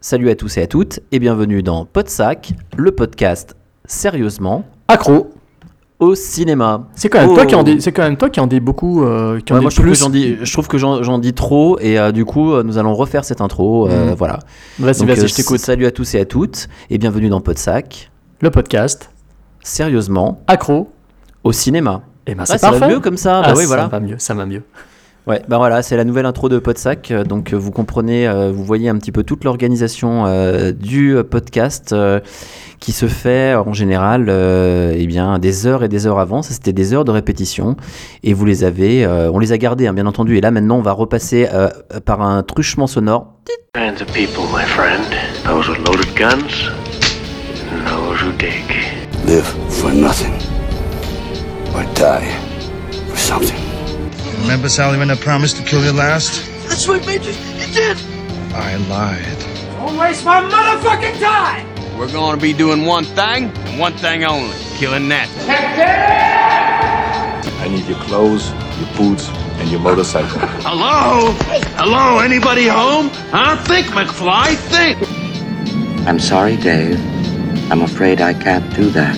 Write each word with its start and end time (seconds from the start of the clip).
Salut 0.00 0.30
à 0.30 0.34
tous 0.34 0.56
et 0.56 0.62
à 0.62 0.66
toutes 0.66 1.00
et 1.12 1.18
bienvenue 1.18 1.62
dans 1.62 1.84
Podsac, 1.84 2.52
le 2.76 2.90
podcast 2.92 3.54
sérieusement 3.84 4.64
Accro. 4.88 5.30
au 5.98 6.14
cinéma. 6.14 6.88
C'est 6.94 7.08
quand 7.08 7.20
même 7.20 7.30
Oh. 7.30 7.34
toi 7.34 7.46
qui 7.46 7.54
en 7.54 7.62
dis, 7.62 7.80
c'est 7.80 7.92
quand 7.92 8.02
même 8.02 8.16
toi 8.16 8.30
qui 8.30 8.40
en 8.40 8.46
dis 8.46 8.60
beaucoup, 8.60 9.04
euh, 9.04 9.40
qui 9.40 9.52
en 9.52 9.56
Ouais, 9.56 9.62
moi 9.62 9.70
je 9.70 9.76
trouve, 9.76 9.86
que 9.86 9.90
plus. 9.90 9.98
j'en 10.00 10.10
dis, 10.10 10.36
je 10.42 10.52
trouve 10.52 10.68
que 10.68 10.78
j'en 10.78 11.18
dis 11.18 11.34
trop 11.34 11.78
et 11.80 11.98
euh, 11.98 12.12
du 12.12 12.24
coup 12.24 12.52
euh, 12.52 12.62
nous 12.62 12.78
allons 12.78 12.94
refaire 12.94 13.24
cette 13.24 13.40
intro. 13.40 13.88
euh, 13.88 14.06
Mhm. 14.08 14.14
Voilà. 14.14 14.38
Vas-y, 14.78 15.06
je 15.28 15.34
t'écoute. 15.34 15.58
Salut 15.60 15.86
à 15.86 15.90
tous 15.90 16.14
et 16.14 16.20
à 16.20 16.24
toutes 16.24 16.68
et 16.90 16.98
bienvenue 16.98 17.28
dans 17.28 17.40
Podsac, 17.40 18.10
Le 18.40 18.50
podcast. 18.50 19.10
sérieusement 19.62 20.40
Accro. 20.46 20.90
au 21.44 21.52
cinéma. 21.52 22.02
Et 22.28 22.34
ben 22.34 22.44
Ah, 22.48 22.58
ça 22.58 22.70
va 22.70 22.88
mieux 22.88 23.00
comme 23.00 23.16
ça. 23.16 23.40
Ah, 23.44 23.48
bah 23.48 23.54
oui, 23.56 23.64
ça 23.66 23.86
va 23.88 24.00
mieux, 24.00 24.16
ça 24.18 24.34
va 24.34 24.46
mieux. 24.46 24.62
Ouais, 25.26 25.42
bah 25.46 25.58
voilà, 25.58 25.82
c'est 25.82 25.96
la 25.96 26.04
nouvelle 26.04 26.24
intro 26.24 26.48
de 26.48 26.58
Podsac. 26.58 27.10
euh, 27.10 27.22
Donc 27.24 27.52
euh, 27.52 27.56
vous 27.56 27.70
comprenez, 27.70 28.26
euh, 28.26 28.50
vous 28.50 28.64
voyez 28.64 28.88
un 28.88 28.96
petit 28.96 29.12
peu 29.12 29.24
toute 29.24 29.44
l'organisation 29.44 30.24
euh, 30.26 30.72
du 30.72 31.16
podcast 31.30 31.92
euh, 31.92 32.20
qui 32.80 32.92
se 32.92 33.06
fait 33.08 33.54
en 33.54 33.74
général 33.74 34.26
euh, 34.30 34.94
eh 34.96 35.06
bien, 35.06 35.38
des 35.38 35.66
heures 35.66 35.84
et 35.84 35.88
des 35.88 36.06
heures 36.06 36.18
avant. 36.18 36.40
Ça, 36.42 36.54
c'était 36.54 36.72
des 36.72 36.94
heures 36.94 37.04
de 37.04 37.10
répétition. 37.10 37.76
Et 38.22 38.32
vous 38.32 38.46
les 38.46 38.64
avez, 38.64 39.04
euh, 39.04 39.30
on 39.30 39.38
les 39.38 39.52
a 39.52 39.58
gardées, 39.58 39.86
hein, 39.86 39.92
bien 39.92 40.06
entendu. 40.06 40.38
Et 40.38 40.40
là, 40.40 40.50
maintenant, 40.50 40.78
on 40.78 40.82
va 40.82 40.92
repasser 40.92 41.46
euh, 41.52 41.68
par 42.06 42.22
un 42.22 42.42
truchement 42.42 42.86
sonore. 42.86 43.34
Live 49.26 49.54
for 49.68 49.90
nothing. 49.92 50.32
Or 51.74 51.84
die 51.94 52.28
for 53.10 53.16
something. 53.16 53.60
Remember, 54.42 54.68
Sally, 54.68 54.98
when 54.98 55.10
I 55.10 55.16
promised 55.16 55.56
to 55.58 55.62
kill 55.62 55.84
you 55.84 55.92
last? 55.92 56.46
That's 56.68 56.86
what 56.88 57.06
made 57.06 57.22
you. 57.22 57.32
You 57.32 57.72
did. 57.72 57.96
I 58.54 58.76
lied. 58.88 59.38
Don't 59.76 59.96
waste 59.96 60.24
my 60.24 60.40
motherfucking 60.40 61.20
time. 61.20 61.66
We're 61.98 62.10
going 62.12 62.36
to 62.36 62.40
be 62.40 62.52
doing 62.52 62.84
one 62.84 63.04
thing 63.04 63.50
and 63.50 63.78
one 63.78 63.92
thing 63.94 64.24
only 64.24 64.56
killing 64.76 65.08
that. 65.08 65.28
I 67.60 67.68
need 67.68 67.86
your 67.86 67.98
clothes, 67.98 68.50
your 68.78 68.96
boots, 68.96 69.28
and 69.58 69.68
your 69.70 69.80
motorcycle. 69.80 70.38
Hello? 70.62 71.32
Hello? 71.76 72.20
Anybody 72.20 72.66
home? 72.68 73.08
Huh? 73.30 73.56
Think, 73.64 73.86
McFly. 73.88 74.54
Think. 74.54 74.98
I'm 76.06 76.18
sorry, 76.20 76.56
Dave. 76.56 76.98
I'm 77.70 77.82
afraid 77.82 78.20
I 78.20 78.32
can't 78.32 78.72
do 78.74 78.88
that. 78.90 79.16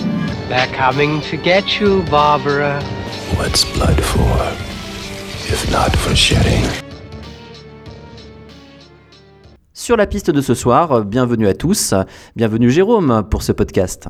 They're 0.51 0.67
coming 0.77 1.21
to 1.31 1.37
get 1.37 1.79
you, 1.79 2.03
Barbara. 2.11 2.81
What's 3.37 3.63
blood 3.73 3.97
for? 4.03 4.35
If 5.47 5.71
not 5.71 5.95
for 5.95 6.13
shedding? 6.13 6.65
Sur 9.73 9.95
la 9.95 10.07
piste 10.07 10.29
de 10.29 10.41
ce 10.41 10.53
soir, 10.53 11.05
bienvenue 11.05 11.47
à 11.47 11.53
tous. 11.53 11.93
Bienvenue 12.35 12.69
Jérôme 12.69 13.23
pour 13.31 13.43
ce 13.43 13.53
podcast. 13.53 14.09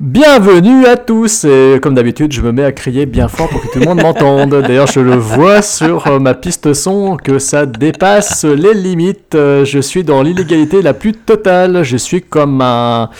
Bienvenue 0.00 0.86
à 0.86 0.96
tous 0.96 1.44
et 1.44 1.78
comme 1.82 1.92
d'habitude 1.92 2.32
je 2.32 2.40
me 2.40 2.50
mets 2.50 2.64
à 2.64 2.72
crier 2.72 3.04
bien 3.04 3.28
fort 3.28 3.50
pour 3.50 3.60
que 3.60 3.66
tout 3.70 3.80
le 3.80 3.84
monde 3.84 4.00
m'entende. 4.00 4.54
D'ailleurs 4.66 4.86
je 4.86 5.00
le 5.00 5.16
vois 5.16 5.60
sur 5.60 6.06
euh, 6.06 6.18
ma 6.18 6.32
piste 6.32 6.72
son 6.72 7.18
que 7.18 7.38
ça 7.38 7.66
dépasse 7.66 8.44
les 8.46 8.72
limites. 8.72 9.34
Euh, 9.34 9.66
Je 9.66 9.80
suis 9.80 10.04
dans 10.04 10.22
l'illégalité 10.22 10.80
la 10.80 10.94
plus 10.94 11.12
totale. 11.12 11.82
Je 11.82 11.98
suis 11.98 12.22
comme 12.22 12.62
un 12.62 13.10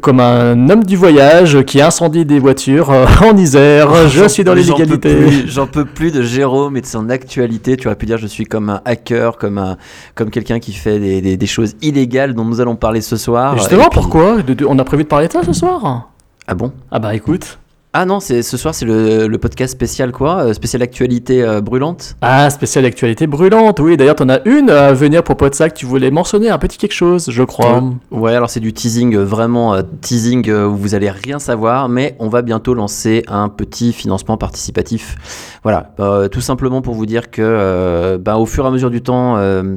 comme 0.00 0.20
un 0.20 0.70
homme 0.70 0.82
du 0.84 0.96
voyage 0.96 1.62
qui 1.64 1.80
incendie 1.82 2.24
des 2.24 2.38
voitures 2.38 2.90
euh, 2.90 3.06
en 3.22 3.36
Isère. 3.36 4.08
Je 4.08 4.26
suis 4.28 4.42
dans 4.44 4.54
l'illégalité. 4.54 5.46
J'en 5.46 5.66
peux 5.66 5.84
plus 5.84 6.10
de 6.10 6.22
Jérôme 6.22 6.76
et 6.76 6.80
de 6.80 6.86
son 6.86 7.10
actualité. 7.10 7.76
Tu 7.76 7.86
aurais 7.88 7.96
pu 7.96 8.06
dire 8.06 8.16
je 8.18 8.26
suis 8.26 8.44
comme 8.46 8.70
un 8.70 8.80
hacker, 8.84 9.36
comme 9.36 9.58
un, 9.58 9.76
comme 10.14 10.30
quelqu'un 10.30 10.58
qui 10.58 10.72
fait 10.72 10.98
des, 10.98 11.20
des- 11.20 11.36
des 11.36 11.46
choses 11.46 11.74
illégales 11.82 12.34
dont 12.34 12.44
nous 12.44 12.60
allons 12.60 12.76
parler 12.76 13.00
ce 13.02 13.16
soir. 13.16 13.54
Et 13.54 13.58
Justement 13.58 13.86
Et 13.86 13.88
puis- 13.90 14.00
pourquoi? 14.00 14.36
On 14.68 14.78
a 14.78 14.84
prévu 14.84 15.02
de 15.04 15.08
parler 15.08 15.28
de 15.28 15.32
ça 15.32 15.42
ce 15.44 15.52
soir? 15.52 16.10
Ah 16.46 16.54
bon? 16.54 16.72
Ah 16.90 16.98
bah 16.98 17.14
écoute. 17.14 17.58
Ah 17.96 18.06
non, 18.06 18.18
c'est 18.18 18.42
ce 18.42 18.56
soir 18.56 18.74
c'est 18.74 18.86
le, 18.86 19.28
le 19.28 19.38
podcast 19.38 19.72
spécial 19.72 20.10
quoi, 20.10 20.46
euh, 20.46 20.52
spécial 20.52 20.82
actualité 20.82 21.44
euh, 21.44 21.60
brûlante. 21.60 22.16
Ah, 22.22 22.50
spéciale 22.50 22.86
actualité 22.86 23.28
brûlante, 23.28 23.78
oui. 23.78 23.96
D'ailleurs, 23.96 24.16
t'en 24.16 24.28
as 24.28 24.40
une 24.48 24.68
à 24.68 24.92
venir 24.92 25.22
pour 25.22 25.36
Podsac. 25.36 25.74
Tu 25.74 25.86
voulais 25.86 26.10
mentionner 26.10 26.50
un 26.50 26.58
petit 26.58 26.76
quelque 26.76 26.92
chose, 26.92 27.30
je 27.30 27.42
crois. 27.44 27.84
Ouais, 28.10 28.34
alors 28.34 28.50
c'est 28.50 28.58
du 28.58 28.72
teasing 28.72 29.14
euh, 29.14 29.24
vraiment 29.24 29.74
euh, 29.74 29.82
teasing 30.00 30.50
euh, 30.50 30.66
où 30.66 30.74
vous 30.74 30.96
allez 30.96 31.08
rien 31.08 31.38
savoir, 31.38 31.88
mais 31.88 32.16
on 32.18 32.28
va 32.28 32.42
bientôt 32.42 32.74
lancer 32.74 33.22
un 33.28 33.48
petit 33.48 33.92
financement 33.92 34.36
participatif. 34.36 35.60
Voilà, 35.62 35.94
euh, 36.00 36.26
tout 36.26 36.40
simplement 36.40 36.82
pour 36.82 36.94
vous 36.94 37.06
dire 37.06 37.30
que 37.30 37.42
euh, 37.42 38.18
bah, 38.18 38.38
au 38.38 38.46
fur 38.46 38.64
et 38.64 38.68
à 38.68 38.70
mesure 38.72 38.90
du 38.90 39.02
temps, 39.02 39.36
euh, 39.36 39.76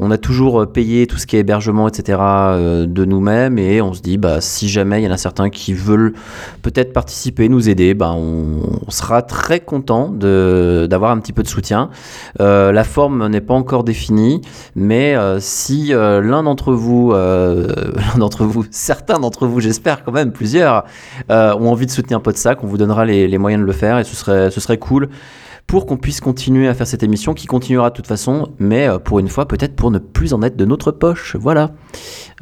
on 0.00 0.10
a 0.10 0.18
toujours 0.18 0.62
euh, 0.62 0.66
payé 0.66 1.06
tout 1.06 1.18
ce 1.18 1.26
qui 1.28 1.36
est 1.36 1.40
hébergement, 1.40 1.86
etc. 1.86 2.18
euh, 2.20 2.86
de 2.86 3.04
nous-mêmes 3.04 3.60
et 3.60 3.80
on 3.80 3.92
se 3.94 4.02
dit 4.02 4.18
bah 4.18 4.40
si 4.40 4.68
jamais 4.68 5.00
il 5.00 5.04
y 5.04 5.08
en 5.08 5.12
a 5.12 5.16
certains 5.16 5.50
qui 5.50 5.72
veulent 5.72 6.14
peut-être 6.62 6.92
participer, 6.92 7.43
nous 7.48 7.68
aider, 7.68 7.94
bah, 7.94 8.12
on, 8.16 8.60
sera 8.88 9.22
très 9.22 9.60
content 9.60 10.08
d'avoir 10.08 11.10
un 11.10 11.18
petit 11.18 11.32
peu 11.32 11.42
de 11.42 11.48
soutien. 11.48 11.90
Euh, 12.40 12.70
la 12.70 12.84
forme 12.84 13.26
n'est 13.28 13.40
pas 13.40 13.54
encore 13.54 13.82
définie, 13.82 14.40
mais 14.76 15.16
euh, 15.16 15.38
si 15.40 15.92
euh, 15.92 16.20
l'un 16.20 16.42
d'entre 16.42 16.72
vous, 16.72 17.12
l'un 17.12 18.18
d'entre 18.18 18.44
vous, 18.44 18.64
certains 18.70 19.18
d'entre 19.18 19.46
vous, 19.46 19.60
j'espère 19.60 20.04
quand 20.04 20.12
même 20.12 20.32
plusieurs, 20.32 20.84
ont 21.30 21.68
envie 21.70 21.86
de 21.86 21.90
soutenir 21.90 22.20
Podsac, 22.20 22.62
on 22.62 22.66
vous 22.66 22.78
donnera 22.78 23.04
les, 23.04 23.38
moyens 23.38 23.60
de 23.60 23.66
le 23.66 23.72
faire 23.72 23.98
et 23.98 24.04
ce 24.04 24.14
serait 24.14 24.78
cool 24.78 25.08
pour 25.66 25.86
qu'on 25.86 25.96
puisse 25.96 26.20
continuer 26.20 26.68
à 26.68 26.74
faire 26.74 26.86
cette 26.86 27.02
émission 27.02 27.34
qui 27.34 27.46
continuera 27.46 27.90
de 27.90 27.94
toute 27.94 28.06
façon, 28.06 28.52
mais 28.58 28.88
euh, 28.88 28.98
pour 28.98 29.18
une 29.18 29.28
fois 29.28 29.46
peut-être 29.46 29.74
pour 29.74 29.90
ne 29.90 29.98
plus 29.98 30.32
en 30.32 30.42
être 30.42 30.56
de 30.56 30.64
notre 30.64 30.90
poche. 30.90 31.36
Voilà. 31.36 31.72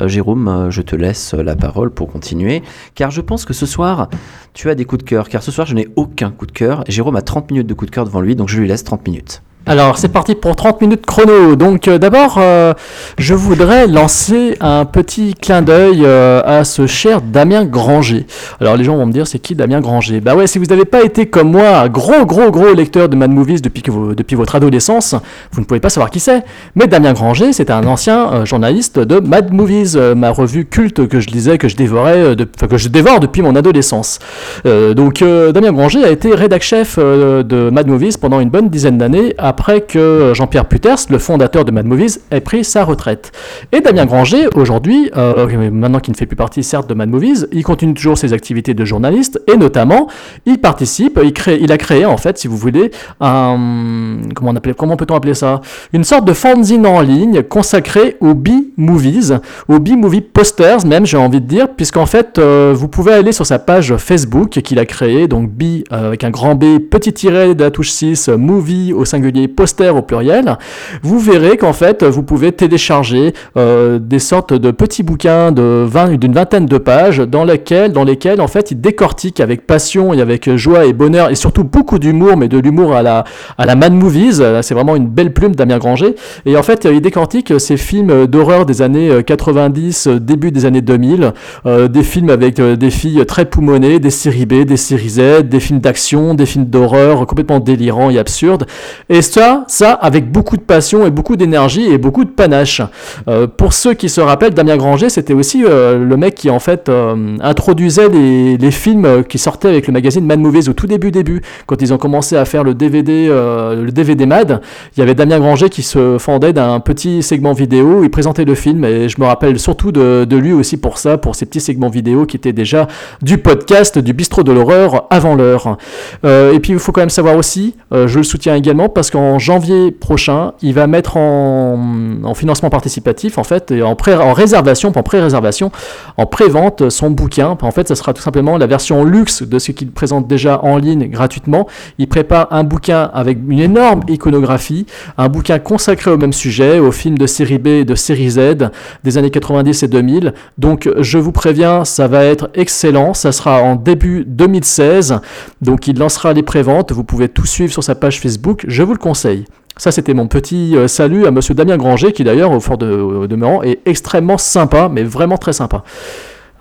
Euh, 0.01 0.09
Jérôme, 0.09 0.49
euh, 0.49 0.71
je 0.71 0.83
te 0.83 0.97
laisse 0.97 1.35
la 1.35 1.57
parole 1.57 1.91
pour 1.91 2.09
continuer, 2.09 2.63
car 2.95 3.11
je 3.11 3.21
pense 3.21 3.45
que 3.45 3.53
ce 3.53 3.67
soir, 3.67 4.09
tu 4.55 4.71
as 4.71 4.75
des 4.75 4.85
coups 4.85 5.05
de 5.05 5.09
cœur, 5.09 5.29
car 5.29 5.43
ce 5.43 5.51
soir 5.51 5.67
je 5.67 5.75
n'ai 5.75 5.89
aucun 5.97 6.31
coup 6.31 6.47
de 6.47 6.53
cœur. 6.53 6.85
Jérôme 6.89 7.17
a 7.17 7.23
30 7.23 7.51
minutes 7.51 7.67
de 7.67 7.75
coup 7.75 7.87
de 7.87 7.91
cœur 7.91 8.05
devant 8.05 8.21
lui, 8.21 8.37
donc 8.37 8.49
je 8.49 8.59
lui 8.61 8.69
laisse 8.69 8.85
30 8.85 9.07
minutes. 9.07 9.43
Alors, 9.65 9.97
c'est 9.97 10.09
parti 10.09 10.35
pour 10.35 10.57
30 10.57 10.81
minutes 10.81 11.07
chrono. 11.07 11.55
Donc, 11.55 11.87
euh, 11.87 11.97
d'abord, 11.97 12.35
euh, 12.39 12.75
je 13.17 13.33
voudrais 13.33 13.87
lancer 13.87 14.57
un 14.61 14.85
petit 14.85 15.35
clin 15.35 15.63
d'œil 15.63 16.03
euh, 16.05 16.43
à 16.45 16.65
ce 16.65 16.89
cher 16.89 17.21
Damien 17.21 17.65
Granger. 17.65 18.27
Alors, 18.61 18.77
les 18.77 18.83
gens 18.83 18.97
vont 18.97 19.07
me 19.07 19.13
dire, 19.13 19.29
c'est 19.29 19.39
qui 19.39 19.55
Damien 19.55 19.81
Granger? 19.81 20.21
Bah 20.21 20.35
ouais, 20.35 20.49
si 20.49 20.59
vous 20.59 20.65
n'avez 20.65 20.85
pas 20.85 21.03
été 21.05 21.27
comme 21.27 21.53
moi, 21.53 21.89
gros, 21.89 22.27
gros, 22.27 22.51
gros 22.51 22.75
lecteur 22.75 23.09
de 23.09 23.15
Mad 23.15 23.31
Movies 23.31 23.63
depuis, 23.63 24.35
votre 24.35 24.57
adolescence, 24.57 25.15
vous 25.53 25.61
ne 25.61 25.65
pouvez 25.65 25.79
pas 25.79 25.91
savoir 25.91 26.11
qui 26.11 26.19
c'est. 26.19 26.43
Mais 26.75 26.89
Damien 26.89 27.13
Granger, 27.13 27.53
c'est 27.53 27.71
un 27.71 27.87
ancien 27.87 28.45
journaliste 28.45 28.99
de 28.99 29.21
Mad 29.21 29.53
Movies, 29.53 29.97
ma 30.17 30.31
revue 30.31 30.65
culte 30.65 31.07
que 31.07 31.21
je 31.21 31.29
lisais, 31.29 31.59
que 31.59 31.69
je 31.69 31.77
dévorais, 31.77 32.35
que 32.69 32.79
je 32.79 32.89
dévore 32.89 33.21
depuis 33.21 33.43
mon 33.43 33.55
adolescence. 33.55 34.19
Donc 34.65 35.23
Damien 35.23 35.73
Granger 35.73 36.05
a 36.05 36.11
été 36.11 36.35
rédac 36.35 36.63
chef 36.63 36.99
de 36.99 37.71
Mad 37.71 37.87
Movies 37.87 38.17
pendant 38.21 38.41
une 38.41 38.51
bonne 38.51 38.69
dizaine 38.69 38.99
d'années 38.99 39.35
après 39.53 39.83
que 39.83 40.33
Jean-Pierre 40.35 40.65
Puters, 40.65 40.97
le 41.11 41.19
fondateur 41.19 41.67
de 41.67 41.71
Mad 41.71 41.85
Movies, 41.85 42.23
ait 42.31 42.41
pris 42.41 42.65
sa 42.65 42.85
retraite. 42.85 43.33
Et 43.71 43.83
Damien 43.83 44.07
Granger, 44.07 44.49
aujourd'hui, 44.55 45.11
euh, 45.15 45.71
maintenant 45.71 46.01
qu'il 46.01 46.13
ne 46.13 46.17
fait 46.17 46.25
plus 46.25 46.37
partie 46.37 46.63
certes 46.63 46.89
de 46.89 46.95
Mad 46.95 47.11
Movies, 47.11 47.49
il 47.53 47.63
continue 47.63 47.93
toujours 47.93 48.17
ses 48.17 48.33
activités 48.33 48.73
de 48.73 48.83
journaliste 48.87 49.43
et 49.47 49.59
notamment 49.59 50.09
il 50.47 50.57
participe, 50.59 51.21
il, 51.23 51.35
crée, 51.35 51.59
il 51.61 51.71
a 51.71 51.77
créé 51.77 52.07
en 52.07 52.17
fait, 52.17 52.39
si 52.39 52.49
vous 52.49 52.57
voulez, 52.57 52.93
un 53.21 54.21
comment, 54.35 54.97
peut-on 54.97 55.15
appeler 55.15 55.35
ça? 55.35 55.61
Une 55.93 56.05
sorte 56.05 56.25
de 56.25 56.33
fanzine 56.33 56.87
en 56.87 57.03
ligne 57.03 57.43
consacrée 57.43 58.17
aux 58.21 58.33
B-movies, 58.33 59.39
aux 59.69 59.79
B-movie 59.79 60.23
posters 60.23 60.87
même, 60.87 61.05
j'ai 61.05 61.19
envie 61.19 61.43
de 61.43 61.47
dire, 61.47 61.69
puisqu'en 61.69 62.07
fait, 62.07 62.39
euh, 62.39 62.73
vous 62.75 62.89
pouvez 62.89 63.13
aller 63.13 63.33
sur 63.33 63.45
sa 63.45 63.59
page 63.59 63.95
Facebook 63.99 64.49
qu'il 64.49 64.79
a 64.79 64.87
créée, 64.87 65.29
donc 65.29 65.51
B 65.51 65.83
euh, 65.93 66.09
avec 66.09 66.25
un 66.25 66.31
grand 66.31 66.55
B, 66.55 66.79
petit 66.79 67.13
tiret 67.13 67.55
de 67.55 67.63
la 67.63 67.71
touche 67.71 67.91
6, 67.91 68.29
euh, 68.29 68.37
movie 68.37 68.93
au 68.93 69.05
singulier, 69.05 69.42
poster 69.49 69.95
au 69.95 70.03
pluriel. 70.03 70.57
Vous 71.03 71.19
verrez 71.19 71.57
qu'en 71.57 71.73
fait, 71.73 72.05
vous 72.05 72.23
pouvez 72.23 72.53
télécharger 72.53 73.33
euh, 73.57 73.99
des 73.99 74.19
sortes 74.19 74.53
de 74.53 74.71
petits 74.71 75.03
bouquins 75.03 75.53
de 75.53 75.85
20 75.87 76.19
d'une 76.19 76.33
vingtaine 76.33 76.67
de 76.67 76.79
pages 76.79 77.19
dans 77.19 77.45
lesquels, 77.45 77.93
dans 77.93 78.05
lesquels 78.05 78.41
en 78.41 78.49
fait, 78.49 78.71
il 78.71 78.81
décortique 78.81 79.41
avec 79.41 79.67
passion 79.67 80.13
et 80.13 80.21
avec 80.21 80.55
joie 80.57 80.87
et 80.87 80.93
bonheur 80.93 81.31
et 81.31 81.35
surtout 81.35 81.65
beaucoup 81.65 81.99
d'humour, 81.99 82.37
mais 82.37 82.49
de 82.49 82.59
l'humour 82.59 82.95
à 82.95 83.03
la 83.03 83.25
à 83.59 83.67
la 83.67 83.75
Mad 83.75 83.93
Movies. 83.93 84.41
Euh, 84.41 84.63
C'est 84.63 84.75
vraiment 84.75 84.97
une 84.97 85.09
belle 85.09 85.33
plume 85.33 85.55
Damien 85.55 85.79
Granger. 85.79 86.15
Et 86.47 86.57
en 86.57 86.63
fait, 86.63 86.87
euh, 86.87 86.93
il 86.93 87.01
décortique 87.01 87.53
ces 87.59 87.77
films 87.77 88.27
d'horreur 88.27 88.67
des 88.67 88.83
années 88.83 89.11
euh, 89.11 89.23
90, 89.23 90.07
euh, 90.07 90.21
début 90.21 90.51
des 90.51 90.65
années 90.65 90.81
2000, 90.81 91.33
euh, 91.67 91.89
des 91.89 92.03
films 92.03 92.31
avec 92.31 92.61
des 92.61 92.91
filles 92.91 93.25
très 93.27 93.45
poumonnées, 93.45 93.99
des 93.99 94.11
séries 94.11 94.47
B, 94.47 94.65
des 94.65 94.77
séries 94.77 95.11
Z, 95.11 95.43
des 95.45 95.61
films 95.61 95.81
d'action, 95.81 96.35
des 96.35 96.47
films 96.47 96.67
d'horreur 96.67 97.27
complètement 97.27 97.61
délirants 97.61 98.11
et 98.11 98.19
absurdes. 98.19 98.67
Et 99.09 99.23
ça, 99.33 99.65
ça 99.67 99.93
avec 99.93 100.31
beaucoup 100.31 100.59
de 100.59 100.63
passion 100.63 101.07
et 101.07 101.11
beaucoup 101.11 101.37
d'énergie 101.37 101.87
et 101.87 101.97
beaucoup 101.97 102.25
de 102.25 102.31
panache. 102.31 102.83
Euh, 103.29 103.47
pour 103.47 103.73
ceux 103.73 103.95
qui 103.95 104.11
se 104.11 104.21
rappellent, 104.21 104.53
Damien 104.53 104.77
Granger, 104.77 105.09
c'était 105.09 105.33
aussi 105.33 105.65
euh, 105.65 106.05
le 106.05 106.17
mec 106.19 106.35
qui 106.35 106.51
en 106.51 106.59
fait 106.59 106.91
euh, 106.91 107.39
introduisait 107.41 108.11
les, 108.11 108.71
films 108.71 109.25
qui 109.25 109.39
sortaient 109.39 109.69
avec 109.69 109.87
le 109.87 109.93
magazine 109.93 110.25
Mad 110.25 110.39
Movies 110.39 110.69
au 110.69 110.73
tout 110.73 110.87
début 110.87 111.11
début, 111.11 111.43
quand 111.67 111.81
ils 111.81 111.95
ont 111.95 111.99
commencé 111.99 112.37
à 112.37 112.45
faire 112.45 112.65
le 112.65 112.75
DVD, 112.75 113.29
le 113.29 113.91
DVD 113.91 114.25
Mad. 114.25 114.61
Il 114.97 115.01
y 115.01 115.03
avait 115.03 115.15
Damien 115.15 115.39
Granger 115.39 115.69
qui 115.69 115.83
se 115.83 116.17
fendait 116.19 116.53
d'un 116.53 116.81
petit 116.81 117.23
segment 117.23 117.53
vidéo, 117.53 118.03
il 118.03 118.11
présentait 118.11 118.45
le 118.45 118.55
film 118.55 118.85
et 118.85 119.09
je 119.09 119.21
me 119.21 119.27
rappelle 119.27 119.59
surtout 119.59 119.93
de, 119.93 120.25
de 120.25 120.37
lui 120.37 120.53
aussi 120.53 120.79
pour 120.79 120.97
ça, 120.97 121.19
pour 121.19 121.37
ces 121.37 121.45
petits 121.45 121.61
segments 121.61 121.91
vidéo 121.91 122.25
qui 122.25 122.37
étaient 122.37 122.55
déjà 122.55 122.87
du 123.21 123.39
podcast 123.39 123.99
du 123.99 124.15
bistrot 124.15 124.43
de 124.43 124.53
l'horreur 124.53 125.07
avant 125.11 125.35
l'heure. 125.35 125.77
Et 126.25 126.59
puis 126.61 126.73
il 126.73 126.79
faut 126.79 126.93
quand 126.93 127.03
même 127.03 127.11
savoir 127.11 127.37
aussi, 127.37 127.75
je 127.93 128.17
le 128.17 128.25
soutiens 128.25 128.55
également 128.55 128.89
parce 128.89 129.11
qu'en 129.11 129.22
janvier 129.39 129.91
prochain, 129.91 130.53
il 130.63 130.75
va 130.75 130.87
mettre 130.87 131.17
en, 131.17 131.79
en 132.23 132.35
financement 132.35 132.71
participatif 132.71 133.39
en 133.39 133.45
fait, 133.45 133.71
et 133.71 133.83
en, 133.83 133.97
pré, 133.97 134.15
en 134.15 134.33
réservation, 134.33 134.93
pas 134.93 135.01
en 135.01 135.03
pré-réservation, 135.03 135.73
en 136.17 136.27
pré-vente 136.27 136.91
son 136.91 137.11
bouquin. 137.11 137.57
En 137.61 137.71
fait, 137.71 137.89
ça 137.89 137.95
sera 137.95 138.13
tout 138.13 138.23
simplement 138.23 138.59
la 138.59 138.67
version 138.67 139.05
luxe 139.05 139.43
de 139.43 139.59
ce 139.59 139.73
qu'il 139.73 139.91
présente 139.91 140.27
déjà 140.27 140.61
en 140.63 140.77
ligne 140.77 141.09
gratuitement. 141.09 141.67
Il 141.99 142.09
prépare 142.09 142.49
un 142.51 142.65
bouquin 142.65 143.11
avec 143.15 143.39
une 143.49 143.59
énorme 143.59 144.03
iconographie, 144.09 144.87
un 145.19 145.29
bouquin 145.29 145.59
consacré 145.59 146.11
au 146.11 146.19
même 146.19 146.33
sujet, 146.33 146.79
aux 146.79 146.93
films 146.93 147.19
de 147.19 147.27
série 147.27 147.59
B 147.59 147.67
et 147.69 147.85
de 147.85 147.95
série 147.95 148.31
Z 148.31 148.71
des 149.05 149.19
années 149.19 149.31
90 149.31 149.83
et 149.83 149.89
2000. 149.89 150.35
Donc 150.59 150.89
je 150.99 151.19
vous 151.19 151.33
préviens, 151.33 151.85
ça 151.85 152.09
va 152.09 152.25
être 152.25 152.51
excellent. 152.55 153.15
Ça 153.15 153.33
sera 153.33 153.63
en 153.63 153.77
début 153.77 154.25
2016. 154.27 155.21
Donc 155.61 155.87
il 155.87 155.99
lancera 155.99 156.33
les 156.33 156.43
préventes. 156.43 156.93
Vous 156.93 157.05
pouvez 157.05 157.29
tout 157.29 157.47
suivre 157.47 157.73
sur 157.73 157.85
sa 157.85 157.95
page 157.95 158.21
Facebook. 158.21 158.65
Je 158.69 158.83
vous 158.83 158.93
le 158.93 158.99
conseille. 158.99 159.12
Ça, 159.15 159.91
c'était 159.91 160.15
mon 160.15 160.27
petit 160.27 160.77
euh, 160.77 160.87
salut 160.87 161.27
à 161.27 161.31
monsieur 161.31 161.55
Damien 161.55 161.77
Granger, 161.77 162.13
qui 162.13 162.25
d'ailleurs, 162.25 162.51
au 162.51 162.61
fort 162.61 162.79
de, 162.79 162.91
au 162.91 163.27
demeurant, 163.27 163.63
est 163.63 163.81
extrêmement 163.87 164.39
sympa, 164.39 164.89
mais 164.93 165.03
vraiment 165.03 165.39
très 165.39 165.53
sympa. 165.53 165.83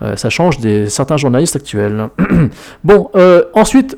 Euh, 0.02 0.16
ça 0.16 0.30
change 0.30 0.58
des 0.58 0.88
certains 0.88 1.16
journalistes 1.16 1.56
actuels. 1.56 2.08
bon, 2.84 3.10
euh, 3.14 3.44
ensuite, 3.54 3.96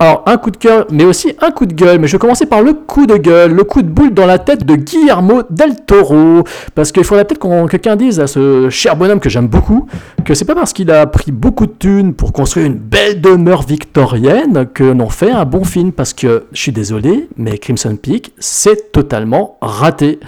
alors 0.00 0.22
un 0.24 0.38
coup 0.38 0.50
de 0.50 0.56
cœur, 0.56 0.86
mais 0.90 1.04
aussi 1.04 1.34
un 1.42 1.50
coup 1.50 1.66
de 1.66 1.74
gueule. 1.74 1.98
Mais 1.98 2.08
je 2.08 2.12
vais 2.12 2.18
commencer 2.18 2.46
par 2.46 2.62
le 2.62 2.72
coup 2.72 3.06
de 3.06 3.18
gueule, 3.18 3.52
le 3.52 3.64
coup 3.64 3.82
de 3.82 3.88
boule 3.88 4.14
dans 4.14 4.24
la 4.24 4.38
tête 4.38 4.64
de 4.64 4.74
Guillermo 4.74 5.42
del 5.50 5.76
Toro. 5.86 6.42
Parce 6.74 6.90
qu'il 6.90 7.04
faudrait 7.04 7.26
peut-être 7.26 7.38
qu'on 7.38 7.66
quelqu'un 7.66 7.96
dise 7.96 8.18
à 8.18 8.26
ce 8.26 8.70
cher 8.70 8.96
bonhomme 8.96 9.20
que 9.20 9.28
j'aime 9.28 9.46
beaucoup 9.46 9.86
que 10.24 10.32
c'est 10.32 10.46
pas 10.46 10.54
parce 10.54 10.72
qu'il 10.72 10.90
a 10.90 11.06
pris 11.06 11.32
beaucoup 11.32 11.66
de 11.66 11.72
thunes 11.78 12.14
pour 12.14 12.32
construire 12.32 12.66
une 12.66 12.74
belle 12.74 13.20
demeure 13.20 13.62
victorienne 13.62 14.66
que 14.72 14.84
l'on 14.84 15.10
fait 15.10 15.30
un 15.30 15.44
bon 15.44 15.64
film. 15.64 15.92
Parce 15.92 16.14
que 16.14 16.44
je 16.52 16.60
suis 16.60 16.72
désolé, 16.72 17.28
mais 17.36 17.58
Crimson 17.58 17.96
Peak, 18.00 18.32
c'est 18.38 18.92
totalement 18.92 19.58
raté. 19.60 20.18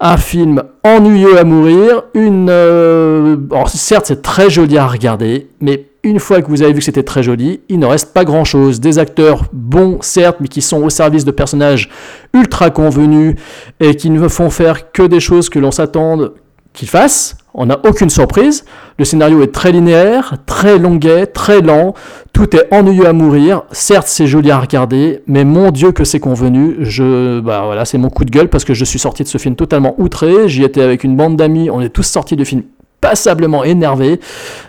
Un 0.00 0.16
film 0.16 0.62
ennuyeux 0.82 1.38
à 1.38 1.44
mourir, 1.44 2.04
une. 2.14 2.48
euh, 2.48 3.36
alors, 3.52 3.68
certes, 3.68 4.06
c'est 4.06 4.22
très 4.22 4.48
joli 4.48 4.78
à 4.78 4.86
regarder, 4.86 5.48
mais 5.60 5.89
une 6.02 6.18
fois 6.18 6.40
que 6.40 6.48
vous 6.48 6.62
avez 6.62 6.72
vu 6.72 6.78
que 6.78 6.84
c'était 6.84 7.02
très 7.02 7.22
joli, 7.22 7.60
il 7.68 7.78
ne 7.78 7.86
reste 7.86 8.12
pas 8.14 8.24
grand 8.24 8.44
chose. 8.44 8.80
Des 8.80 8.98
acteurs 8.98 9.44
bons, 9.52 9.98
certes, 10.00 10.38
mais 10.40 10.48
qui 10.48 10.62
sont 10.62 10.82
au 10.82 10.90
service 10.90 11.24
de 11.24 11.30
personnages 11.30 11.90
ultra 12.32 12.70
convenus 12.70 13.36
et 13.80 13.94
qui 13.94 14.10
ne 14.10 14.28
font 14.28 14.50
faire 14.50 14.92
que 14.92 15.02
des 15.02 15.20
choses 15.20 15.48
que 15.48 15.58
l'on 15.58 15.70
s'attende 15.70 16.32
qu'ils 16.72 16.88
fassent. 16.88 17.36
On 17.52 17.66
n'a 17.66 17.80
aucune 17.84 18.10
surprise. 18.10 18.64
Le 18.98 19.04
scénario 19.04 19.42
est 19.42 19.52
très 19.52 19.72
linéaire, 19.72 20.36
très 20.46 20.78
longuet, 20.78 21.26
très 21.26 21.60
lent. 21.60 21.94
Tout 22.32 22.54
est 22.56 22.72
ennuyeux 22.72 23.06
à 23.06 23.12
mourir. 23.12 23.64
Certes, 23.72 24.06
c'est 24.06 24.28
joli 24.28 24.50
à 24.50 24.60
regarder, 24.60 25.22
mais 25.26 25.44
mon 25.44 25.72
Dieu 25.72 25.90
que 25.92 26.04
c'est 26.04 26.20
convenu. 26.20 26.76
Je, 26.80 27.40
bah 27.40 27.62
voilà, 27.64 27.84
c'est 27.84 27.98
mon 27.98 28.08
coup 28.08 28.24
de 28.24 28.30
gueule 28.30 28.48
parce 28.48 28.64
que 28.64 28.72
je 28.72 28.84
suis 28.84 29.00
sorti 29.00 29.24
de 29.24 29.28
ce 29.28 29.38
film 29.38 29.56
totalement 29.56 29.94
outré. 29.98 30.48
J'y 30.48 30.62
étais 30.62 30.82
avec 30.82 31.02
une 31.02 31.16
bande 31.16 31.36
d'amis. 31.36 31.70
On 31.70 31.80
est 31.80 31.88
tous 31.90 32.04
sortis 32.04 32.36
du 32.36 32.44
film 32.44 32.62
passablement 33.00 33.64
énervé. 33.64 34.20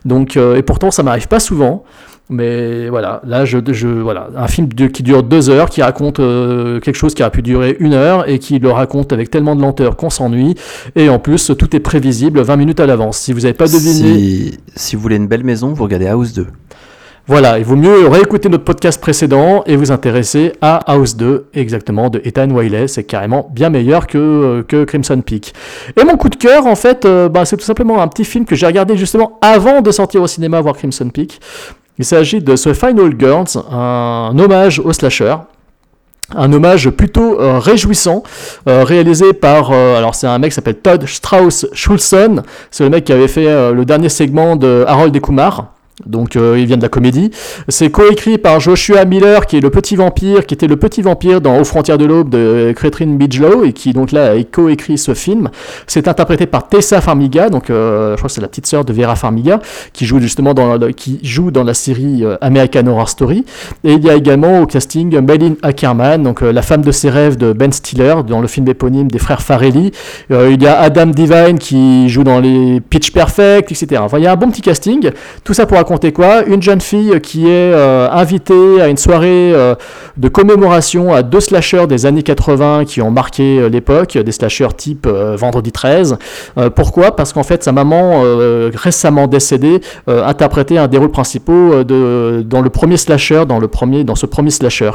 Donc, 0.06 0.38
euh, 0.38 0.56
et 0.56 0.62
pourtant, 0.62 0.92
ça 0.92 1.04
m'arrive 1.04 1.28
pas 1.28 1.40
souvent. 1.40 1.84
Mais 2.30 2.88
voilà, 2.88 3.22
là, 3.26 3.44
je, 3.44 3.58
voilà, 3.88 4.30
un 4.38 4.48
film 4.48 4.70
qui 4.70 5.04
dure 5.04 5.22
deux 5.22 5.50
heures, 5.50 5.70
qui 5.70 5.82
raconte 5.82 6.22
euh, 6.22 6.80
quelque 6.80 6.96
chose 6.96 7.14
qui 7.14 7.24
aurait 7.24 7.32
pu 7.32 7.42
durer 7.42 7.76
une 7.80 7.94
heure 7.94 8.30
et 8.30 8.40
qui 8.40 8.58
le 8.58 8.72
raconte 8.72 9.12
avec 9.12 9.30
tellement 9.30 9.54
de 9.54 9.62
lenteur 9.62 9.98
qu'on 9.98 10.10
s'ennuie. 10.10 10.56
Et 10.96 11.10
en 11.10 11.20
plus, 11.20 11.52
tout 11.58 11.76
est 11.76 11.82
prévisible 11.82 12.40
20 12.40 12.56
minutes 12.56 12.80
à 12.80 12.86
l'avance. 12.86 13.18
Si 13.18 13.34
vous 13.34 13.42
n'avez 13.42 13.54
pas 13.54 13.68
deviné, 13.68 14.18
Si, 14.18 14.60
si 14.78 14.96
vous 14.96 15.02
voulez 15.02 15.18
une 15.18 15.28
belle 15.28 15.44
maison, 15.44 15.74
vous 15.74 15.84
regardez 15.84 16.08
House 16.08 16.32
2. 16.32 16.48
Voilà, 17.32 17.60
il 17.60 17.64
vaut 17.64 17.78
mieux 17.78 18.10
réécouter 18.10 18.50
notre 18.50 18.66
podcast 18.66 19.00
précédent 19.00 19.64
et 19.66 19.78
vous 19.78 19.94
intéresser 19.94 20.52
à 20.60 20.76
House 20.92 21.16
2, 21.16 21.46
exactement, 21.54 22.10
de 22.10 22.22
Ethan 22.26 22.50
Wiley. 22.50 22.90
C'est 22.90 23.06
carrément 23.06 23.50
bien 23.54 23.70
meilleur 23.70 24.06
que, 24.06 24.18
euh, 24.18 24.64
que 24.64 24.84
Crimson 24.84 25.22
Peak. 25.22 25.54
Et 25.96 26.04
mon 26.04 26.18
coup 26.18 26.28
de 26.28 26.36
cœur, 26.36 26.66
en 26.66 26.76
fait, 26.76 27.06
euh, 27.06 27.30
bah, 27.30 27.46
c'est 27.46 27.56
tout 27.56 27.64
simplement 27.64 28.02
un 28.02 28.10
petit 28.10 28.26
film 28.26 28.44
que 28.44 28.54
j'ai 28.54 28.66
regardé 28.66 28.98
justement 28.98 29.40
avant 29.40 29.80
de 29.80 29.92
sortir 29.92 30.22
au 30.22 30.28
cinéma 30.28 30.60
voir 30.60 30.76
Crimson 30.76 31.08
Peak. 31.08 31.40
Il 31.98 32.04
s'agit 32.04 32.42
de 32.42 32.54
The 32.54 32.74
Final 32.74 33.14
Girls, 33.18 33.64
un 33.72 34.38
hommage 34.38 34.80
au 34.80 34.92
slasher. 34.92 35.36
Un 36.36 36.52
hommage 36.52 36.90
plutôt 36.90 37.40
euh, 37.40 37.60
réjouissant, 37.60 38.24
réalisé 38.66 39.32
par, 39.32 39.72
alors 39.72 40.16
c'est 40.16 40.28
un 40.28 40.38
mec 40.38 40.50
qui 40.52 40.56
s'appelle 40.56 40.80
Todd 40.80 41.06
Strauss 41.08 41.66
Schulson, 41.72 42.44
c'est 42.72 42.84
le 42.84 42.90
mec 42.90 43.06
qui 43.06 43.14
avait 43.14 43.30
fait 43.30 43.72
le 43.72 43.86
dernier 43.86 44.10
segment 44.10 44.58
de 44.58 44.84
Harold 44.86 45.16
et 45.16 45.22
Kumar. 45.22 45.72
Donc 46.06 46.36
euh, 46.36 46.58
il 46.60 46.66
vient 46.66 46.78
de 46.78 46.82
la 46.82 46.90
comédie. 46.90 47.32
C'est 47.68 47.90
coécrit 47.90 48.38
par 48.38 48.60
Joshua 48.60 49.06
Miller, 49.06 49.46
qui 49.46 49.58
est 49.58 49.60
le 49.60 49.70
petit 49.70 49.96
vampire, 49.96 50.46
qui 50.46 50.54
était 50.54 50.68
le 50.68 50.78
petit 50.78 51.02
vampire 51.02 51.42
dans 51.42 51.60
Aux 51.60 51.64
frontières 51.64 51.98
de 51.98 52.06
l'aube 52.06 52.30
de 52.30 52.74
Catherine 52.80 53.18
Bigelow, 53.18 53.64
et 53.64 53.74
qui 53.74 53.94
donc 53.94 54.12
là 54.12 54.32
a 54.32 54.44
coécrit 54.44 54.98
ce 54.98 55.14
film. 55.14 55.50
C'est 55.88 56.08
interprété 56.08 56.46
par 56.46 56.68
Tessa 56.68 57.02
Farmiga, 57.02 57.50
donc 57.50 57.70
euh, 57.70 58.12
je 58.12 58.18
crois 58.18 58.28
que 58.28 58.34
c'est 58.34 58.42
la 58.42 58.48
petite 58.48 58.68
sœur 58.68 58.86
de 58.86 58.94
Vera 58.94 59.16
Farmiga, 59.16 59.60
qui 59.94 60.06
joue 60.06 60.20
justement 60.20 60.54
dans 60.54 60.78
la, 60.78 60.94
qui 60.94 61.20
joue 61.24 61.52
dans 61.52 61.64
la 61.64 61.74
série 61.74 62.24
euh, 62.24 62.38
American 62.42 62.88
Horror 62.88 63.10
Story. 63.10 63.46
Et 63.84 63.94
il 63.94 64.04
y 64.04 64.10
a 64.10 64.16
également 64.16 64.62
au 64.62 64.66
casting 64.66 65.20
Malin 65.20 65.54
Ackerman, 65.62 66.24
donc 66.24 66.42
la 66.42 66.62
femme 66.62 66.82
de 66.82 66.92
ses 66.92 67.10
rêves 67.10 67.38
de 67.38 67.54
Ben 67.54 67.72
Stiller 67.72 68.16
dans 68.28 68.42
le 68.42 68.48
film 68.48 68.68
éponyme 68.68 69.10
des 69.10 69.20
frères 69.20 69.42
Farelli. 69.42 69.92
Il 70.30 70.62
y 70.62 70.68
a 70.68 70.80
Adam 70.80 71.08
Devine 71.08 71.60
qui 71.60 72.10
joue 72.10 72.24
dans 72.24 72.40
les 72.40 72.82
Pitch 72.82 73.12
Perfect, 73.12 73.72
etc. 73.72 74.02
Enfin, 74.04 74.18
il 74.18 74.24
y 74.24 74.28
a 74.28 74.32
un 74.32 74.36
bon 74.36 74.50
petit 74.50 74.62
casting. 74.62 75.10
Tout 75.44 75.54
ça 75.54 75.66
pour 75.66 75.78
raconter 75.92 76.14
quoi 76.14 76.44
Une 76.46 76.62
jeune 76.62 76.80
fille 76.80 77.20
qui 77.22 77.48
est 77.48 77.74
euh, 77.74 78.10
invitée 78.12 78.82
à 78.82 78.88
une 78.88 78.96
soirée 78.96 79.52
euh, 79.54 79.76
de 80.16 80.30
commémoration 80.30 81.14
à 81.14 81.22
deux 81.22 81.42
slashers 81.42 81.86
des 81.88 82.06
années 82.06 82.24
80 82.24 82.86
qui 82.86 83.02
ont 83.02 83.12
marqué 83.12 83.60
euh, 83.60 83.68
l'époque, 83.68 84.18
des 84.18 84.32
slashers 84.32 84.74
type 84.78 85.06
Vendredi 85.08 85.74
13. 85.74 86.18
Euh, 86.58 86.70
pourquoi? 86.70 87.16
Parce 87.16 87.34
qu'en 87.34 87.44
fait, 87.44 87.64
sa 87.64 87.74
maman, 87.74 88.24
récemment 88.74 89.28
décédée, 89.28 89.82
interprétait 90.08 90.78
un 90.78 90.88
des 90.88 90.98
rôles 90.98 91.12
principaux 91.12 91.84
de, 91.84 92.44
dans 92.46 92.62
le 92.62 92.70
premier 92.70 92.98
slasher, 92.98 93.46
dans, 93.48 93.60
le 93.60 93.68
premier, 93.68 94.04
dans 94.04 94.16
ce 94.16 94.26
premier 94.26 94.52
slasher. 94.52 94.92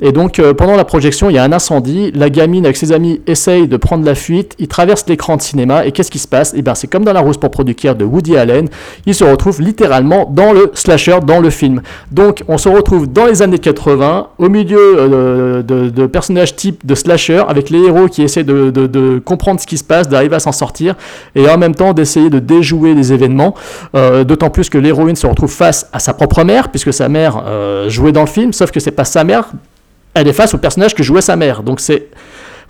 Et 0.00 0.12
donc, 0.12 0.40
pendant 0.56 0.76
la 0.76 0.84
projection, 0.84 1.30
il 1.30 1.34
y 1.34 1.38
a 1.38 1.44
un 1.44 1.52
incendie. 1.52 2.12
La 2.12 2.30
gamine, 2.30 2.64
avec 2.64 2.76
ses 2.76 2.92
amis, 2.92 3.20
essaye 3.26 3.68
de 3.68 3.76
prendre 3.76 4.04
la 4.04 4.14
fuite. 4.14 4.54
Il 4.58 4.68
traverse 4.68 5.04
l'écran 5.08 5.36
de 5.36 5.42
cinéma. 5.42 5.86
Et 5.86 5.92
qu'est-ce 5.92 6.10
qui 6.10 6.18
se 6.18 6.28
passe? 6.28 6.52
Eh 6.56 6.62
bien, 6.62 6.74
c'est 6.74 6.86
comme 6.86 7.04
dans 7.04 7.12
La 7.12 7.20
Rose 7.20 7.38
pour 7.38 7.50
Producteur 7.50 7.94
de 7.94 8.04
Woody 8.04 8.36
Allen. 8.36 8.68
Il 9.06 9.14
se 9.14 9.24
retrouve 9.24 9.60
littéralement 9.60 10.26
dans 10.36 10.52
le 10.52 10.70
slasher, 10.74 11.18
dans 11.26 11.40
le 11.40 11.48
film. 11.48 11.80
Donc, 12.12 12.44
on 12.46 12.58
se 12.58 12.68
retrouve 12.68 13.10
dans 13.10 13.24
les 13.24 13.40
années 13.40 13.58
80, 13.58 14.28
au 14.36 14.48
milieu 14.50 14.78
euh, 14.78 15.62
de, 15.62 16.06
personnages 16.06 16.54
type 16.54 16.86
de 16.86 16.94
slasher, 16.94 17.42
avec 17.48 17.70
les 17.70 17.78
héros 17.78 18.06
qui 18.06 18.22
essaient 18.22 18.44
de 18.44 19.18
comprendre 19.24 19.58
ce 19.60 19.66
qui 19.66 19.78
se 19.78 19.84
passe, 19.84 20.08
d'arriver 20.08 20.36
à 20.36 20.40
s'en 20.40 20.52
sortir, 20.52 20.94
et 21.34 21.48
en 21.48 21.56
même 21.56 21.74
temps 21.74 21.94
d'essayer 21.94 22.28
de 22.28 22.38
déjouer 22.38 22.94
les 22.94 23.12
événements. 23.12 23.54
Euh, 23.94 24.24
D'autant 24.24 24.50
plus 24.50 24.68
que 24.68 24.76
l'héroïne 24.76 25.16
se 25.16 25.26
retrouve 25.26 25.50
face 25.50 25.88
à 25.92 26.00
sa 26.00 26.12
propre 26.12 26.44
mère, 26.44 26.68
puisque 26.68 26.92
sa 26.92 27.08
mère 27.08 27.42
euh, 27.46 27.88
jouait 27.88 28.12
dans 28.12 28.22
le 28.22 28.26
film, 28.26 28.52
sauf 28.52 28.70
que 28.70 28.80
c'est 28.80 28.90
pas 28.90 29.04
sa 29.04 29.24
mère, 29.24 29.48
elle 30.12 30.28
est 30.28 30.34
face 30.34 30.52
au 30.52 30.58
personnage 30.58 30.94
que 30.94 31.02
jouait 31.02 31.22
sa 31.22 31.36
mère. 31.36 31.62
Donc 31.62 31.80
c'est 31.80 32.08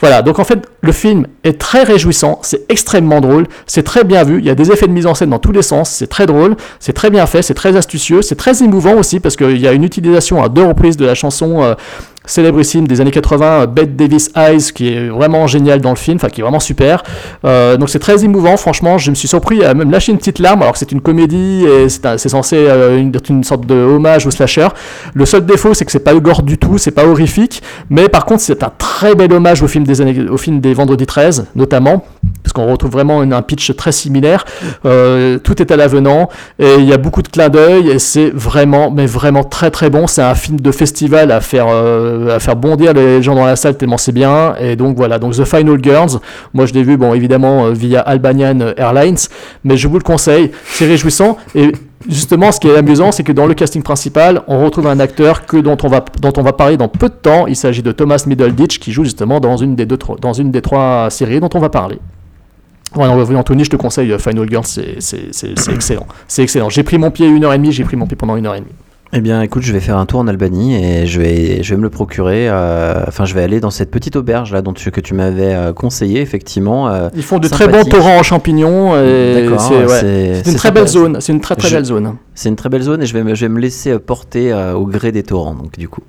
voilà, 0.00 0.22
donc 0.22 0.38
en 0.38 0.44
fait, 0.44 0.66
le 0.82 0.92
film 0.92 1.26
est 1.44 1.58
très 1.58 1.82
réjouissant, 1.82 2.38
c'est 2.42 2.70
extrêmement 2.70 3.20
drôle, 3.20 3.46
c'est 3.66 3.82
très 3.82 4.04
bien 4.04 4.24
vu, 4.24 4.38
il 4.38 4.44
y 4.44 4.50
a 4.50 4.54
des 4.54 4.70
effets 4.70 4.86
de 4.86 4.92
mise 4.92 5.06
en 5.06 5.14
scène 5.14 5.30
dans 5.30 5.38
tous 5.38 5.52
les 5.52 5.62
sens, 5.62 5.90
c'est 5.90 6.06
très 6.06 6.26
drôle, 6.26 6.56
c'est 6.80 6.92
très 6.92 7.10
bien 7.10 7.26
fait, 7.26 7.42
c'est 7.42 7.54
très 7.54 7.76
astucieux, 7.76 8.22
c'est 8.22 8.34
très 8.34 8.62
émouvant 8.62 8.94
aussi 8.94 9.20
parce 9.20 9.36
qu'il 9.36 9.58
y 9.58 9.66
a 9.66 9.72
une 9.72 9.84
utilisation 9.84 10.42
à 10.42 10.48
deux 10.48 10.64
reprises 10.64 10.96
de 10.96 11.06
la 11.06 11.14
chanson 11.14 11.62
euh, 11.62 11.74
célébrissime 12.26 12.86
des 12.86 13.00
années 13.00 13.10
80, 13.10 13.46
euh, 13.46 13.66
Bette 13.66 13.96
Davis 13.96 14.30
Eyes, 14.36 14.72
qui 14.74 14.92
est 14.92 15.08
vraiment 15.08 15.46
génial 15.46 15.80
dans 15.80 15.90
le 15.90 15.96
film, 15.96 16.16
enfin 16.16 16.28
qui 16.28 16.40
est 16.40 16.42
vraiment 16.42 16.60
super. 16.60 17.02
Euh, 17.44 17.76
donc 17.76 17.88
c'est 17.88 17.98
très 17.98 18.24
émouvant, 18.24 18.56
franchement, 18.56 18.98
je 18.98 19.10
me 19.10 19.14
suis 19.14 19.28
surpris 19.28 19.64
à 19.64 19.74
même 19.74 19.90
lâcher 19.90 20.12
une 20.12 20.18
petite 20.18 20.40
larme, 20.40 20.62
alors 20.62 20.72
que 20.72 20.78
c'est 20.78 20.92
une 20.92 21.00
comédie 21.00 21.64
et 21.64 21.88
c'est 21.88 22.28
censé 22.28 22.56
euh, 22.58 23.10
être 23.14 23.30
une 23.30 23.44
sorte 23.44 23.66
de 23.66 23.74
hommage 23.74 24.26
au 24.26 24.30
slasher. 24.30 24.68
Le 25.14 25.24
seul 25.24 25.46
défaut, 25.46 25.72
c'est 25.74 25.84
que 25.84 25.92
c'est 25.92 26.00
pas 26.00 26.14
gore 26.14 26.42
du 26.42 26.58
tout, 26.58 26.78
c'est 26.78 26.90
pas 26.90 27.06
horrifique, 27.06 27.62
mais 27.88 28.08
par 28.08 28.24
contre 28.24 28.40
c'est 28.40 28.62
un 28.62 28.72
très 28.76 29.14
bel 29.14 29.32
hommage 29.32 29.62
au 29.62 29.68
film 29.68 29.84
des, 29.84 30.00
années, 30.00 30.28
au 30.28 30.36
film 30.36 30.60
des 30.60 30.74
Vendredi 30.74 31.06
13, 31.06 31.46
notamment, 31.54 32.04
parce 32.42 32.52
qu'on 32.52 32.66
retrouve 32.70 32.90
vraiment 32.90 33.20
un, 33.20 33.42
pitch 33.42 33.76
très 33.76 33.92
similaire. 33.92 34.44
Tout 34.82 35.62
est 35.62 35.70
à 35.70 35.76
l'avenant, 35.76 36.28
et 36.58 36.74
il 36.78 36.84
y 36.84 36.92
a 36.92 36.96
beaucoup 36.96 37.22
de 37.22 37.28
clins 37.28 37.48
d'œil, 37.48 37.90
et 37.90 37.98
c'est 37.98 38.30
vraiment, 38.30 38.90
mais 38.90 39.06
vraiment 39.06 39.44
très 39.44 39.70
très 39.70 39.90
bon. 39.90 40.06
C'est 40.06 40.22
un 40.22 40.34
film 40.34 40.58
de 40.58 40.72
festival 40.72 41.30
à 41.30 41.40
faire, 41.40 41.66
à 42.30 42.38
faire 42.38 42.56
bondir 42.56 42.92
les 42.92 43.22
gens 43.22 43.34
dans 43.34 43.46
la 43.46 43.56
salle 43.56 43.76
tellement 43.76 43.98
c'est 43.98 44.12
bien. 44.12 44.54
Et 44.60 44.76
donc 44.76 44.96
voilà, 44.96 45.18
donc 45.18 45.34
The 45.34 45.44
Final 45.44 45.78
Girls, 45.82 46.18
moi 46.54 46.66
je 46.66 46.72
l'ai 46.74 46.82
vu, 46.82 46.96
bon 46.96 47.14
évidemment, 47.14 47.66
euh, 47.66 47.70
via 47.72 48.00
Albanian 48.00 48.58
Airlines, 48.76 49.16
mais 49.64 49.76
je 49.76 49.88
vous 49.88 49.96
le 49.98 50.02
conseille, 50.04 50.50
c'est 50.64 50.86
réjouissant. 50.86 51.36
Et 51.54 51.72
Justement, 52.08 52.52
ce 52.52 52.60
qui 52.60 52.68
est 52.68 52.76
amusant, 52.76 53.10
c'est 53.10 53.24
que 53.24 53.32
dans 53.32 53.46
le 53.46 53.54
casting 53.54 53.82
principal, 53.82 54.42
on 54.46 54.62
retrouve 54.64 54.86
un 54.86 55.00
acteur 55.00 55.44
que 55.44 55.56
dont 55.56 55.76
on 55.82 55.88
va 55.88 56.04
dont 56.20 56.32
on 56.36 56.42
va 56.42 56.52
parler 56.52 56.76
dans 56.76 56.86
peu 56.88 57.08
de 57.08 57.14
temps. 57.14 57.46
Il 57.48 57.56
s'agit 57.56 57.82
de 57.82 57.90
Thomas 57.90 58.22
Middleditch 58.28 58.78
qui 58.78 58.92
joue 58.92 59.02
justement 59.02 59.40
dans 59.40 59.56
une 59.56 59.74
des 59.74 59.86
deux 59.86 59.98
dans 60.20 60.32
une 60.32 60.52
des 60.52 60.62
trois 60.62 61.08
séries 61.10 61.40
dont 61.40 61.48
on 61.54 61.58
va 61.58 61.68
parler. 61.70 61.98
Oui, 62.94 63.06
Anthony, 63.34 63.64
je 63.64 63.70
te 63.70 63.76
conseille 63.76 64.12
euh, 64.12 64.18
Final 64.18 64.46
Girl, 64.48 64.64
c'est 64.64 65.00
c'est- 65.00 65.32
c'est- 65.32 65.58
c'est 65.58 65.72
excellent. 65.72 66.06
C'est 66.28 66.42
excellent. 66.42 66.68
J'ai 66.70 66.84
pris 66.84 66.96
mon 66.98 67.10
pied 67.10 67.26
une 67.26 67.44
heure 67.44 67.52
et 67.54 67.58
demie, 67.58 67.72
j'ai 67.72 67.82
pris 67.82 67.96
mon 67.96 68.06
pied 68.06 68.16
pendant 68.16 68.36
une 68.36 68.46
heure 68.46 68.54
et 68.54 68.60
demie. 68.60 68.70
Eh 69.18 69.22
bien, 69.22 69.40
écoute, 69.40 69.62
je 69.62 69.72
vais 69.72 69.80
faire 69.80 69.96
un 69.96 70.04
tour 70.04 70.20
en 70.20 70.26
Albanie 70.28 70.74
et 70.76 71.06
je 71.06 71.18
vais, 71.18 71.62
je 71.62 71.70
vais 71.72 71.78
me 71.78 71.82
le 71.84 71.88
procurer. 71.88 72.50
euh, 72.50 73.02
Enfin, 73.08 73.24
je 73.24 73.32
vais 73.34 73.42
aller 73.42 73.60
dans 73.60 73.70
cette 73.70 73.90
petite 73.90 74.14
auberge 74.14 74.52
là 74.52 74.60
dont 74.60 74.74
tu, 74.74 74.90
que 74.90 75.00
tu 75.00 75.14
m'avais 75.14 75.54
euh, 75.54 75.72
conseillé, 75.72 76.20
effectivement. 76.20 76.90
euh, 76.90 77.08
Ils 77.16 77.22
font 77.22 77.38
de 77.38 77.48
très 77.48 77.64
bons 77.66 77.78
sympathique. 77.78 77.92
torrents 77.94 78.18
en 78.18 78.22
champignons. 78.22 78.94
et 79.02 79.42
D'accord, 79.44 79.60
C'est 79.62 79.74
ouais. 79.86 79.88
c'est- 80.00 80.34
C'est 80.44 80.50
une 80.50 80.56
très 80.58 80.68
sympa. 80.68 80.80
belle 80.80 80.88
zone. 80.88 81.16
C'est 81.22 81.32
une 81.32 81.40
très 81.40 81.56
très 81.56 81.68
Je- 81.68 81.76
belle 81.76 81.84
zone. 81.86 82.14
C'est 82.34 82.50
une 82.50 82.56
très 82.56 82.68
belle 82.68 82.82
zone 82.82 83.02
et 83.02 83.06
je 83.06 83.14
vais 83.14 83.24
me, 83.24 83.34
je 83.34 83.46
vais 83.46 83.48
me 83.48 83.58
laisser 83.58 83.92
euh, 83.92 83.98
porter 83.98 84.52
euh, 84.52 84.74
au 84.74 84.84
gré 84.84 85.12
des 85.12 85.22
torrents, 85.22 85.54
donc 85.54 85.78
du 85.78 85.88
coup 85.88 86.02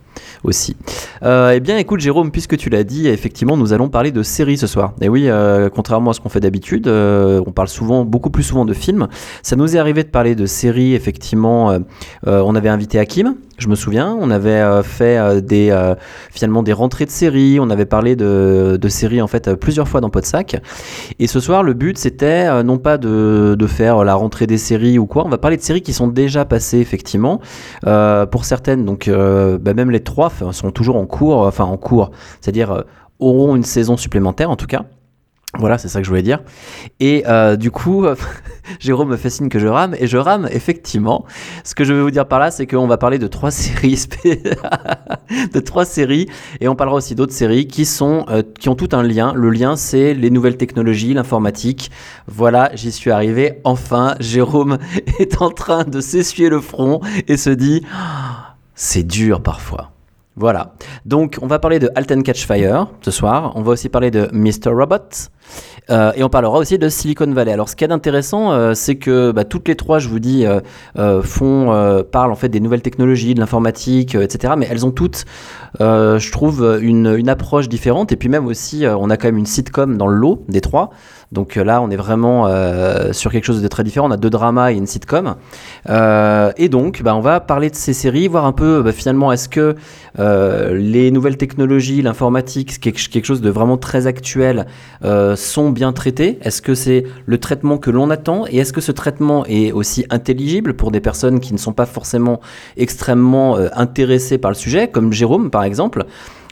aussi. 0.44 0.76
Euh, 1.24 1.54
eh 1.56 1.60
bien, 1.60 1.78
écoute, 1.78 2.00
Jérôme, 2.00 2.32
puisque 2.32 2.58
tu 2.58 2.70
l'as 2.70 2.84
dit, 2.84 3.08
effectivement, 3.08 3.58
nous 3.58 3.74
allons 3.74 3.90
parler 3.90 4.12
de 4.12 4.24
séries 4.24 4.58
ce 4.58 4.68
soir. 4.68 4.94
Et 5.02 5.10
oui, 5.10 5.28
euh, 5.28 5.70
contrairement 5.70 6.12
à 6.12 6.14
ce 6.14 6.20
qu'on 6.20 6.30
fait 6.30 6.40
d'habitude, 6.40 6.88
euh, 6.88 7.42
on 7.46 7.52
parle 7.52 7.68
souvent, 7.68 8.06
beaucoup 8.06 8.30
plus 8.30 8.44
souvent 8.44 8.66
de 8.66 8.74
films. 8.74 9.08
Ça 9.42 9.56
nous 9.56 9.76
est 9.76 9.80
arrivé 9.80 10.04
de 10.04 10.10
parler 10.10 10.36
de 10.36 10.46
séries, 10.46 10.94
effectivement. 10.94 11.78
on 12.26 12.56
avait 12.56 12.70
invité 12.70 13.00
Hakim, 13.00 13.36
je 13.58 13.68
me 13.68 13.76
souviens. 13.76 14.18
On 14.20 14.30
avait 14.30 14.50
euh, 14.52 14.84
fait 14.84 15.18
euh, 15.18 15.42
des, 15.42 15.70
euh, 15.72 15.96
finalement 16.32 16.64
des 16.64 16.74
rentrées 16.74 17.06
de 17.06 17.12
séries. 17.12 17.60
On 17.60 17.70
avait 17.70 17.86
parlé 17.86 18.16
de, 18.16 18.78
de 18.80 18.90
séries 18.90 19.22
en 19.22 19.28
fait 19.28 19.54
plusieurs 19.56 19.88
fois 19.88 20.02
dans 20.02 20.10
Podsac. 20.10 20.58
Et 21.20 21.28
ce 21.28 21.40
soir, 21.40 21.64
le 21.64 21.74
but 21.74 21.98
c'était 21.98 22.64
non 22.64 22.78
pas 22.78 22.98
de, 22.98 23.58
faire 23.68 24.04
la 24.06 24.16
rentrée 24.16 24.48
des 24.48 24.58
séries 24.58 24.98
ou 24.98 25.06
quoi. 25.06 25.26
On 25.26 25.30
va 25.30 25.38
parler 25.38 25.58
de 25.58 25.62
séries 25.62 25.82
qui 25.82 25.94
sont 25.94 26.08
déjà 26.08 26.46
passées 26.46 26.80
effectivement. 26.80 27.42
Pour 28.32 28.46
certaines, 28.46 28.86
donc 28.86 29.08
euh, 29.08 29.58
bah, 29.58 29.74
même 29.74 29.92
les 29.92 30.02
trois 30.02 30.32
sont 30.52 30.72
toujours 30.72 30.96
en 30.96 31.06
cours, 31.06 31.40
enfin 31.40 31.66
en 31.66 31.78
cours, 31.78 32.12
c'est-à-dire 32.42 32.84
auront 33.20 33.56
une 33.56 33.64
saison 33.64 33.98
supplémentaire 33.98 34.50
en 34.50 34.56
tout 34.56 34.68
cas. 34.68 34.86
Voilà, 35.56 35.78
c'est 35.78 35.88
ça 35.88 36.00
que 36.00 36.06
je 36.06 36.10
voulais 36.10 36.24
dire. 36.24 36.42
Et 37.00 37.24
euh, 37.28 37.56
du 37.56 37.72
coup, 37.72 38.06
Jérôme 38.80 39.10
me 39.10 39.18
fait 39.18 39.30
signe 39.30 39.48
que 39.48 39.60
je 39.60 39.68
rame, 39.68 39.96
et 39.98 40.06
je 40.06 40.18
rame 40.18 40.48
effectivement. 40.52 41.26
Ce 41.64 41.74
que 41.74 41.86
je 41.86 41.94
vais 41.94 42.02
vous 42.02 42.12
dire 42.12 42.28
par 42.28 42.40
là, 42.40 42.52
c'est 42.52 42.68
qu'on 42.68 42.86
va 42.86 42.98
parler 42.98 43.18
de 43.18 43.28
trois 43.28 43.50
séries, 43.52 44.06
de 45.54 45.60
trois 45.60 45.86
séries, 45.86 46.28
et 46.60 46.68
on 46.68 46.76
parlera 46.76 46.98
aussi 46.98 47.16
d'autres 47.16 47.34
séries 47.34 47.68
qui 47.68 47.86
sont, 47.86 48.26
euh, 48.30 48.44
qui 48.60 48.68
ont 48.68 48.76
tout 48.76 48.90
un 48.92 49.04
lien. 49.04 49.34
Le 49.34 49.50
lien, 49.50 49.78
c'est 49.78 50.14
les 50.14 50.30
nouvelles 50.30 50.58
technologies, 50.58 51.14
l'informatique. 51.14 51.92
Voilà, 52.28 52.70
j'y 52.76 52.92
suis 52.92 53.12
arrivé. 53.12 53.62
Enfin, 53.64 54.16
Jérôme 54.20 54.78
est 55.20 55.42
en 55.42 55.50
train 55.50 55.86
de 55.86 56.02
s'essuyer 56.02 56.50
le 56.50 56.60
front 56.60 57.00
et 57.28 57.38
se 57.38 57.50
dit, 57.50 57.84
Ah, 57.94 58.56
c'est 58.76 59.04
dur 59.04 59.42
parfois. 59.42 59.97
Voilà. 60.38 60.76
Donc, 61.06 61.40
on 61.42 61.48
va 61.48 61.58
parler 61.58 61.80
de 61.80 61.90
Alten 61.96 62.22
Catch 62.22 62.46
Fire 62.46 62.88
ce 63.02 63.10
soir. 63.10 63.54
On 63.56 63.64
va 63.64 63.72
aussi 63.72 63.90
parler 63.90 64.12
de 64.12 64.30
Mr. 64.32 64.70
Robot. 64.70 65.30
Euh, 65.90 66.12
et 66.16 66.24
on 66.24 66.30
parlera 66.30 66.60
aussi 66.60 66.78
de 66.78 66.90
Silicon 66.90 67.32
Valley. 67.32 67.52
Alors, 67.52 67.70
ce 67.70 67.76
qui 67.76 67.84
est 67.84 67.92
intéressant, 67.92 68.52
euh, 68.52 68.74
c'est 68.76 68.98
que 68.98 69.32
bah, 69.32 69.46
toutes 69.46 69.68
les 69.68 69.76
trois, 69.76 69.98
je 69.98 70.10
vous 70.10 70.20
dis, 70.20 70.46
euh, 70.46 71.22
font, 71.24 72.04
parlent 72.12 72.32
en 72.32 72.36
fait 72.36 72.50
des 72.50 72.60
nouvelles 72.60 72.84
technologies, 72.84 73.34
de 73.34 73.40
l'informatique, 73.40 74.14
etc. 74.14 74.54
Mais 74.58 74.68
elles 74.70 74.86
ont 74.86 74.92
toutes, 74.92 75.26
je 75.80 76.32
trouve, 76.32 76.80
une, 76.82 77.16
une 77.18 77.30
approche 77.30 77.68
différente. 77.68 78.12
Et 78.12 78.16
puis 78.16 78.30
même 78.30 78.46
aussi, 78.46 78.86
on 78.88 79.10
a 79.10 79.18
quand 79.18 79.28
même 79.28 79.38
une 79.38 79.48
sitcom 79.48 79.98
dans 79.98 80.08
le 80.08 80.16
lot 80.16 80.44
des 80.50 80.62
trois. 80.62 80.92
Donc 81.32 81.58
euh, 81.58 81.64
là, 81.64 81.82
on 81.82 81.90
est 81.90 81.98
vraiment 81.98 82.48
euh, 82.48 83.12
sur 83.12 83.32
quelque 83.32 83.46
chose 83.46 83.62
de 83.62 83.68
très 83.68 83.84
différent. 83.84 84.08
On 84.08 84.12
a 84.12 84.18
deux 84.18 84.30
dramas 84.30 84.72
et 84.72 84.76
une 84.76 84.88
sitcom. 84.88 85.36
Euh, 85.90 86.52
et 86.58 86.70
donc, 86.70 87.02
bah, 87.04 87.16
on 87.16 87.20
va 87.20 87.40
parler 87.40 87.70
de 87.70 87.76
ces 87.76 87.94
séries, 87.94 88.28
voir 88.28 88.46
un 88.46 88.54
peu 88.54 88.82
bah, 88.82 88.92
finalement, 88.92 89.32
est-ce 89.32 89.50
que 89.50 89.76
les 90.20 91.12
nouvelles 91.12 91.38
technologies, 91.38 92.02
l'informatique, 92.02 92.80
quelque, 92.80 93.26
chose 93.26 93.42
de 93.42 93.50
vraiment 93.50 93.78
très 93.78 94.08
actuel, 94.08 94.66
sont 95.36 95.70
bien 95.70 95.94
traités 95.94 96.40
Est-ce 96.42 96.62
que 96.62 96.74
c'est 96.74 97.04
le 97.26 97.38
traitement 97.38 97.78
que 97.78 97.92
l'on 97.92 98.10
attend? 98.10 98.46
Et 98.50 98.58
est-ce 98.58 98.74
que 98.74 98.82
ce 98.82 98.92
traitement 98.92 99.46
est 99.46 99.72
aussi 99.72 100.06
intelligible 100.10 100.74
pour 100.74 100.92
des 100.92 101.02
personnes 101.02 101.40
qui 101.40 101.54
ne 101.54 101.60
sont 101.60 101.74
pas 101.74 101.86
forcément 101.86 102.40
extrêmement 102.78 103.58
intéressées 103.74 104.40
par 104.40 104.50
le 104.50 104.56
sujet, 104.56 104.88
comme 104.88 105.14
Jérôme 105.14 105.52
par 105.52 105.64
exemple? 105.64 106.06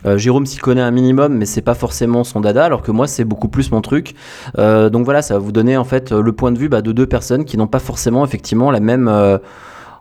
Euh, 0.04 0.18
Jérôme 0.18 0.46
s'y 0.46 0.58
connaît 0.58 0.80
un 0.80 0.90
minimum, 0.90 1.34
mais 1.34 1.46
c'est 1.46 1.62
pas 1.62 1.74
forcément 1.74 2.24
son 2.24 2.40
dada, 2.40 2.64
alors 2.64 2.82
que 2.82 2.90
moi 2.90 3.06
c'est 3.06 3.24
beaucoup 3.24 3.48
plus 3.48 3.70
mon 3.70 3.80
truc. 3.80 4.14
Euh, 4.58 4.90
donc 4.90 5.04
voilà, 5.04 5.22
ça 5.22 5.34
va 5.34 5.40
vous 5.40 5.52
donner 5.52 5.76
en 5.76 5.84
fait 5.84 6.12
le 6.12 6.32
point 6.32 6.52
de 6.52 6.58
vue 6.58 6.68
bah, 6.68 6.82
de 6.82 6.92
deux 6.92 7.06
personnes 7.06 7.44
qui 7.44 7.56
n'ont 7.56 7.66
pas 7.66 7.78
forcément 7.78 8.24
effectivement 8.24 8.70
la 8.70 8.80
même, 8.80 9.08
euh, 9.08 9.38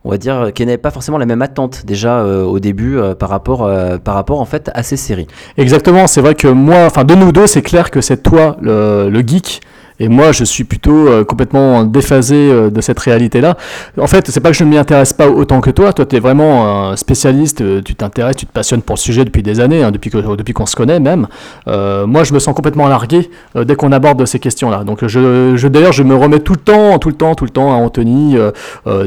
on 0.03 0.11
va 0.11 0.17
dire, 0.17 0.51
qui 0.53 0.65
pas 0.77 0.91
forcément 0.91 1.17
la 1.17 1.25
même 1.25 1.41
attente 1.41 1.85
déjà 1.85 2.23
au 2.23 2.59
début 2.59 2.99
par 3.17 3.29
rapport, 3.29 3.69
par 4.03 4.13
rapport 4.13 4.39
en 4.39 4.45
fait 4.45 4.69
à 4.73 4.83
ces 4.83 4.97
séries. 4.97 5.27
Exactement, 5.57 6.07
c'est 6.07 6.21
vrai 6.21 6.35
que 6.35 6.47
moi, 6.47 6.85
enfin 6.85 7.03
de 7.03 7.15
nous 7.15 7.31
deux, 7.31 7.47
c'est 7.47 7.63
clair 7.63 7.89
que 7.89 8.01
c'est 8.01 8.21
toi 8.21 8.57
le 8.61 9.23
geek. 9.25 9.61
Et 9.99 10.09
moi, 10.09 10.31
je 10.31 10.43
suis 10.43 10.63
plutôt 10.65 11.07
euh, 11.07 11.23
complètement 11.23 11.83
déphasé 11.83 12.35
euh, 12.35 12.69
de 12.69 12.81
cette 12.81 12.99
réalité-là. 12.99 13.55
En 13.97 14.07
fait, 14.07 14.29
c'est 14.29 14.41
pas 14.41 14.51
que 14.51 14.57
je 14.57 14.63
ne 14.63 14.69
m'y 14.69 14.77
intéresse 14.77 15.13
pas 15.13 15.29
autant 15.29 15.61
que 15.61 15.69
toi. 15.69 15.93
Toi, 15.93 16.05
tu 16.05 16.17
es 16.17 16.19
vraiment 16.19 16.89
un 16.89 16.95
spécialiste. 16.97 17.61
euh, 17.61 17.81
Tu 17.81 17.95
t'intéresses, 17.95 18.35
tu 18.35 18.45
te 18.45 18.51
passionnes 18.51 18.81
pour 18.81 18.95
le 18.95 18.99
sujet 18.99 19.23
depuis 19.23 19.41
des 19.43 19.59
années, 19.59 19.83
hein, 19.83 19.91
depuis 19.91 20.09
que 20.09 20.17
depuis 20.35 20.53
qu'on 20.53 20.65
se 20.65 20.75
connaît 20.75 20.99
même. 20.99 21.27
Moi, 21.67 22.23
je 22.23 22.33
me 22.33 22.39
sens 22.39 22.53
complètement 22.53 22.87
largué 22.87 23.29
dès 23.55 23.75
qu'on 23.75 23.91
aborde 23.91 24.25
ces 24.25 24.39
questions-là. 24.39 24.83
Donc, 24.83 25.05
je, 25.05 25.55
je 25.55 25.67
d'ailleurs, 25.67 25.91
je 25.93 26.03
me 26.03 26.15
remets 26.15 26.39
tout 26.39 26.53
le 26.53 26.59
temps, 26.59 26.97
tout 26.99 27.09
le 27.09 27.15
temps, 27.15 27.35
tout 27.35 27.45
le 27.45 27.49
temps 27.51 27.71
à 27.73 27.77
Anthony. 27.77 28.37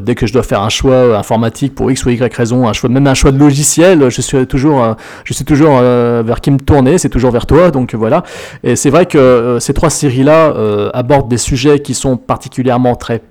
dès 0.02 0.14
que 0.14 0.26
je 0.26 0.32
dois 0.32 0.42
faire 0.42 0.62
un 0.62 0.68
choix 0.68 1.16
informatique 1.16 1.74
pour 1.74 1.90
x 1.90 2.04
ou 2.04 2.10
y 2.10 2.34
raison, 2.34 2.68
un 2.68 2.72
choix, 2.72 2.88
même 2.90 3.06
un 3.06 3.14
choix 3.14 3.32
de 3.32 3.38
logiciel, 3.38 4.08
je 4.10 4.20
suis 4.20 4.46
toujours, 4.46 4.96
je 5.24 5.34
suis 5.34 5.44
toujours 5.44 5.78
vers 5.80 6.40
qui 6.40 6.50
me 6.50 6.58
tourner. 6.58 6.98
C'est 6.98 7.08
toujours 7.08 7.30
vers 7.30 7.46
toi. 7.46 7.70
Donc 7.70 7.94
voilà. 7.94 8.22
Et 8.64 8.76
c'est 8.76 8.90
vrai 8.90 9.06
que 9.06 9.58
ces 9.60 9.74
trois 9.74 9.90
séries-là 9.90 10.54
euh, 10.78 10.90
abordent 10.94 11.28
des 11.28 11.38
sujets 11.38 11.80
qui 11.80 11.94
sont 11.94 12.16
particulièrement 12.16 12.94
très 12.94 13.22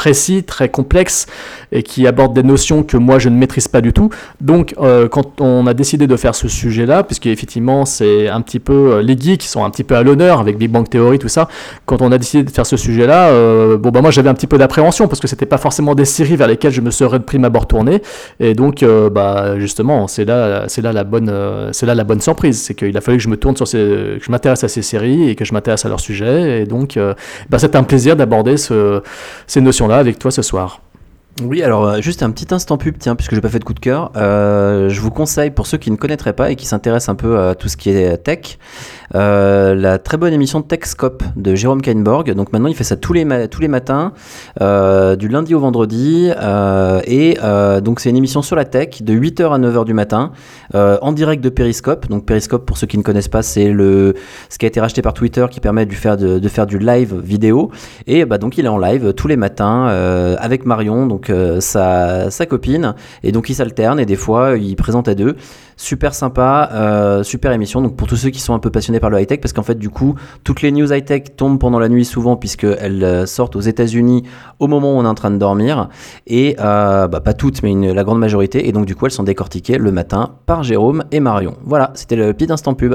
précis, 0.00 0.44
très 0.44 0.70
complexes 0.70 1.26
et 1.72 1.82
qui 1.82 2.06
abordent 2.06 2.32
des 2.32 2.42
notions 2.42 2.82
que 2.82 2.96
moi 2.96 3.18
je 3.18 3.28
ne 3.28 3.36
maîtrise 3.36 3.68
pas 3.68 3.82
du 3.82 3.92
tout. 3.92 4.08
Donc 4.40 4.74
euh, 4.78 5.08
quand 5.08 5.42
on 5.42 5.66
a 5.66 5.74
décidé 5.74 6.06
de 6.06 6.16
faire 6.16 6.34
ce 6.34 6.48
sujet-là, 6.48 7.02
puisque 7.02 7.26
effectivement 7.26 7.84
c'est 7.84 8.26
un 8.26 8.40
petit 8.40 8.60
peu 8.60 8.94
euh, 8.94 9.02
les 9.02 9.14
geeks 9.14 9.42
sont 9.42 9.62
un 9.62 9.68
petit 9.68 9.84
peu 9.84 9.96
à 9.96 10.02
l'honneur 10.02 10.40
avec 10.40 10.56
Big 10.56 10.70
Bang 10.70 10.88
Theory 10.88 11.18
tout 11.18 11.28
ça, 11.28 11.48
quand 11.84 12.00
on 12.00 12.12
a 12.12 12.16
décidé 12.16 12.44
de 12.44 12.50
faire 12.50 12.64
ce 12.64 12.78
sujet-là, 12.78 13.28
euh, 13.28 13.76
bon 13.76 13.90
bah 13.90 14.00
moi 14.00 14.10
j'avais 14.10 14.30
un 14.30 14.34
petit 14.34 14.46
peu 14.46 14.56
d'appréhension 14.56 15.06
parce 15.06 15.20
que 15.20 15.26
c'était 15.26 15.44
pas 15.44 15.58
forcément 15.58 15.94
des 15.94 16.06
séries 16.06 16.36
vers 16.36 16.48
lesquelles 16.48 16.72
je 16.72 16.80
me 16.80 16.90
serais 16.90 17.18
de 17.18 17.24
prime 17.24 17.44
abord 17.44 17.66
tourné. 17.66 18.00
Et 18.40 18.54
donc 18.54 18.82
euh, 18.82 19.10
bah 19.10 19.58
justement 19.58 20.08
c'est 20.08 20.24
là 20.24 20.64
c'est 20.68 20.80
là 20.80 20.94
la 20.94 21.04
bonne 21.04 21.30
c'est 21.72 21.84
là 21.84 21.94
la 21.94 22.04
bonne 22.04 22.22
surprise, 22.22 22.58
c'est 22.58 22.72
qu'il 22.72 22.96
a 22.96 23.02
fallu 23.02 23.18
que 23.18 23.24
je 23.24 23.28
me 23.28 23.36
tourne 23.36 23.56
sur 23.56 23.68
ces 23.68 24.16
que 24.18 24.24
je 24.24 24.30
m'intéresse 24.30 24.64
à 24.64 24.68
ces 24.68 24.80
séries 24.80 25.28
et 25.28 25.34
que 25.34 25.44
je 25.44 25.52
m'intéresse 25.52 25.84
à 25.84 25.90
leur 25.90 26.00
sujet 26.00 26.62
et 26.62 26.64
donc 26.64 26.98
bah, 27.50 27.58
c'est 27.58 27.76
un 27.76 27.82
plaisir 27.82 28.16
d'aborder 28.16 28.56
ce, 28.56 29.02
ces 29.46 29.60
notions-là 29.90 29.98
avec 29.98 30.18
toi 30.18 30.30
ce 30.30 30.42
soir. 30.42 30.80
Oui, 31.42 31.62
alors 31.62 31.86
euh, 31.86 32.00
juste 32.00 32.22
un 32.22 32.30
petit 32.32 32.52
instant 32.52 32.76
pub, 32.76 32.96
tiens, 32.98 33.16
puisque 33.16 33.34
j'ai 33.34 33.40
pas 33.40 33.48
fait 33.48 33.60
de 33.60 33.64
coup 33.64 33.72
de 33.72 33.80
cœur, 33.80 34.12
euh, 34.16 34.88
je 34.88 35.00
vous 35.00 35.10
conseille 35.10 35.50
pour 35.50 35.66
ceux 35.66 35.78
qui 35.78 35.90
ne 35.90 35.96
connaîtraient 35.96 36.34
pas 36.34 36.50
et 36.50 36.56
qui 36.56 36.66
s'intéressent 36.66 37.08
un 37.08 37.14
peu 37.14 37.38
à 37.38 37.54
tout 37.54 37.68
ce 37.68 37.76
qui 37.76 37.90
est 37.90 38.16
tech, 38.18 38.58
euh, 39.14 39.74
la 39.74 39.98
très 39.98 40.16
bonne 40.16 40.32
émission 40.32 40.62
Techscope 40.62 41.24
de 41.36 41.54
Jérôme 41.54 41.82
Kainborg. 41.82 42.32
Donc 42.32 42.52
maintenant, 42.52 42.68
il 42.68 42.74
fait 42.74 42.84
ça 42.84 42.96
tous 42.96 43.12
les 43.12 43.48
tous 43.48 43.60
les 43.60 43.68
matins, 43.68 44.12
euh, 44.60 45.16
du 45.16 45.28
lundi 45.28 45.54
au 45.54 45.60
vendredi, 45.60 46.30
euh, 46.36 47.00
et 47.04 47.38
donc 47.82 48.00
c'est 48.00 48.10
une 48.10 48.16
émission 48.16 48.42
sur 48.42 48.56
la 48.56 48.64
tech 48.64 49.02
de 49.02 49.12
8h 49.12 49.52
à 49.52 49.58
9h 49.58 49.84
du 49.84 49.94
matin, 49.94 50.32
en 50.74 51.12
direct 51.12 51.42
de 51.42 51.48
Periscope. 51.48 52.08
Donc 52.08 52.26
Periscope, 52.26 52.66
pour 52.66 52.78
ceux 52.78 52.86
qui 52.86 52.98
ne 52.98 53.02
connaissent 53.02 53.28
pas, 53.28 53.42
c'est 53.42 53.66
ce 53.70 54.58
qui 54.58 54.66
a 54.66 54.68
été 54.68 54.80
racheté 54.80 55.02
par 55.02 55.14
Twitter 55.14 55.46
qui 55.50 55.60
permet 55.60 55.86
de 55.86 55.94
faire 55.94 56.16
de, 56.16 56.48
faire 56.48 56.66
du 56.66 56.78
live 56.78 57.14
vidéo. 57.22 57.70
Et 58.06 58.24
bah 58.24 58.38
donc 58.38 58.58
il 58.58 58.64
est 58.64 58.68
en 58.68 58.78
live 58.78 59.12
tous 59.14 59.28
les 59.28 59.36
matins 59.36 59.86
avec 60.38 60.66
Marion, 60.66 61.06
donc 61.06 61.32
sa, 61.60 62.30
sa 62.30 62.46
copine, 62.46 62.94
et 63.22 63.32
donc 63.32 63.48
ils 63.50 63.54
s'alternent 63.54 64.00
et 64.00 64.06
des 64.06 64.16
fois 64.16 64.56
ils 64.56 64.76
présentent 64.76 65.08
à 65.08 65.14
deux. 65.14 65.36
Super 65.82 66.12
sympa, 66.12 66.68
euh, 66.74 67.22
super 67.22 67.52
émission. 67.52 67.80
Donc 67.80 67.96
pour 67.96 68.06
tous 68.06 68.16
ceux 68.16 68.28
qui 68.28 68.38
sont 68.38 68.52
un 68.52 68.58
peu 68.58 68.68
passionnés 68.70 69.00
par 69.00 69.08
le 69.08 69.18
high 69.18 69.26
tech, 69.26 69.40
parce 69.40 69.54
qu'en 69.54 69.62
fait 69.62 69.76
du 69.78 69.88
coup 69.88 70.14
toutes 70.44 70.60
les 70.60 70.72
news 70.72 70.92
high 70.92 71.02
tech 71.02 71.22
tombent 71.38 71.58
pendant 71.58 71.78
la 71.78 71.88
nuit 71.88 72.04
souvent 72.04 72.36
puisqu'elles 72.36 73.02
euh, 73.02 73.24
sortent 73.24 73.56
aux 73.56 73.60
États-Unis 73.62 74.24
au 74.58 74.66
moment 74.66 74.94
où 74.94 74.98
on 74.98 75.04
est 75.06 75.08
en 75.08 75.14
train 75.14 75.30
de 75.30 75.38
dormir, 75.38 75.88
et 76.26 76.54
euh, 76.60 77.08
bah, 77.08 77.20
pas 77.20 77.32
toutes, 77.32 77.62
mais 77.62 77.70
une- 77.70 77.92
la 77.92 78.04
grande 78.04 78.18
majorité. 78.18 78.68
Et 78.68 78.72
donc 78.72 78.84
du 78.84 78.94
coup 78.94 79.06
elles 79.06 79.10
sont 79.12 79.22
décortiquées 79.22 79.78
le 79.78 79.90
matin 79.90 80.32
par 80.44 80.62
Jérôme 80.62 81.02
et 81.12 81.20
Marion. 81.20 81.54
Voilà, 81.64 81.92
c'était 81.94 82.16
le 82.16 82.34
petit 82.34 82.52
instant 82.52 82.74
pub. 82.74 82.94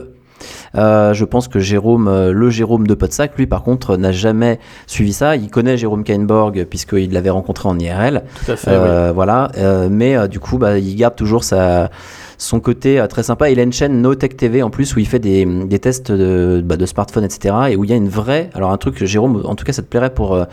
Euh, 0.75 1.13
je 1.13 1.25
pense 1.25 1.47
que 1.47 1.57
Jérôme, 1.59 2.07
euh, 2.07 2.31
le 2.33 2.49
Jérôme 2.51 2.85
de 2.85 2.93
Podsac, 2.93 3.35
lui 3.37 3.47
par 3.47 3.63
contre, 3.63 3.97
n'a 3.97 4.11
jamais 4.11 4.59
suivi 4.85 5.13
ça. 5.13 5.35
Il 5.37 5.49
connaît 5.49 5.75
Jérôme 5.77 6.03
Kainborg 6.03 6.65
puisqu'il 6.65 7.13
l'avait 7.13 7.29
rencontré 7.31 7.67
en 7.67 7.79
IRL. 7.79 8.23
Tout 8.45 8.51
à 8.51 8.55
fait. 8.55 8.69
Euh, 8.71 9.11
Voilà, 9.15 9.49
mais 9.89 10.27
du 10.27 10.39
coup, 10.39 10.57
bah, 10.59 10.77
il 10.77 10.95
garde 10.95 11.15
toujours 11.15 11.43
sa, 11.45 11.89
son 12.37 12.59
côté 12.59 12.99
euh, 12.99 13.07
très 13.07 13.23
sympa. 13.23 13.49
Il 13.49 13.59
a 13.59 13.63
une 13.63 13.73
chaîne 13.73 14.01
No 14.01 14.15
Tech 14.15 14.35
TV 14.35 14.61
en 14.63 14.69
plus 14.69 14.95
où 14.95 14.99
il 14.99 15.07
fait 15.07 15.19
des, 15.19 15.45
des 15.45 15.79
tests 15.79 16.11
de, 16.11 16.61
bah, 16.65 16.77
de 16.77 16.85
smartphones, 16.85 17.23
etc. 17.23 17.55
Et 17.71 17.75
où 17.75 17.83
il 17.83 17.89
y 17.89 17.93
a 17.93 17.97
une 17.97 18.09
vraie. 18.09 18.49
Alors, 18.53 18.71
un 18.71 18.77
truc, 18.77 19.03
Jérôme, 19.03 19.41
en 19.45 19.55
tout 19.55 19.65
cas, 19.65 19.73
ça 19.73 19.81
te 19.81 19.87
plairait 19.87 20.13
pour. 20.13 20.33
euh, 20.35 20.45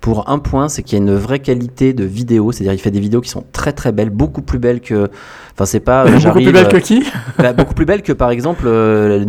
pour 0.00 0.28
un 0.28 0.38
point, 0.38 0.68
c'est 0.68 0.82
qu'il 0.82 0.98
y 0.98 1.00
a 1.00 1.02
une 1.02 1.14
vraie 1.16 1.38
qualité 1.38 1.94
de 1.94 2.04
vidéo, 2.04 2.52
c'est-à-dire 2.52 2.74
il 2.74 2.78
fait 2.78 2.90
des 2.90 3.00
vidéos 3.00 3.22
qui 3.22 3.30
sont 3.30 3.42
très 3.52 3.72
très 3.72 3.90
belles, 3.90 4.10
beaucoup 4.10 4.42
plus 4.42 4.58
belles 4.58 4.82
que, 4.82 5.08
enfin 5.54 5.64
c'est 5.64 5.80
pas, 5.80 6.04
euh, 6.04 6.10
Beaucoup 6.18 6.40
plus 6.42 6.52
belle 6.52 6.66
euh, 6.66 6.68
que 6.68 6.76
qui? 6.76 7.06
bah, 7.38 7.54
beaucoup 7.54 7.72
plus 7.72 7.86
belle 7.86 8.02
que 8.02 8.12
par 8.12 8.28
exemple 8.30 8.64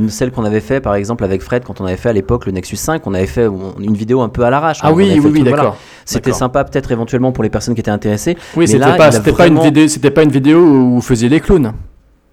celle 0.10 0.32
qu'on 0.32 0.44
avait 0.44 0.60
fait 0.60 0.82
par 0.82 0.96
exemple 0.96 1.24
avec 1.24 1.42
Fred 1.42 1.64
quand 1.64 1.80
on 1.80 1.86
avait 1.86 1.96
fait 1.96 2.10
à 2.10 2.14
l'époque 2.14 2.46
le 2.46 2.52
Nexus 2.52 2.76
5 2.76 3.08
on 3.08 3.14
avait 3.14 3.26
fait 3.26 3.48
une 3.80 3.94
vidéo 3.96 4.20
un 4.20 4.28
peu 4.28 4.44
à 4.44 4.50
l'arrache 4.50 4.80
Ah 4.82 4.92
oui, 4.92 5.10
oui, 5.14 5.20
oui, 5.24 5.40
tout, 5.40 5.46
voilà. 5.48 5.56
d'accord. 5.64 5.78
c'était 6.04 6.34
sympa 6.34 6.66
peut-être 6.66 6.92
éventuellement 6.92 7.32
pour 7.32 7.46
les 7.46 7.50
personnes 7.50 7.74
qui 7.74 7.80
étaient 7.80 7.90
intéressées 7.90 8.36
Oui, 8.58 8.68
c'était 8.68 8.80
pas, 8.98 9.48
une 9.48 9.62
vidéo, 9.62 9.88
c'était 9.88 10.12
pas 10.12 10.24
une 10.24 10.32
vidéo 10.32 10.60
où 10.60 10.96
vous 10.96 11.02
faisiez 11.02 11.30
les 11.30 11.40
clowns. 11.40 11.72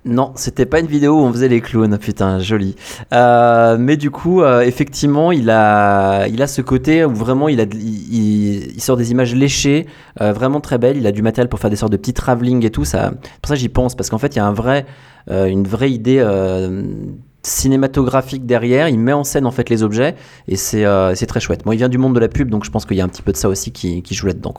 Non 0.04 0.32
c'était 0.34 0.66
pas 0.66 0.80
une 0.80 0.86
vidéo 0.88 1.14
où 1.14 1.20
on 1.22 1.32
faisait 1.32 1.48
les 1.48 1.60
clowns 1.60 1.96
putain 1.98 2.38
joli. 2.40 2.74
Euh, 3.12 3.76
mais 3.78 3.96
du 3.96 4.10
coup 4.10 4.42
euh, 4.42 4.62
effectivement 4.62 5.30
il 5.30 5.48
a 5.48 6.26
il 6.26 6.42
a 6.42 6.46
ce 6.48 6.60
côté 6.60 7.04
où 7.04 7.14
vraiment 7.14 7.48
il 7.48 7.60
a 7.60 7.64
il- 7.72 8.72
il 8.74 8.80
sort 8.80 8.96
des 8.96 9.12
images 9.12 9.34
léchées 9.34 9.86
euh, 10.20 10.32
vraiment 10.32 10.60
très 10.60 10.78
belles. 10.78 10.96
Il 10.96 11.06
a 11.06 11.12
du 11.12 11.22
matériel 11.22 11.48
pour 11.48 11.60
faire 11.60 11.70
des 11.70 11.76
sortes 11.76 11.92
de 11.92 11.96
petits 11.96 12.14
travelling 12.14 12.64
et 12.66 12.70
tout 12.70 12.84
ça 12.84 13.12
pour 13.40 13.48
ça 13.48 13.54
j'y 13.54 13.68
pense 13.68 13.94
parce 13.94 14.10
qu'en 14.10 14.18
fait 14.18 14.34
il 14.34 14.38
y 14.38 14.40
a 14.40 14.46
un 14.46 14.52
vrai 14.52 14.86
euh, 15.30 15.46
une 15.46 15.66
vraie 15.68 15.92
idée 15.92 16.18
euh, 16.18 16.82
cinématographique 17.42 18.46
derrière, 18.46 18.88
il 18.88 18.98
met 18.98 19.12
en 19.12 19.24
scène 19.24 19.46
en 19.46 19.50
fait 19.50 19.68
les 19.68 19.82
objets 19.82 20.14
et 20.46 20.56
c'est 20.56 20.84
euh, 20.84 21.14
c'est 21.14 21.26
très 21.26 21.40
chouette. 21.40 21.64
Moi, 21.64 21.74
il 21.74 21.78
vient 21.78 21.88
du 21.88 21.98
monde 21.98 22.14
de 22.14 22.20
la 22.20 22.28
pub, 22.28 22.48
donc 22.48 22.64
je 22.64 22.70
pense 22.70 22.84
qu'il 22.86 22.96
y 22.96 23.00
a 23.00 23.04
un 23.04 23.08
petit 23.08 23.22
peu 23.22 23.32
de 23.32 23.36
ça 23.36 23.48
aussi 23.48 23.72
qui, 23.72 24.02
joue 24.10 24.26
là-dedans. 24.26 24.54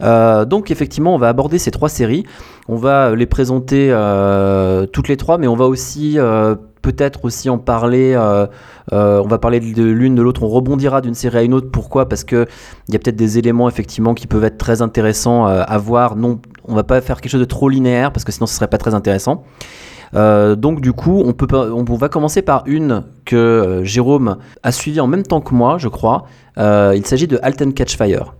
Euh, 0.00 0.44
donc 0.44 0.70
effectivement, 0.70 1.14
on 1.14 1.18
va 1.18 1.28
aborder 1.28 1.58
ces 1.58 1.70
trois 1.70 1.88
séries. 1.88 2.24
On 2.68 2.76
va 2.76 3.14
les 3.14 3.26
présenter 3.26 3.88
euh, 3.90 4.86
toutes 4.86 5.08
les 5.08 5.16
trois, 5.16 5.38
mais 5.38 5.46
on 5.46 5.56
va 5.56 5.66
aussi 5.66 6.18
peut-être 6.82 7.24
aussi 7.24 7.50
en 7.50 7.58
parler. 7.58 8.16
on 8.90 9.28
va 9.28 9.38
parler 9.38 9.60
de 9.60 9.84
l'une 9.84 10.16
de 10.16 10.22
l'autre. 10.22 10.42
On 10.42 10.48
rebondira 10.48 11.00
d'une 11.00 11.14
série 11.14 11.38
à 11.38 11.42
une 11.42 11.54
autre. 11.54 11.70
Pourquoi? 11.70 12.08
Parce 12.08 12.24
que 12.24 12.46
il 12.88 12.94
y 12.94 12.96
a 12.96 12.98
peut-être 12.98 13.16
des 13.16 13.38
éléments 13.38 13.68
effectivement 13.68 14.14
qui 14.14 14.26
peuvent 14.26 14.44
être 14.44 14.58
très 14.58 14.82
intéressants 14.82 15.46
à 15.46 15.78
voir. 15.78 16.16
Non, 16.16 16.40
on 16.64 16.74
va 16.74 16.82
pas 16.82 17.00
faire 17.00 17.20
quelque 17.20 17.32
chose 17.32 17.40
de 17.40 17.46
trop 17.46 17.68
linéaire 17.68 18.12
parce 18.12 18.24
que 18.24 18.32
sinon 18.32 18.46
ce 18.46 18.54
serait 18.54 18.68
pas 18.68 18.78
très 18.78 18.94
intéressant. 18.94 19.44
Euh, 20.14 20.56
donc 20.56 20.80
du 20.80 20.92
coup, 20.92 21.22
on, 21.24 21.32
peut, 21.32 21.46
on 21.54 21.84
va 21.84 22.08
commencer 22.08 22.42
par 22.42 22.62
une 22.66 23.04
que 23.24 23.36
euh, 23.36 23.84
Jérôme 23.84 24.38
a 24.62 24.72
suivie 24.72 25.00
en 25.00 25.06
même 25.06 25.22
temps 25.22 25.40
que 25.40 25.54
moi, 25.54 25.78
je 25.78 25.88
crois. 25.88 26.24
Euh, 26.58 26.94
il 26.96 27.06
s'agit 27.06 27.26
de 27.26 27.38
Halt 27.42 27.60
and 27.62 27.72
Catch 27.72 27.96
Fire. 27.96 28.34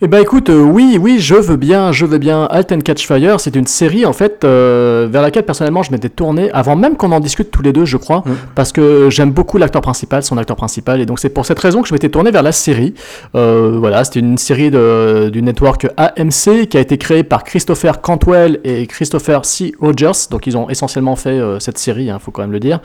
Eh 0.00 0.06
ben 0.06 0.22
écoute, 0.22 0.48
euh, 0.48 0.62
oui, 0.62 0.96
oui, 1.00 1.16
je 1.18 1.34
veux 1.34 1.56
bien, 1.56 1.90
je 1.90 2.06
veux 2.06 2.18
bien. 2.18 2.46
Halt 2.52 2.70
and 2.70 2.82
Catch 2.84 3.04
Fire, 3.04 3.40
c'est 3.40 3.56
une 3.56 3.66
série 3.66 4.06
en 4.06 4.12
fait 4.12 4.44
euh, 4.44 5.08
vers 5.10 5.22
laquelle 5.22 5.42
personnellement 5.42 5.82
je 5.82 5.90
m'étais 5.90 6.08
tourné 6.08 6.52
avant 6.52 6.76
même 6.76 6.96
qu'on 6.96 7.10
en 7.10 7.18
discute 7.18 7.50
tous 7.50 7.62
les 7.62 7.72
deux, 7.72 7.84
je 7.84 7.96
crois, 7.96 8.22
Mm. 8.24 8.30
parce 8.54 8.70
que 8.70 9.10
j'aime 9.10 9.32
beaucoup 9.32 9.58
l'acteur 9.58 9.82
principal, 9.82 10.22
son 10.22 10.38
acteur 10.38 10.54
principal, 10.56 11.00
et 11.00 11.06
donc 11.06 11.18
c'est 11.18 11.30
pour 11.30 11.44
cette 11.46 11.58
raison 11.58 11.82
que 11.82 11.88
je 11.88 11.94
m'étais 11.94 12.10
tourné 12.10 12.30
vers 12.30 12.44
la 12.44 12.52
série. 12.52 12.94
Euh, 13.34 13.76
voilà, 13.80 14.04
c'était 14.04 14.20
une 14.20 14.38
série 14.38 14.70
de, 14.70 15.30
du 15.32 15.42
network 15.42 15.88
AMC 15.96 16.68
qui 16.68 16.76
a 16.76 16.80
été 16.80 16.96
créée 16.96 17.24
par 17.24 17.42
Christopher 17.42 18.00
Cantwell 18.00 18.60
et 18.62 18.86
Christopher 18.86 19.44
C. 19.44 19.72
Rogers, 19.80 20.28
donc 20.30 20.46
ils 20.46 20.56
ont 20.56 20.70
essentiellement 20.70 21.16
fait 21.16 21.30
euh, 21.30 21.58
cette 21.58 21.78
série, 21.78 22.04
il 22.04 22.16
faut 22.20 22.30
quand 22.30 22.42
même 22.42 22.52
le 22.52 22.60
dire. 22.60 22.78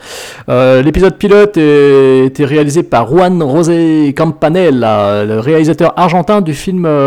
Euh, 0.48 0.82
L'épisode 0.82 1.16
pilote 1.16 1.58
était 1.58 2.44
réalisé 2.44 2.82
par 2.82 3.06
Juan 3.06 3.38
José 3.38 4.12
Campanella, 4.16 5.24
le 5.24 5.38
réalisateur 5.38 5.92
argentin 5.96 6.40
du 6.40 6.54
film 6.54 6.84
euh, 6.86 7.03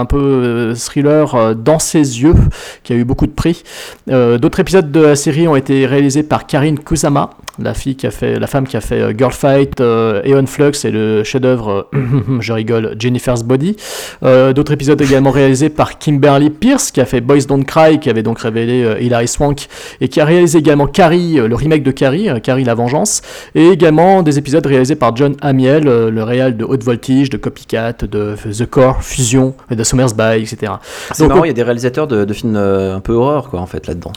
un 0.00 0.04
peu 0.04 0.18
euh, 0.18 0.74
thriller 0.74 1.34
euh, 1.34 1.54
Dans 1.54 1.78
ses 1.78 2.22
yeux, 2.22 2.34
qui 2.82 2.92
a 2.92 2.96
eu 2.96 3.04
beaucoup 3.04 3.26
de 3.26 3.32
prix. 3.32 3.62
Euh, 4.10 4.38
D'autres 4.38 4.60
épisodes 4.60 4.90
de 4.90 5.00
la 5.00 5.16
série 5.16 5.48
ont 5.48 5.56
été 5.56 5.86
réalisés 5.86 6.22
par 6.22 6.46
Karine 6.46 6.78
Kusama, 6.78 7.30
la 7.62 7.74
fille 7.74 7.96
qui 7.96 8.06
a 8.06 8.10
fait, 8.10 8.38
la 8.38 8.46
femme 8.46 8.66
qui 8.66 8.76
a 8.76 8.80
fait 8.80 9.00
euh, 9.00 9.12
Girl 9.16 9.32
Fight, 9.32 9.80
euh, 9.80 10.22
Aeon 10.24 10.46
Flux 10.46 10.72
et 10.84 10.90
le 10.90 11.24
chef-d'œuvre, 11.24 11.88
euh, 11.94 12.40
je 12.40 12.52
rigole, 12.52 12.96
Jennifer's 12.98 13.42
Body. 13.42 13.76
Euh, 14.22 14.52
D'autres 14.52 14.72
épisodes 14.72 15.00
également 15.00 15.30
réalisés 15.30 15.68
par 15.68 15.98
Kimberly 15.98 16.50
Pierce, 16.50 16.90
qui 16.90 17.00
a 17.00 17.04
fait 17.04 17.20
Boys 17.20 17.44
Don't 17.48 17.64
Cry, 17.64 18.00
qui 18.00 18.10
avait 18.10 18.22
donc 18.22 18.40
révélé 18.40 18.82
euh, 18.84 19.00
Hilary 19.00 19.28
Swank, 19.28 19.66
et 20.00 20.08
qui 20.08 20.20
a 20.20 20.24
réalisé 20.24 20.58
également 20.58 20.86
Carrie, 20.86 21.38
euh, 21.38 21.48
le 21.48 21.54
remake 21.54 21.82
de 21.82 21.90
Carrie, 21.90 22.28
euh, 22.28 22.38
Carrie 22.38 22.64
la 22.64 22.74
Vengeance, 22.74 23.22
et 23.54 23.68
également 23.68 24.22
des 24.22 24.38
épisodes 24.38 24.64
réalisés 24.64 24.96
par 24.96 25.14
John 25.16 25.36
Amiel, 25.40 25.86
euh, 25.86 26.10
le 26.10 26.22
réal 26.22 26.56
de 26.56 26.64
Haute 26.64 26.84
Voltige, 26.84 27.30
de 27.30 27.36
Copycat, 27.36 27.92
de 28.02 28.34
The 28.36 28.66
Core, 28.66 29.02
Fusion, 29.02 29.39
et 29.70 29.76
de 29.76 29.84
Somersby, 29.84 30.42
etc. 30.42 30.72
C'est 31.12 31.26
marrant, 31.26 31.44
il 31.44 31.48
y 31.48 31.50
a 31.50 31.54
des 31.54 31.62
réalisateurs 31.62 32.06
de, 32.06 32.24
de 32.24 32.32
films 32.32 32.56
euh, 32.56 32.96
un 32.96 33.00
peu 33.00 33.12
horreur 33.12 33.48
quoi 33.50 33.60
en 33.60 33.66
fait 33.66 33.86
là-dedans. 33.86 34.12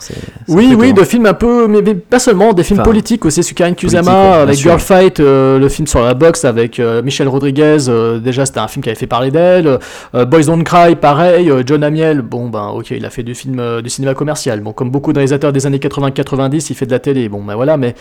Oui, 0.48 0.74
oui, 0.78 0.92
de 0.92 1.02
films 1.04 1.26
un 1.26 1.34
peu, 1.34 1.66
mais, 1.66 1.82
mais 1.82 1.94
pas 1.94 2.18
seulement, 2.18 2.52
des 2.52 2.62
films 2.62 2.80
Enfin, 2.80 2.90
politiques 2.90 3.24
aussi, 3.24 3.40
politique, 3.40 3.76
Kusama, 3.76 4.12
ouais, 4.12 4.36
avec 4.42 4.56
sûr. 4.56 4.70
Girl 4.70 4.80
Fight, 4.80 5.20
euh, 5.20 5.58
le 5.58 5.68
film 5.68 5.86
sur 5.86 6.02
la 6.02 6.14
boxe 6.14 6.44
avec 6.44 6.78
euh, 6.80 7.02
Michelle 7.02 7.28
Rodriguez, 7.28 7.88
euh, 7.88 8.18
déjà 8.18 8.46
c'était 8.46 8.60
un 8.60 8.68
film 8.68 8.82
qui 8.82 8.88
avait 8.88 8.98
fait 8.98 9.06
parler 9.06 9.30
d'elle, 9.30 9.78
Boys 10.12 10.44
Don't 10.44 10.64
Cry, 10.64 10.96
pareil, 10.96 11.52
John 11.66 11.82
Amiel, 11.84 12.22
bon 12.22 12.48
ben 12.48 12.68
ok, 12.68 12.90
il 12.90 13.04
a 13.04 13.10
fait 13.10 13.22
du 13.22 13.34
film, 13.34 13.80
du 13.82 13.90
cinéma 13.90 14.14
commercial, 14.14 14.60
bon 14.60 14.72
comme 14.72 14.90
beaucoup 14.90 15.12
de 15.12 15.18
réalisateurs 15.18 15.52
des 15.52 15.66
années 15.66 15.78
80-90, 15.78 16.66
il 16.70 16.74
fait 16.76 16.86
de 16.86 16.90
la 16.92 16.98
télé, 16.98 17.28
bon 17.28 17.42
ben 17.42 17.54
voilà, 17.54 17.76
mais, 17.76 17.94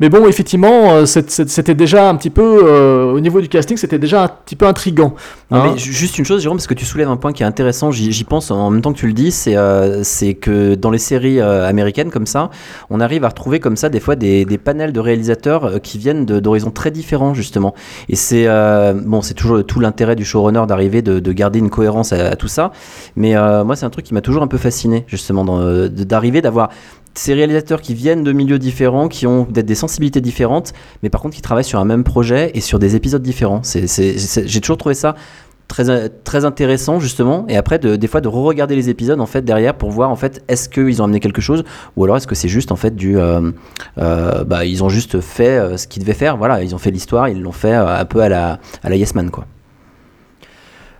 mais 0.00 0.08
bon, 0.08 0.26
effectivement, 0.26 1.04
c'était 1.06 1.74
déjà 1.74 2.08
un 2.08 2.16
petit 2.16 2.30
peu, 2.30 3.10
au 3.14 3.20
niveau 3.20 3.40
du 3.40 3.48
casting, 3.48 3.76
c'était 3.76 3.98
déjà 3.98 4.24
un 4.24 4.28
petit 4.28 4.56
peu 4.56 4.66
intrigant. 4.66 5.14
Non, 5.50 5.58
hein. 5.58 5.70
mais 5.72 5.78
ju- 5.78 5.92
juste 5.92 6.18
une 6.18 6.24
chose, 6.24 6.42
Jérôme, 6.42 6.53
parce 6.56 6.66
que 6.66 6.74
tu 6.74 6.84
soulèves 6.84 7.08
un 7.08 7.16
point 7.16 7.32
qui 7.32 7.42
est 7.42 7.46
intéressant, 7.46 7.90
j'y 7.90 8.24
pense 8.24 8.50
en 8.50 8.70
même 8.70 8.80
temps 8.80 8.92
que 8.92 8.98
tu 8.98 9.06
le 9.06 9.12
dis, 9.12 9.30
c'est 9.30 9.56
euh, 9.56 10.02
que 10.40 10.74
dans 10.74 10.90
les 10.90 10.98
séries 10.98 11.40
euh, 11.40 11.68
américaines 11.68 12.10
comme 12.10 12.26
ça, 12.26 12.50
on 12.90 13.00
arrive 13.00 13.24
à 13.24 13.28
retrouver 13.28 13.60
comme 13.60 13.76
ça 13.76 13.88
des 13.88 14.00
fois 14.00 14.16
des, 14.16 14.44
panels 14.62 14.92
de 14.92 15.00
réalisateurs 15.00 15.64
euh, 15.64 15.78
qui 15.78 15.98
viennent 15.98 16.24
d'horizons 16.24 16.70
très 16.70 16.90
différents 16.90 17.34
justement. 17.34 17.74
Et 18.08 18.16
c'est 18.16 18.46
bon, 19.04 19.22
c'est 19.22 19.34
toujours 19.34 19.64
tout 19.64 19.80
l'intérêt 19.80 20.16
du 20.16 20.24
showrunner 20.24 20.64
d'arriver 20.66 21.02
de, 21.02 21.20
de 21.20 21.32
garder 21.32 21.58
une 21.58 21.70
cohérence 21.70 22.12
à, 22.12 22.30
à 22.30 22.36
tout 22.36 22.48
ça. 22.48 22.72
Mais 23.16 23.34
moi, 23.64 23.76
c'est 23.76 23.86
un 23.86 23.90
truc 23.90 24.04
qui 24.04 24.14
m'a 24.14 24.20
toujours 24.20 24.42
un 24.42 24.46
peu 24.46 24.58
fasciné 24.58 25.04
justement 25.08 25.44
d'arriver 25.88 26.42
d'avoir 26.42 26.70
ces 27.14 27.34
réalisateurs 27.34 27.80
qui 27.80 27.94
viennent 27.94 28.24
de 28.24 28.32
milieux 28.32 28.58
différents, 28.58 29.08
qui 29.08 29.26
ont 29.26 29.44
peut-être 29.44 29.66
des 29.66 29.74
sensibilités 29.74 30.20
différentes, 30.20 30.72
mais 31.02 31.10
par 31.10 31.20
contre 31.20 31.36
qui 31.36 31.42
travaillent 31.42 31.64
sur 31.64 31.78
un 31.78 31.84
même 31.84 32.04
projet 32.04 32.50
et 32.54 32.60
sur 32.60 32.78
des 32.78 32.96
épisodes 32.96 33.22
différents. 33.22 33.62
J'ai 33.64 34.60
toujours 34.60 34.78
trouvé 34.78 34.94
ça 34.94 35.14
très, 35.68 36.08
très 36.08 36.44
intéressant 36.44 37.00
justement. 37.00 37.46
Et 37.48 37.56
après 37.56 37.78
de, 37.78 37.96
des 37.96 38.06
fois 38.06 38.20
de 38.20 38.28
re-regarder 38.28 38.76
les 38.76 38.88
épisodes 38.90 39.20
en 39.20 39.26
fait 39.26 39.42
derrière 39.42 39.74
pour 39.74 39.90
voir 39.90 40.10
en 40.10 40.16
fait 40.16 40.42
est-ce 40.48 40.68
qu'ils 40.68 41.00
ont 41.00 41.04
amené 41.04 41.20
quelque 41.20 41.40
chose 41.40 41.64
ou 41.96 42.04
alors 42.04 42.16
est-ce 42.16 42.26
que 42.26 42.34
c'est 42.34 42.48
juste 42.48 42.72
en 42.72 42.76
fait 42.76 42.94
du 42.94 43.18
euh, 43.18 43.50
euh, 43.98 44.44
bah 44.44 44.64
ils 44.64 44.82
ont 44.84 44.88
juste 44.88 45.20
fait 45.20 45.58
euh, 45.58 45.76
ce 45.76 45.86
qu'ils 45.86 46.02
devaient 46.02 46.14
faire 46.14 46.36
voilà. 46.36 46.62
Ils 46.62 46.74
ont 46.74 46.78
fait 46.78 46.90
l'histoire 46.90 47.28
ils 47.28 47.40
l'ont 47.40 47.52
fait 47.52 47.74
euh, 47.74 47.98
un 47.98 48.04
peu 48.04 48.20
à 48.20 48.28
la 48.28 48.58
à 48.82 48.90
la 48.90 48.96
Yes 48.96 49.14
Man 49.14 49.30
quoi 49.30 49.46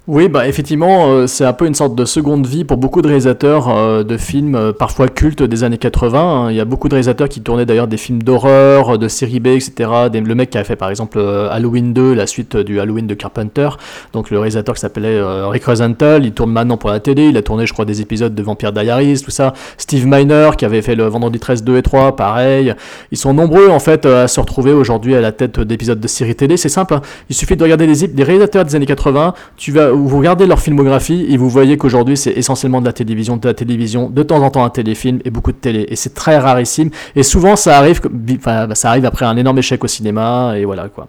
Oui, 0.07 0.29
bah 0.29 0.47
effectivement, 0.47 1.07
euh, 1.09 1.27
c'est 1.27 1.47
un 1.47 1.55
peu 1.55 1.67
une 1.67 1.73
sorte 1.75 1.95
de 1.95 2.05
seconde 2.05 2.47
vie 2.47 2.65
pour 2.65 2.77
beaucoup 2.77 3.01
de 3.01 3.07
réalisateurs 3.07 3.71
euh, 3.71 4.03
de 4.05 4.19
films 4.19 4.55
euh, 4.55 4.71
parfois 4.71 5.09
cultes 5.09 5.43
des 5.43 5.65
années 5.65 5.79
80. 5.79 6.21
hein. 6.21 6.51
Il 6.51 6.57
y 6.57 6.61
a 6.61 6.67
beaucoup 6.67 6.91
de 6.91 6.95
réalisateurs 6.95 7.27
qui 7.31 7.41
tournaient 7.41 7.65
d'ailleurs 7.65 7.87
des 7.89 7.97
films 7.97 8.23
d'horreur, 8.23 8.99
de 8.99 9.09
série 9.09 9.41
B, 9.41 9.47
etc. 9.47 9.89
Des- 10.13 10.21
le 10.21 10.35
mec 10.35 10.51
qui 10.51 10.59
a 10.59 10.65
fait 10.65 10.77
par 10.77 10.91
exemple 10.91 11.17
euh, 11.19 11.49
Halloween 11.51 11.95
2, 11.95 12.13
la 12.13 12.27
suite 12.27 12.55
du 12.55 12.81
Halloween 12.81 13.07
de 13.07 13.15
Carpenter. 13.15 13.71
Donc 14.13 14.29
le 14.31 14.37
réalisateur 14.39 14.75
qui 14.75 14.83
s'appelait 14.83 15.09
euh, 15.17 15.49
Rick 15.49 15.65
Rosenthal, 15.65 16.27
il 16.27 16.33
tourne 16.33 16.53
maintenant 16.53 16.77
pour 16.77 16.91
la 16.91 17.01
télé. 17.01 17.29
Il 17.29 17.37
a 17.39 17.43
tourné, 17.43 17.65
je 17.65 17.73
crois, 17.73 17.87
des 17.87 18.03
épisodes 18.03 18.35
de 18.35 18.43
Vampire 18.43 18.75
Diaries, 18.75 19.23
tout 19.25 19.31
ça. 19.31 19.55
Steve 19.79 20.05
Miner 20.07 20.51
qui 20.59 20.67
avait 20.67 20.83
fait 20.83 20.97
le 20.97 21.05
Vendredi 21.07 21.39
13 21.39 21.65
2 21.65 21.79
et 21.79 21.83
3, 21.83 22.15
pareil. 22.15 22.75
Ils 23.11 23.17
sont 23.17 23.33
nombreux 23.33 23.71
en 23.71 23.79
fait 23.81 24.05
euh, 24.05 24.25
à 24.25 24.29
se 24.29 24.39
retrouver 24.39 24.75
aujourd'hui 24.75 25.15
à 25.15 25.23
la 25.23 25.33
tête 25.33 25.61
d'épisodes 25.61 25.99
de 25.99 26.09
séries 26.09 26.35
télé. 26.37 26.59
C'est 26.59 26.69
simple, 26.69 26.93
hein. 26.93 27.01
il 27.31 27.35
suffit 27.35 27.57
de 27.57 27.63
regarder 27.63 27.87
des, 27.87 28.07
des 28.07 28.23
réalisateurs 28.23 28.67
des 28.67 28.75
années 28.77 28.85
80. 28.85 29.33
Tu 29.57 29.73
vas, 29.73 29.94
vous 29.95 30.19
regardez 30.19 30.47
leur 30.47 30.61
filmographie 30.61 31.27
et 31.29 31.37
vous 31.37 31.49
voyez 31.49 31.77
qu'aujourd'hui 31.77 32.17
c'est 32.17 32.33
essentiellement 32.33 32.81
de 32.81 32.87
la 32.87 32.93
télévision, 32.93 33.37
de 33.37 33.49
la 33.49 33.55
télévision, 33.55 34.11
de 34.11 34.23
temps 34.23 34.43
en 34.43 34.51
temps 34.51 34.65
un 34.65 34.71
téléfilm 34.71 35.21
et 35.25 35.31
beaucoup 35.31 35.53
de 35.53 35.57
télé. 35.57 35.87
Et 35.89 35.97
c'est 35.97 36.15
très 36.15 36.39
rarissime. 36.39 36.91
Et 37.17 37.23
souvent 37.23 37.57
ça 37.57 37.79
arrive, 37.79 38.01
enfin, 38.37 38.69
ça 38.75 38.91
arrive 38.91 39.07
après 39.07 39.25
un 39.25 39.37
énorme 39.37 39.59
échec 39.59 39.83
au 39.83 39.89
cinéma 39.89 40.55
et 40.57 40.65
voilà 40.65 40.89
quoi. 40.89 41.09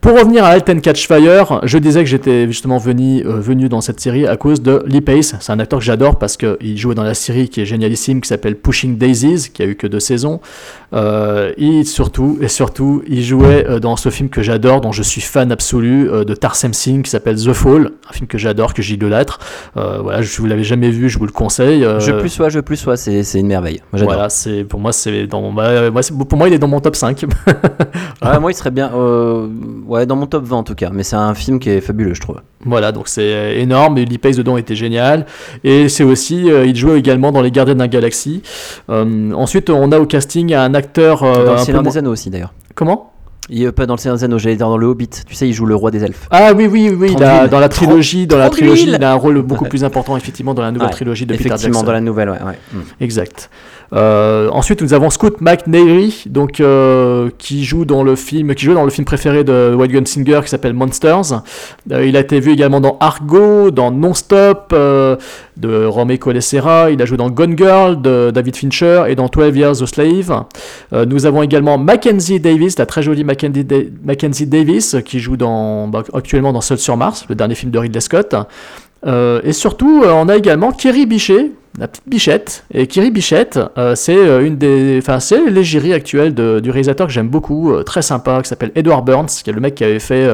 Pour 0.00 0.18
revenir 0.18 0.44
à 0.44 0.48
Alten 0.48 0.80
Catch 0.80 1.06
Fire, 1.06 1.60
je 1.62 1.76
disais 1.76 2.00
que 2.00 2.08
j'étais 2.08 2.46
justement 2.46 2.78
venu, 2.78 3.22
euh, 3.26 3.38
venu 3.38 3.68
dans 3.68 3.82
cette 3.82 4.00
série 4.00 4.26
à 4.26 4.38
cause 4.38 4.62
de 4.62 4.82
Lee 4.86 5.02
Pace. 5.02 5.34
C'est 5.40 5.52
un 5.52 5.58
acteur 5.58 5.80
que 5.80 5.84
j'adore 5.84 6.18
parce 6.18 6.38
qu'il 6.38 6.78
jouait 6.78 6.94
dans 6.94 7.02
la 7.02 7.12
série 7.12 7.50
qui 7.50 7.60
est 7.60 7.66
génialissime, 7.66 8.22
qui 8.22 8.28
s'appelle 8.28 8.56
Pushing 8.56 8.96
Daisies, 8.96 9.50
qui 9.52 9.62
a 9.62 9.66
eu 9.66 9.74
que 9.74 9.86
deux 9.86 10.00
saisons. 10.00 10.40
Euh, 10.92 11.52
et 11.56 11.84
surtout, 11.84 12.38
et 12.40 12.48
surtout, 12.48 13.02
il 13.06 13.22
jouait 13.22 13.64
euh, 13.68 13.78
dans 13.78 13.96
ce 13.96 14.08
film 14.08 14.28
que 14.28 14.42
j'adore, 14.42 14.80
dont 14.80 14.90
je 14.92 15.02
suis 15.02 15.20
fan 15.20 15.52
absolu, 15.52 16.10
euh, 16.10 16.24
de 16.24 16.34
Tarsem 16.34 16.72
Singh, 16.74 17.02
qui 17.02 17.10
s'appelle 17.10 17.36
The 17.36 17.52
Fall, 17.52 17.90
un 18.08 18.12
film 18.12 18.26
que 18.26 18.38
j'adore, 18.38 18.74
que 18.74 18.82
j'idolâtre. 18.82 19.38
Euh, 19.76 19.98
voilà, 20.02 20.20
je 20.22 20.36
vous 20.40 20.46
l'avais 20.46 20.64
jamais 20.64 20.90
vu, 20.90 21.08
je 21.08 21.18
vous 21.18 21.26
le 21.26 21.32
conseille. 21.32 21.84
Euh, 21.84 22.00
Je 22.00 22.10
plus 22.12 22.28
sois, 22.28 22.48
je 22.48 22.58
plus 22.60 22.76
sois, 22.76 22.96
c'est 22.96 23.22
une 23.34 23.46
merveille. 23.46 23.80
Moi, 23.92 24.02
voilà, 24.02 24.28
c'est 24.28 24.64
pour 24.64 24.80
moi 24.80 24.92
c'est 24.92 25.26
dans 25.26 25.40
mon, 25.42 25.52
bah, 25.52 25.90
moi, 25.90 26.02
c'est- 26.02 26.12
pour 26.16 26.36
moi 26.38 26.48
il 26.48 26.54
est 26.54 26.58
dans 26.58 26.68
mon 26.68 26.80
top 26.80 26.96
5. 26.96 27.24
Ah, 28.22 28.38
moi, 28.38 28.50
il 28.50 28.54
serait 28.54 28.70
bien. 28.70 28.90
ouais, 29.86 30.04
dans 30.04 30.14
mon 30.16 30.26
top 30.26 30.44
20 30.44 30.58
en 30.58 30.62
tout 30.62 30.74
cas. 30.74 30.90
Mais 30.92 31.02
c'est 31.04 31.16
un 31.16 31.32
film 31.34 31.58
qui 31.58 31.70
est 31.70 31.80
fabuleux, 31.80 32.12
je 32.12 32.20
trouve. 32.20 32.36
Voilà, 32.66 32.92
donc 32.92 33.08
c'est 33.08 33.56
énorme. 33.58 33.96
Et 33.96 34.04
Lee 34.04 34.18
Pace 34.18 34.36
dedans 34.36 34.58
était 34.58 34.74
génial. 34.76 35.24
Et 35.64 35.88
c'est 35.88 36.04
aussi, 36.04 36.44
il 36.66 36.76
jouait 36.76 36.98
également 36.98 37.32
dans 37.32 37.40
Les 37.40 37.50
Gardiens 37.50 37.76
d'un 37.76 37.86
Galaxie. 37.86 38.42
Ensuite, 38.90 39.70
on 39.70 39.90
a 39.90 39.98
au 39.98 40.04
casting 40.04 40.52
un 40.52 40.74
acteur. 40.80 41.22
euh, 41.22 41.46
dans 41.46 41.52
le 41.52 41.58
Seigneur 41.58 41.82
des 41.82 41.96
Anneaux 41.98 42.12
aussi, 42.12 42.30
d'ailleurs. 42.30 42.52
Comment? 42.74 43.12
Il 43.52 43.64
est 43.64 43.72
pas 43.72 43.84
dans 43.86 43.94
le 43.94 43.98
Seigneur 43.98 44.16
des 44.16 44.24
Anneaux, 44.24 44.38
j'allais 44.38 44.56
dire 44.56 44.68
dans 44.68 44.78
le 44.78 44.86
Hobbit. 44.86 45.08
Tu 45.26 45.34
sais, 45.34 45.48
il 45.48 45.52
joue 45.52 45.66
le 45.66 45.74
roi 45.74 45.90
des 45.90 46.04
elfes. 46.04 46.28
Ah 46.30 46.52
oui, 46.54 46.68
oui, 46.70 46.90
oui. 46.96 47.16
dans 47.16 47.58
la 47.60 47.68
trilogie, 47.68 48.26
dans 48.26 48.38
la 48.38 48.48
trilogie, 48.48 48.84
il 48.86 49.04
a 49.04 49.12
un 49.12 49.16
rôle 49.16 49.42
beaucoup 49.42 49.64
plus 49.64 49.84
important 49.84 50.16
effectivement 50.16 50.54
dans 50.54 50.62
la 50.62 50.70
nouvelle 50.70 50.88
Ouais, 50.88 50.94
trilogie 50.94 51.26
de 51.26 51.34
Peter 51.34 51.48
Jackson. 51.48 51.82
dans 51.82 51.92
la 51.92 52.00
nouvelle, 52.00 52.30
ouais. 52.30 52.42
ouais. 52.42 52.58
Mm. 52.72 52.80
Exact. 53.00 53.50
Euh, 53.92 54.48
ensuite, 54.50 54.82
nous 54.82 54.94
avons 54.94 55.10
Scott 55.10 55.40
McNairy, 55.40 56.24
donc 56.26 56.60
euh, 56.60 57.28
qui 57.38 57.64
joue 57.64 57.84
dans 57.84 58.04
le 58.04 58.14
film, 58.14 58.54
qui 58.54 58.64
joue 58.64 58.74
dans 58.74 58.84
le 58.84 58.90
film 58.90 59.04
préféré 59.04 59.42
de 59.42 59.74
Wild 59.76 59.92
Gunslinger 59.92 60.40
qui 60.44 60.48
s'appelle 60.48 60.74
Monsters. 60.74 61.42
Euh, 61.90 62.06
il 62.06 62.16
a 62.16 62.20
été 62.20 62.38
vu 62.38 62.52
également 62.52 62.80
dans 62.80 62.96
Argo, 63.00 63.70
dans 63.70 63.90
Non-Stop 63.90 64.72
euh, 64.72 65.16
de 65.56 65.84
Romeo 65.84 66.18
Colessera. 66.18 66.90
Il 66.90 67.02
a 67.02 67.04
joué 67.04 67.16
dans 67.16 67.30
Gone 67.30 67.56
Girl 67.56 68.00
de 68.00 68.30
David 68.32 68.56
Fincher 68.56 69.04
et 69.08 69.16
dans 69.16 69.26
12 69.26 69.56
Years 69.56 69.82
a 69.82 69.86
Slave. 69.86 70.44
Euh, 70.92 71.04
nous 71.04 71.26
avons 71.26 71.42
également 71.42 71.76
Mackenzie 71.76 72.38
Davis, 72.38 72.78
la 72.78 72.86
très 72.86 73.02
jolie 73.02 73.24
Mackenzie, 73.24 73.39
Mackenzie 74.04 74.46
Davis, 74.46 74.96
qui 75.04 75.20
joue 75.20 75.36
dans, 75.36 75.88
bah, 75.88 76.04
actuellement 76.12 76.52
dans 76.52 76.60
Seul 76.60 76.78
sur 76.78 76.96
Mars, 76.96 77.26
le 77.28 77.34
dernier 77.34 77.54
film 77.54 77.70
de 77.70 77.78
Ridley 77.78 78.00
Scott. 78.00 78.34
Euh, 79.06 79.40
et 79.44 79.52
surtout, 79.52 80.02
euh, 80.04 80.12
on 80.12 80.28
a 80.28 80.36
également 80.36 80.72
Kerry 80.72 81.06
Bichet, 81.06 81.52
la 81.80 81.88
petite 81.88 82.04
Bichette. 82.06 82.64
Et 82.74 82.86
Kerry 82.86 83.10
Bichette, 83.10 83.58
euh, 83.78 83.94
c'est 83.94 84.14
euh, 84.14 84.44
une 84.44 84.56
des, 84.58 84.98
enfin 84.98 85.18
c'est 85.18 85.48
l'égérie 85.48 85.94
actuelle 85.94 86.34
du 86.34 86.70
réalisateur 86.70 87.06
que 87.06 87.12
j'aime 87.12 87.28
beaucoup, 87.28 87.72
euh, 87.72 87.82
très 87.82 88.02
sympa, 88.02 88.42
qui 88.42 88.50
s'appelle 88.50 88.70
Edward 88.74 89.02
Burns, 89.04 89.28
qui 89.42 89.48
est 89.48 89.52
le 89.52 89.60
mec 89.60 89.76
qui 89.76 89.84
avait 89.84 89.98
fait 89.98 90.28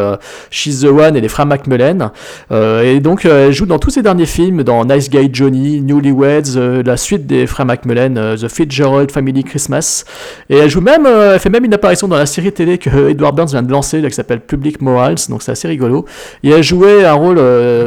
She's 0.50 0.80
the 0.80 0.86
One 0.86 1.16
et 1.16 1.20
les 1.20 1.28
frères 1.28 1.46
Macmillan. 1.46 2.10
Et 2.50 2.98
donc, 2.98 3.24
elle 3.24 3.52
joue 3.52 3.66
dans 3.66 3.78
tous 3.78 3.90
ses 3.90 4.02
derniers 4.02 4.26
films, 4.26 4.64
dans 4.64 4.84
Nice 4.84 5.08
Guy 5.08 5.30
Johnny, 5.32 5.80
Newlyweds, 5.80 6.82
la 6.84 6.96
suite 6.96 7.26
des 7.26 7.46
frères 7.46 7.66
Macmillan, 7.66 8.36
The 8.36 8.48
Fitzgerald 8.48 9.12
Family 9.12 9.44
Christmas. 9.44 10.04
Et 10.50 10.56
elle 10.56 10.68
joue 10.70 10.80
même, 10.80 11.06
elle 11.06 11.38
fait 11.38 11.50
même 11.50 11.64
une 11.64 11.74
apparition 11.74 12.08
dans 12.08 12.16
la 12.16 12.26
série 12.26 12.52
télé 12.52 12.78
que 12.78 12.90
Edward 13.10 13.36
Burns 13.36 13.50
vient 13.50 13.62
de 13.62 13.70
lancer, 13.70 14.02
qui 14.02 14.10
s'appelle 14.10 14.40
Public 14.40 14.80
Morals, 14.80 15.28
donc 15.28 15.42
c'est 15.42 15.52
assez 15.52 15.68
rigolo. 15.68 16.06
Et 16.42 16.50
elle 16.50 16.64
jouait 16.64 17.04
un 17.04 17.14
rôle 17.14 17.40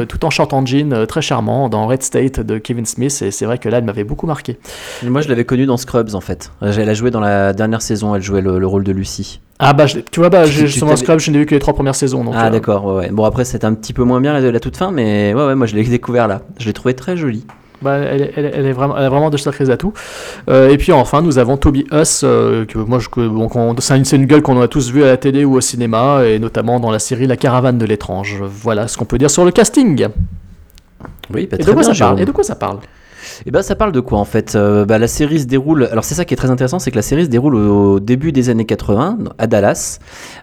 tout 0.06 0.24
en 0.24 0.30
chantant 0.30 0.64
jean, 0.64 1.06
très 1.06 1.20
charmant, 1.20 1.68
dans 1.68 1.86
Red 1.86 2.02
State 2.02 2.40
de 2.40 2.56
Kevin 2.56 2.86
Smith, 2.86 3.22
et 3.22 3.30
c'est 3.30 3.49
vrai 3.50 3.58
que 3.58 3.68
là, 3.68 3.78
elle 3.78 3.84
m'avait 3.84 4.04
beaucoup 4.04 4.26
marqué. 4.26 4.58
Moi, 5.04 5.20
je 5.20 5.28
l'avais 5.28 5.44
connue 5.44 5.66
dans 5.66 5.76
Scrubs, 5.76 6.14
en 6.14 6.20
fait. 6.20 6.50
Elle 6.62 6.88
a 6.88 6.94
joué 6.94 7.10
dans 7.10 7.20
la 7.20 7.52
dernière 7.52 7.82
saison, 7.82 8.14
elle 8.14 8.22
jouait 8.22 8.40
le, 8.42 8.58
le 8.58 8.66
rôle 8.66 8.84
de 8.84 8.92
Lucie. 8.92 9.40
Ah 9.58 9.72
bah, 9.74 9.86
je 9.86 9.98
tu 9.98 10.20
vois, 10.20 10.30
bah, 10.30 10.44
Tu- 10.44 10.52
justement 10.52 10.92
t'avais- 10.92 11.02
Scrub, 11.02 11.18
je 11.18 11.30
n'ai 11.30 11.38
vu 11.38 11.46
que 11.46 11.54
les 11.54 11.60
trois 11.60 11.74
premières 11.74 11.94
saisons. 11.94 12.24
Donc, 12.24 12.34
ah, 12.36 12.46
euh, 12.46 12.50
d'accord, 12.50 12.84
ouais, 12.86 12.94
ouais. 12.94 13.08
Bon, 13.10 13.24
après, 13.24 13.44
c'était 13.44 13.66
un 13.66 13.74
petit 13.74 13.92
peu 13.92 14.04
moins 14.04 14.20
bien 14.20 14.32
la, 14.32 14.50
la 14.50 14.60
toute 14.60 14.76
fin, 14.76 14.90
mais 14.90 15.34
ouais, 15.34 15.46
ouais, 15.46 15.54
moi, 15.54 15.66
je 15.66 15.74
l'ai 15.76 15.84
découvert 15.84 16.28
là. 16.28 16.40
Je 16.58 16.66
l'ai 16.66 16.72
trouvé 16.72 16.94
très 16.94 17.16
jolie. 17.16 17.44
Bah, 17.82 17.96
elle, 17.96 18.30
elle 18.36 18.44
est- 18.44 18.52
elle 18.54 18.66
est 18.66 18.72
vraiment, 18.72 18.94
elle 18.98 19.04
a 19.04 19.08
vraiment 19.08 19.30
de 19.30 19.38
sacrés 19.38 19.70
atouts. 19.70 19.94
Euh, 20.50 20.68
et 20.68 20.76
puis 20.76 20.92
enfin, 20.92 21.22
nous 21.22 21.38
avons 21.38 21.56
Toby 21.56 21.86
Huss, 21.92 22.22
euh, 22.24 22.66
que 22.66 22.78
moi, 22.78 22.98
je, 22.98 23.08
bon, 23.26 23.74
c'est 23.78 23.96
une, 23.96 24.04
c'est 24.04 24.16
une 24.16 24.26
gueule 24.26 24.42
qu'on 24.42 24.60
a 24.60 24.68
tous 24.68 24.90
vu 24.92 25.02
à 25.02 25.06
la 25.06 25.16
télé 25.16 25.46
ou 25.46 25.56
au 25.56 25.60
cinéma, 25.62 26.24
et 26.26 26.38
notamment 26.38 26.78
dans 26.78 26.90
la 26.90 26.98
série 26.98 27.26
La 27.26 27.36
Caravane 27.38 27.78
de 27.78 27.86
l'étrange. 27.86 28.36
Voilà 28.42 28.86
ce 28.86 28.98
qu'on 28.98 29.06
peut 29.06 29.16
dire 29.18 29.30
sur 29.30 29.46
le 29.46 29.50
casting. 29.50 30.08
Oui, 31.32 31.46
bah, 31.50 31.56
Et 31.58 31.62
très 31.62 31.70
de 31.70 31.72
quoi 31.72 31.82
bien, 31.82 31.94
ça 31.94 32.04
parle? 32.04 32.20
Et 32.20 32.24
de 32.26 32.30
quoi 32.32 32.44
ça 32.44 32.54
parle? 32.54 32.78
Et 33.46 33.50
ben 33.50 33.62
ça 33.62 33.74
parle 33.74 33.92
de 33.92 34.00
quoi 34.00 34.18
en 34.18 34.24
fait? 34.24 34.54
Euh, 34.54 34.84
bah, 34.84 34.98
La 34.98 35.08
série 35.08 35.40
se 35.40 35.46
déroule. 35.46 35.88
Alors 35.90 36.04
c'est 36.04 36.14
ça 36.14 36.24
qui 36.24 36.34
est 36.34 36.36
très 36.36 36.50
intéressant, 36.50 36.78
c'est 36.78 36.90
que 36.90 36.96
la 36.96 37.02
série 37.02 37.24
se 37.24 37.30
déroule 37.30 37.54
au 37.54 38.00
début 38.00 38.32
des 38.32 38.50
années 38.50 38.66
80 38.66 39.18
à 39.38 39.46
Dallas. 39.46 39.98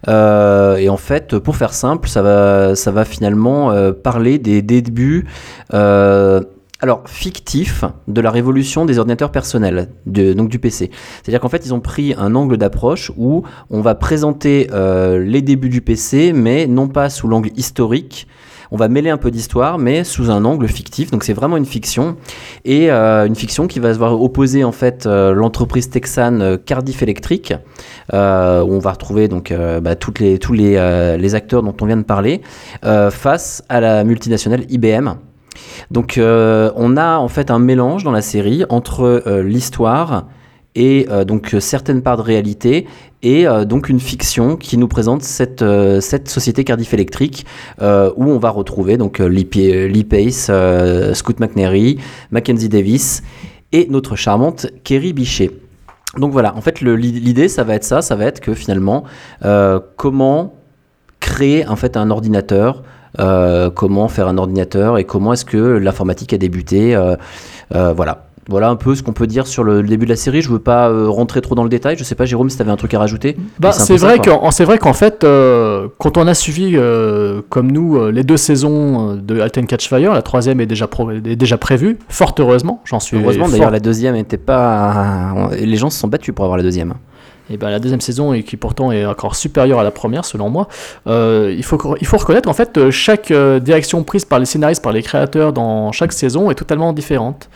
Euh, 0.07 0.77
et 0.77 0.89
en 0.89 0.97
fait, 0.97 1.37
pour 1.37 1.55
faire 1.55 1.73
simple, 1.73 2.09
ça 2.09 2.21
va, 2.21 2.75
ça 2.75 2.91
va 2.91 3.05
finalement 3.05 3.71
euh, 3.71 3.91
parler 3.91 4.39
des 4.39 4.61
débuts. 4.61 5.27
alors, 5.69 7.01
fictifs 7.05 7.83
de 8.07 8.21
la 8.21 8.29
révolution 8.29 8.85
des 8.85 8.99
ordinateurs 8.99 9.31
personnels, 9.31 9.89
donc 10.05 10.49
du 10.49 10.59
PC. 10.59 10.91
C'est-à-dire 11.23 11.39
qu'en 11.39 11.49
fait, 11.49 11.65
ils 11.65 11.73
ont 11.73 11.79
pris 11.79 12.13
un 12.17 12.35
angle 12.35 12.57
d'approche 12.57 13.11
où 13.17 13.43
on 13.71 13.81
va 13.81 13.95
présenter 13.95 14.67
les 14.71 15.41
débuts 15.41 15.69
du 15.69 15.81
PC, 15.81 16.33
mais 16.33 16.67
non 16.67 16.87
pas 16.87 17.09
sous 17.09 17.27
l'angle 17.27 17.49
historique. 17.55 18.27
On 18.71 18.77
va 18.77 18.87
mêler 18.87 19.09
un 19.09 19.17
peu 19.17 19.31
d'histoire, 19.31 19.77
mais 19.77 20.03
sous 20.03 20.29
un 20.29 20.43
angle 20.45 20.67
fictif. 20.67 21.11
Donc 21.11 21.23
c'est 21.23 21.33
vraiment 21.33 21.57
une 21.57 21.65
fiction 21.65 22.17
et 22.65 22.91
euh, 22.91 23.25
une 23.25 23.35
fiction 23.35 23.67
qui 23.67 23.79
va 23.79 23.93
se 23.93 23.99
voir 23.99 24.21
opposer 24.21 24.63
en 24.63 24.71
fait 24.71 25.05
euh, 25.05 25.33
l'entreprise 25.33 25.89
texane 25.89 26.41
euh, 26.41 26.57
Cardiff 26.57 27.01
Electric, 27.01 27.53
où 28.13 28.15
on 28.15 28.79
va 28.79 28.91
retrouver 28.91 29.27
donc 29.27 29.53
bah, 29.81 29.95
toutes 29.95 30.19
les, 30.19 30.39
tous 30.39 30.53
les, 30.53 31.17
les 31.17 31.35
acteurs 31.35 31.63
dont 31.63 31.75
on 31.81 31.85
vient 31.85 31.97
de 31.97 32.03
parler, 32.03 32.41
face 32.81 33.63
à 33.69 33.79
la 33.79 34.03
multinationale 34.03 34.65
IBM. 34.69 35.15
Donc 35.91 36.19
on 36.19 36.97
a 36.97 37.17
en 37.17 37.27
fait 37.27 37.51
un 37.51 37.59
mélange 37.59 38.03
dans 38.03 38.11
la 38.11 38.21
série 38.21 38.63
entre 38.69 39.23
l'histoire 39.41 40.25
et 40.77 41.07
euh, 41.09 41.25
donc 41.25 41.53
euh, 41.53 41.59
certaines 41.59 42.01
parts 42.01 42.17
de 42.17 42.21
réalité 42.21 42.87
et 43.23 43.47
euh, 43.47 43.65
donc 43.65 43.89
une 43.89 43.99
fiction 43.99 44.55
qui 44.55 44.77
nous 44.77 44.87
présente 44.87 45.23
cette, 45.23 45.65
société 46.29 46.63
Cardiff 46.63 46.93
Electric 46.93 47.45
où 47.81 48.23
on 48.23 48.37
va 48.37 48.51
retrouver 48.51 48.97
donc 48.97 49.19
Lee, 49.19 50.03
Pace, 50.03 50.51
Scoot 51.13 51.39
McNairy, 51.39 51.97
Mackenzie 52.31 52.69
Davis 52.69 53.23
et 53.71 53.87
notre 53.89 54.15
charmante 54.15 54.67
Kerry 54.83 55.13
Bichet. 55.13 55.51
Donc 56.17 56.31
voilà, 56.31 56.55
en 56.55 56.61
fait 56.61 56.81
l'idée 56.81 57.49
ça 57.49 57.63
va 57.63 57.73
être 57.75 57.83
ça, 57.83 58.01
ça 58.01 58.15
va 58.15 58.25
être 58.25 58.39
que 58.39 58.53
finalement 58.53 59.03
comment 59.95 60.53
créer 61.19 61.67
en 61.67 61.75
fait 61.75 61.97
un 61.97 62.11
ordinateur, 62.11 62.83
comment 63.73 64.07
faire 64.07 64.27
un 64.27 64.37
ordinateur 64.37 64.97
et 64.99 65.05
comment 65.05 65.33
est-ce 65.33 65.45
que 65.45 65.57
l'informatique 65.57 66.33
a 66.33 66.37
débuté, 66.37 66.97
voilà. 67.71 68.26
Voilà 68.49 68.69
un 68.69 68.75
peu 68.77 68.95
ce 68.95 69.03
qu'on 69.03 69.11
peut 69.13 69.27
dire 69.27 69.45
sur 69.45 69.63
le, 69.63 69.81
le 69.81 69.87
début 69.87 70.05
de 70.05 70.11
la 70.11 70.15
série. 70.15 70.41
Je 70.41 70.49
veux 70.49 70.59
pas 70.59 70.89
euh, 70.89 71.09
rentrer 71.09 71.41
trop 71.41 71.53
dans 71.55 71.63
le 71.63 71.69
détail. 71.69 71.97
Je 71.97 72.03
sais 72.03 72.15
pas, 72.15 72.25
Jérôme, 72.25 72.49
si 72.49 72.55
tu 72.55 72.61
avais 72.61 72.71
un 72.71 72.77
truc 72.77 72.93
à 72.93 72.99
rajouter. 72.99 73.35
Bah, 73.59 73.71
c'est 73.73 73.97
vrai 73.97 74.19
qu'en 74.19 74.51
c'est 74.51 74.63
vrai 74.63 74.77
qu'en 74.77 74.93
fait, 74.93 75.23
euh, 75.23 75.87
quand 75.97 76.17
on 76.17 76.27
a 76.27 76.33
suivi, 76.33 76.71
euh, 76.75 77.41
comme 77.49 77.71
nous, 77.71 78.09
les 78.09 78.23
deux 78.23 78.37
saisons 78.37 79.15
de 79.15 79.39
Alten 79.41 79.67
Catch 79.67 79.89
Fire, 79.89 80.13
la 80.13 80.21
troisième 80.21 80.61
est 80.61 80.65
déjà, 80.65 80.87
pro- 80.87 81.11
est 81.11 81.35
déjà 81.35 81.57
prévue, 81.57 81.97
fort 82.09 82.33
heureusement, 82.39 82.81
j'en 82.85 82.99
suis 82.99 83.17
Heureusement, 83.17 83.45
fort- 83.45 83.51
d'ailleurs, 83.51 83.71
la 83.71 83.79
deuxième 83.81 84.15
n'était 84.15 84.37
pas. 84.37 85.33
Les 85.59 85.75
gens 85.77 85.89
se 85.89 85.99
sont 85.99 86.07
battus 86.07 86.33
pour 86.33 86.45
avoir 86.45 86.57
la 86.57 86.63
deuxième. 86.63 86.93
Et 87.49 87.55
ben 87.55 87.69
la 87.69 87.79
deuxième 87.79 88.01
saison, 88.01 88.33
et 88.33 88.43
qui 88.43 88.57
pourtant 88.57 88.91
est 88.91 89.05
encore 89.05 89.35
supérieure 89.35 89.79
à 89.79 89.83
la 89.83 89.91
première, 89.91 90.25
selon 90.25 90.49
moi, 90.49 90.67
euh, 91.07 91.53
il, 91.57 91.63
faut, 91.63 91.77
il 92.01 92.05
faut 92.05 92.17
reconnaître 92.17 92.45
qu'en 92.47 92.53
fait, 92.53 92.89
chaque 92.91 93.31
direction 93.61 94.03
prise 94.03 94.25
par 94.25 94.39
les 94.39 94.45
scénaristes, 94.45 94.83
par 94.83 94.91
les 94.91 95.01
créateurs 95.01 95.53
dans 95.53 95.93
chaque 95.93 96.11
saison 96.11 96.51
est 96.51 96.55
totalement 96.55 96.91
différente. 96.91 97.49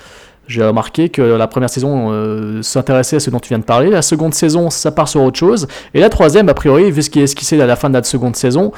J'ai 0.47 0.63
remarqué 0.63 1.09
que 1.09 1.21
la 1.21 1.47
première 1.47 1.69
saison 1.69 2.11
euh, 2.11 2.61
s'intéressait 2.61 3.17
à 3.17 3.19
ce 3.19 3.29
dont 3.29 3.39
tu 3.39 3.49
viens 3.49 3.59
de 3.59 3.63
parler, 3.63 3.89
la 3.89 4.01
seconde 4.01 4.33
saison, 4.33 4.69
ça 4.69 4.91
part 4.91 5.07
sur 5.07 5.21
autre 5.21 5.37
chose, 5.37 5.67
et 5.93 5.99
la 5.99 6.09
troisième, 6.09 6.49
a 6.49 6.53
priori, 6.53 6.91
vu 6.91 7.03
ce 7.03 7.09
qui 7.09 7.19
est 7.19 7.23
esquissé 7.23 7.61
à 7.61 7.65
la 7.65 7.75
fin 7.75 7.89
de 7.89 7.93
la 7.93 8.03
seconde 8.03 8.35
saison, 8.35 8.71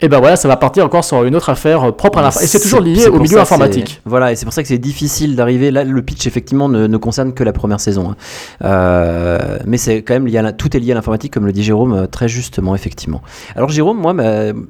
et 0.00 0.08
ben 0.08 0.18
voilà, 0.18 0.36
ça 0.36 0.46
va 0.48 0.56
partir 0.56 0.84
encore 0.84 1.04
sur 1.04 1.24
une 1.24 1.34
autre 1.36 1.48
affaire 1.48 1.82
euh, 1.84 1.92
propre 1.92 2.18
à 2.18 2.22
l'informatique. 2.22 2.54
Et 2.54 2.58
c'est 2.58 2.62
toujours 2.62 2.80
lié 2.80 3.06
au 3.06 3.18
milieu 3.18 3.38
informatique. 3.40 4.02
Voilà, 4.04 4.32
et 4.32 4.36
c'est 4.36 4.44
pour 4.44 4.52
ça 4.52 4.62
que 4.62 4.68
c'est 4.68 4.76
difficile 4.78 5.36
d'arriver. 5.36 5.70
Là, 5.70 5.84
le 5.84 6.02
pitch, 6.02 6.26
effectivement, 6.26 6.68
ne, 6.68 6.86
ne 6.86 6.96
concerne 6.98 7.32
que 7.32 7.42
la 7.44 7.52
première 7.52 7.80
saison. 7.80 8.10
hein. 8.10 8.16
Euh, 8.62 9.58
mais 9.66 9.78
c'est 9.78 10.02
quand 10.02 10.14
même 10.14 10.26
lié 10.26 10.38
à 10.38 10.42
la- 10.42 10.52
tout 10.52 10.76
est 10.76 10.80
lié 10.80 10.92
à 10.92 10.94
l'informatique, 10.94 11.32
comme 11.32 11.46
le 11.46 11.52
dit 11.52 11.62
Jérôme 11.62 11.92
euh, 11.94 12.06
très 12.06 12.28
justement, 12.28 12.74
effectivement. 12.74 13.22
Alors, 13.54 13.68
Jérôme, 13.70 13.98
moi, 13.98 14.14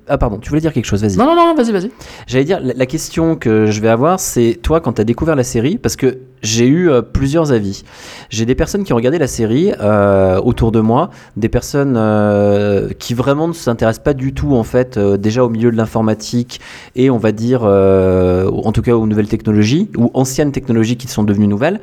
ah, 0.08 0.18
pardon, 0.18 0.38
tu 0.38 0.48
voulais 0.48 0.60
dire 0.60 0.72
quelque 0.72 0.84
chose, 0.84 1.02
vas-y. 1.02 1.16
Non, 1.16 1.26
non, 1.26 1.34
non, 1.34 1.54
vas-y, 1.54 1.72
vas-y. 1.72 1.90
J'allais 2.26 2.44
dire, 2.44 2.60
la, 2.62 2.74
la 2.74 2.86
question 2.86 3.36
que 3.36 3.66
je 3.70 3.80
vais 3.80 3.88
avoir, 3.88 4.20
c'est 4.20 4.58
toi, 4.62 4.80
quand 4.80 4.94
tu 4.94 5.00
as 5.00 5.04
découvert 5.04 5.34
la 5.36 5.44
série, 5.44 5.78
parce 5.78 5.96
que 5.96 6.18
j'ai 6.42 6.66
eu 6.66 6.90
euh, 6.90 7.02
plusieurs 7.02 7.52
avis. 7.52 7.82
J'ai 8.30 8.46
des 8.46 8.54
personnes 8.54 8.84
qui 8.84 8.92
ont 8.92 8.96
regardé 8.96 9.18
la 9.18 9.26
série 9.26 9.72
euh, 9.80 10.38
autour 10.40 10.72
de 10.72 10.80
moi, 10.80 11.10
des 11.36 11.48
personnes 11.48 11.96
euh, 11.96 12.90
qui 12.98 13.14
vraiment 13.14 13.48
ne 13.48 13.52
s'intéressent 13.52 14.04
pas 14.04 14.14
du 14.14 14.32
tout, 14.34 14.54
en 14.54 14.62
fait, 14.62 14.98
déjà 14.98 15.44
au 15.44 15.48
milieu 15.48 15.70
de 15.70 15.76
l'informatique 15.76 16.60
et 16.94 17.10
on 17.10 17.18
va 17.18 17.32
dire, 17.32 17.62
en 17.62 18.72
tout 18.72 18.82
cas 18.82 18.92
aux 18.92 19.06
nouvelles 19.06 19.28
technologies, 19.28 19.90
ou 19.96 20.10
anciennes 20.14 20.52
technologies 20.52 20.96
qui 20.96 21.08
sont 21.08 21.24
devenues 21.24 21.48
nouvelles. 21.48 21.80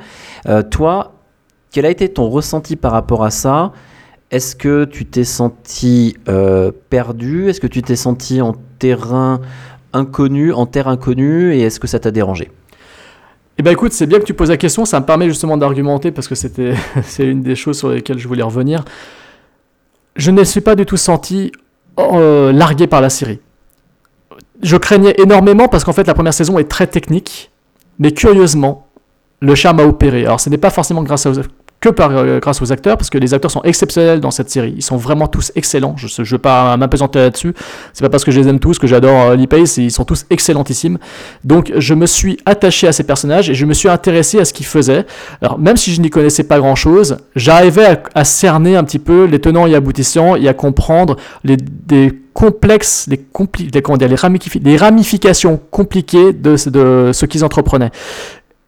Toi, 0.70 1.12
quel 1.70 1.86
a 1.86 1.90
été 1.90 2.08
ton 2.08 2.28
ressenti 2.28 2.76
par 2.76 2.92
rapport 2.92 3.24
à 3.24 3.30
ça? 3.30 3.72
Est-ce 4.30 4.56
que 4.56 4.84
tu 4.84 5.06
t'es 5.06 5.24
senti 5.24 6.16
perdu? 6.90 7.48
Est-ce 7.48 7.60
que 7.60 7.66
tu 7.66 7.82
t'es 7.82 7.96
senti 7.96 8.40
en 8.40 8.54
terrain 8.78 9.40
inconnu, 9.92 10.52
en 10.52 10.66
terre 10.66 10.88
inconnue, 10.88 11.54
et 11.54 11.62
est-ce 11.62 11.80
que 11.80 11.86
ça 11.86 11.98
t'a 11.98 12.10
dérangé? 12.10 12.50
Eh 13.56 13.62
ben 13.62 13.70
écoute, 13.70 13.92
c'est 13.92 14.06
bien 14.06 14.18
que 14.18 14.24
tu 14.24 14.34
poses 14.34 14.50
la 14.50 14.56
question, 14.56 14.84
ça 14.84 14.98
me 15.00 15.06
permet 15.06 15.28
justement 15.28 15.56
d'argumenter 15.56 16.10
parce 16.10 16.26
que 16.26 16.34
c'était 16.34 16.74
c'est 17.02 17.24
une 17.24 17.42
des 17.42 17.54
choses 17.54 17.78
sur 17.78 17.90
lesquelles 17.90 18.18
je 18.18 18.26
voulais 18.26 18.42
revenir. 18.42 18.84
Je 20.16 20.30
ne 20.30 20.42
suis 20.44 20.60
pas 20.60 20.74
du 20.74 20.86
tout 20.86 20.96
senti 20.96 21.52
euh, 21.98 22.52
largué 22.52 22.86
par 22.86 23.00
la 23.00 23.10
série. 23.10 23.40
Je 24.62 24.76
craignais 24.76 25.14
énormément 25.18 25.68
parce 25.68 25.84
qu'en 25.84 25.92
fait 25.92 26.06
la 26.06 26.14
première 26.14 26.34
saison 26.34 26.58
est 26.58 26.68
très 26.68 26.86
technique, 26.86 27.50
mais 27.98 28.12
curieusement, 28.12 28.88
le 29.40 29.54
charme 29.54 29.80
a 29.80 29.86
opéré. 29.86 30.24
Alors 30.24 30.40
ce 30.40 30.50
n'est 30.50 30.58
pas 30.58 30.70
forcément 30.70 31.02
grâce 31.02 31.26
aux, 31.26 31.34
que 31.84 31.90
par, 31.90 32.16
euh, 32.16 32.38
grâce 32.40 32.62
aux 32.62 32.72
acteurs, 32.72 32.96
parce 32.96 33.10
que 33.10 33.18
les 33.18 33.34
acteurs 33.34 33.50
sont 33.50 33.60
exceptionnels 33.62 34.18
dans 34.18 34.30
cette 34.30 34.48
série. 34.48 34.72
Ils 34.74 34.82
sont 34.82 34.96
vraiment 34.96 35.26
tous 35.26 35.52
excellents. 35.54 35.94
Je 35.98 36.06
ne 36.06 36.26
veux 36.26 36.38
pas 36.38 36.78
m'apesanter 36.78 37.18
là-dessus. 37.18 37.52
C'est 37.92 38.02
pas 38.02 38.08
parce 38.08 38.24
que 38.24 38.30
je 38.30 38.40
les 38.40 38.48
aime 38.48 38.58
tous 38.58 38.78
que 38.78 38.86
j'adore 38.86 39.32
euh. 39.32 39.36
Ils 39.76 39.90
sont 39.90 40.06
tous 40.06 40.24
excellentissimes. 40.30 40.96
Donc 41.44 41.72
je 41.76 41.92
me 41.92 42.06
suis 42.06 42.38
attaché 42.46 42.88
à 42.88 42.92
ces 42.92 43.04
personnages 43.04 43.50
et 43.50 43.54
je 43.54 43.66
me 43.66 43.74
suis 43.74 43.90
intéressé 43.90 44.40
à 44.40 44.46
ce 44.46 44.54
qu'ils 44.54 44.64
faisaient. 44.64 45.04
Alors 45.42 45.58
même 45.58 45.76
si 45.76 45.92
je 45.92 46.00
n'y 46.00 46.08
connaissais 46.08 46.44
pas 46.44 46.58
grand-chose, 46.58 47.18
j'arrivais 47.36 48.00
à, 48.14 48.24
cerner 48.24 48.76
un 48.76 48.84
petit 48.84 48.98
peu 48.98 49.26
les 49.26 49.40
tenants 49.40 49.66
et 49.66 49.74
aboutissants 49.74 50.36
et 50.36 50.48
à 50.48 50.54
comprendre 50.54 51.16
les 51.44 51.58
des 51.58 52.18
complexes, 52.32 53.06
les, 53.08 53.18
compli- 53.32 53.70
les, 53.70 54.76
ramifications, 54.76 55.60
compliquées 55.70 56.32
de 56.32 56.56
ce 56.56 57.26
qu'ils 57.26 57.44
entreprenaient. 57.44 57.92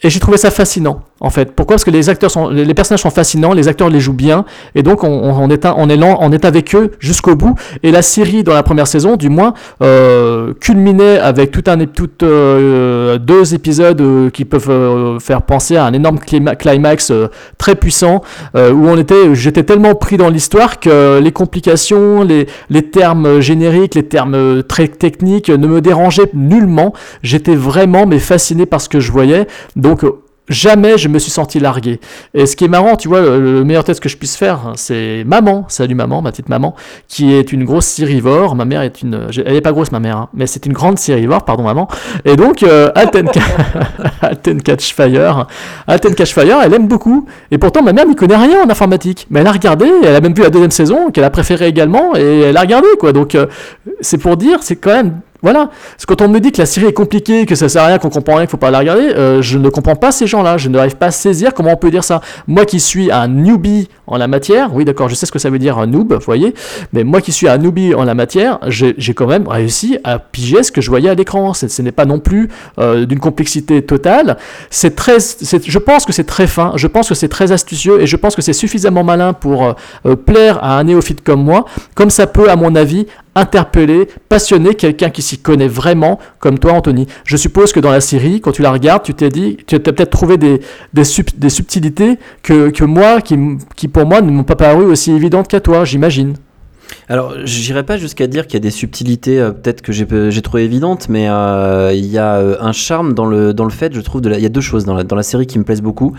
Et 0.02 0.10
j'ai 0.10 0.20
trouvé 0.20 0.36
ça 0.36 0.50
fascinant, 0.50 1.00
en 1.20 1.30
fait. 1.30 1.52
Pourquoi? 1.52 1.76
Parce 1.76 1.84
que 1.84 1.90
les 1.90 2.10
acteurs 2.10 2.30
sont, 2.30 2.50
les 2.50 2.74
personnages 2.74 3.00
sont 3.00 3.08
fascinants, 3.10 3.54
les 3.54 3.66
acteurs 3.66 3.88
les 3.88 3.98
jouent 3.98 4.12
bien, 4.12 4.44
et 4.74 4.82
donc 4.82 5.04
on, 5.04 5.48
est, 5.48 5.64
un- 5.64 5.74
on 5.78 5.88
est, 5.88 5.96
lent- 5.96 6.20
avec 6.42 6.74
eux 6.74 6.90
jusqu'au 6.98 7.34
bout. 7.34 7.54
Et 7.82 7.90
la 7.90 8.02
série, 8.02 8.44
dans 8.44 8.52
la 8.52 8.62
première 8.62 8.86
saison, 8.86 9.16
du 9.16 9.30
moins, 9.30 9.54
euh, 9.82 10.52
culminait 10.60 11.18
avec 11.18 11.50
tout 11.50 11.64
un, 11.68 11.78
euh, 12.22 13.16
deux 13.16 13.54
épisodes 13.54 13.98
euh, 14.02 14.28
qui 14.28 14.44
peuvent 14.44 15.18
faire 15.18 15.40
penser 15.40 15.76
à 15.76 15.86
un 15.86 15.94
énorme 15.94 16.18
clima- 16.18 16.56
climax 16.56 17.10
très 17.56 17.74
puissant, 17.74 18.20
où 18.54 18.58
on 18.88 18.98
était, 18.98 19.34
j'étais 19.34 19.62
tellement 19.62 19.94
pris 19.94 20.18
dans 20.18 20.28
l'histoire 20.28 20.78
que 20.78 21.20
les 21.20 21.32
complications, 21.32 22.22
les, 22.22 22.46
les 22.68 22.82
termes 22.82 23.40
génériques, 23.40 23.94
les 23.94 24.02
termes 24.06 24.62
très 24.62 24.88
techniques 24.88 25.48
ne 25.48 25.66
me 25.66 25.80
dérangeaient 25.80 26.28
nullement. 26.34 26.92
J'étais 27.22 27.54
vraiment 27.56 28.04
mais 28.06 28.18
fasciné 28.18 28.66
par 28.66 28.82
ce 28.82 28.90
que 28.90 29.00
je 29.00 29.10
voyais. 29.10 29.46
Euh, 30.04 30.22
jamais 30.48 30.96
je 30.96 31.08
me 31.08 31.18
suis 31.18 31.30
senti 31.32 31.58
largué. 31.58 31.98
Et 32.32 32.46
ce 32.46 32.54
qui 32.54 32.64
est 32.64 32.68
marrant, 32.68 32.94
tu 32.96 33.08
vois, 33.08 33.20
le, 33.20 33.40
le 33.40 33.64
meilleur 33.64 33.82
test 33.82 33.98
que 34.00 34.08
je 34.08 34.16
puisse 34.16 34.36
faire, 34.36 34.60
hein, 34.64 34.72
c'est 34.76 35.24
maman, 35.26 35.64
salut 35.68 35.96
maman, 35.96 36.22
ma 36.22 36.30
petite 36.30 36.48
maman, 36.48 36.76
qui 37.08 37.32
est 37.34 37.52
une 37.52 37.64
grosse 37.64 37.86
sirivore. 37.86 38.54
Ma 38.54 38.64
mère 38.64 38.82
est 38.82 39.02
une, 39.02 39.26
j'ai- 39.30 39.42
elle 39.44 39.56
est 39.56 39.60
pas 39.60 39.72
grosse 39.72 39.90
ma 39.90 39.98
mère, 39.98 40.16
hein, 40.16 40.28
mais 40.34 40.46
c'est 40.46 40.64
une 40.66 40.72
grande 40.72 40.98
sirivore, 40.98 41.44
pardon 41.44 41.64
maman. 41.64 41.88
Et 42.24 42.36
donc 42.36 42.62
euh, 42.62 42.90
Catchfire, 44.64 45.46
Alten 45.86 46.14
Catchfire, 46.14 46.58
elle 46.64 46.74
aime 46.74 46.86
beaucoup. 46.88 47.26
Et 47.50 47.58
pourtant 47.58 47.82
ma 47.82 47.92
mère 47.92 48.06
n'y 48.06 48.14
connaît 48.16 48.36
rien 48.36 48.62
en 48.64 48.70
informatique, 48.70 49.26
mais 49.30 49.40
elle 49.40 49.46
a 49.46 49.52
regardé, 49.52 49.86
elle 50.04 50.14
a 50.14 50.20
même 50.20 50.34
vu 50.34 50.42
la 50.42 50.50
deuxième 50.50 50.70
saison 50.70 51.10
qu'elle 51.10 51.24
a 51.24 51.30
préférée 51.30 51.66
également, 51.68 52.14
et 52.16 52.40
elle 52.42 52.56
a 52.56 52.60
regardé 52.60 52.88
quoi. 52.98 53.12
Donc 53.12 53.34
euh, 53.34 53.46
c'est 54.00 54.18
pour 54.18 54.36
dire, 54.36 54.58
c'est 54.62 54.76
quand 54.76 54.92
même 54.94 55.20
voilà. 55.46 55.70
Quand 56.08 56.22
on 56.22 56.28
me 56.28 56.40
dit 56.40 56.50
que 56.50 56.58
la 56.58 56.66
série 56.66 56.86
est 56.86 56.92
compliquée, 56.92 57.46
que 57.46 57.54
ça 57.54 57.68
sert 57.68 57.84
à 57.84 57.86
rien, 57.86 57.98
qu'on 57.98 58.10
comprend 58.10 58.34
rien, 58.34 58.46
qu'il 58.46 58.50
faut 58.50 58.56
pas 58.56 58.72
la 58.72 58.80
regarder, 58.80 59.12
euh, 59.14 59.42
je 59.42 59.58
ne 59.58 59.68
comprends 59.68 59.94
pas 59.94 60.10
ces 60.10 60.26
gens-là. 60.26 60.58
Je 60.58 60.68
n'arrive 60.68 60.96
pas 60.96 61.06
à 61.06 61.10
saisir 61.12 61.54
comment 61.54 61.70
on 61.70 61.76
peut 61.76 61.92
dire 61.92 62.02
ça. 62.02 62.20
Moi 62.48 62.64
qui 62.64 62.80
suis 62.80 63.12
un 63.12 63.28
newbie 63.28 63.88
en 64.08 64.16
la 64.16 64.26
matière, 64.26 64.74
oui 64.74 64.84
d'accord, 64.84 65.08
je 65.08 65.14
sais 65.14 65.24
ce 65.24 65.30
que 65.30 65.38
ça 65.38 65.48
veut 65.48 65.60
dire 65.60 65.78
un 65.78 65.86
noob, 65.86 66.14
vous 66.14 66.18
voyez, 66.20 66.52
mais 66.92 67.04
moi 67.04 67.20
qui 67.20 67.30
suis 67.30 67.46
un 67.46 67.58
newbie 67.58 67.94
en 67.94 68.02
la 68.02 68.14
matière, 68.14 68.58
j'ai 68.66 69.14
quand 69.14 69.28
même 69.28 69.46
réussi 69.46 69.98
à 70.02 70.18
piger 70.18 70.64
ce 70.64 70.72
que 70.72 70.80
je 70.80 70.90
voyais 70.90 71.10
à 71.10 71.14
l'écran. 71.14 71.54
Ce 71.54 71.80
n'est 71.80 71.92
pas 71.92 72.06
non 72.06 72.18
plus 72.18 72.48
euh, 72.80 73.06
d'une 73.06 73.20
complexité 73.20 73.82
totale. 73.82 74.38
C'est 74.70 74.96
très, 74.96 75.18
je 75.20 75.78
pense 75.78 76.04
que 76.06 76.12
c'est 76.12 76.24
très 76.24 76.48
fin, 76.48 76.72
je 76.74 76.88
pense 76.88 77.08
que 77.08 77.14
c'est 77.14 77.28
très 77.28 77.52
astucieux 77.52 78.00
et 78.00 78.08
je 78.08 78.16
pense 78.16 78.34
que 78.34 78.42
c'est 78.42 78.52
suffisamment 78.52 79.04
malin 79.04 79.32
pour 79.32 79.76
euh, 80.06 80.16
plaire 80.16 80.58
à 80.64 80.76
un 80.76 80.82
néophyte 80.82 81.22
comme 81.22 81.44
moi, 81.44 81.66
comme 81.94 82.10
ça 82.10 82.26
peut, 82.26 82.50
à 82.50 82.56
mon 82.56 82.74
avis, 82.74 83.06
interpeller, 83.36 84.08
passionner 84.28 84.74
quelqu'un 84.74 85.10
qui 85.10 85.22
s'y 85.22 85.38
connaît 85.38 85.68
vraiment, 85.68 86.18
comme 86.40 86.58
toi, 86.58 86.72
Anthony. 86.72 87.06
Je 87.24 87.36
suppose 87.36 87.72
que 87.72 87.78
dans 87.78 87.92
la 87.92 88.00
série, 88.00 88.40
quand 88.40 88.50
tu 88.50 88.62
la 88.62 88.72
regardes, 88.72 89.04
tu 89.04 89.14
t'es 89.14 89.28
dit, 89.28 89.58
tu 89.66 89.76
as 89.76 89.80
peut-être 89.80 90.10
trouvé 90.10 90.38
des, 90.38 90.60
des, 90.92 91.04
sub- 91.04 91.36
des 91.36 91.50
subtilités 91.50 92.18
que, 92.42 92.70
que 92.70 92.84
moi, 92.84 93.20
qui, 93.20 93.38
qui 93.76 93.86
pour 93.86 94.06
moi 94.06 94.20
ne 94.22 94.30
m'ont 94.30 94.42
pas 94.44 94.56
paru 94.56 94.84
aussi 94.84 95.12
évidentes 95.12 95.46
qu'à 95.46 95.60
toi, 95.60 95.84
j'imagine. 95.84 96.34
Alors, 97.08 97.34
j'irai 97.44 97.82
pas 97.82 97.96
jusqu'à 97.98 98.26
dire 98.26 98.46
qu'il 98.46 98.54
y 98.54 98.56
a 98.56 98.60
des 98.60 98.70
subtilités, 98.70 99.40
euh, 99.40 99.50
peut-être 99.50 99.82
que 99.82 99.92
j'ai 99.92 100.42
trouvé 100.42 100.64
évidentes, 100.64 101.08
mais 101.08 101.28
euh, 101.28 101.92
il 101.92 102.06
y 102.06 102.18
a 102.18 102.36
euh, 102.36 102.56
un 102.60 102.72
charme 102.72 103.12
dans 103.12 103.26
le, 103.26 103.52
dans 103.52 103.64
le 103.64 103.70
fait, 103.70 103.92
je 103.92 104.00
trouve, 104.00 104.22
il 104.24 104.40
y 104.40 104.46
a 104.46 104.48
deux 104.48 104.60
choses 104.60 104.84
dans 104.84 104.94
la, 104.94 105.04
dans 105.04 105.16
la 105.16 105.22
série 105.22 105.46
qui 105.46 105.58
me 105.58 105.64
plaisent 105.64 105.82
beaucoup. 105.82 106.16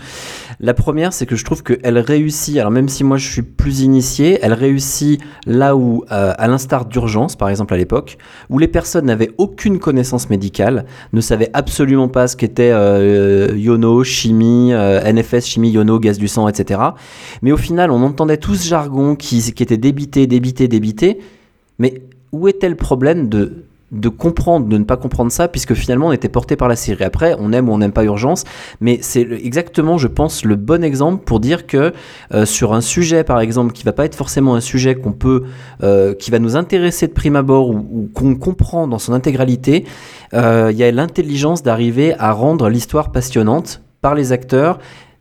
La 0.60 0.74
première, 0.74 1.12
c'est 1.12 1.24
que 1.24 1.36
je 1.36 1.44
trouve 1.44 1.62
qu'elle 1.62 1.98
réussit, 1.98 2.58
alors 2.58 2.72
même 2.72 2.88
si 2.88 3.04
moi 3.04 3.16
je 3.16 3.30
suis 3.30 3.42
plus 3.42 3.82
initié, 3.82 4.40
elle 4.42 4.52
réussit 4.52 5.20
là 5.46 5.76
où, 5.76 6.04
euh, 6.10 6.32
à 6.36 6.48
l'instar 6.48 6.84
d'urgence, 6.84 7.36
par 7.36 7.48
exemple 7.48 7.74
à 7.74 7.76
l'époque, 7.76 8.18
où 8.50 8.58
les 8.58 8.66
personnes 8.66 9.06
n'avaient 9.06 9.30
aucune 9.38 9.78
connaissance 9.78 10.30
médicale, 10.30 10.84
ne 11.12 11.20
savaient 11.20 11.50
absolument 11.52 12.08
pas 12.08 12.26
ce 12.26 12.36
qu'était 12.36 12.72
euh, 12.72 13.52
Yono, 13.56 14.02
chimie, 14.02 14.72
euh, 14.72 15.00
NFS, 15.12 15.46
chimie, 15.46 15.70
Yono, 15.70 16.00
gaz 16.00 16.18
du 16.18 16.26
sang, 16.26 16.48
etc. 16.48 16.80
Mais 17.42 17.52
au 17.52 17.56
final, 17.56 17.92
on 17.92 18.02
entendait 18.02 18.38
tout 18.38 18.56
ce 18.56 18.66
jargon 18.66 19.14
qui, 19.14 19.52
qui 19.52 19.62
était 19.62 19.76
débité, 19.76 20.26
débité, 20.26 20.66
débité. 20.66 21.20
Mais 21.78 22.02
où 22.32 22.48
était 22.48 22.68
le 22.68 22.74
problème 22.74 23.28
de, 23.28 23.64
de 23.90 24.08
comprendre, 24.08 24.66
de 24.66 24.76
ne 24.76 24.84
pas 24.84 24.96
comprendre 24.96 25.32
ça, 25.32 25.48
puisque 25.48 25.74
finalement 25.74 26.08
on 26.08 26.12
était 26.12 26.28
porté 26.28 26.56
par 26.56 26.68
la 26.68 26.76
série. 26.76 27.04
Après, 27.04 27.34
on 27.38 27.52
aime 27.52 27.68
ou 27.68 27.72
on 27.72 27.78
n'aime 27.78 27.92
pas 27.92 28.04
Urgence, 28.04 28.44
mais 28.80 28.98
c'est 29.00 29.26
exactement, 29.42 29.96
je 29.98 30.08
pense, 30.08 30.44
le 30.44 30.56
bon 30.56 30.84
exemple 30.84 31.24
pour 31.24 31.40
dire 31.40 31.66
que 31.66 31.92
euh, 32.34 32.44
sur 32.44 32.74
un 32.74 32.80
sujet, 32.80 33.24
par 33.24 33.40
exemple, 33.40 33.72
qui 33.72 33.84
va 33.84 33.92
pas 33.92 34.04
être 34.04 34.14
forcément 34.14 34.54
un 34.54 34.60
sujet 34.60 34.94
qu'on 34.94 35.12
peut, 35.12 35.44
euh, 35.82 36.14
qui 36.14 36.30
va 36.30 36.38
nous 36.38 36.56
intéresser 36.56 37.06
de 37.06 37.12
prime 37.12 37.36
abord 37.36 37.70
ou, 37.70 37.76
ou 37.90 38.10
qu'on 38.12 38.34
comprend 38.34 38.86
dans 38.86 38.98
son 38.98 39.12
intégralité, 39.12 39.84
euh, 40.34 40.68
il 40.70 40.76
y 40.76 40.84
a 40.84 40.90
l'intelligence 40.90 41.62
d'arriver 41.62 42.14
à 42.18 42.32
rendre 42.32 42.68
l'histoire 42.68 43.10
passionnante 43.10 43.80
par 44.00 44.14
les 44.14 44.32
acteurs 44.32 44.78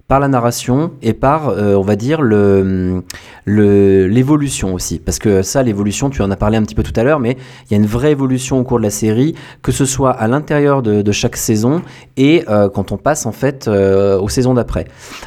par 0.08 0.22
la 0.22 0.30
narration 0.30 0.91
et 1.02 1.12
par, 1.12 1.50
euh, 1.50 1.76
on 1.76 1.82
va 1.82 1.98
dire, 1.98 2.22
le, 2.22 3.04
l'évolution 3.46 4.74
aussi. 4.74 5.00
Parce 5.00 5.20
que 5.20 5.41
ça, 5.41 5.63
l'évolution, 5.63 6.10
tu 6.10 6.22
en 6.22 6.32
as 6.32 6.38
parlé 6.38 6.58
un 6.58 6.63
petit 6.63 6.76
peu 6.76 6.84
tout 6.84 6.98
à 6.98 7.04
l'heure, 7.04 7.20
mais 7.20 7.36
il 7.65 7.72
y 7.72 7.74
a 7.74 7.78
une 7.78 7.86
vraie 7.86 8.12
évolution 8.12 8.58
au 8.58 8.63
cours 8.63 8.78
de 8.78 8.84
la 8.84 8.89
série, 8.89 9.36
que 9.62 9.74
ce 9.74 9.84
soit 9.84 10.12
à 10.12 10.28
l'intérieur 10.28 10.82
de, 10.82 11.12
chaque 11.12 11.38
saison 11.38 11.82
et 12.15 12.43
euh, 12.48 12.70
quand 12.70 12.91
on 12.91 12.98
passe 12.98 13.26
en 13.26 13.32
fait 13.32 13.67
euh, 13.67 14.20
aux 14.20 14.30
saisons 14.30 14.54
d'après. 14.54 14.86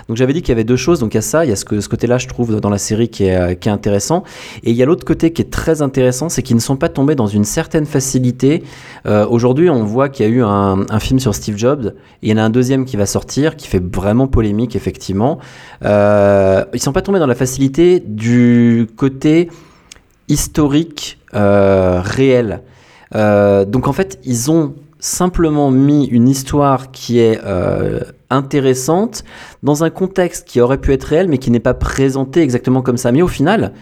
Donc 0.08 0.16
j'avais 0.16 0.32
dit 0.32 0.40
qu'il 0.40 0.50
y 0.50 0.52
avait 0.52 0.64
deux 0.64 0.76
choses, 0.76 1.00
donc 1.00 1.14
il 1.14 1.16
y 1.16 1.18
a 1.18 1.22
ça, 1.22 1.44
il 1.44 1.48
y 1.48 1.52
a 1.52 1.56
ce, 1.56 1.80
ce 1.80 1.88
côté-là, 1.88 2.18
je 2.18 2.28
trouve, 2.28 2.60
dans 2.60 2.70
la 2.70 2.78
série 2.78 3.08
qui 3.08 3.24
est, 3.24 3.58
qui 3.58 3.68
est 3.68 3.72
intéressant. 3.72 4.22
Et 4.62 4.70
il 4.70 4.76
y 4.76 4.82
a 4.82 4.86
l'autre 4.86 5.04
côté 5.04 5.32
qui 5.32 5.42
est 5.42 5.50
très 5.50 5.82
intéressant, 5.82 6.28
c'est 6.28 6.42
qu'ils 6.42 6.56
ne 6.56 6.60
sont 6.60 6.76
pas 6.76 6.88
tombés 6.88 7.16
dans 7.16 7.26
une 7.26 7.44
certaine 7.44 7.86
facilité. 7.86 8.62
Aujourd'hui, 9.04 9.68
on 9.68 9.84
voit 9.84 10.08
qu'il 10.08 10.26
y 10.26 10.28
a 10.28 10.32
eu 10.32 10.42
un, 10.42 10.84
un 10.88 11.00
film 11.00 11.18
sur 11.18 11.34
Steve 11.34 11.56
Jobs, 11.56 11.94
et 12.22 12.28
il 12.28 12.30
y 12.30 12.32
en 12.32 12.36
a 12.36 12.42
un 12.42 12.50
deuxième 12.50 12.84
qui 12.84 12.96
va 12.96 13.06
sortir, 13.06 13.56
qui 13.56 13.66
fait 13.66 13.82
vraiment 13.82 14.28
polémique, 14.28 14.69
effectivement. 14.76 15.38
Euh, 15.84 16.64
ils 16.72 16.80
sont 16.80 16.92
pas 16.92 17.02
tombés 17.02 17.18
dans 17.18 17.26
la 17.26 17.34
facilité 17.34 18.00
du 18.00 18.88
côté 18.96 19.50
historique 20.28 21.18
euh, 21.34 22.00
réel. 22.02 22.62
Euh, 23.14 23.64
donc 23.64 23.88
en 23.88 23.92
fait, 23.92 24.18
ils 24.24 24.50
ont 24.50 24.74
simplement 24.98 25.70
mis 25.70 26.06
une 26.06 26.28
histoire 26.28 26.90
qui 26.90 27.18
est 27.18 27.40
intéressante 28.28 29.24
dans 29.62 29.82
un 29.82 29.90
contexte 29.90 30.46
qui 30.46 30.60
aurait 30.60 30.78
pu 30.78 30.92
être 30.92 31.04
réel, 31.04 31.28
mais 31.28 31.38
qui 31.38 31.50
n'est 31.50 31.58
pas 31.58 31.74
présenté 31.74 32.42
exactement 32.42 32.82
comme 32.82 32.98
ça. 32.98 33.10
Mais 33.10 33.22
au 33.22 33.28
final, 33.28 33.72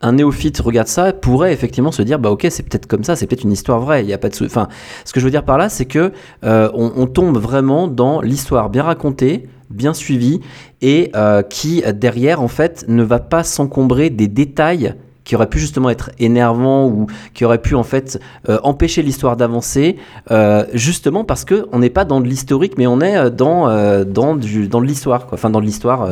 un 0.00 0.12
néophyte 0.12 0.60
regarde 0.60 0.88
ça 0.88 1.12
pourrait 1.12 1.52
effectivement 1.52 1.92
se 1.92 2.02
dire 2.02 2.18
bah 2.18 2.30
ok 2.30 2.46
c'est 2.50 2.62
peut-être 2.62 2.86
comme 2.86 3.04
ça 3.04 3.16
c'est 3.16 3.26
peut-être 3.26 3.44
une 3.44 3.52
histoire 3.52 3.80
vraie 3.80 4.02
il 4.02 4.08
y 4.08 4.12
a 4.12 4.18
pas 4.18 4.28
de 4.28 4.44
enfin 4.44 4.68
ce 5.04 5.12
que 5.12 5.20
je 5.20 5.24
veux 5.24 5.30
dire 5.30 5.44
par 5.44 5.58
là 5.58 5.68
c'est 5.68 5.84
que 5.84 6.12
euh, 6.44 6.70
on, 6.74 6.92
on 6.96 7.06
tombe 7.06 7.38
vraiment 7.38 7.86
dans 7.86 8.20
l'histoire 8.20 8.70
bien 8.70 8.82
racontée 8.82 9.48
bien 9.70 9.94
suivie 9.94 10.40
et 10.82 11.10
euh, 11.14 11.42
qui 11.42 11.82
derrière 11.94 12.42
en 12.42 12.48
fait 12.48 12.84
ne 12.88 13.02
va 13.02 13.18
pas 13.20 13.44
s'encombrer 13.44 14.10
des 14.10 14.28
détails 14.28 14.94
qui 15.24 15.36
auraient 15.36 15.48
pu 15.48 15.58
justement 15.60 15.90
être 15.90 16.10
énervants 16.18 16.86
ou 16.88 17.06
qui 17.34 17.44
auraient 17.44 17.60
pu 17.62 17.74
en 17.76 17.84
fait 17.84 18.18
euh, 18.48 18.58
empêcher 18.64 19.02
l'histoire 19.02 19.36
d'avancer 19.36 19.96
euh, 20.32 20.64
justement 20.74 21.22
parce 21.24 21.44
que 21.44 21.66
on 21.72 21.78
n'est 21.78 21.90
pas 21.90 22.04
dans 22.04 22.20
de 22.20 22.26
l'historique 22.26 22.76
mais 22.78 22.86
on 22.88 23.00
est 23.00 23.30
dans 23.30 23.68
dans 24.04 24.34
du 24.34 24.66
dans 24.66 24.80
de 24.80 24.86
l'histoire 24.86 25.26
quoi 25.26 25.36
enfin 25.36 25.50
dans 25.50 25.60
de 25.60 25.66
l'histoire 25.66 26.08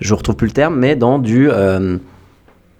je 0.00 0.14
retrouve 0.14 0.36
plus 0.36 0.46
le 0.46 0.52
terme 0.54 0.76
mais 0.78 0.96
dans 0.96 1.18
du 1.18 1.48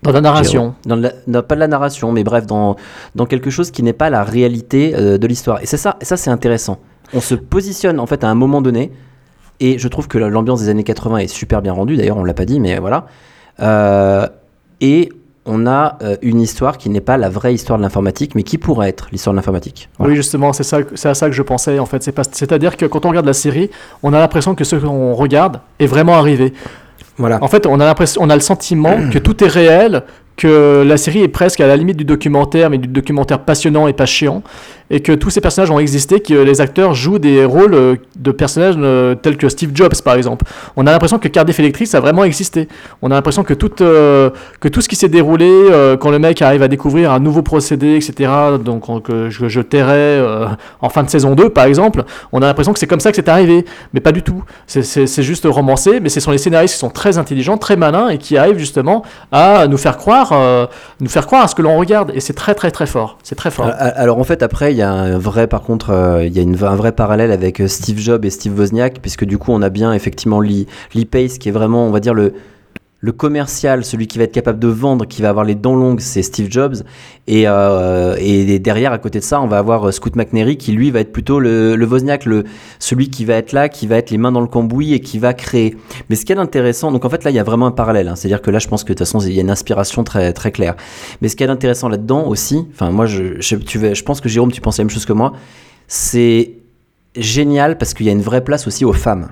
Dans 0.02 0.12
la 0.12 0.20
narration. 0.20 0.74
dans 0.86 0.96
la- 0.96 1.12
non, 1.26 1.42
pas 1.42 1.54
de 1.54 1.60
la 1.60 1.66
narration, 1.68 2.12
mais 2.12 2.24
bref, 2.24 2.46
dans, 2.46 2.76
dans 3.14 3.24
quelque 3.24 3.48
chose 3.48 3.70
qui 3.70 3.82
n'est 3.82 3.94
pas 3.94 4.10
la 4.10 4.22
réalité 4.22 4.94
euh, 4.94 5.16
de 5.16 5.26
l'histoire. 5.26 5.62
Et 5.62 5.66
c'est 5.66 5.78
ça, 5.78 5.96
et 6.02 6.04
ça 6.04 6.18
c'est 6.18 6.28
intéressant. 6.30 6.78
On 7.14 7.20
se 7.22 7.34
positionne 7.34 7.98
en 7.98 8.04
fait 8.04 8.22
à 8.22 8.28
un 8.28 8.34
moment 8.34 8.60
donné, 8.60 8.92
et 9.60 9.78
je 9.78 9.88
trouve 9.88 10.08
que 10.08 10.18
l'ambiance 10.18 10.60
des 10.60 10.68
années 10.68 10.84
80 10.84 11.18
est 11.18 11.26
super 11.28 11.62
bien 11.62 11.72
rendue, 11.72 11.96
d'ailleurs 11.96 12.16
on 12.16 12.24
l'a 12.24 12.34
pas 12.34 12.44
dit, 12.44 12.60
mais 12.60 12.78
voilà. 12.78 13.06
Euh, 13.60 14.26
et 14.80 15.10
on 15.46 15.66
a 15.66 15.98
euh, 16.02 16.16
une 16.22 16.40
histoire 16.40 16.78
qui 16.78 16.88
n'est 16.88 17.00
pas 17.00 17.16
la 17.16 17.28
vraie 17.28 17.54
histoire 17.54 17.78
de 17.78 17.82
l'informatique, 17.82 18.34
mais 18.34 18.42
qui 18.42 18.58
pourrait 18.58 18.88
être 18.88 19.08
l'histoire 19.12 19.34
de 19.34 19.38
l'informatique. 19.38 19.88
Voilà. 19.98 20.10
Oui, 20.10 20.16
justement, 20.16 20.52
c'est 20.52 20.62
ça, 20.62 20.78
c'est 20.94 21.08
à 21.08 21.14
ça 21.14 21.28
que 21.28 21.34
je 21.34 21.42
pensais 21.42 21.78
en 21.78 21.86
fait. 21.86 22.02
C'est-à-dire 22.32 22.76
que 22.76 22.86
quand 22.86 23.04
on 23.04 23.10
regarde 23.10 23.26
la 23.26 23.34
série, 23.34 23.70
on 24.02 24.12
a 24.12 24.18
l'impression 24.18 24.54
que 24.54 24.64
ce 24.64 24.76
qu'on 24.76 25.14
regarde 25.14 25.60
est 25.78 25.86
vraiment 25.86 26.14
arrivé. 26.14 26.52
Voilà. 27.16 27.38
En 27.42 27.48
fait, 27.48 27.66
on 27.66 27.78
a 27.78 27.84
l'impression, 27.84 28.22
on 28.22 28.30
a 28.30 28.34
le 28.34 28.40
sentiment 28.40 29.08
que 29.10 29.18
tout 29.18 29.44
est 29.44 29.48
réel, 29.48 30.02
que 30.36 30.82
la 30.84 30.96
série 30.96 31.22
est 31.22 31.28
presque 31.28 31.60
à 31.60 31.66
la 31.66 31.76
limite 31.76 31.96
du 31.96 32.04
documentaire, 32.04 32.70
mais 32.70 32.78
du 32.78 32.88
documentaire 32.88 33.40
passionnant 33.40 33.86
et 33.86 33.92
pas 33.92 34.06
chiant, 34.06 34.42
et 34.94 35.00
que 35.00 35.12
tous 35.12 35.28
ces 35.28 35.40
personnages 35.40 35.70
ont 35.72 35.78
existé, 35.80 36.20
que 36.20 36.32
les 36.34 36.60
acteurs 36.60 36.94
jouent 36.94 37.18
des 37.18 37.44
rôles 37.44 37.74
euh, 37.74 37.96
de 38.16 38.30
personnages 38.30 38.76
euh, 38.78 39.14
tels 39.16 39.36
que 39.36 39.48
Steve 39.48 39.72
Jobs, 39.74 40.00
par 40.04 40.14
exemple. 40.14 40.44
On 40.76 40.86
a 40.86 40.92
l'impression 40.92 41.18
que 41.18 41.26
Cardiff 41.28 41.58
Electric 41.58 41.92
a 41.94 42.00
vraiment 42.00 42.22
existé. 42.24 42.68
On 43.02 43.10
a 43.10 43.14
l'impression 43.14 43.42
que 43.42 43.54
tout, 43.54 43.82
euh, 43.82 44.30
que 44.60 44.68
tout 44.68 44.80
ce 44.80 44.88
qui 44.88 44.94
s'est 44.96 45.08
déroulé 45.08 45.50
quand 46.00 46.10
le 46.10 46.18
mec 46.20 46.40
arrive 46.42 46.62
à 46.62 46.68
découvrir 46.68 47.10
un 47.12 47.18
nouveau 47.18 47.42
procédé, 47.42 47.96
etc., 47.96 48.30
donc 48.64 48.88
on- 48.88 49.00
que 49.00 49.28
je, 49.30 49.48
je 49.48 49.60
en 50.80 50.88
fin 50.88 51.02
de 51.02 51.10
saison 51.10 51.34
2, 51.34 51.50
par 51.50 51.64
exemple, 51.64 52.04
on 52.32 52.40
a 52.42 52.46
l'impression 52.46 52.72
que 52.72 52.78
c'est 52.78 52.86
comme 52.86 53.00
ça 53.00 53.10
que 53.10 53.16
c'est 53.16 53.28
arrivé, 53.28 53.64
mais 53.92 54.00
pas 54.00 54.12
du 54.12 54.22
tout. 54.22 54.42
C'est- 54.66 55.22
juste 55.22 55.46
romancé, 55.48 56.00
mais 56.00 56.08
ce 56.08 56.20
sont 56.20 56.30
les 56.30 56.38
scénaristes 56.38 56.74
qui 56.74 56.78
sont 56.80 56.90
très 56.90 57.18
intelligents, 57.18 57.56
très 57.58 57.76
malins, 57.76 58.08
et 58.10 58.18
qui 58.18 58.36
arrivent 58.36 58.58
justement 58.58 59.02
à 59.32 59.66
nous 59.66 59.78
faire 59.78 59.96
croire, 59.96 60.32
nous 61.00 61.08
faire 61.08 61.26
croire 61.26 61.42
à 61.44 61.48
ce 61.48 61.54
que 61.54 61.62
l'on 61.62 61.76
regarde, 61.78 62.12
et 62.14 62.20
c'est 62.20 62.34
très 62.34 62.54
très 62.54 62.70
très 62.70 62.86
fort. 62.86 63.18
C'est 63.24 63.34
très 63.34 63.50
fort. 63.50 63.70
Alors 63.78 64.18
en 64.18 64.24
fait 64.24 64.42
après 64.42 64.72
il 64.72 64.76
y 64.78 64.82
a 64.82 64.83
un 64.84 65.18
vrai 65.18 65.46
par 65.46 65.62
contre 65.62 65.90
euh, 65.90 66.24
il 66.24 66.36
y 66.36 66.40
a 66.40 66.70
un 66.70 66.76
vrai 66.76 66.92
parallèle 66.92 67.32
avec 67.32 67.60
euh, 67.60 67.68
Steve 67.68 67.98
Jobs 67.98 68.24
et 68.24 68.30
Steve 68.30 68.58
Wozniak 68.58 69.00
puisque 69.00 69.24
du 69.24 69.38
coup 69.38 69.52
on 69.52 69.62
a 69.62 69.70
bien 69.70 69.92
effectivement 69.92 70.40
Lee, 70.40 70.66
Lee 70.94 71.04
Pace 71.04 71.38
qui 71.38 71.48
est 71.48 71.52
vraiment 71.52 71.86
on 71.86 71.90
va 71.90 72.00
dire 72.00 72.14
le 72.14 72.34
le 73.04 73.12
commercial, 73.12 73.84
celui 73.84 74.06
qui 74.06 74.16
va 74.16 74.24
être 74.24 74.32
capable 74.32 74.58
de 74.58 74.68
vendre, 74.68 75.04
qui 75.04 75.20
va 75.20 75.28
avoir 75.28 75.44
les 75.44 75.54
dents 75.54 75.74
longues, 75.76 76.00
c'est 76.00 76.22
Steve 76.22 76.46
Jobs. 76.50 76.76
Et, 77.26 77.44
euh, 77.46 78.16
derrière, 78.58 78.92
à 78.92 78.98
côté 78.98 79.18
de 79.18 79.24
ça, 79.24 79.42
on 79.42 79.46
va 79.46 79.58
avoir 79.58 79.86
euh, 79.86 79.92
Scoot 79.92 80.16
McNairy 80.16 80.56
qui, 80.56 80.72
lui, 80.72 80.90
va 80.90 81.00
être 81.00 81.12
plutôt 81.12 81.38
le, 81.38 81.76
le 81.76 81.84
le, 82.24 82.44
celui 82.78 83.10
qui 83.10 83.26
va 83.26 83.34
être 83.34 83.52
là, 83.52 83.68
qui 83.68 83.86
va 83.86 83.96
être 83.96 84.10
les 84.10 84.16
mains 84.16 84.32
dans 84.32 84.40
le 84.40 84.46
cambouis 84.46 84.94
et 84.94 85.00
qui 85.00 85.18
va 85.18 85.34
créer. 85.34 85.76
Mais 86.08 86.16
ce 86.16 86.24
qui 86.24 86.32
est 86.32 86.38
intéressant, 86.38 86.92
donc 86.92 87.04
en 87.04 87.10
fait 87.10 87.24
là, 87.24 87.30
il 87.30 87.36
y 87.36 87.38
a 87.38 87.44
vraiment 87.44 87.66
un 87.66 87.72
parallèle. 87.72 88.08
hein. 88.08 88.16
C'est-à-dire 88.16 88.40
que 88.40 88.50
là, 88.50 88.58
je 88.58 88.68
pense 88.68 88.84
que 88.84 88.88
de 88.88 88.94
toute 88.94 89.06
façon, 89.06 89.20
il 89.20 89.34
y 89.34 89.38
a 89.38 89.42
une 89.42 89.50
inspiration 89.50 90.02
très, 90.02 90.32
très 90.32 90.50
claire. 90.50 90.74
Mais 91.20 91.28
ce 91.28 91.36
qui 91.36 91.44
est 91.44 91.48
intéressant 91.48 91.90
là-dedans 91.90 92.26
aussi, 92.26 92.66
enfin, 92.72 92.90
moi, 92.90 93.04
je, 93.04 93.34
tu 93.56 93.78
vas- 93.78 93.92
je 93.92 94.02
pense 94.02 94.22
que 94.22 94.30
Jérôme, 94.30 94.50
tu 94.50 94.62
penses 94.62 94.78
la 94.78 94.84
même 94.84 94.90
chose 94.90 95.04
que 95.04 95.12
moi, 95.12 95.34
c'est 95.88 96.52
génial 97.16 97.76
parce 97.76 97.92
qu'il 97.92 98.06
y 98.06 98.08
a 98.08 98.12
une 98.12 98.22
vraie 98.22 98.42
place 98.42 98.66
aussi 98.66 98.86
aux 98.86 98.94
femmes. 98.94 99.28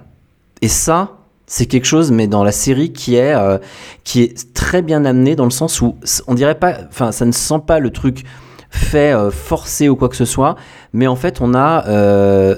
Et 0.61 0.69
ça, 0.69 1.22
c'est 1.55 1.67
quelque 1.67 1.85
chose, 1.85 2.13
mais 2.13 2.29
dans 2.29 2.45
la 2.45 2.51
série 2.51 2.95
qui 2.95 3.17
est, 3.17 3.35
euh, 3.35 3.59
qui 4.05 4.23
est 4.23 4.55
très 4.55 4.81
bien 4.81 5.05
amené 5.05 5.37
dans 5.37 5.45
le 5.45 5.51
sens 5.51 5.83
où 5.83 5.97
on 6.27 6.33
dirait 6.33 6.55
pas, 6.55 6.79
enfin, 6.89 7.13
ça 7.13 7.27
ne 7.27 7.33
sent 7.33 7.61
pas 7.67 7.79
le 7.79 7.91
truc 7.91 8.25
fait 8.71 9.13
euh, 9.13 9.31
forcé 9.31 9.91
ou 9.91 9.95
quoi 9.97 10.09
que 10.09 10.17
ce 10.17 10.25
soit, 10.25 10.57
mais 10.95 11.07
en 11.07 11.15
fait, 11.15 11.43
on 11.43 11.53
a, 11.53 11.87
euh, 11.89 12.57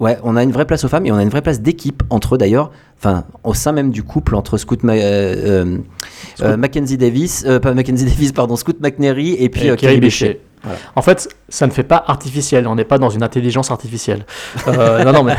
ouais, 0.00 0.16
on 0.22 0.36
a 0.36 0.42
une 0.42 0.52
vraie 0.52 0.64
place 0.64 0.84
aux 0.84 0.88
femmes 0.88 1.04
et 1.04 1.12
on 1.12 1.16
a 1.16 1.22
une 1.22 1.28
vraie 1.28 1.42
place 1.42 1.60
d'équipe 1.60 2.02
entre 2.08 2.36
eux 2.36 2.38
d'ailleurs, 2.38 2.70
enfin, 2.96 3.24
au 3.42 3.52
sein 3.52 3.72
même 3.72 3.90
du 3.90 4.02
couple 4.02 4.36
entre 4.36 4.56
Scoot, 4.56 4.82
Ma- 4.84 4.94
Mackenzie 6.56 6.96
Davis, 6.96 7.44
pas 7.60 7.74
Mackenzie 7.74 8.06
Davis, 8.06 8.32
pardon, 8.32 8.56
Scoot 8.56 8.80
McNairy 8.80 9.34
et 9.38 9.50
puis 9.50 9.68
Et. 9.96 10.00
Bishé. 10.00 10.40
Voilà. 10.64 10.78
En 10.96 11.02
fait, 11.02 11.28
ça 11.48 11.66
ne 11.66 11.70
fait 11.72 11.82
pas 11.84 12.02
artificiel. 12.06 12.66
On 12.66 12.74
n'est 12.74 12.84
pas 12.84 12.98
dans 12.98 13.10
une 13.10 13.22
intelligence 13.22 13.70
artificielle. 13.70 14.24
Euh, 14.66 15.04
non, 15.04 15.12
non, 15.12 15.22
mais 15.22 15.36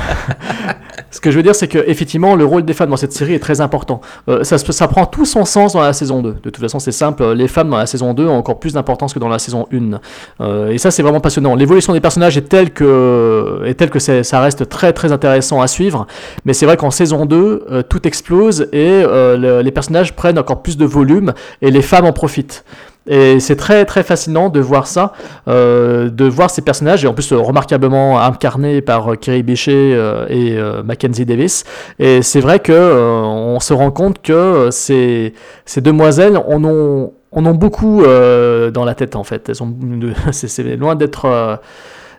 ce 1.11 1.19
que 1.19 1.31
je 1.31 1.38
veux 1.38 1.43
dire, 1.43 1.55
c'est 1.55 1.67
que 1.67 1.79
effectivement, 1.88 2.35
le 2.35 2.45
rôle 2.45 2.63
des 2.63 2.73
femmes 2.73 2.89
dans 2.89 2.97
cette 2.97 3.13
série 3.13 3.33
est 3.33 3.39
très 3.39 3.59
important. 3.61 4.01
Euh, 4.29 4.43
ça, 4.43 4.88
prend 4.88 5.05
tout 5.05 5.25
son 5.25 5.45
sens 5.45 5.73
dans 5.73 5.81
la 5.81 5.93
saison 5.93 6.21
2. 6.21 6.31
De 6.33 6.38
toute 6.49 6.57
façon, 6.59 6.79
c'est 6.79 6.91
simple. 6.91 7.23
Les 7.33 7.47
femmes 7.47 7.69
dans 7.69 7.77
la 7.77 7.85
saison 7.85 8.13
2 8.13 8.25
ont 8.27 8.38
encore 8.38 8.59
plus 8.59 8.73
d'importance 8.73 9.13
que 9.13 9.19
dans 9.19 9.29
la 9.29 9.39
saison 9.39 9.67
1. 9.73 9.99
Euh, 10.41 10.69
et 10.69 10.77
ça, 10.77 10.91
c'est 10.91 11.01
vraiment 11.03 11.19
passionnant. 11.19 11.55
L'évolution 11.55 11.93
des 11.93 12.01
personnages 12.01 12.38
est 12.38 12.47
telle 12.47 12.71
que, 12.71 13.63
est 13.65 13.73
telle 13.75 13.89
que 13.89 13.99
ça 13.99 14.39
reste 14.39 14.69
très 14.69 14.93
très 14.93 15.11
intéressant 15.11 15.61
à 15.61 15.67
suivre. 15.67 16.05
Mais 16.45 16.53
c'est 16.53 16.65
vrai 16.65 16.77
qu'en 16.77 16.91
saison 16.91 17.25
2, 17.25 17.65
euh, 17.71 17.81
tout 17.81 18.05
explose 18.07 18.67
et 18.71 18.89
euh, 19.03 19.38
le- 19.38 19.61
les 19.61 19.71
personnages 19.71 20.15
prennent 20.15 20.39
encore 20.39 20.61
plus 20.61 20.77
de 20.77 20.85
volume 20.85 21.33
et 21.61 21.71
les 21.71 21.81
femmes 21.81 22.05
en 22.05 22.13
profitent. 22.13 22.63
Et 23.07 23.39
c'est 23.39 23.55
très 23.55 23.85
très 23.85 24.03
fascinant 24.03 24.49
de 24.49 24.59
voir 24.59 24.87
ça, 24.87 25.13
euh, 25.47 26.09
de 26.09 26.25
voir 26.25 26.49
ces 26.49 26.61
personnages, 26.63 27.05
et 27.05 27.07
en 27.07 27.13
plus 27.13 27.31
euh, 27.31 27.37
remarquablement 27.37 28.19
incarnés 28.19 28.81
par 28.81 29.13
euh, 29.13 29.15
Kerry 29.15 29.43
Bishé 29.43 29.93
euh, 29.93 30.25
et 30.27 30.57
euh, 30.57 30.81
Mackenzie 30.81 31.25
Davis. 31.25 31.65
Et 31.99 32.23
c'est 32.23 32.39
vrai 32.39 32.59
que 32.59 32.73
on 32.73 33.59
se 33.59 33.73
rend 33.73 33.91
compte 33.91 34.21
que 34.21 34.69
ces, 34.71 35.33
ces 35.65 35.81
demoiselles 35.81 36.37
en 36.37 36.63
ont, 36.63 37.13
en 37.31 37.45
ont 37.45 37.53
beaucoup 37.53 38.01
dans 38.03 38.85
la 38.85 38.95
tête 38.95 39.15
en 39.15 39.23
fait. 39.23 39.49
Elles 39.49 39.61
ont, 39.61 39.75
c'est, 40.31 40.63
loin 40.75 40.95
d'être... 40.95 41.59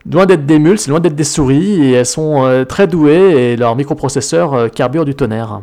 Loin 0.08 0.24
d'être 0.24 0.46
des 0.46 0.60
mules, 0.60 0.78
c'est 0.78 0.90
loin 0.90 1.00
d'être 1.00 1.16
des 1.16 1.24
souris, 1.24 1.84
et 1.84 1.90
elles 1.94 2.06
sont 2.06 2.64
très 2.68 2.86
douées, 2.86 3.52
et 3.52 3.56
leur 3.56 3.74
microprocesseur 3.74 4.70
carbure 4.70 5.04
du 5.04 5.16
tonnerre. 5.16 5.62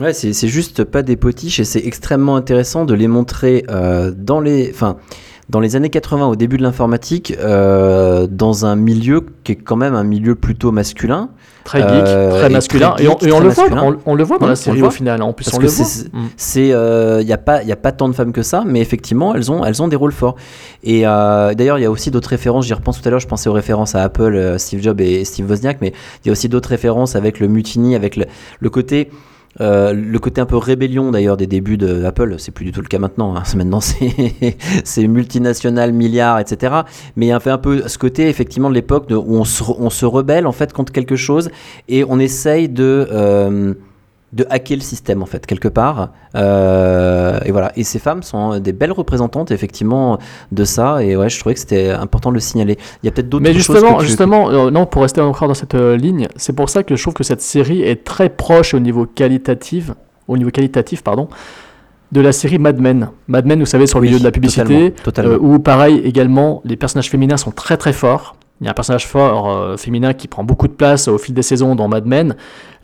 Ouais, 0.00 0.14
c'est 0.14 0.48
juste 0.48 0.84
pas 0.84 1.02
des 1.02 1.16
potiches 1.16 1.60
et 1.60 1.64
c'est 1.64 1.84
extrêmement 1.84 2.36
intéressant 2.36 2.84
de 2.86 2.94
les 2.94 3.08
montrer 3.08 3.64
euh, 3.70 4.12
dans 4.16 4.40
les, 4.40 4.70
enfin, 4.72 4.96
dans 5.50 5.60
les 5.60 5.76
années 5.76 5.90
80 5.90 6.26
au 6.26 6.36
début 6.36 6.56
de 6.56 6.62
l'informatique, 6.62 7.36
euh, 7.38 8.26
dans 8.26 8.64
un 8.64 8.76
milieu 8.76 9.26
qui 9.44 9.52
est 9.52 9.56
quand 9.56 9.76
même 9.76 9.94
un 9.94 10.04
milieu 10.04 10.36
plutôt 10.36 10.72
masculin. 10.72 11.28
Très 11.64 11.80
geek, 11.82 11.90
Euh, 11.90 12.38
très 12.40 12.48
masculin, 12.48 12.92
très 12.92 13.04
et 13.04 13.08
on, 13.08 13.18
et 13.18 13.30
on 13.32 13.40
le 13.40 13.50
voit, 13.50 13.66
on, 13.70 13.98
on 14.06 14.14
le 14.14 14.24
voit 14.24 14.38
dans 14.38 14.46
la 14.46 14.56
série 14.56 14.80
au 14.80 14.90
final, 14.90 15.20
en 15.20 15.34
plus 15.34 15.44
Parce 15.44 15.56
on 15.56 15.58
que 15.58 15.64
le 15.64 15.68
voit. 15.68 15.86
Mm. 16.12 17.20
Il 17.22 17.28
y 17.28 17.32
a 17.32 17.38
pas, 17.38 17.62
y 17.62 17.72
a 17.72 17.76
pas 17.76 17.92
tant 17.92 18.08
de 18.08 18.14
femmes 18.14 18.32
que 18.32 18.42
ça, 18.42 18.64
mais 18.66 18.80
effectivement, 18.80 19.34
elles 19.34 19.52
ont, 19.52 19.64
elles 19.66 19.82
ont 19.82 19.88
des 19.88 19.96
rôles 19.96 20.12
forts. 20.12 20.36
Et 20.82 21.02
d'ailleurs, 21.02 21.78
il 21.78 21.82
y 21.82 21.84
a 21.86 21.90
aussi 21.90 22.10
d'autres 22.10 22.30
références. 22.30 22.66
J'y 22.66 22.72
repense 22.72 23.02
tout 23.02 23.06
à 23.06 23.10
l'heure. 23.10 23.20
Je 23.20 23.28
pensais 23.28 23.50
aux 23.50 23.54
références 23.54 23.94
à 23.94 24.02
Apple, 24.02 24.54
Steve 24.56 24.82
Jobs 24.82 25.00
et 25.02 25.24
Steve 25.26 25.50
Wozniak, 25.50 25.78
mais 25.82 25.92
il 26.24 26.28
y 26.28 26.30
a 26.30 26.32
aussi 26.32 26.48
d'autres 26.48 26.70
références 26.70 27.16
avec 27.16 27.38
le 27.38 27.48
mutiny, 27.48 27.94
avec 27.94 28.16
le, 28.16 28.24
le 28.60 28.70
côté. 28.70 29.10
Euh, 29.60 29.92
le 29.92 30.18
côté 30.18 30.40
un 30.40 30.46
peu 30.46 30.56
rébellion 30.56 31.10
d'ailleurs 31.10 31.36
des 31.36 31.46
débuts 31.46 31.76
de 31.76 32.04
Apple, 32.04 32.36
c'est 32.38 32.52
plus 32.52 32.64
du 32.64 32.72
tout 32.72 32.80
le 32.80 32.86
cas 32.86 32.98
maintenant. 32.98 33.34
hein. 33.36 33.42
Maintenant, 33.56 33.80
c'est 33.80 35.06
multinational, 35.08 35.92
milliards, 35.92 36.38
etc. 36.38 36.74
Mais 37.16 37.26
il 37.26 37.28
y 37.30 37.32
a 37.32 37.36
un 37.36 37.40
peu, 37.40 37.50
un 37.50 37.58
peu 37.58 37.88
ce 37.88 37.98
côté 37.98 38.28
effectivement 38.28 38.68
de 38.70 38.74
l'époque 38.74 39.08
de- 39.08 39.16
où 39.16 39.34
on 39.36 39.44
se, 39.44 39.62
on 39.66 39.90
se 39.90 40.06
rebelle 40.06 40.46
en 40.46 40.52
fait 40.52 40.72
contre 40.72 40.92
quelque 40.92 41.16
chose 41.16 41.50
et 41.88 42.04
on 42.04 42.18
essaye 42.18 42.68
de 42.68 43.08
euh, 43.10 43.74
de 44.32 44.46
hacker 44.48 44.76
le 44.76 44.82
système 44.82 45.22
en 45.22 45.26
fait 45.26 45.44
quelque 45.46 45.68
part 45.68 46.10
Euh, 46.36 47.38
et 47.44 47.50
voilà 47.52 47.72
et 47.76 47.84
ces 47.84 47.98
femmes 47.98 48.22
sont 48.22 48.58
des 48.60 48.72
belles 48.72 48.92
représentantes 48.92 49.50
effectivement 49.50 50.18
de 50.52 50.64
ça 50.64 51.02
et 51.02 51.16
ouais 51.16 51.28
je 51.28 51.38
trouvais 51.40 51.54
que 51.54 51.60
c'était 51.60 51.90
important 51.90 52.30
de 52.30 52.34
le 52.34 52.40
signaler 52.40 52.78
il 53.02 53.06
y 53.06 53.08
a 53.08 53.12
peut-être 53.12 53.28
d'autres 53.28 53.42
Mais 53.42 53.52
choses 53.52 53.76
justement, 54.00 54.48
tu- 54.48 54.54
euh, 54.54 54.70
non, 54.70 54.86
pour 54.86 55.02
rester 55.02 55.20
encore 55.20 55.48
dans 55.48 55.54
cette 55.54 55.74
euh, 55.74 55.96
ligne, 55.96 56.28
c'est 56.36 56.52
pour 56.54 56.68
ça 56.68 56.82
que 56.82 56.94
je 56.96 57.02
trouve 57.02 57.14
que 57.14 57.24
cette 57.24 57.42
série 57.42 57.82
est 57.82 58.04
très 58.04 58.28
proche 58.28 58.72
au 58.74 58.78
niveau 58.78 59.04
qualitatif, 59.06 59.90
au 60.28 60.36
niveau 60.36 60.50
qualitatif, 60.50 61.02
pardon, 61.02 61.28
de 62.12 62.20
la 62.20 62.32
série 62.32 62.58
Mad 62.58 62.78
Men. 62.80 63.08
Mad 63.28 63.46
Men, 63.46 63.58
vous 63.60 63.66
savez, 63.66 63.86
sur 63.86 63.98
le 63.98 64.02
Oui, 64.02 64.08
milieu 64.08 64.18
de 64.20 64.24
la 64.24 64.30
publicité, 64.32 64.92
totalement, 64.92 65.34
totalement. 65.34 65.54
où 65.54 65.58
pareil 65.58 66.00
également, 66.04 66.60
les 66.64 66.76
personnages 66.76 67.10
féminins 67.10 67.36
sont 67.36 67.50
très 67.52 67.76
très 67.76 67.92
forts. 67.92 68.36
Il 68.60 68.64
y 68.64 68.68
a 68.68 68.72
un 68.72 68.74
personnage 68.74 69.06
fort 69.06 69.48
euh, 69.50 69.76
féminin 69.78 70.12
qui 70.12 70.28
prend 70.28 70.44
beaucoup 70.44 70.68
de 70.68 70.74
place 70.74 71.08
au 71.08 71.16
fil 71.18 71.34
des 71.34 71.42
saisons 71.42 71.74
dans 71.74 71.88
Mad 71.88 72.04
Men. 72.06 72.34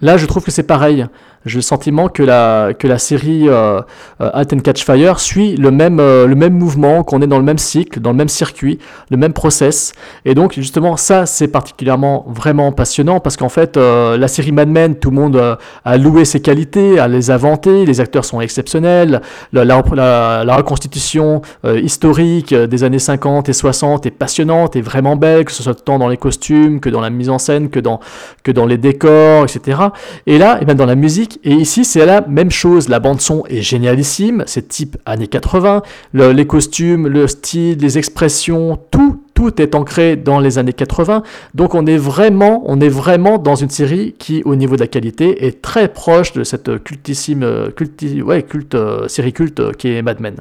Là, 0.03 0.17
je 0.19 0.27
trouve 0.27 0.45
que 0.45 0.51
c'est 0.51 0.63
pareil. 0.63 1.07
J'ai 1.47 1.59
le 1.59 1.63
sentiment 1.63 2.09
que 2.09 2.25
la, 2.25 2.73
que 2.77 2.89
la 2.89 2.99
série 2.99 3.49
euh, 3.49 3.81
euh, 4.21 4.45
and 4.53 4.59
Catch 4.59 4.85
Fire 4.85 5.21
suit 5.21 5.55
le 5.57 5.71
même, 5.71 6.01
euh, 6.01 6.27
le 6.27 6.35
même 6.35 6.55
mouvement, 6.55 7.05
qu'on 7.05 7.23
est 7.23 7.29
dans 7.29 7.39
le 7.39 7.45
même 7.45 7.57
cycle, 7.57 8.01
dans 8.01 8.11
le 8.11 8.17
même 8.17 8.29
circuit, 8.29 8.81
le 9.11 9.17
même 9.17 9.33
process. 9.33 9.93
Et 10.25 10.35
donc, 10.35 10.55
justement, 10.55 10.97
ça, 10.97 11.25
c'est 11.25 11.47
particulièrement 11.47 12.27
vraiment 12.29 12.73
passionnant 12.73 13.21
parce 13.21 13.37
qu'en 13.37 13.49
fait, 13.49 13.77
euh, 13.77 14.19
la 14.19 14.27
série 14.27 14.51
Mad 14.51 14.69
Men, 14.69 14.97
tout 14.97 15.11
le 15.11 15.17
monde 15.17 15.59
a 15.85 15.97
loué 15.97 16.25
ses 16.25 16.41
qualités, 16.41 16.99
a 16.99 17.07
les 17.07 17.31
inventé, 17.31 17.87
les 17.87 18.01
acteurs 18.01 18.25
sont 18.25 18.41
exceptionnels, 18.41 19.23
la, 19.53 19.65
la, 19.65 20.57
reconstitution 20.57 21.43
historique 21.65 22.53
des 22.53 22.83
années 22.83 22.99
50 22.99 23.49
et 23.49 23.53
60 23.53 24.07
est 24.07 24.11
passionnante 24.11 24.75
et 24.75 24.81
vraiment 24.81 25.15
belle, 25.15 25.45
que 25.45 25.53
ce 25.53 25.63
soit 25.63 25.75
tant 25.75 25.99
dans 25.99 26.09
les 26.09 26.17
costumes 26.17 26.81
que 26.81 26.89
dans 26.89 27.01
la 27.01 27.11
mise 27.11 27.31
en 27.31 27.39
scène, 27.39 27.69
que 27.71 27.79
dans, 27.79 28.01
que 28.43 28.51
dans 28.51 28.67
les 28.67 28.79
décors, 28.79 29.45
etc. 29.45 29.86
Et 30.27 30.39
là, 30.39 30.59
et 30.61 30.65
ben 30.65 30.75
dans 30.75 30.87
la 30.87 30.95
musique, 30.95 31.39
et 31.45 31.53
ici, 31.53 31.85
c'est 31.85 32.05
la 32.07 32.21
même 32.27 32.51
chose. 32.51 32.89
La 32.89 33.01
bande-son 33.01 33.45
est 33.49 33.63
génialissime, 33.63 34.45
c'est 34.47 34.69
type 34.69 34.97
années 35.07 35.27
80, 35.29 35.83
le- 36.13 36.33
les 36.33 36.47
costumes, 36.47 37.09
le 37.09 37.27
style, 37.27 37.79
les 37.79 37.99
expressions, 37.99 38.79
tout, 38.91 39.23
tout 39.35 39.61
est 39.61 39.75
ancré 39.75 40.17
dans 40.17 40.41
les 40.41 40.59
années 40.59 40.73
80. 40.73 41.23
Donc 41.55 41.75
on 41.75 41.87
est 41.87 41.99
vraiment, 41.99 42.63
on 42.67 42.81
est 42.81 42.89
vraiment 42.89 43.39
dans 43.39 43.55
une 43.55 43.71
série 43.71 44.15
qui, 44.19 44.43
au 44.45 44.55
niveau 44.57 44.77
de 44.77 44.81
la 44.81 44.87
qualité, 44.87 45.47
est 45.47 45.61
très 45.63 45.89
proche 45.89 46.33
de 46.33 46.45
cette 46.45 46.83
cultissime, 46.85 47.43
euh, 47.43 47.71
culte, 47.71 48.75
euh, 48.75 49.09
série 49.09 49.33
culte 49.33 49.61
euh, 49.61 49.73
qui 49.73 49.89
est 49.93 50.03
Mad 50.03 50.21
Men. 50.21 50.37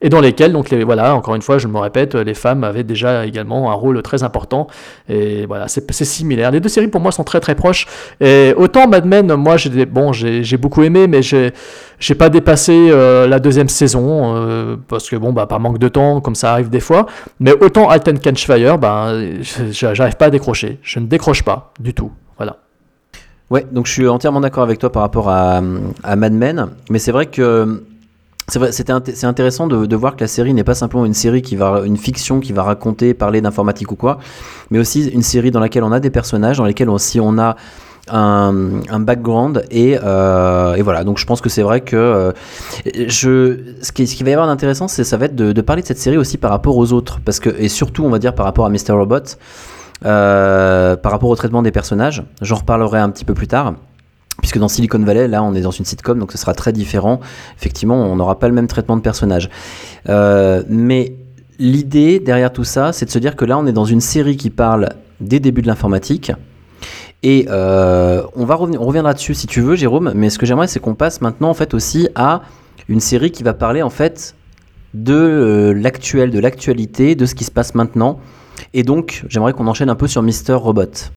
Et 0.00 0.08
dans 0.10 0.20
lesquelles, 0.20 0.52
donc 0.52 0.70
les, 0.70 0.84
voilà, 0.84 1.14
encore 1.14 1.34
une 1.34 1.42
fois, 1.42 1.56
je 1.56 1.66
me 1.66 1.78
répète, 1.78 2.14
les 2.14 2.34
femmes 2.34 2.62
avaient 2.62 2.82
déjà 2.84 3.24
également 3.24 3.70
un 3.70 3.74
rôle 3.74 4.02
très 4.02 4.22
important. 4.22 4.66
Et 5.08 5.46
voilà, 5.46 5.66
c'est 5.68 6.04
similaire. 6.04 6.50
Les 6.50 6.60
deux 6.60 6.68
séries 6.68 6.88
pour 6.88 7.00
moi 7.00 7.12
sont 7.12 7.24
très 7.24 7.40
très 7.40 7.54
proches. 7.54 7.86
Et 8.20 8.52
autant 8.56 8.86
Mad 8.86 9.06
Men, 9.06 9.34
moi 9.34 9.56
j'ai 9.56 9.86
bon, 9.86 10.12
j'ai 10.12 10.56
beaucoup 10.56 10.82
aimé, 10.82 11.06
mais 11.06 11.22
j'ai 11.22 11.52
j'ai 12.00 12.14
pas 12.14 12.28
dépassé 12.28 12.88
euh, 12.90 13.26
la 13.26 13.38
deuxième 13.38 13.68
saison 13.68 14.34
euh, 14.36 14.76
parce 14.88 15.08
que 15.08 15.16
bon, 15.16 15.32
bah 15.32 15.46
par 15.46 15.60
manque 15.60 15.78
de 15.78 15.88
temps, 15.88 16.20
comme 16.20 16.34
ça 16.34 16.52
arrive 16.52 16.68
des 16.68 16.80
fois. 16.80 17.06
Mais 17.40 17.52
autant 17.52 17.88
Alten 17.88 18.18
Catch 18.18 18.46
bah, 18.48 19.12
j'arrive 19.70 20.16
pas 20.16 20.26
à 20.26 20.30
décrocher. 20.30 20.80
Je 20.82 20.98
ne 20.98 21.06
décroche 21.06 21.44
pas 21.44 21.72
du 21.80 21.94
tout. 21.94 22.10
Voilà. 22.36 22.58
Ouais, 23.48 23.64
donc 23.70 23.86
je 23.86 23.92
suis 23.92 24.08
entièrement 24.08 24.40
d'accord 24.40 24.64
avec 24.64 24.80
toi 24.80 24.90
par 24.90 25.02
rapport 25.02 25.30
à 25.30 25.62
Mad 25.62 26.32
Men, 26.32 26.70
mais 26.90 26.98
c'est 26.98 27.12
vrai 27.12 27.26
que 27.26 27.84
c'est 28.48 28.90
int- 28.90 29.24
intéressant 29.26 29.66
de, 29.66 29.96
voir 29.96 30.16
que 30.16 30.20
la 30.20 30.28
série 30.28 30.52
n'est 30.54 30.64
pas 30.64 30.74
simplement 30.74 31.04
une 31.06 31.14
série 31.14 31.42
qui 31.42 31.56
va, 31.56 31.82
une 31.84 31.96
fiction 31.96 32.40
qui 32.40 32.52
va 32.52 32.62
raconter, 32.62 33.14
parler 33.14 33.40
d'informatique 33.40 33.90
ou 33.92 33.96
quoi, 33.96 34.18
mais 34.70 34.78
aussi 34.78 35.08
une 35.08 35.22
série 35.22 35.50
dans 35.50 35.60
laquelle 35.60 35.84
on 35.84 35.92
a 35.92 36.00
des 36.00 36.10
personnages, 36.10 36.58
dans 36.58 36.64
lesquels 36.64 36.90
aussi 36.90 37.20
on 37.20 37.38
a 37.38 37.56
un, 38.10 38.82
un 38.90 39.00
background 39.00 39.64
et, 39.70 39.98
euh, 40.02 40.74
et 40.74 40.82
voilà. 40.82 41.04
Donc 41.04 41.16
je 41.18 41.24
pense 41.24 41.40
que 41.40 41.48
c'est 41.48 41.62
vrai 41.62 41.80
que 41.80 41.96
euh, 41.96 42.32
je, 42.84 43.58
ce 43.80 43.92
qui, 43.92 44.06
ce 44.06 44.14
qui 44.14 44.24
va 44.24 44.30
y 44.30 44.32
avoir 44.34 44.46
d'intéressant, 44.46 44.88
c'est 44.88 45.04
ça 45.04 45.16
va 45.16 45.24
être 45.24 45.34
de, 45.36 45.52
de 45.52 45.60
parler 45.62 45.80
de 45.80 45.86
cette 45.86 45.98
série 45.98 46.18
aussi 46.18 46.36
par 46.36 46.50
rapport 46.50 46.76
aux 46.76 46.92
autres, 46.92 47.20
parce 47.24 47.40
que 47.40 47.48
et 47.58 47.68
surtout 47.68 48.04
on 48.04 48.10
va 48.10 48.18
dire 48.18 48.34
par 48.34 48.44
rapport 48.44 48.66
à 48.66 48.68
Mr 48.70 48.92
Robot. 48.92 49.36
Euh, 50.04 50.96
par 50.96 51.12
rapport 51.12 51.30
au 51.30 51.36
traitement 51.36 51.62
des 51.62 51.70
personnages. 51.70 52.24
J'en 52.42 52.56
reparlerai 52.56 52.98
un 52.98 53.08
petit 53.08 53.24
peu 53.24 53.32
plus 53.32 53.46
tard. 53.46 53.74
Puisque 54.40 54.58
dans 54.58 54.68
Silicon 54.68 54.98
Valley, 54.98 55.28
là, 55.28 55.42
on 55.42 55.54
est 55.54 55.60
dans 55.60 55.70
une 55.70 55.84
sitcom, 55.84 56.18
donc 56.18 56.32
ce 56.32 56.38
sera 56.38 56.54
très 56.54 56.72
différent. 56.72 57.20
Effectivement, 57.56 57.96
on 57.96 58.16
n'aura 58.16 58.38
pas 58.38 58.48
le 58.48 58.54
même 58.54 58.66
traitement 58.66 58.96
de 58.96 59.02
personnages. 59.02 59.48
Euh, 60.08 60.62
mais 60.68 61.14
l'idée 61.58 62.18
derrière 62.18 62.52
tout 62.52 62.64
ça, 62.64 62.92
c'est 62.92 63.06
de 63.06 63.10
se 63.10 63.18
dire 63.18 63.36
que 63.36 63.44
là, 63.44 63.58
on 63.58 63.66
est 63.66 63.72
dans 63.72 63.84
une 63.84 64.00
série 64.00 64.36
qui 64.36 64.50
parle 64.50 64.90
des 65.20 65.40
débuts 65.40 65.62
de 65.62 65.68
l'informatique. 65.68 66.32
Et 67.22 67.46
euh, 67.48 68.22
on, 68.36 68.44
va 68.44 68.54
revenir, 68.54 68.82
on 68.82 68.86
reviendra 68.86 69.14
dessus 69.14 69.34
si 69.34 69.46
tu 69.46 69.60
veux, 69.60 69.76
Jérôme. 69.76 70.12
Mais 70.14 70.28
ce 70.30 70.38
que 70.38 70.46
j'aimerais, 70.46 70.66
c'est 70.66 70.80
qu'on 70.80 70.94
passe 70.94 71.20
maintenant, 71.20 71.48
en 71.48 71.54
fait, 71.54 71.72
aussi 71.72 72.08
à 72.14 72.42
une 72.88 73.00
série 73.00 73.30
qui 73.30 73.42
va 73.42 73.54
parler, 73.54 73.82
en 73.82 73.88
fait, 73.88 74.34
de 74.92 75.14
euh, 75.14 75.72
l'actuel, 75.72 76.30
de 76.30 76.38
l'actualité, 76.38 77.14
de 77.14 77.24
ce 77.24 77.34
qui 77.34 77.44
se 77.44 77.50
passe 77.50 77.74
maintenant. 77.74 78.20
Et 78.74 78.82
donc, 78.82 79.24
j'aimerais 79.28 79.52
qu'on 79.54 79.66
enchaîne 79.66 79.88
un 79.88 79.94
peu 79.94 80.06
sur 80.06 80.22
Mister 80.22 80.52
Robot. 80.52 81.10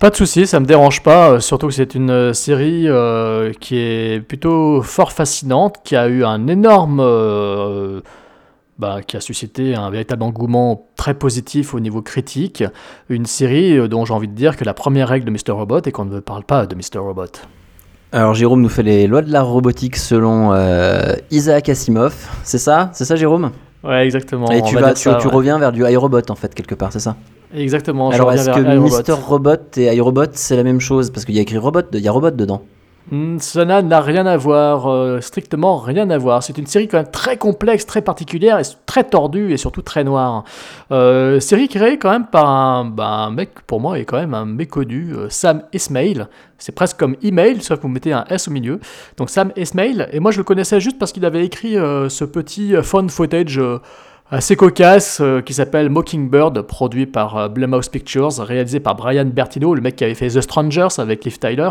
Pas 0.00 0.08
de 0.08 0.16
souci, 0.16 0.46
ça 0.46 0.60
me 0.60 0.64
dérange 0.64 1.02
pas, 1.02 1.32
euh, 1.32 1.40
surtout 1.40 1.66
que 1.66 1.74
c'est 1.74 1.94
une 1.94 2.08
euh, 2.08 2.32
série 2.32 2.88
euh, 2.88 3.52
qui 3.60 3.76
est 3.76 4.26
plutôt 4.26 4.80
fort 4.80 5.12
fascinante, 5.12 5.76
qui 5.84 5.94
a 5.94 6.08
eu 6.08 6.24
un 6.24 6.46
énorme, 6.46 7.04
bah, 8.78 9.02
qui 9.06 9.18
a 9.18 9.20
suscité 9.20 9.74
un 9.74 9.90
véritable 9.90 10.22
engouement 10.22 10.88
très 10.96 11.12
positif 11.12 11.74
au 11.74 11.80
niveau 11.80 12.00
critique. 12.00 12.64
Une 13.10 13.26
série 13.26 13.90
dont 13.90 14.06
j'ai 14.06 14.14
envie 14.14 14.28
de 14.28 14.34
dire 14.34 14.56
que 14.56 14.64
la 14.64 14.72
première 14.72 15.08
règle 15.08 15.26
de 15.26 15.32
Mr. 15.32 15.52
Robot 15.52 15.82
est 15.82 15.92
qu'on 15.92 16.06
ne 16.06 16.20
parle 16.20 16.44
pas 16.44 16.64
de 16.64 16.74
Mr. 16.74 16.98
Robot. 17.00 17.32
Alors 18.12 18.32
Jérôme 18.32 18.62
nous 18.62 18.70
fait 18.70 18.82
les 18.82 19.06
lois 19.06 19.20
de 19.20 19.30
la 19.30 19.42
robotique 19.42 19.96
selon 19.96 20.54
Isaac 21.30 21.68
Asimov. 21.68 22.14
C'est 22.42 22.56
ça? 22.56 22.88
C'est 22.94 23.04
ça 23.04 23.16
Jérôme? 23.16 23.50
Ouais, 23.82 24.04
exactement. 24.04 24.50
Et 24.50 24.62
tu, 24.62 24.74
va 24.74 24.80
vas, 24.80 24.86
dire 24.88 24.96
tu, 24.96 25.02
ça, 25.02 25.14
tu 25.14 25.28
ouais. 25.28 25.32
reviens 25.32 25.58
vers 25.58 25.72
du 25.72 25.82
iRobot 25.82 26.20
en 26.28 26.34
fait 26.34 26.54
quelque 26.54 26.74
part, 26.74 26.92
c'est 26.92 27.00
ça? 27.00 27.16
Exactement. 27.54 28.10
Alors 28.10 28.32
est-ce 28.32 28.50
que. 28.50 28.78
Mister 28.78 29.12
Robot 29.12 29.56
et 29.76 29.94
iRobot 29.94 30.26
c'est 30.32 30.56
la 30.56 30.64
même 30.64 30.80
chose? 30.80 31.10
Parce 31.10 31.24
qu'il 31.24 31.34
y 31.34 31.38
a 31.38 31.42
écrit 31.42 31.58
robot, 31.58 31.82
il 31.92 32.00
y 32.00 32.08
a 32.08 32.12
robot 32.12 32.30
dedans. 32.30 32.62
Hmm, 33.10 33.38
Cela 33.40 33.82
n'a 33.82 34.00
rien 34.00 34.24
à 34.24 34.36
voir, 34.36 34.86
euh, 34.88 35.20
strictement 35.20 35.78
rien 35.78 36.08
à 36.10 36.18
voir. 36.18 36.44
C'est 36.44 36.56
une 36.58 36.66
série 36.66 36.86
quand 36.86 36.98
même 36.98 37.10
très 37.10 37.36
complexe, 37.36 37.84
très 37.84 38.02
particulière, 38.02 38.60
et 38.60 38.62
très 38.86 39.02
tordue 39.02 39.52
et 39.52 39.56
surtout 39.56 39.82
très 39.82 40.04
noire. 40.04 40.44
Euh, 40.92 41.40
série 41.40 41.68
créée 41.68 41.98
quand 41.98 42.10
même 42.10 42.26
par 42.26 42.48
un, 42.48 42.84
bah, 42.84 43.08
un 43.08 43.30
mec, 43.32 43.50
pour 43.66 43.80
moi, 43.80 43.98
est 43.98 44.04
quand 44.04 44.18
même 44.18 44.34
un 44.34 44.44
méconnu, 44.44 45.12
euh, 45.12 45.28
Sam 45.28 45.62
Ismail. 45.72 46.26
C'est 46.58 46.72
presque 46.72 46.98
comme 46.98 47.16
email, 47.22 47.60
sauf 47.62 47.78
que 47.78 47.82
vous 47.82 47.88
mettez 47.88 48.12
un 48.12 48.24
S 48.30 48.46
au 48.46 48.52
milieu. 48.52 48.78
Donc 49.16 49.28
Sam 49.30 49.50
Ismail, 49.56 50.08
et 50.12 50.20
moi 50.20 50.30
je 50.30 50.38
le 50.38 50.44
connaissais 50.44 50.78
juste 50.78 50.98
parce 50.98 51.10
qu'il 51.10 51.24
avait 51.24 51.44
écrit 51.44 51.72
ce 51.74 52.24
petit 52.24 52.74
phone 52.82 53.08
footage. 53.08 53.58
Assez 54.30 54.56
cocasse 54.56 55.20
euh, 55.20 55.40
qui 55.40 55.54
s'appelle 55.54 55.90
Mockingbird, 55.90 56.62
produit 56.62 57.06
par 57.06 57.36
euh, 57.36 57.48
Blumhouse 57.48 57.88
Pictures, 57.88 58.32
réalisé 58.38 58.80
par 58.80 58.94
Brian 58.94 59.24
Bertino, 59.24 59.74
le 59.74 59.80
mec 59.80 59.96
qui 59.96 60.04
avait 60.04 60.14
fait 60.14 60.28
The 60.28 60.40
Strangers 60.40 60.98
avec 60.98 61.24
Liv 61.24 61.38
Tyler. 61.38 61.70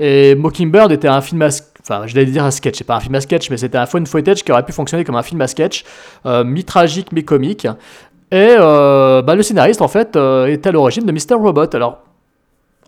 Et 0.00 0.34
Mockingbird 0.34 0.90
était 0.92 1.08
un 1.08 1.20
film 1.20 1.42
à 1.42 1.48
Enfin, 1.84 2.06
je 2.06 2.14
vais 2.14 2.24
dire 2.24 2.44
un 2.44 2.52
sketch, 2.52 2.78
c'est 2.78 2.84
pas 2.84 2.94
un 2.94 3.00
film 3.00 3.16
à 3.16 3.20
sketch, 3.20 3.50
mais 3.50 3.56
c'était 3.56 3.76
un 3.76 3.86
phone 3.86 4.06
footage 4.06 4.44
qui 4.44 4.52
aurait 4.52 4.64
pu 4.64 4.70
fonctionner 4.70 5.02
comme 5.02 5.16
un 5.16 5.22
film 5.24 5.40
à 5.40 5.48
sketch, 5.48 5.84
euh, 6.26 6.44
mi-tragique, 6.44 7.10
mi-comique. 7.10 7.66
Et 8.30 8.54
euh, 8.56 9.20
bah, 9.20 9.34
le 9.34 9.42
scénariste, 9.42 9.82
en 9.82 9.88
fait, 9.88 10.14
est 10.14 10.64
à 10.64 10.70
l'origine 10.70 11.04
de 11.04 11.10
Mr. 11.10 11.34
Robot. 11.34 11.74
Alors, 11.74 11.98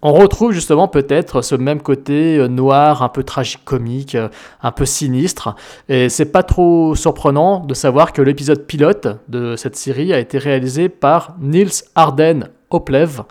on 0.04 0.12
retrouve 0.12 0.52
justement 0.52 0.86
peut-être 0.86 1.40
ce 1.40 1.54
même 1.54 1.80
côté 1.80 2.36
euh, 2.36 2.46
noir, 2.46 3.02
un 3.02 3.08
peu 3.08 3.24
tragique-comique, 3.24 4.14
euh, 4.14 4.28
un 4.62 4.70
peu 4.70 4.84
sinistre. 4.84 5.56
Et 5.88 6.10
c'est 6.10 6.30
pas 6.30 6.42
trop 6.42 6.94
surprenant 6.94 7.60
de 7.60 7.72
savoir 7.72 8.12
que 8.12 8.20
l'épisode 8.20 8.66
pilote 8.66 9.08
de 9.28 9.56
cette 9.56 9.76
série 9.76 10.12
a 10.12 10.18
été 10.18 10.36
réalisé 10.36 10.90
par 10.90 11.34
Niels 11.40 11.70
Arden 11.94 12.50
Oplev, 12.70 13.22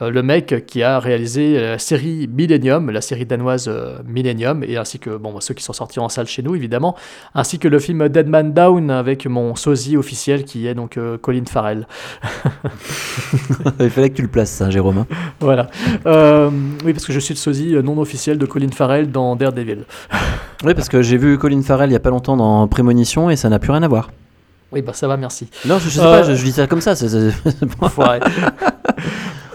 le 0.00 0.22
mec 0.22 0.64
qui 0.66 0.82
a 0.82 0.98
réalisé 1.00 1.60
la 1.60 1.78
série 1.78 2.28
Millennium, 2.32 2.90
la 2.90 3.00
série 3.00 3.26
danoise 3.26 3.66
euh, 3.68 3.98
Millennium, 4.06 4.62
et 4.62 4.76
ainsi 4.76 4.98
que 4.98 5.10
bon, 5.16 5.40
ceux 5.40 5.54
qui 5.54 5.64
sont 5.64 5.72
sortis 5.72 5.98
en 5.98 6.08
salle 6.08 6.26
chez 6.26 6.42
nous 6.42 6.54
évidemment, 6.54 6.94
ainsi 7.34 7.58
que 7.58 7.66
le 7.68 7.78
film 7.80 8.08
Dead 8.08 8.28
Man 8.28 8.52
Down 8.52 8.90
avec 8.90 9.26
mon 9.26 9.56
sosie 9.56 9.96
officiel 9.96 10.44
qui 10.44 10.66
est 10.66 10.74
donc 10.74 10.96
euh, 10.96 11.18
Colin 11.18 11.44
Farrell. 11.50 11.86
il 13.80 13.90
fallait 13.90 14.10
que 14.10 14.16
tu 14.16 14.22
le 14.22 14.28
places 14.28 14.50
ça, 14.50 14.70
Jérôme. 14.70 14.98
hein. 14.98 15.06
Voilà. 15.40 15.68
Euh, 16.06 16.50
oui, 16.84 16.92
parce 16.92 17.04
que 17.06 17.12
je 17.12 17.18
suis 17.20 17.34
le 17.34 17.38
sosie 17.38 17.74
euh, 17.74 17.82
non 17.82 17.98
officiel 17.98 18.38
de 18.38 18.46
Colin 18.46 18.70
Farrell 18.72 19.10
dans 19.10 19.36
Daredevil. 19.36 19.84
Oui, 20.64 20.74
parce 20.74 20.88
que 20.88 21.02
j'ai 21.02 21.16
vu 21.18 21.38
Colin 21.38 21.62
Farrell 21.62 21.88
il 21.88 21.92
y 21.92 21.96
a 21.96 22.00
pas 22.00 22.10
longtemps 22.10 22.36
dans 22.36 22.66
Prémonition 22.66 23.30
et 23.30 23.36
ça 23.36 23.48
n'a 23.48 23.60
plus 23.60 23.70
rien 23.70 23.84
à 23.84 23.86
voir. 23.88 24.10
Oui, 24.72 24.82
bah 24.82 24.92
ça 24.92 25.06
va, 25.06 25.16
merci. 25.16 25.48
Non, 25.66 25.78
je, 25.78 25.84
je 25.88 25.90
sais 25.90 26.00
Euh, 26.00 26.20
pas, 26.20 26.22
je, 26.24 26.34
je 26.34 26.42
dis 26.42 26.50
ça 26.50 26.66
comme 26.66 26.80
ça. 26.80 26.96
c'est-. 26.96 27.06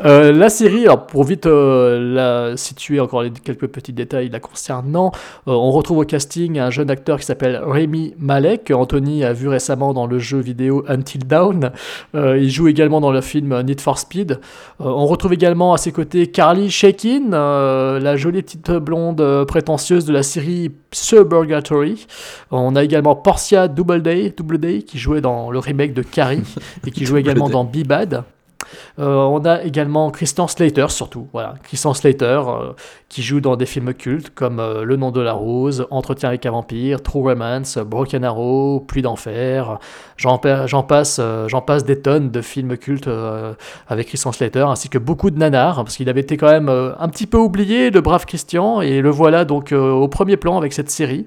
Euh, 0.06 0.34
la 0.34 0.50
série, 0.50 0.84
alors 0.84 1.08
pour 1.08 1.24
vite 1.24 1.46
euh, 1.46 2.00
la 2.14 2.58
situer 2.58 3.00
encore 3.00 3.24
les, 3.24 3.32
quelques 3.32 3.68
petits 3.68 3.94
détails 3.94 4.30
la 4.30 4.40
concernant, 4.40 5.12
euh, 5.48 5.52
on 5.52 5.72
retrouve 5.72 6.00
au 6.00 6.06
casting 6.06 6.60
un 6.60 6.70
jeune 6.70 6.90
acteur 6.90 7.20
qui 7.20 7.26
s'appelle 7.26 7.62
Rémi 7.64 8.14
Malek, 8.20 8.66
que 8.66 8.74
Anthony 8.74 9.24
a 9.24 9.32
vu 9.32 9.48
récemment 9.48 9.94
dans 9.94 10.06
le 10.06 10.20
jeu 10.20 10.40
vidéo 10.40 10.84
Until 10.88 11.26
Dawn. 11.26 11.72
Il 12.14 12.50
joue 12.50 12.68
également 12.68 13.00
dans 13.00 13.12
le 13.12 13.22
film 13.22 13.62
Need 13.62 13.82
for 13.82 13.98
Speed. 13.98 14.40
On 14.80 15.06
retrouve 15.06 15.34
également 15.34 15.74
à 15.74 15.78
ses 15.78 15.92
côtés 15.92 16.28
Carly 16.28 16.70
Shakin, 16.70 17.30
la 17.32 18.16
jolie 18.16 18.42
petite 18.42 18.72
blonde 18.72 19.46
prétentieuse 19.46 20.06
de 20.06 20.14
la 20.14 20.24
série 20.24 20.72
Suburgatory. 20.92 22.08
On 22.52 22.76
a 22.76 22.84
également 22.84 23.16
Portia 23.16 23.68
Doubleday, 23.68 24.34
Doubleday 24.36 24.82
qui 24.84 24.98
jouait 24.98 25.22
dans 25.22 25.52
le 25.52 25.60
remake 25.60 25.94
de 25.94 26.02
Carrie 26.02 26.44
et 26.86 26.92
qui 26.92 27.06
joue 27.06 27.18
également 27.24 27.50
dans 27.50 27.64
Be 27.64 27.86
Bad. 27.86 28.24
Euh, 29.00 29.16
on 29.16 29.44
a 29.46 29.64
également 29.64 30.10
Christian 30.12 30.48
Slater, 30.48 30.88
surtout. 30.90 31.28
Voilà, 31.34 31.56
Christian 31.64 31.94
Slater, 31.94 32.42
euh, 32.48 32.72
qui 33.10 33.22
joue 33.22 33.40
dans 33.42 33.56
des 33.56 33.66
films 33.66 33.94
cultes 33.94 34.30
comme 34.34 34.60
euh, 34.60 34.84
Le 34.84 34.96
nom 34.96 35.12
de 35.12 35.22
la 35.22 35.34
rose, 35.34 35.86
Entretien 35.92 36.30
avec 36.30 36.46
un 36.46 36.52
vampire, 36.52 37.02
True 37.02 37.22
Romance, 37.24 37.78
Broken 37.78 38.24
Arrow, 38.24 38.80
Pluie 38.80 39.02
d'enfer. 39.02 39.80
J'en 40.18 40.38
pa- 40.38 40.68
j'en 40.68 40.84
passe, 40.84 41.20
j'en 41.48 41.62
passe 41.62 41.84
des 41.86 42.00
tonnes 42.00 42.30
de 42.32 42.42
films 42.42 42.78
cultes 42.78 43.10
avec 43.88 44.08
Christian 44.08 44.32
Slater, 44.32 44.66
ainsi 44.70 44.90
que 44.90 44.98
beaucoup 44.98 45.32
de 45.32 45.38
nanars, 45.38 45.76
parce 45.76 45.98
qu'il 45.98 46.10
avait 46.10 46.22
été 46.22 46.38
quand 46.38 46.50
même 46.52 46.70
un 46.70 47.10
petit 47.10 47.26
peu 47.28 47.38
oublié, 47.38 47.90
le 47.90 48.02
brave 48.02 48.26
Christian, 48.26 48.82
et 48.82 49.02
le 49.02 49.10
voilà 49.10 49.46
donc 49.46 49.72
au 49.72 50.08
premier 50.08 50.38
plan 50.38 50.58
avec 50.58 50.74
cette 50.74 50.90
série. 50.90 51.26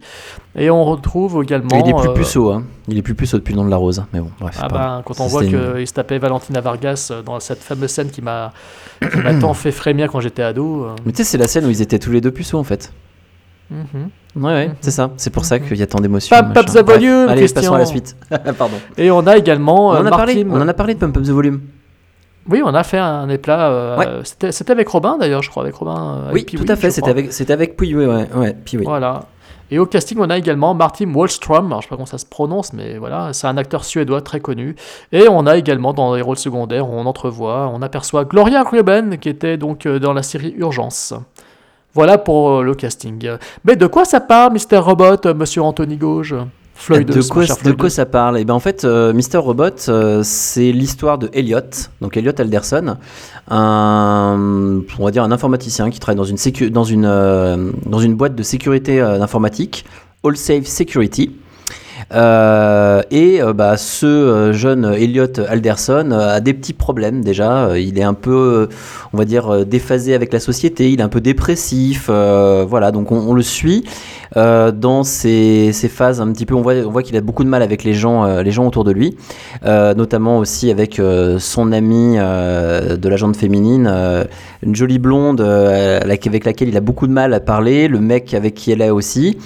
Et 0.57 0.71
on 0.71 0.85
retrouve 0.85 1.43
également. 1.43 1.69
il 1.85 1.91
est 1.91 1.95
plus 1.95 2.15
puceau, 2.15 2.51
hein. 2.53 2.65
Il 2.89 2.97
est 2.99 3.03
plus 3.03 3.15
puceau 3.15 3.37
depuis 3.39 3.53
le 3.53 3.59
nom 3.59 3.65
de 3.65 3.71
la 3.71 3.77
rose. 3.77 4.05
Mais 4.13 4.21
bon, 4.21 4.31
bref. 4.41 4.59
ah 4.63 4.69
ben, 4.69 5.03
quand 5.05 5.19
on 5.21 5.27
voit 5.27 5.45
une- 5.45 5.51
qu'il 5.75 5.87
se 5.89 5.93
tapait 5.93 6.19
Valentina 6.19 6.61
Vargas 6.61 7.09
euh, 7.11 7.23
dans 7.23 7.41
cette 7.41 7.59
fameuse 7.63 7.91
scène 7.91 8.11
qui 8.11 8.23
m'a 8.23 8.53
tant 9.41 9.55
fait 9.55 9.73
frémir 9.73 10.11
quand 10.13 10.21
j'étais 10.21 10.43
ado. 10.43 10.85
euh. 10.85 10.95
Mais 11.05 11.13
tu 11.13 11.19
sais, 11.19 11.25
c'est 11.25 11.39
la 11.39 11.49
scène 11.49 11.67
où 11.67 11.71
ils 11.71 11.83
étaient 11.83 11.99
tous 11.99 12.13
les 12.13 12.21
deux 12.21 12.31
puceaux 12.31 12.59
en 12.59 12.65
fait. 12.65 12.93
Mhm. 13.71 14.11
Ouais, 14.37 14.53
ouais, 14.53 14.71
c'est 14.81 14.91
ça. 14.93 15.11
C'est 15.17 15.31
pour 15.31 15.45
ça 15.45 15.59
qu'il 15.59 15.77
y 15.77 15.83
a 15.83 15.87
tant 15.89 15.99
d'émotions. 15.99 16.37
Pump 16.37 16.57
up 16.57 16.67
the 16.67 16.87
volume. 16.87 17.29
Allez, 17.29 17.41
Christian. 17.41 17.61
passons 17.63 17.75
à 17.75 17.79
la 17.79 17.87
suite. 17.87 18.17
Pardon. 18.59 18.77
Et 18.97 19.11
on 19.11 19.27
a 19.27 19.37
également 19.37 19.89
On 19.89 19.95
euh, 19.95 20.03
en, 20.03 20.07
a 20.07 20.11
parlé, 20.11 20.45
Martin- 20.45 20.61
on 20.61 20.65
en 20.65 20.69
a 20.69 20.75
parlé 20.75 20.95
de 20.95 21.01
Pump 21.01 21.17
Up 21.17 21.23
the 21.25 21.31
Volume. 21.31 21.61
Oui, 22.49 22.63
on 22.65 22.73
a 22.75 22.85
fait 22.85 22.99
un 22.99 23.29
éplat. 23.29 23.69
euh, 23.71 23.97
Ouais. 23.97 24.07
c'était, 24.23 24.71
avec 24.71 24.87
Robin 24.89 25.17
d'ailleurs, 25.19 25.43
je 25.43 25.51
crois, 25.51 25.65
avec 25.65 25.75
Robin. 25.75 26.27
euh, 26.29 26.33
Oui, 26.33 26.45
tout 26.45 26.65
à 26.69 26.77
fait. 26.77 26.93
C'était 26.93 27.11
avec, 27.11 27.41
avec 27.51 27.77
Puis, 27.77 27.93
ouais, 27.97 28.07
ouais. 28.07 28.57
Voilà. 28.85 29.25
Et 29.71 29.79
au 29.79 29.87
casting, 29.87 30.19
on 30.21 30.31
a 30.31 30.39
également 30.39 30.75
Martin 30.75 31.13
Wallström, 31.13 31.67
alors 31.67 31.81
je 31.81 31.87
sais 31.87 31.89
pas 31.89 31.97
comment 31.97 32.07
ça 32.07 32.19
se 32.19 32.27
prononce, 32.27 32.73
mais 32.73 32.99
voilà, 32.99 33.33
c'est 33.33 33.47
un 33.49 33.57
acteur 33.57 33.85
suédois 33.85 34.21
très 34.21 34.41
connu. 34.41 34.77
Et 35.13 35.29
on 35.29 35.47
a 35.47 35.57
également 35.57 35.93
dans 35.93 36.15
les 36.15 36.23
rôles 36.23 36.39
secondaires, 36.39 36.89
on 36.89 37.05
entrevoit, 37.07 37.71
on 37.75 37.83
aperçoit 37.83 38.25
Gloria 38.25 38.63
Ruben, 38.63 39.19
qui 39.19 39.29
était 39.29 39.57
donc 39.57 39.87
euh, 39.87 39.99
dans 39.99 40.13
la 40.13 40.23
série 40.23 40.55
Urgence. 40.57 41.15
Voilà 41.95 42.19
pour 42.19 42.51
euh, 42.51 42.63
le 42.63 42.75
casting. 42.75 43.29
Mais 43.65 43.75
de 43.75 43.87
quoi 43.87 44.05
ça 44.05 44.21
parle, 44.21 44.53
Mr. 44.53 44.79
Robot, 44.79 45.27
euh, 45.27 45.35
monsieur 45.35 45.63
Anthony 45.63 45.97
Gauge? 45.97 46.35
Floyd, 46.79 47.07
de, 47.09 47.21
quoi, 47.33 47.43
de 47.43 47.89
ça 47.89 48.07
parle? 48.07 48.39
Et 48.39 48.45
ben 48.45 48.55
en 48.55 48.61
fait, 48.61 48.85
euh, 48.85 49.13
Mr. 49.13 49.39
Robot, 49.39 49.89
euh, 49.89 50.21
c'est 50.23 50.71
l'histoire 50.73 51.19
de 51.19 51.31
Elliot, 51.33 51.61
donc 52.01 52.17
Elliot 52.17 52.33
Alderson, 52.39 52.97
un, 53.49 54.81
on 54.99 55.05
va 55.05 55.11
dire 55.11 55.23
un 55.25 55.33
informaticien 55.33 55.91
qui 55.91 55.99
travaille 56.01 56.17
dans 56.17 56.25
une, 56.25 56.37
sécu- 56.37 56.71
dans 56.71 56.85
une, 56.85 57.07
euh, 57.07 57.71
dans 57.87 57.99
une 57.99 58.15
boîte 58.15 58.35
de 58.35 58.43
sécurité 58.43 59.01
euh, 59.01 59.19
d'informatique, 59.19 59.85
All 60.25 60.37
Safe 60.37 60.67
Security. 60.67 61.35
Euh, 62.15 63.03
et 63.11 63.43
euh, 63.43 63.53
bah, 63.53 63.77
ce 63.77 64.07
euh, 64.07 64.53
jeune 64.53 64.85
Elliot 64.85 65.27
Alderson 65.49 66.13
a 66.13 66.41
des 66.41 66.55
petits 66.55 66.73
problèmes 66.73 67.25
déjà. 67.25 67.77
Il 67.79 67.99
est 67.99 68.05
un 68.05 68.15
peu, 68.15 68.69
on 69.13 69.17
va 69.17 69.25
dire, 69.25 69.67
déphasé 69.67 70.15
avec 70.15 70.33
la 70.33 70.41
société. 70.41 70.91
Il 70.91 71.01
est 71.01 71.03
un 71.03 71.09
peu 71.09 71.21
dépressif. 71.21 72.09
voilà, 72.09 72.93
donc 72.93 73.13
on, 73.13 73.35
le 73.35 73.43
suit 73.43 73.85
dans 74.35 75.03
ces, 75.03 75.73
phases 75.91 76.21
un 76.21 76.31
petit 76.33 76.47
peu. 76.47 76.55
On 76.55 76.63
voit, 76.63 77.03
qu'il 77.03 77.17
a 77.17 77.21
beaucoup 77.21 77.45
de 77.45 77.49
mal 77.49 77.63
avec 77.63 77.85
les 77.85 77.95
gens, 77.95 78.41
les 78.41 78.51
gens 78.51 78.67
autour 78.67 78.85
de 78.85 78.93
lui, 78.93 79.17
notamment 79.65 80.39
aussi 80.39 80.71
avec 80.71 81.01
son 81.39 81.73
amie 81.73 82.17
de 82.17 83.09
la 83.09 83.17
gente 83.17 83.37
féminine, 83.37 83.91
une 84.63 84.75
jolie 84.75 84.99
blonde 84.99 85.41
avec 85.41 86.45
laquelle 86.45 86.69
il 86.69 86.77
a 86.77 86.81
beaucoup 86.81 87.07
de 87.07 87.13
mal 87.13 87.35
à 87.35 87.41
parler, 87.41 87.89
le 87.89 88.01
mec 88.01 88.35
avec 88.35 88.55
qui 88.55 88.73
elle 88.73 88.83
est 88.83 88.91
aussi. 88.91 89.39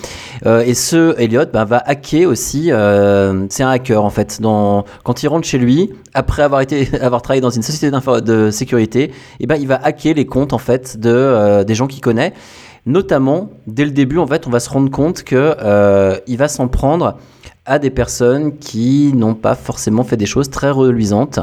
Et 0.44 0.74
ce 0.74 1.18
Elliot 1.18 1.46
bah, 1.52 1.64
va 1.64 1.82
hacker 1.84 2.28
aussi. 2.28 2.49
Euh, 2.70 3.46
c'est 3.48 3.62
un 3.62 3.70
hacker 3.70 4.04
en 4.04 4.10
fait. 4.10 4.40
Quand 4.42 5.22
il 5.22 5.28
rentre 5.28 5.46
chez 5.46 5.58
lui, 5.58 5.90
après 6.14 6.42
avoir 6.42 6.60
été, 6.60 6.88
avoir 7.00 7.22
travaillé 7.22 7.40
dans 7.40 7.50
une 7.50 7.62
société 7.62 7.90
de 7.90 8.50
sécurité, 8.50 9.12
et 9.40 9.46
ben 9.46 9.56
il 9.56 9.66
va 9.66 9.76
hacker 9.82 10.14
les 10.14 10.26
comptes 10.26 10.52
en 10.52 10.58
fait 10.58 10.98
de 10.98 11.10
euh, 11.10 11.64
des 11.64 11.74
gens 11.74 11.86
qu'il 11.86 12.00
connaît. 12.00 12.32
Notamment, 12.86 13.50
dès 13.66 13.84
le 13.84 13.90
début, 13.90 14.18
en 14.18 14.26
fait, 14.26 14.46
on 14.46 14.50
va 14.50 14.58
se 14.58 14.70
rendre 14.70 14.90
compte 14.90 15.22
que 15.22 15.54
euh, 15.62 16.18
va 16.28 16.48
s'en 16.48 16.68
prendre 16.68 17.18
à 17.70 17.78
des 17.78 17.90
personnes 17.90 18.58
qui 18.58 19.12
n'ont 19.14 19.34
pas 19.34 19.54
forcément 19.54 20.02
fait 20.02 20.16
des 20.16 20.26
choses 20.26 20.50
très 20.50 20.70
reluisantes. 20.70 21.38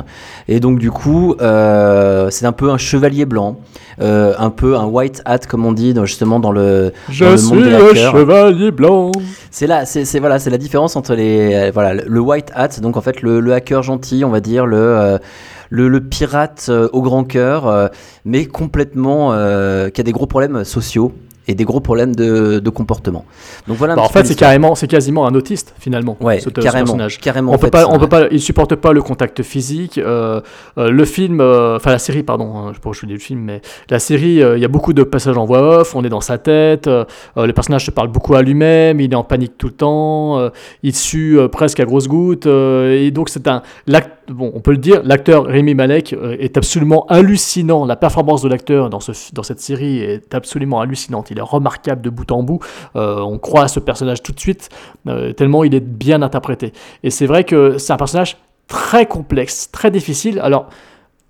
Et 0.49 0.59
donc, 0.59 0.77
du 0.77 0.91
coup, 0.91 1.35
euh, 1.41 2.29
c'est 2.29 2.45
un 2.45 2.51
peu 2.51 2.69
un 2.69 2.77
chevalier 2.77 3.25
blanc, 3.25 3.59
euh, 4.01 4.33
un 4.37 4.49
peu 4.49 4.75
un 4.75 4.85
white 4.85 5.21
hat, 5.25 5.39
comme 5.47 5.65
on 5.65 5.71
dit 5.71 5.93
dans- 5.93 6.05
justement 6.05 6.39
dans 6.41 6.51
le, 6.51 6.91
Je 7.09 7.23
dans 7.23 7.31
le 7.31 7.37
suis 7.37 7.55
monde 7.55 7.63
des 7.63 7.69
le 7.69 7.89
hackers. 7.91 8.11
chevalier 8.11 8.71
blanc. 8.71 9.11
C'est 9.51 9.67
là, 9.67 9.85
c'est 9.85 10.19
voilà, 10.19 10.37
c'est 10.39 10.49
la 10.49 10.57
différence 10.57 10.95
entre 10.97 11.15
les 11.15 11.55
euh, 11.55 11.71
voilà 11.73 11.93
le- 11.93 12.03
le 12.05 12.19
white 12.19 12.51
hat, 12.53 12.79
donc 12.81 12.97
en 12.97 13.01
fait 13.01 13.21
le, 13.21 13.39
le 13.39 13.53
hacker 13.53 13.81
gentil, 13.81 14.23
on 14.25 14.29
va 14.29 14.39
dire 14.41 14.65
le 14.65 14.77
euh, 14.77 15.17
le, 15.69 15.87
le 15.89 15.99
pirate 16.01 16.67
euh, 16.69 16.87
au 16.93 17.01
grand 17.01 17.23
cœur, 17.23 17.67
euh, 17.67 17.87
mais 18.25 18.45
complètement 18.45 19.31
euh, 19.33 19.89
qui 19.89 20.01
a 20.01 20.03
des 20.03 20.11
gros 20.13 20.27
problèmes 20.27 20.63
sociaux 20.63 21.11
et 21.47 21.55
des 21.55 21.63
gros 21.63 21.79
problèmes 21.79 22.15
de, 22.15 22.59
de 22.59 22.69
comportement. 22.69 23.25
Donc 23.67 23.77
voilà. 23.77 23.95
Bah, 23.95 24.01
en 24.01 24.09
fait, 24.09 24.25
c'est 24.25 24.35
carrément, 24.35 24.75
c'est 24.75 24.87
quasiment 24.87 25.27
un 25.27 25.35
autiste 25.35 25.73
finalement. 25.79 26.17
Ouais, 26.19 26.39
ce, 26.39 26.45
ce 26.45 26.49
carrément, 26.49 26.85
personnage. 26.85 27.19
carrément. 27.19 27.53
On 27.53 27.57
peut 27.57 27.67
fait, 27.67 27.71
pas, 27.71 27.87
on 27.87 27.99
peut 27.99 28.09
pas, 28.09 28.27
il 28.31 28.41
supporte 28.41 28.75
pas 28.75 28.93
le 28.93 29.01
contact 29.01 29.43
physique. 29.43 29.97
euh, 29.97 30.41
euh, 30.77 30.89
le 30.89 31.05
film, 31.05 31.39
euh, 31.41 31.77
enfin 31.77 31.91
la 31.91 31.99
série, 31.99 32.23
pardon, 32.23 32.55
hein, 32.57 32.71
je 32.73 32.79
pourquoi 32.79 32.99
je 32.99 33.05
dis 33.05 33.13
le 33.13 33.19
film, 33.19 33.41
mais 33.41 33.61
la 33.89 33.99
série, 33.99 34.41
il 34.55 34.59
y 34.59 34.65
a 34.65 34.67
beaucoup 34.67 34.93
de 34.93 35.03
passages 35.03 35.37
en 35.37 35.45
voix 35.45 35.79
off. 35.79 35.95
On 35.95 36.03
est 36.03 36.09
dans 36.09 36.21
sa 36.21 36.37
tête. 36.37 36.87
le 36.87 37.51
personnage 37.51 37.85
se 37.85 37.91
parle 37.91 38.09
beaucoup 38.09 38.35
à 38.35 38.41
lui-même. 38.41 38.99
Il 38.99 39.11
est 39.11 39.15
en 39.15 39.23
panique 39.23 39.57
tout 39.57 39.67
le 39.67 39.73
temps. 39.73 40.49
il 40.83 40.95
sue 40.95 41.37
presque 41.51 41.79
à 41.79 41.85
grosses 41.85 42.07
gouttes. 42.07 42.45
et 42.45 43.11
donc 43.11 43.29
c'est 43.29 43.47
un, 43.47 43.61
bon, 44.29 44.51
on 44.53 44.59
peut 44.59 44.71
le 44.71 44.77
dire, 44.77 45.01
l'acteur 45.03 45.45
Rémi 45.45 45.75
Malek 45.75 46.15
est 46.39 46.57
absolument 46.57 47.05
hallucinant. 47.07 47.85
La 47.85 47.95
performance 47.95 48.41
de 48.41 48.49
l'acteur 48.49 48.89
dans 48.89 48.99
ce, 48.99 49.11
dans 49.33 49.43
cette 49.43 49.59
série 49.59 49.99
est 49.99 50.33
absolument 50.33 50.81
hallucinante. 50.81 51.31
Il 51.31 51.36
est 51.37 51.41
remarquable 51.41 52.01
de 52.01 52.09
bout 52.09 52.31
en 52.31 52.43
bout. 52.43 52.59
Euh, 52.95 53.19
on 53.19 53.37
croit 53.37 53.63
à 53.63 53.67
ce 53.67 53.79
personnage 53.79 54.23
tout 54.23 54.31
de 54.31 54.39
suite, 54.39 54.69
euh, 55.07 55.33
tellement 55.33 55.63
il 55.63 55.73
est 55.75 55.79
bien 55.79 56.21
interprété. 56.21 56.73
Et 57.03 57.09
c'est 57.09 57.25
vrai 57.25 57.43
que 57.43 57.77
c'est 57.77 57.93
un 57.93 57.97
personnage 57.97 58.37
très 58.67 59.05
complexe, 59.05 59.71
très 59.71 59.91
difficile. 59.91 60.39
Alors, 60.39 60.67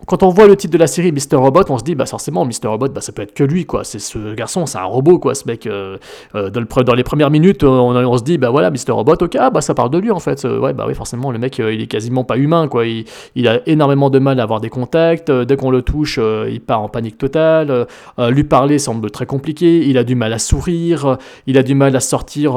quand 0.05 0.21
on 0.21 0.29
voit 0.29 0.47
le 0.47 0.55
titre 0.55 0.71
de 0.71 0.77
la 0.77 0.85
série 0.85 1.11
Mr. 1.11 1.35
Robot, 1.37 1.63
on 1.69 1.77
se 1.79 1.83
dit, 1.83 1.95
bah 1.95 2.05
forcément, 2.05 2.45
Mr. 2.45 2.67
Robot, 2.67 2.89
bah, 2.89 3.01
ça 3.01 3.11
peut 3.11 3.23
être 3.23 3.33
que 3.33 3.43
lui, 3.43 3.65
quoi. 3.65 3.83
C'est 3.83 3.99
ce 3.99 4.35
garçon, 4.35 4.65
c'est 4.67 4.77
un 4.77 4.83
robot, 4.83 5.17
quoi, 5.17 5.33
ce 5.33 5.47
mec. 5.47 5.65
euh, 5.65 5.97
euh, 6.35 6.49
dans, 6.51 6.93
les 6.93 7.03
premières 7.03 7.31
minutes, 7.31 7.63
euh, 7.63 7.67
on, 7.67 8.17
se 8.17 8.23
dit, 8.23 8.37
bah 8.37 8.51
voilà, 8.51 8.69
Mr. 8.69 8.91
Robot, 8.91 9.15
ok, 9.19 9.35
ah, 9.39 9.49
bah 9.49 9.61
ça 9.61 9.73
parle 9.73 9.89
de 9.89 9.97
lui, 9.97 10.11
en 10.11 10.19
fait. 10.19 10.43
Ouais, 10.45 10.71
bah 10.73 10.85
oui, 10.87 10.93
forcément, 10.93 11.31
le 11.31 11.39
mec, 11.39 11.57
il 11.57 11.81
est 11.81 11.87
quasiment 11.87 12.23
pas 12.23 12.37
humain, 12.37 12.67
quoi. 12.67 12.85
Il, 12.85 13.47
a 13.47 13.59
énormément 13.67 14.09
de 14.09 14.19
mal 14.19 14.39
à 14.39 14.43
avoir 14.43 14.61
des 14.61 14.69
contacts. 14.69 15.31
dès 15.31 15.55
qu'on 15.57 15.71
le 15.71 15.81
touche, 15.81 16.19
il 16.49 16.61
part 16.61 16.81
en 16.81 16.89
panique 16.89 17.17
totale. 17.17 17.87
lui 18.29 18.43
parler 18.43 18.77
semble 18.77 19.09
très 19.09 19.25
compliqué. 19.25 19.87
Il 19.87 19.97
a 19.97 20.03
du 20.03 20.15
mal 20.15 20.31
à 20.31 20.39
sourire. 20.39 21.17
il 21.47 21.57
a 21.57 21.63
du 21.63 21.75
mal 21.75 21.95
à 21.95 21.99
sortir 22.01 22.55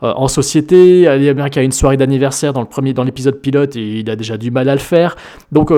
en 0.00 0.28
société. 0.28 1.00
Il 1.00 1.22
y 1.22 1.28
a 1.28 1.34
bien 1.34 1.48
a 1.54 1.62
une 1.62 1.72
soirée 1.72 1.96
d'anniversaire 1.96 2.52
dans 2.52 3.04
l'épisode 3.04 3.40
pilote, 3.40 3.76
et 3.76 4.00
il 4.00 4.10
a 4.10 4.16
déjà 4.16 4.36
du 4.36 4.50
mal 4.50 4.68
à 4.68 4.74
le 4.74 4.80
faire. 4.80 5.16
Donc 5.52 5.72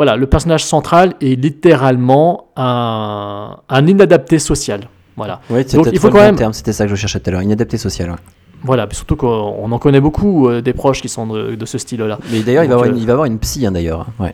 voilà, 0.00 0.16
le 0.16 0.26
personnage 0.26 0.64
central 0.64 1.12
est 1.20 1.38
littéralement 1.38 2.46
un, 2.56 3.56
un 3.68 3.86
inadapté 3.86 4.38
social. 4.38 4.80
Voilà. 5.14 5.40
Ouais, 5.50 5.62
Donc, 5.64 5.88
il 5.92 5.98
faut 5.98 6.08
quand 6.08 6.22
même- 6.22 6.52
c'était 6.54 6.72
ça 6.72 6.84
que 6.86 6.90
je 6.90 6.96
cherchais 6.96 7.20
tout 7.20 7.28
à 7.28 7.32
l'heure, 7.32 7.42
inadapté 7.42 7.76
social. 7.76 8.08
ouais. 8.10 8.16
Voilà, 8.62 8.86
mais 8.86 8.94
surtout 8.94 9.16
qu'on 9.16 9.26
on 9.62 9.70
en 9.72 9.78
connaît 9.78 10.00
beaucoup 10.00 10.48
euh, 10.48 10.60
des 10.62 10.72
proches 10.74 11.02
qui 11.02 11.08
sont 11.10 11.26
de, 11.26 11.54
de 11.54 11.66
ce 11.66 11.76
style-là. 11.76 12.18
Mais 12.30 12.40
d'ailleurs, 12.40 12.64
il 12.64 12.68
va 12.68 12.74
avoir 12.76 12.88
euh, 12.88 12.92
une, 12.92 12.98
il 12.98 13.06
va 13.06 13.12
avoir 13.14 13.26
une 13.26 13.38
psy 13.38 13.66
hein, 13.66 13.72
d'ailleurs. 13.72 14.06
Ouais. 14.18 14.32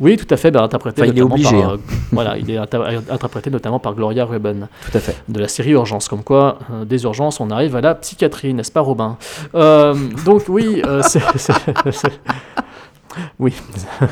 Oui, 0.00 0.16
tout 0.18 0.26
à 0.32 0.36
fait, 0.38 0.50
ben, 0.50 0.62
interprété 0.62 1.02
Enfin, 1.02 1.10
il 1.12 1.18
est 1.18 1.22
obligé, 1.22 1.60
par, 1.60 1.70
hein. 1.72 1.78
euh, 1.78 1.92
voilà, 2.12 2.36
il 2.38 2.50
est 2.50 2.56
inter- 2.58 2.82
interprété 3.10 3.50
notamment 3.50 3.78
par 3.80 3.94
Gloria 3.94 4.24
Ruben 4.26 4.68
Tout 4.90 4.96
à 4.96 5.00
fait. 5.00 5.16
de 5.28 5.38
la 5.40 5.48
série 5.48 5.70
Urgence. 5.72 6.08
Comme 6.08 6.22
quoi, 6.22 6.58
euh, 6.70 6.84
des 6.86 7.02
urgences, 7.04 7.40
on 7.40 7.50
arrive 7.50 7.76
à 7.76 7.80
la 7.82 7.94
psychiatrie, 7.94 8.52
n'est-ce 8.54 8.72
pas, 8.72 8.80
Robin? 8.82 9.16
Donc 9.54 10.42
oui, 10.48 10.82
c'est- 11.02 11.20
Oui. 13.38 13.54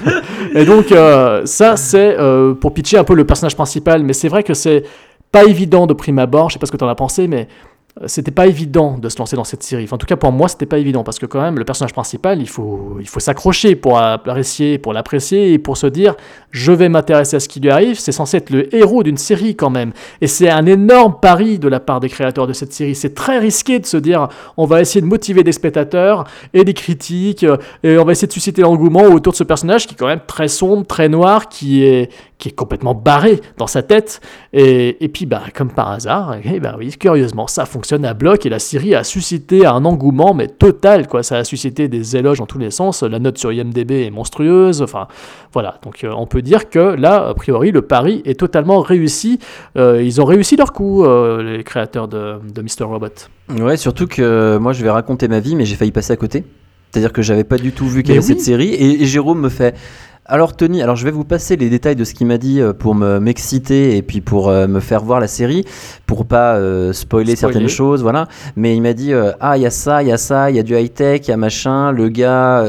Et 0.55 0.65
donc, 0.65 0.93
euh, 0.93 1.45
ça, 1.47 1.77
c'est 1.77 2.17
euh, 2.19 2.55
pour 2.55 2.75
pitcher 2.75 2.99
un 2.99 3.05
peu 3.05 3.15
le 3.15 3.25
personnage 3.25 3.57
principal, 3.57 4.03
mais 4.03 4.13
c'est 4.13 4.29
vrai 4.29 4.43
que 4.43 4.55
c'est 4.55 4.85
pas 5.33 5.45
évident 5.45 5.87
de 5.87 5.95
prime 5.95 6.19
abord, 6.19 6.51
je 6.51 6.55
sais 6.55 6.59
pas 6.59 6.67
ce 6.67 6.73
que 6.73 6.77
tu 6.77 6.85
en 6.85 6.89
as 6.89 6.95
pensé, 6.95 7.29
mais 7.29 7.49
c'était 8.07 8.31
pas 8.31 8.47
évident 8.47 8.97
de 8.99 9.09
se 9.09 9.19
lancer 9.19 9.37
dans 9.37 9.45
cette 9.45 9.63
série. 9.63 9.87
En 9.91 9.99
tout 9.99 10.07
cas, 10.07 10.17
pour 10.17 10.33
moi, 10.33 10.49
c'était 10.49 10.67
pas 10.67 10.79
évident 10.79 11.05
parce 11.05 11.19
que 11.19 11.27
quand 11.27 11.41
même, 11.41 11.59
le 11.59 11.65
personnage 11.65 11.93
principal, 11.93 12.41
il 12.41 12.49
faut, 12.49 12.97
il 12.99 13.07
faut 13.07 13.21
s'accrocher 13.21 13.77
pour 13.77 13.99
apprécier, 13.99 14.79
pour 14.79 14.93
l'apprécier 14.93 15.53
et 15.53 15.59
pour 15.59 15.77
se 15.77 15.87
dire, 15.87 16.15
je 16.51 16.73
vais 16.73 16.89
m'intéresser 16.89 17.37
à 17.37 17.41
ce 17.41 17.49
qui 17.49 17.61
lui 17.61 17.71
arrive. 17.71 17.99
C'est 17.99 18.13
censé 18.13 18.39
être 18.39 18.51
le 18.51 18.75
héros 18.75 19.03
d'une 19.03 19.19
série 19.19 19.55
quand 19.55 19.71
même, 19.71 19.93
et 20.21 20.27
c'est 20.27 20.49
un 20.49 20.65
énorme 20.67 21.17
pari 21.21 21.59
de 21.59 21.69
la 21.69 21.81
part 21.81 22.01
des 22.01 22.09
créateurs 22.09 22.47
de 22.47 22.53
cette 22.55 22.73
série. 22.73 22.95
C'est 22.95 23.15
très 23.15 23.39
risqué 23.39 23.79
de 23.79 23.87
se 23.87 23.99
dire, 23.99 24.29
on 24.57 24.65
va 24.65 24.81
essayer 24.81 25.03
de 25.03 25.07
motiver 25.07 25.45
des 25.45 25.53
spectateurs 25.53 26.25
et 26.55 26.65
des 26.65 26.75
critiques, 26.75 27.45
euh, 27.45 27.59
et 27.83 27.99
on 27.99 28.05
va 28.05 28.13
essayer 28.13 28.29
de 28.29 28.33
susciter 28.33 28.63
l'engouement 28.63 29.05
autour 29.05 29.33
de 29.33 29.37
ce 29.37 29.45
personnage 29.45 29.87
qui 29.87 29.95
est 29.95 29.99
quand 29.99 30.07
même 30.07 30.23
très 30.27 30.49
sombre, 30.49 30.87
très 30.87 31.09
noir, 31.09 31.49
qui 31.49 31.85
est, 31.85 32.11
qui 32.41 32.49
est 32.49 32.53
complètement 32.53 32.95
barré 32.95 33.41
dans 33.59 33.69
sa 33.69 33.83
tête. 33.83 34.21
Et, 34.53 35.05
et 35.05 35.09
puis, 35.09 35.27
bah, 35.27 35.43
comme 35.55 35.71
par 35.71 35.91
hasard, 35.91 36.37
et 36.45 36.59
bah 36.59 36.75
oui, 36.77 36.91
curieusement, 36.99 37.47
ça 37.47 37.67
fonctionne 37.67 38.05
à 38.05 38.15
bloc 38.15 38.47
et 38.47 38.49
la 38.49 38.59
série 38.59 38.95
a 38.95 39.05
suscité 39.05 39.67
un 39.67 39.85
engouement, 39.85 40.35
mais 40.35 40.49
total, 40.49 41.07
quoi. 41.07 41.23
Ça 41.23 41.37
a 41.37 41.45
suscité 41.45 41.87
des 41.87 42.17
éloges 42.17 42.39
dans 42.39 42.47
tous 42.47 42.59
les 42.59 42.71
sens. 42.71 43.03
La 43.03 43.19
note 43.19 43.39
sur 43.39 43.53
IMDb 43.53 43.93
est 43.93 44.11
monstrueuse. 44.11 44.83
Enfin, 44.83 45.07
voilà. 45.53 45.79
Donc, 45.85 46.03
euh, 46.03 46.13
on 46.17 46.27
peut 46.27 46.43
dire 46.43 46.69
que 46.69 46.79
là, 46.79 47.29
a 47.29 47.35
priori, 47.35 47.71
le 47.71 47.83
pari 47.83 48.23
est 48.25 48.39
totalement 48.39 48.81
réussi. 48.81 49.39
Euh, 49.77 50.03
ils 50.03 50.21
ont 50.21 50.25
réussi 50.25 50.57
leur 50.57 50.73
coup, 50.73 51.05
euh, 51.05 51.59
les 51.59 51.65
créateurs 51.65 52.09
de, 52.09 52.37
de 52.53 52.63
Mr. 52.63 52.85
Robot. 52.85 53.09
Ouais, 53.61 53.77
surtout 53.77 54.07
que 54.07 54.57
moi, 54.59 54.73
je 54.73 54.83
vais 54.83 54.91
raconter 54.91 55.29
ma 55.29 55.41
vie, 55.41 55.55
mais 55.55 55.67
j'ai 55.67 55.77
failli 55.77 55.93
passer 55.93 56.13
à 56.13 56.17
côté. 56.17 56.45
C'est-à-dire 56.91 57.13
que 57.13 57.23
j'avais 57.23 57.45
pas 57.45 57.59
du 57.59 57.73
tout 57.73 57.87
vu 57.87 58.03
qu'il 58.03 58.17
y 58.17 58.23
cette 58.23 58.41
série. 58.41 58.71
Et, 58.71 59.03
et 59.03 59.07
Jérôme 59.07 59.41
me 59.41 59.49
fait. 59.49 59.77
Alors 60.31 60.55
Tony, 60.55 60.81
alors 60.81 60.95
je 60.95 61.05
vais 61.05 61.11
vous 61.11 61.25
passer 61.25 61.57
les 61.57 61.69
détails 61.69 61.97
de 61.97 62.05
ce 62.05 62.15
qu'il 62.15 62.29
m'a 62.29 62.39
dit 62.39 62.61
euh, 62.61 62.73
pour 62.73 62.95
me 62.95 63.19
m'exciter 63.19 63.97
et 63.97 64.03
puis 64.03 64.21
pour 64.21 64.49
euh, 64.49 64.69
me 64.69 64.79
faire 64.79 65.03
voir 65.03 65.19
la 65.19 65.27
série, 65.27 65.65
pour 66.07 66.25
pas 66.25 66.55
euh, 66.55 66.93
spoiler, 66.93 67.35
Spoiler. 67.35 67.37
certaines 67.37 67.69
choses, 67.69 68.03
voilà. 68.03 68.29
Mais 68.55 68.77
il 68.77 68.81
m'a 68.81 68.93
dit 68.93 69.13
euh, 69.13 69.33
ah 69.41 69.57
il 69.57 69.63
y 69.65 69.67
a 69.67 69.71
ça, 69.71 70.05
il 70.05 70.09
y 70.09 70.13
a 70.13 70.17
ça, 70.19 70.49
il 70.49 70.55
y 70.55 70.61
a 70.61 70.63
du 70.63 70.77
high 70.77 70.95
tech, 70.95 71.23
il 71.27 71.31
y 71.31 71.35
a 71.35 71.37
machin. 71.37 71.91
Le 71.91 72.09
gars, 72.09 72.65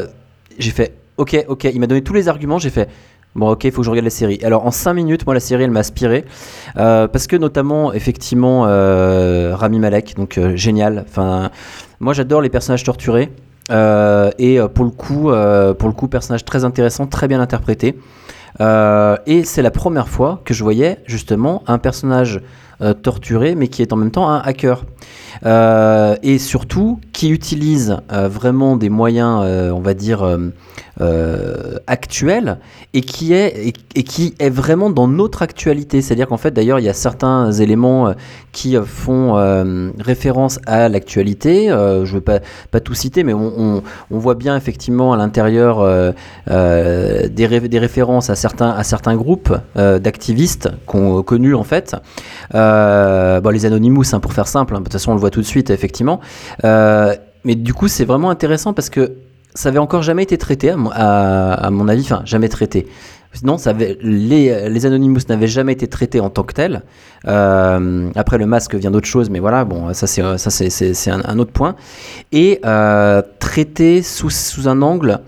j'ai 0.57 0.71
fait 0.71 0.95
ok 1.17 1.45
ok. 1.47 1.65
Il 1.65 1.79
m'a 1.79 1.85
donné 1.85 2.01
tous 2.01 2.13
les 2.13 2.27
arguments, 2.27 2.57
j'ai 2.57 2.71
fait 2.71 2.89
Bon, 3.33 3.51
ok, 3.51 3.63
il 3.63 3.71
faut 3.71 3.81
que 3.81 3.85
je 3.85 3.89
regarde 3.89 4.03
la 4.03 4.09
série. 4.09 4.39
Alors, 4.43 4.65
en 4.65 4.71
5 4.71 4.93
minutes, 4.93 5.25
moi, 5.25 5.33
la 5.33 5.39
série, 5.39 5.63
elle 5.63 5.71
m'a 5.71 5.79
aspiré. 5.79 6.25
Euh, 6.77 7.07
parce 7.07 7.27
que, 7.27 7.37
notamment, 7.37 7.93
effectivement, 7.93 8.65
euh, 8.67 9.55
Rami 9.55 9.79
Malek, 9.79 10.15
donc 10.17 10.37
euh, 10.37 10.57
génial. 10.57 11.05
Enfin, 11.07 11.49
moi, 12.01 12.13
j'adore 12.13 12.41
les 12.41 12.49
personnages 12.49 12.83
torturés. 12.83 13.31
Euh, 13.71 14.31
et 14.37 14.59
euh, 14.59 14.67
pour 14.67 14.85
le 14.85 14.91
coup, 14.91 15.31
euh, 15.31 15.73
pour 15.73 15.87
le 15.87 15.95
coup, 15.95 16.07
personnage 16.07 16.45
très 16.45 16.65
intéressant, 16.65 17.07
très 17.07 17.27
bien 17.27 17.41
interprété. 17.41 17.97
Et 18.59 19.43
c'est 19.43 19.61
la 19.63 19.71
première 19.71 20.07
fois 20.07 20.41
que 20.45 20.53
je 20.53 20.63
voyais 20.63 20.99
justement 21.05 21.63
un 21.65 21.79
personnage 21.79 22.41
torturé, 23.01 23.55
mais 23.55 23.69
qui 23.69 23.81
est 23.81 23.91
en 23.91 23.95
même 23.95 24.11
temps 24.11 24.29
un 24.29 24.39
hacker. 24.39 24.83
Euh, 25.45 26.15
et 26.23 26.37
surtout, 26.37 26.99
qui 27.13 27.29
utilise 27.29 27.97
euh, 28.11 28.27
vraiment 28.27 28.75
des 28.75 28.89
moyens, 28.89 29.41
euh, 29.43 29.71
on 29.71 29.79
va 29.79 29.93
dire, 29.93 30.37
actuels, 31.87 32.59
et 32.93 33.01
qui, 33.01 33.33
est, 33.33 33.73
et, 33.95 34.03
qui 34.03 34.35
est 34.37 34.51
vraiment 34.51 34.91
dans 34.91 35.07
notre 35.07 35.41
actualité. 35.41 35.99
C'est-à-dire 36.01 36.27
qu'en 36.27 36.37
fait, 36.37 36.51
d'ailleurs, 36.51 36.77
il 36.77 36.85
y 36.85 36.89
a 36.89 36.93
certains 36.93 37.51
éléments 37.51 38.13
qui 38.51 38.75
font 38.85 39.33
référence 39.97 40.59
à 40.67 40.89
l'actualité. 40.89 41.69
Je 41.69 42.01
ne 42.01 42.05
veux 42.05 42.21
pas, 42.21 42.39
tout 42.81 42.93
citer, 42.93 43.23
mais 43.23 43.33
on, 43.33 43.81
voit 44.11 44.35
bien 44.35 44.55
effectivement 44.55 45.11
à 45.11 45.17
l'intérieur 45.17 46.13
des, 46.47 47.47
ré- 47.47 47.67
des 47.67 47.79
références 47.79 48.29
à 48.29 48.35
certains, 48.35 48.69
à 48.69 48.83
certains 48.83 49.15
groupes 49.15 49.57
d'activistes 49.75 50.69
qu'on 50.85 51.23
connus 51.23 51.55
en 51.55 51.63
fait. 51.63 51.95
Bon, 52.53 53.49
les 53.51 53.65
Anonymous, 53.65 54.13
hein, 54.13 54.19
pour 54.19 54.33
faire 54.33 54.47
simple, 54.47 54.75
hein, 54.75 54.83
toute 54.91 54.99
façon 54.99 55.11
on 55.11 55.15
le 55.15 55.19
voit 55.19 55.31
tout 55.31 55.41
de 55.41 55.45
suite 55.45 55.69
effectivement. 55.69 56.19
Euh, 56.63 57.15
mais 57.43 57.55
du 57.55 57.73
coup 57.73 57.87
c'est 57.87 58.05
vraiment 58.05 58.29
intéressant 58.29 58.73
parce 58.73 58.89
que 58.89 59.13
ça 59.53 59.69
avait 59.69 59.79
encore 59.79 60.01
jamais 60.01 60.23
été 60.23 60.37
traité 60.37 60.69
à 60.69 60.77
mon, 61.71 61.87
avis, 61.87 62.01
enfin 62.01 62.21
jamais 62.25 62.49
traité. 62.49 62.87
Non, 63.43 63.57
ça 63.57 63.73
les, 63.73 64.85
Anonymous 64.85 65.21
n'avaient 65.29 65.47
jamais 65.47 65.71
été 65.71 65.87
traités 65.87 66.19
en 66.19 66.29
tant 66.29 66.43
que 66.43 66.53
tels. 66.53 66.83
Euh, 67.27 68.09
après, 68.15 68.37
le 68.37 68.45
masque 68.45 68.75
vient 68.75 68.91
d'autre 68.91 69.07
chose, 69.07 69.29
mais 69.29 69.39
voilà, 69.39 69.63
bon, 69.63 69.93
ça 69.93 70.05
c'est 70.05 70.21
un 71.11 71.39
autre 71.39 71.51
point. 71.51 71.75
Et 72.31 72.59
euh, 72.65 73.21
traité 73.39 74.01
sous, 74.01 74.29
sous 74.29 74.67
un 74.67 74.81
angle, 74.81 75.19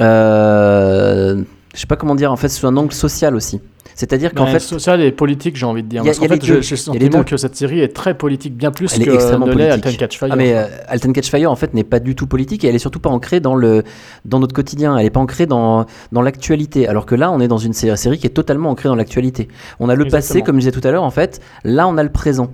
euh, 0.00 1.42
je 1.74 1.80
sais 1.80 1.86
pas 1.86 1.96
comment 1.96 2.14
dire, 2.14 2.30
en 2.30 2.36
fait, 2.36 2.48
sous 2.48 2.66
un 2.66 2.76
angle 2.76 2.92
social 2.92 3.34
aussi. 3.34 3.60
C'est-à-dire 3.98 4.34
qu'en 4.34 4.44
fait, 4.46 4.58
social 4.60 5.00
et 5.00 5.10
politique, 5.10 5.56
j'ai 5.56 5.64
envie 5.64 5.82
de 5.82 5.88
dire. 5.88 6.02
Y 6.02 6.08
a- 6.08 6.10
Parce 6.10 6.18
y 6.18 6.24
a 6.26 6.28
fait, 6.28 6.44
j'ai 6.44 6.54
le 6.56 6.62
sentiment 6.62 7.24
que 7.24 7.36
cette 7.38 7.56
série 7.56 7.80
est 7.80 7.88
très 7.94 8.12
politique, 8.12 8.54
bien 8.54 8.70
plus 8.70 8.94
elle 8.94 9.06
que 9.06 9.10
extrêmement 9.14 9.46
ne. 9.46 9.52
Alten 9.62 9.96
Catch 9.96 10.18
Fire. 10.18 10.28
Ah 10.30 10.36
mais 10.36 10.54
euh, 10.54 10.66
Alten 10.86 11.14
Catch 11.14 11.30
Fire 11.30 11.50
en 11.50 11.56
fait 11.56 11.72
n'est 11.72 11.82
pas 11.82 11.98
du 11.98 12.14
tout 12.14 12.26
politique 12.26 12.62
et 12.62 12.68
elle 12.68 12.74
est 12.74 12.78
surtout 12.78 13.00
pas 13.00 13.08
ancrée 13.08 13.40
dans 13.40 13.54
le 13.54 13.84
dans 14.26 14.38
notre 14.38 14.54
quotidien. 14.54 14.98
Elle 14.98 15.06
est 15.06 15.10
pas 15.10 15.20
ancrée 15.20 15.46
dans 15.46 15.86
dans 16.12 16.20
l'actualité. 16.20 16.86
Alors 16.86 17.06
que 17.06 17.14
là, 17.14 17.32
on 17.32 17.40
est 17.40 17.48
dans 17.48 17.56
une 17.56 17.72
sé- 17.72 17.96
série 17.96 18.18
qui 18.18 18.26
est 18.26 18.30
totalement 18.30 18.68
ancrée 18.68 18.90
dans 18.90 18.94
l'actualité. 18.96 19.48
On 19.80 19.88
a 19.88 19.94
le 19.94 20.04
passé, 20.10 20.42
comme 20.42 20.56
je 20.56 20.68
disais 20.68 20.72
tout 20.78 20.86
à 20.86 20.90
l'heure. 20.90 21.02
En 21.02 21.10
fait, 21.10 21.40
là, 21.64 21.88
on 21.88 21.96
a 21.96 22.02
le 22.02 22.10
présent. 22.12 22.50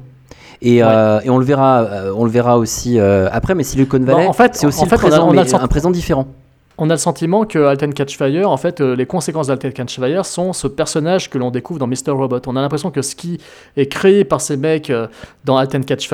Et, 0.65 0.81
euh, 0.81 1.19
et 1.25 1.29
on 1.31 1.39
le 1.39 1.45
verra, 1.45 1.81
euh, 1.81 2.13
on 2.17 2.25
le 2.25 2.31
verra 2.31 2.57
aussi 2.57 3.01
euh, 3.01 3.29
après. 3.33 3.57
Mais 3.57 3.65
Silicon 3.65 3.99
Valley, 3.99 4.29
en 4.29 4.33
fait- 4.33 4.55
c'est 4.55 4.67
aussi 4.69 4.79
en 4.79 4.85
le 4.85 4.91
fait, 4.91 4.95
on 4.95 4.99
a- 4.99 5.01
présent, 5.09 5.27
on 5.27 5.31
a 5.31 5.35
mais 5.35 5.43
le 5.51 5.55
un 5.57 5.67
présent 5.67 5.91
différent. 5.91 6.29
On 6.85 6.91
a 6.91 6.95
le 6.95 6.99
sentiment 6.99 7.45
que 7.45 7.61
Alten 7.61 7.95
Catch 7.95 8.17
Fire, 8.17 8.51
en 8.51 8.57
fait, 8.57 8.81
euh, 8.81 8.97
les 8.97 9.07
conséquences 9.07 9.47
d'Alten 9.47 9.73
Catch 9.73 10.01
Fire 10.01 10.27
sont 10.27 10.53
ce 10.53 10.67
personnage 10.67 11.31
que 11.31 11.39
l'on 11.39 11.53
découvre 11.53 11.79
dans 11.79 11.87
Mr. 11.87 12.11
Robot. 12.11 12.41
On 12.49 12.57
a 12.57 12.61
l'impression 12.61 12.91
que 12.91 13.03
ce 13.03 13.15
qui 13.15 13.39
est 13.77 13.87
créé 13.87 14.25
par 14.25 14.41
ces 14.41 14.57
mecs 14.57 14.91
euh, 14.91 15.07
dans 15.45 15.57
Alten 15.59 15.85
Catch 15.85 16.09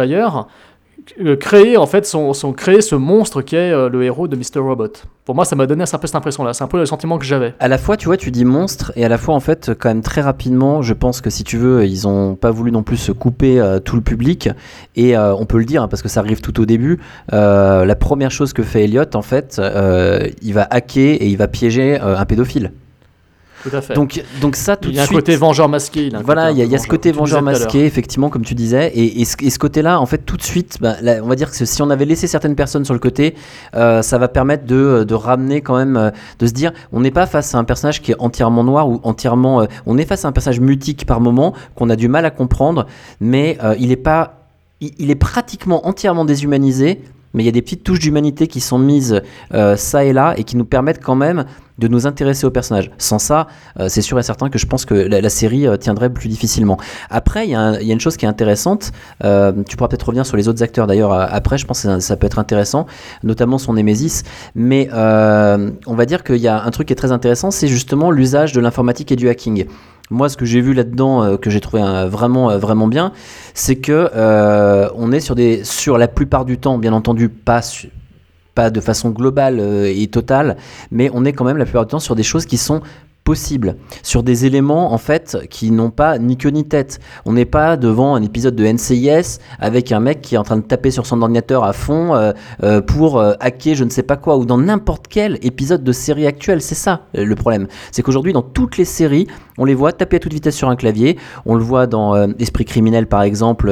Euh, 1.21 1.37
créé 1.37 1.77
en 1.77 1.87
fait, 1.87 2.07
ce 2.07 2.95
monstre 2.95 3.43
qui 3.43 3.57
est 3.57 3.73
euh, 3.73 3.89
le 3.89 4.03
héros 4.03 4.29
de 4.29 4.37
Mr. 4.37 4.61
Robot. 4.61 4.93
Pour 5.25 5.35
moi, 5.35 5.45
ça 5.45 5.57
m'a 5.57 5.67
donné 5.67 5.85
un 5.85 5.99
peu 5.99 6.07
cette 6.07 6.17
impression-là. 6.17 6.55
C'est 6.55 6.65
un 6.65 6.69
peu 6.69 6.79
le 6.79 6.87
sentiment 6.87 7.19
que 7.19 7.25
j'avais. 7.25 7.55
À 7.61 7.69
la 7.69 7.79
fois, 7.79 7.97
tu 7.97 8.07
vois, 8.07 8.17
tu 8.17 8.31
dis 8.31 8.45
monstre, 8.45 8.93
et 8.97 9.05
à 9.05 9.09
la 9.09 9.19
fois, 9.19 9.35
en 9.35 9.41
fait, 9.41 9.73
quand 9.79 9.89
même 9.89 10.03
très 10.03 10.21
rapidement, 10.21 10.83
je 10.83 10.95
pense 10.95 11.21
que 11.21 11.31
si 11.31 11.45
tu 11.45 11.59
veux, 11.59 11.85
ils 11.85 12.09
ont 12.09 12.35
pas 12.35 12.51
voulu 12.51 12.73
non 12.73 12.83
plus 12.83 12.97
se 12.97 13.13
couper 13.13 13.61
euh, 13.61 13.79
tout 13.79 13.97
le 13.97 14.03
public, 14.03 14.49
et 14.97 15.17
on 15.17 15.45
peut 15.47 15.59
le 15.59 15.65
dire, 15.65 15.83
hein, 15.83 15.89
parce 15.89 16.03
que 16.03 16.09
ça 16.09 16.21
arrive 16.21 16.41
tout 16.41 16.61
au 16.61 16.67
début, 16.67 16.99
la 17.31 17.97
première 17.99 18.31
chose 18.31 18.53
que 18.53 18.63
fait 18.63 18.85
Elliot, 18.85 19.05
en 19.15 19.23
fait, 19.23 19.61
il 20.43 20.55
va 20.55 20.67
hacker 20.71 21.17
et 21.21 21.27
il 21.29 21.37
va 21.37 21.49
piéger 21.49 21.99
un 21.99 22.25
pédophile. 22.25 22.73
Tout 23.69 23.77
à 23.77 23.81
fait. 23.81 23.95
Donc, 23.95 24.23
donc 24.41 24.57
ça, 24.57 24.77
tout 24.77 24.89
il 24.89 24.93
y 24.93 24.95
de 24.97 25.01
a 25.01 25.03
un 25.03 25.07
suite... 25.07 25.19
côté 25.19 25.37
vengeur 25.37 25.69
masqué. 25.69 26.07
il 26.07 26.17
Voilà, 26.25 26.51
il 26.51 26.59
y, 26.59 26.63
a- 26.63 26.65
y 26.65 26.79
ce 26.79 26.87
côté 26.87 27.13
vengeur 27.13 27.43
masqué, 27.43 27.85
effectivement, 27.85 28.29
comme 28.31 28.45
tu 28.45 28.55
disais, 28.55 28.89
et, 28.95 29.21
et 29.21 29.25
ce, 29.25 29.59
côté-là, 29.59 30.01
en 30.01 30.07
fait, 30.07 30.19
tout 30.19 30.37
de 30.37 30.43
suite, 30.43 30.79
bah, 30.81 30.97
là, 31.03 31.21
on 31.23 31.27
va 31.29 31.35
dire 31.37 31.51
que 31.51 31.65
si 31.65 31.83
on 31.83 31.91
avait 31.91 32.05
laissé 32.05 32.27
certaines 32.27 32.55
personnes 32.55 32.85
sur 32.85 32.95
le 32.95 33.01
côté, 33.01 33.35
euh, 33.75 34.03
ça 34.03 34.19
va 34.19 34.29
permettre 34.29 34.65
de, 34.67 35.05
de 35.07 35.15
ramener 35.15 35.61
quand 35.61 35.77
même, 35.77 35.97
euh, 35.97 36.11
de 36.39 36.47
se 36.47 36.53
dire, 36.53 36.73
on 36.93 37.01
n'est 37.01 37.11
pas 37.11 37.27
face 37.27 37.55
à 37.55 37.59
un 37.59 37.65
personnage 37.65 38.01
qui 38.03 38.13
est 38.13 38.17
entièrement 38.19 38.65
noir 38.65 38.89
ou 38.89 39.01
entièrement, 39.03 39.63
euh, 39.63 39.67
on 39.87 39.99
est 39.99 40.05
face 40.07 40.25
à 40.25 40.29
un 40.29 40.33
personnage 40.33 40.61
mutique 40.61 41.07
par 41.07 41.21
moment 41.21 41.55
qu'on 41.75 41.91
a 41.91 41.97
du 41.97 42.09
mal 42.09 42.25
à 42.25 42.31
comprendre, 42.31 42.87
mais 43.21 43.59
euh, 43.63 43.75
il 43.79 43.91
est 43.93 43.97
pas, 43.97 44.47
il, 44.81 44.93
il 44.99 45.11
est 45.11 45.15
pratiquement 45.17 45.87
entièrement 45.87 46.25
déshumanisé. 46.25 47.01
Mais 47.35 47.43
il 47.43 47.47
y 47.47 47.51
a 47.51 47.53
des 47.53 47.61
petites 47.61 47.85
touches 47.85 47.99
d'humanité 47.99 48.47
qui 48.47 48.59
sont 48.61 48.79
mises 48.79 49.21
euh, 49.53 49.77
ça 49.77 50.03
et 50.03 50.15
là 50.15 50.33
et 50.39 50.45
qui 50.45 50.57
nous 50.57 50.65
permettent 50.65 51.03
quand 51.03 51.15
même 51.15 51.45
de 51.79 51.89
nous 51.89 52.07
intéresser 52.07 52.47
au 52.47 52.51
personnage. 52.51 52.91
Sans 52.99 53.19
ça, 53.19 53.47
euh, 53.79 53.87
c'est 53.89 54.03
sûr 54.03 54.19
et 54.19 54.23
certain 54.23 54.51
que 54.51 54.59
je 54.59 54.67
pense 54.67 54.85
que 54.85 54.95
la, 54.95 55.29
série 55.31 55.67
euh, 55.67 55.77
tiendrait 55.77 56.11
plus 56.11 56.29
difficilement. 56.29 56.77
Après, 57.11 57.47
il 57.47 57.51
y, 57.51 57.55
a 57.55 57.81
une 57.81 58.01
chose 58.01 58.17
qui 58.17 58.25
est 58.25 58.29
intéressante. 58.29 58.93
euh, 59.25 59.53
tu 59.69 59.77
pourras 59.77 59.89
peut-être 59.89 60.07
revenir 60.07 60.27
sur 60.27 60.37
les 60.37 60.49
autres 60.49 60.63
acteurs 60.63 60.87
d'ailleurs 60.87 61.13
après. 61.13 61.59
Je 61.59 61.67
pense 61.67 61.83
que 61.83 62.01
ça, 62.01 62.17
peut 62.17 62.27
être 62.27 62.39
intéressant, 62.39 62.87
notamment 63.23 63.59
son 63.59 63.75
Némésis. 63.75 64.25
Mais 64.55 64.89
on 64.93 65.95
va 65.95 66.07
dire 66.07 66.25
qu'il 66.25 66.37
y 66.37 66.49
a 66.49 66.63
un 66.63 66.71
truc 66.71 66.89
qui 66.89 66.93
est 66.93 66.97
très 66.97 67.13
intéressant, 67.13 67.51
c'est 67.51 67.69
justement 67.69 68.11
l'usage 68.11 68.53
de 68.53 68.61
l'informatique 68.61 69.13
et 69.13 69.17
du 69.17 69.29
hacking. 69.29 69.67
Moi, 70.11 70.29
ce 70.29 70.37
que 70.37 70.47
j'ai 70.47 70.61
vu 70.61 70.73
là-dedans, 70.73 71.37
que 71.37 71.51
j'ai 71.51 71.61
trouvé 71.61 71.83
vraiment, 72.09 72.57
vraiment 72.59 72.89
bien, 72.89 73.13
c'est 73.55 73.77
que 73.77 74.11
on 74.97 75.13
est 75.13 75.65
sur 75.65 75.99
la 75.99 76.09
plupart 76.09 76.45
du 76.45 76.59
temps, 76.59 76.79
bien 76.79 76.93
entendu, 76.93 77.29
pas 77.29 77.63
su- 77.63 77.91
de 78.59 78.81
façon 78.81 79.11
globale 79.11 79.61
euh, 79.61 79.93
et 79.95 80.09
totale, 80.09 80.57
mais 80.91 81.11
on 81.15 81.25
est 81.25 81.33
quand 81.33 81.45
même 81.45 81.57
la 81.57 81.65
plupart 81.65 81.87
du 81.87 81.91
temps 81.91 82.01
sur 82.01 82.17
des 82.17 82.23
choses 82.23 82.45
qui 82.45 82.57
sont 82.57 82.83
possibles, 83.25 83.77
sur 84.03 84.23
des 84.23 84.47
éléments 84.47 84.95
en 84.95 84.97
fait 84.97 85.37
qui 85.51 85.71
n'ont 85.71 85.91
pas 85.91 86.19
ni 86.19 86.39
queue 86.39 86.49
ni 86.49 86.65
tête. 86.65 86.99
On 87.27 87.35
n'est 87.35 87.45
pas 87.45 87.77
devant 87.77 88.15
un 88.15 88.23
épisode 88.23 88.57
de 88.57 88.65
NCIS 88.65 89.39
avec 89.59 89.93
un 89.93 90.01
mec 90.01 90.23
qui 90.23 90.35
est 90.35 90.39
en 90.39 90.45
train 90.45 90.57
de 90.57 90.63
taper 90.63 90.91
sur 90.91 91.05
son 91.05 91.21
ordinateur 91.21 91.63
à 91.63 91.75
fond 91.75 92.15
euh, 92.15 92.33
euh, 92.63 92.81
pour 92.81 93.21
hacker 93.21 93.75
je 93.75 93.85
ne 93.85 93.91
sais 93.91 94.03
pas 94.03 94.17
quoi, 94.17 94.39
ou 94.39 94.47
dans 94.47 94.57
n'importe 94.57 95.09
quel 95.09 95.39
épisode 95.43 95.85
de 95.85 95.93
série 95.93 96.27
actuelle. 96.27 96.63
C'est 96.63 96.75
ça 96.75 97.03
le 97.13 97.35
problème. 97.35 97.69
C'est 97.93 98.01
qu'aujourd'hui 98.01 98.33
dans 98.33 98.41
toutes 98.43 98.79
les 98.79 98.87
séries, 98.87 99.27
on 99.59 99.67
les 99.67 99.75
voit 99.75 99.93
taper 99.93 100.17
à 100.17 100.21
toute 100.21 100.33
vitesse 100.33 100.57
sur 100.57 100.71
un 100.71 100.77
clavier. 100.77 101.19
On 101.45 101.55
le 101.55 101.63
voit 101.63 101.87
dans 101.87 102.17
Esprit 102.39 102.65
criminel 102.65 103.07
par 103.07 103.23
exemple, 103.23 103.69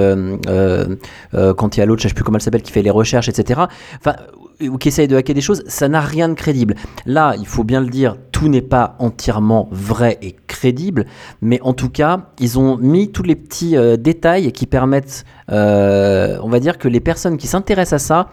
quand 1.32 1.76
il 1.76 1.80
y 1.80 1.82
a 1.82 1.86
l'autre, 1.86 2.02
je 2.02 2.08
sais 2.08 2.14
plus 2.14 2.24
comment 2.24 2.36
elle 2.36 2.42
s'appelle, 2.42 2.62
qui 2.62 2.72
fait 2.72 2.82
les 2.82 2.90
recherches, 2.90 3.30
etc. 3.30 3.62
Enfin, 3.98 4.16
ou 4.60 4.78
qui 4.78 4.88
essayent 4.88 5.08
de 5.08 5.16
hacker 5.16 5.34
des 5.34 5.40
choses, 5.40 5.62
ça 5.66 5.88
n'a 5.88 6.00
rien 6.00 6.28
de 6.28 6.34
crédible. 6.34 6.74
Là, 7.04 7.34
il 7.38 7.46
faut 7.46 7.64
bien 7.64 7.80
le 7.80 7.88
dire, 7.88 8.16
tout 8.32 8.48
n'est 8.48 8.62
pas 8.62 8.96
entièrement 8.98 9.68
vrai 9.70 10.18
et 10.22 10.34
crédible, 10.46 11.06
mais 11.42 11.60
en 11.62 11.72
tout 11.72 11.90
cas, 11.90 12.28
ils 12.40 12.58
ont 12.58 12.76
mis 12.78 13.10
tous 13.10 13.22
les 13.22 13.34
petits 13.34 13.76
euh, 13.76 13.96
détails 13.96 14.52
qui 14.52 14.66
permettent, 14.66 15.24
euh, 15.50 16.38
on 16.42 16.48
va 16.48 16.60
dire, 16.60 16.78
que 16.78 16.88
les 16.88 17.00
personnes 17.00 17.36
qui 17.36 17.46
s'intéressent 17.46 18.02
à 18.02 18.06
ça, 18.06 18.28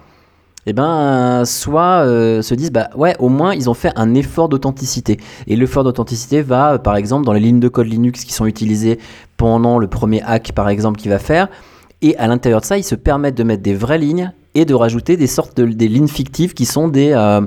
eh 0.65 0.71
ben, 0.71 1.43
soit 1.45 2.05
euh, 2.05 2.41
se 2.41 2.55
disent, 2.55 2.71
bah 2.71 2.89
ouais, 2.95 3.15
au 3.19 3.27
moins 3.27 3.53
ils 3.53 3.69
ont 3.69 3.73
fait 3.73 3.91
un 3.97 4.13
effort 4.13 4.47
d'authenticité. 4.47 5.17
Et 5.47 5.57
l'effort 5.57 5.83
d'authenticité 5.83 6.41
va, 6.41 6.79
par 6.79 6.95
exemple, 6.95 7.25
dans 7.25 7.33
les 7.33 7.41
lignes 7.41 7.59
de 7.59 7.67
code 7.67 7.87
Linux 7.87 8.23
qui 8.23 8.31
sont 8.31 8.45
utilisées 8.45 8.97
pendant 9.35 9.77
le 9.77 9.87
premier 9.87 10.21
hack, 10.21 10.53
par 10.53 10.69
exemple, 10.69 10.99
qu'il 10.99 11.11
va 11.11 11.19
faire. 11.19 11.49
Et 12.01 12.17
à 12.17 12.27
l'intérieur 12.27 12.61
de 12.61 12.65
ça, 12.65 12.77
ils 12.77 12.83
se 12.83 12.95
permettent 12.95 13.37
de 13.37 13.43
mettre 13.43 13.61
des 13.61 13.73
vraies 13.73 13.97
lignes 13.97 14.31
et 14.55 14.65
de 14.65 14.73
rajouter 14.73 15.17
des 15.17 15.27
sortes 15.27 15.57
de 15.57 15.65
des 15.65 15.87
lignes 15.87 16.07
fictives 16.07 16.53
qui 16.53 16.65
sont 16.65 16.87
des 16.87 17.11
euh, 17.11 17.41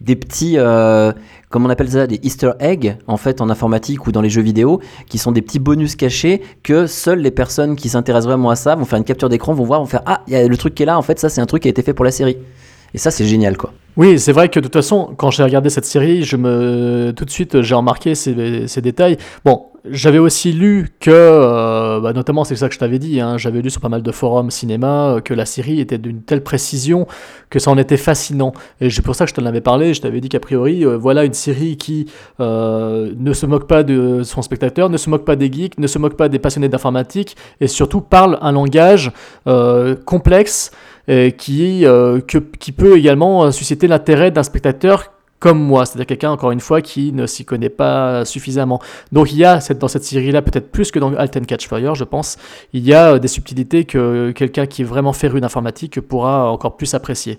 des 0.00 0.14
petits 0.14 0.54
euh, 0.56 1.12
comment 1.48 1.66
on 1.66 1.70
appelle 1.70 1.90
ça 1.90 2.06
des 2.06 2.20
Easter 2.22 2.52
eggs 2.60 2.96
en 3.06 3.16
fait 3.16 3.40
en 3.40 3.50
informatique 3.50 4.06
ou 4.06 4.12
dans 4.12 4.20
les 4.20 4.30
jeux 4.30 4.42
vidéo 4.42 4.80
qui 5.08 5.18
sont 5.18 5.32
des 5.32 5.42
petits 5.42 5.58
bonus 5.58 5.96
cachés 5.96 6.42
que 6.62 6.86
seules 6.86 7.20
les 7.20 7.32
personnes 7.32 7.74
qui 7.74 7.88
s'intéressent 7.88 8.28
vraiment 8.28 8.50
à 8.50 8.56
ça 8.56 8.76
vont 8.76 8.84
faire 8.84 8.98
une 8.98 9.04
capture 9.04 9.28
d'écran 9.28 9.54
vont 9.54 9.64
voir 9.64 9.80
vont 9.80 9.86
faire 9.86 10.02
ah 10.06 10.22
il 10.28 10.34
y 10.34 10.36
a 10.36 10.46
le 10.46 10.56
truc 10.56 10.74
qui 10.74 10.84
est 10.84 10.86
là 10.86 10.96
en 10.96 11.02
fait 11.02 11.18
ça 11.18 11.28
c'est 11.28 11.40
un 11.40 11.46
truc 11.46 11.62
qui 11.62 11.68
a 11.68 11.70
été 11.70 11.82
fait 11.82 11.94
pour 11.94 12.04
la 12.04 12.12
série 12.12 12.36
et 12.94 12.98
ça 12.98 13.10
c'est 13.10 13.24
génial 13.24 13.56
quoi 13.56 13.72
Oui, 13.96 14.18
c'est 14.18 14.32
vrai 14.32 14.48
que 14.48 14.60
de 14.60 14.64
toute 14.64 14.74
façon, 14.74 15.12
quand 15.18 15.30
j'ai 15.30 15.42
regardé 15.42 15.68
cette 15.68 15.84
série, 15.84 16.24
je 16.24 16.36
me 16.36 17.12
tout 17.14 17.26
de 17.26 17.30
suite 17.30 17.60
j'ai 17.60 17.74
remarqué 17.74 18.14
ces, 18.14 18.66
ces 18.66 18.80
détails. 18.80 19.18
Bon, 19.44 19.66
j'avais 19.90 20.18
aussi 20.18 20.52
lu 20.52 20.88
que, 21.00 21.10
euh, 21.10 21.87
bah, 22.00 22.12
notamment 22.12 22.44
c'est 22.44 22.56
ça 22.56 22.68
que 22.68 22.74
je 22.74 22.78
t'avais 22.78 22.98
dit, 22.98 23.20
hein, 23.20 23.38
j'avais 23.38 23.62
lu 23.62 23.70
sur 23.70 23.80
pas 23.80 23.88
mal 23.88 24.02
de 24.02 24.12
forums 24.12 24.50
cinéma 24.50 25.14
euh, 25.14 25.20
que 25.20 25.34
la 25.34 25.46
série 25.46 25.80
était 25.80 25.98
d'une 25.98 26.22
telle 26.22 26.42
précision 26.42 27.06
que 27.50 27.58
ça 27.58 27.70
en 27.70 27.78
était 27.78 27.96
fascinant. 27.96 28.52
Et 28.80 28.90
c'est 28.90 29.02
pour 29.02 29.14
ça 29.14 29.24
que 29.24 29.30
je 29.30 29.34
t'en 29.34 29.46
avais 29.46 29.60
parlé. 29.60 29.94
Je 29.94 30.00
t'avais 30.00 30.20
dit 30.20 30.28
qu'a 30.28 30.40
priori, 30.40 30.84
euh, 30.84 30.96
voilà 30.96 31.24
une 31.24 31.34
série 31.34 31.76
qui 31.76 32.06
euh, 32.40 33.12
ne 33.16 33.32
se 33.32 33.46
moque 33.46 33.66
pas 33.66 33.82
de 33.82 34.22
son 34.22 34.42
spectateur, 34.42 34.90
ne 34.90 34.96
se 34.96 35.10
moque 35.10 35.24
pas 35.24 35.36
des 35.36 35.50
geeks, 35.50 35.78
ne 35.78 35.86
se 35.86 35.98
moque 35.98 36.16
pas 36.16 36.28
des 36.28 36.38
passionnés 36.38 36.68
d'informatique, 36.68 37.36
et 37.60 37.66
surtout 37.66 38.00
parle 38.00 38.38
un 38.40 38.52
langage 38.52 39.12
euh, 39.46 39.94
complexe 40.04 40.70
euh, 41.08 41.30
qui, 41.30 41.86
euh, 41.86 42.20
peut 42.76 42.98
également 42.98 43.44
euh, 43.44 43.50
susciter 43.50 43.88
l'intérêt 43.88 44.30
d'un 44.30 44.42
spectateur 44.42 45.10
comme 45.38 45.60
moi, 45.60 45.86
c'est-à-dire 45.86 46.06
quelqu'un, 46.06 46.30
encore 46.30 46.50
une 46.50 46.60
fois, 46.60 46.80
qui 46.82 47.12
ne 47.12 47.26
s'y 47.26 47.44
connaît 47.44 47.68
pas 47.68 48.24
suffisamment. 48.24 48.80
Donc 49.12 49.32
il 49.32 49.38
y 49.38 49.44
a 49.44 49.58
dans 49.74 49.88
cette 49.88 50.04
série-là, 50.04 50.42
peut-être 50.42 50.70
plus 50.70 50.90
que 50.90 50.98
dans 50.98 51.14
Halt 51.14 51.36
and 51.36 51.44
Catch 51.44 51.68
Fire, 51.68 51.94
je 51.94 52.04
pense, 52.04 52.36
il 52.72 52.84
y 52.84 52.94
a 52.94 53.14
euh, 53.14 53.18
des 53.18 53.28
subtilités 53.28 53.84
que 53.84 54.32
quelqu'un 54.32 54.66
qui 54.66 54.82
est 54.82 54.84
vraiment 54.84 55.12
féru 55.12 55.40
d'informatique 55.40 56.00
pourra 56.00 56.50
encore 56.50 56.76
plus 56.76 56.94
apprécier. 56.94 57.38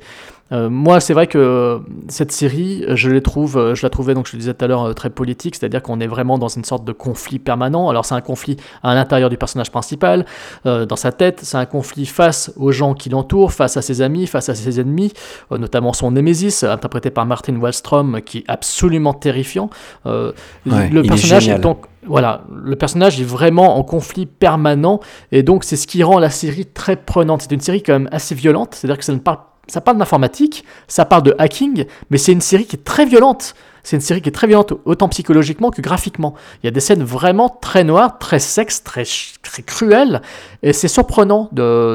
Euh, 0.51 0.69
moi, 0.69 0.99
c'est 0.99 1.13
vrai 1.13 1.27
que 1.27 1.81
cette 2.07 2.31
série, 2.31 2.83
je 2.89 3.09
les 3.09 3.21
trouve, 3.21 3.57
euh, 3.57 3.75
je 3.75 3.85
la 3.85 3.89
trouvais 3.89 4.13
donc 4.13 4.27
je 4.27 4.33
le 4.33 4.39
disais 4.39 4.53
tout 4.53 4.65
à 4.65 4.67
l'heure 4.67 4.85
euh, 4.85 4.93
très 4.93 5.09
politique, 5.09 5.55
c'est-à-dire 5.55 5.81
qu'on 5.81 5.99
est 5.99 6.07
vraiment 6.07 6.37
dans 6.37 6.47
une 6.47 6.63
sorte 6.63 6.83
de 6.85 6.91
conflit 6.91 7.39
permanent. 7.39 7.89
Alors 7.89 8.05
c'est 8.05 8.15
un 8.15 8.21
conflit 8.21 8.57
à 8.83 8.95
l'intérieur 8.95 9.29
du 9.29 9.37
personnage 9.37 9.71
principal, 9.71 10.25
euh, 10.65 10.85
dans 10.85 10.95
sa 10.95 11.11
tête, 11.11 11.39
c'est 11.43 11.57
un 11.57 11.65
conflit 11.65 12.05
face 12.05 12.51
aux 12.57 12.71
gens 12.71 12.93
qui 12.93 13.09
l'entourent, 13.09 13.53
face 13.53 13.77
à 13.77 13.81
ses 13.81 14.01
amis, 14.01 14.27
face 14.27 14.49
à 14.49 14.55
ses 14.55 14.79
ennemis, 14.79 15.13
euh, 15.51 15.57
notamment 15.57 15.93
son 15.93 16.11
Némésis, 16.11 16.63
interprété 16.63 17.11
par 17.11 17.25
Martin 17.25 17.55
Wallstrom, 17.55 18.21
qui 18.21 18.39
est 18.39 18.45
absolument 18.47 19.13
terrifiant. 19.13 19.69
Ouais, 20.05 20.33
le 20.65 21.03
est 21.03 21.07
personnage 21.07 21.47
est 21.47 21.59
donc 21.59 21.85
voilà, 22.05 22.43
le 22.53 22.75
personnage 22.75 23.19
est 23.19 23.25
vraiment 23.25 23.77
en 23.77 23.83
conflit 23.83 24.25
permanent 24.25 25.01
et 25.31 25.43
donc 25.43 25.63
c'est 25.65 25.75
ce 25.75 25.85
qui 25.85 26.01
rend 26.01 26.17
la 26.17 26.29
série 26.29 26.65
très 26.65 26.95
prenante. 26.95 27.41
C'est 27.41 27.51
une 27.51 27.59
série 27.59 27.83
quand 27.83 27.93
même 27.93 28.09
assez 28.11 28.33
violente, 28.35 28.73
c'est-à-dire 28.73 28.97
que 28.97 29.03
ça 29.03 29.13
ne 29.13 29.19
parle 29.19 29.39
ça 29.69 29.81
parle 29.81 29.97
d'informatique, 29.97 30.65
ça 30.87 31.05
parle 31.05 31.23
de 31.23 31.35
hacking, 31.37 31.85
mais 32.09 32.17
c'est 32.17 32.31
une 32.31 32.41
série 32.41 32.65
qui 32.65 32.75
est 32.75 32.83
très 32.83 33.05
violente. 33.05 33.55
C'est 33.83 33.95
une 33.95 34.01
série 34.01 34.21
qui 34.21 34.29
est 34.29 34.33
très 34.33 34.47
violente, 34.47 34.73
autant 34.85 35.09
psychologiquement 35.09 35.71
que 35.71 35.81
graphiquement. 35.81 36.35
Il 36.63 36.67
y 36.67 36.69
a 36.69 36.71
des 36.71 36.79
scènes 36.79 37.03
vraiment 37.03 37.49
très 37.49 37.83
noires, 37.83 38.17
très 38.19 38.39
sexes, 38.39 38.83
très, 38.83 39.03
très 39.41 39.63
cruelles, 39.63 40.21
et 40.63 40.73
c'est 40.73 40.87
surprenant. 40.87 41.49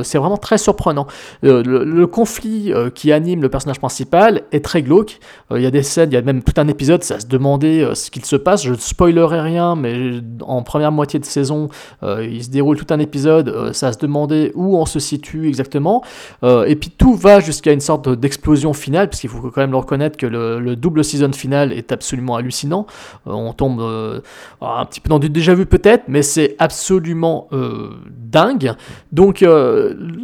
C'est 0.04 0.18
vraiment 0.18 0.36
très 0.36 0.58
surprenant. 0.58 1.06
Euh, 1.44 1.62
le, 1.64 2.06
conflit 2.06 2.72
euh, 2.72 2.90
qui 2.90 3.12
anime 3.12 3.42
le 3.42 3.48
personnage 3.48 3.78
principal 3.78 4.42
est 4.52 4.64
très 4.64 4.82
glauque. 4.82 5.18
Euh, 5.50 5.58
il 5.58 5.62
y 5.62 5.66
a 5.66 5.70
des 5.70 5.82
scènes, 5.82 6.10
il 6.10 6.14
y 6.14 6.18
a 6.18 6.22
même 6.22 6.42
tout 6.42 6.54
un 6.56 6.68
épisode, 6.68 7.02
à 7.10 7.20
se 7.20 7.26
demander 7.26 7.80
euh, 7.80 7.94
ce 7.94 8.10
qu'il 8.10 8.24
se 8.24 8.36
passe. 8.36 8.64
Je 8.64 8.70
ne 8.70 8.76
spoilerai 8.76 9.40
rien, 9.40 9.74
mais 9.74 10.20
en 10.42 10.62
première 10.62 10.92
moitié 10.92 11.18
de 11.18 11.24
saison, 11.24 11.68
il 12.02 12.44
se 12.44 12.50
déroule 12.50 12.76
tout 12.76 12.92
un 12.92 12.98
épisode, 12.98 13.72
ça 13.72 13.92
se 13.92 13.98
demander 13.98 14.52
où 14.54 14.76
on 14.76 14.86
se 14.86 14.98
situe 14.98 15.48
exactement. 15.48 16.02
Et 16.42 16.76
puis 16.76 16.90
tout 16.90 17.14
va 17.14 17.40
jusqu'à 17.40 17.72
une 17.72 17.80
sorte 17.80 18.08
d'explosion 18.08 18.72
finale, 18.72 19.08
parce 19.08 19.20
qu'il 19.20 19.30
faut 19.30 19.40
quand 19.40 19.60
même 19.60 19.70
le 19.70 19.76
reconnaître 19.76 20.16
que 20.16 20.26
le, 20.26 20.60
le 20.60 20.76
double 20.76 21.04
season 21.04 21.32
final 21.32 21.72
est 21.76 21.92
absolument 21.92 22.36
hallucinant. 22.36 22.86
Euh, 23.26 23.32
on 23.32 23.52
tombe 23.52 23.80
euh, 23.80 24.20
un 24.60 24.84
petit 24.86 25.00
peu 25.00 25.08
dans 25.08 25.18
du 25.18 25.28
déjà 25.28 25.54
vu 25.54 25.66
peut-être, 25.66 26.04
mais 26.08 26.22
c'est 26.22 26.56
absolument 26.58 27.48
euh, 27.52 27.90
dingue. 28.08 28.72
Donc 29.12 29.44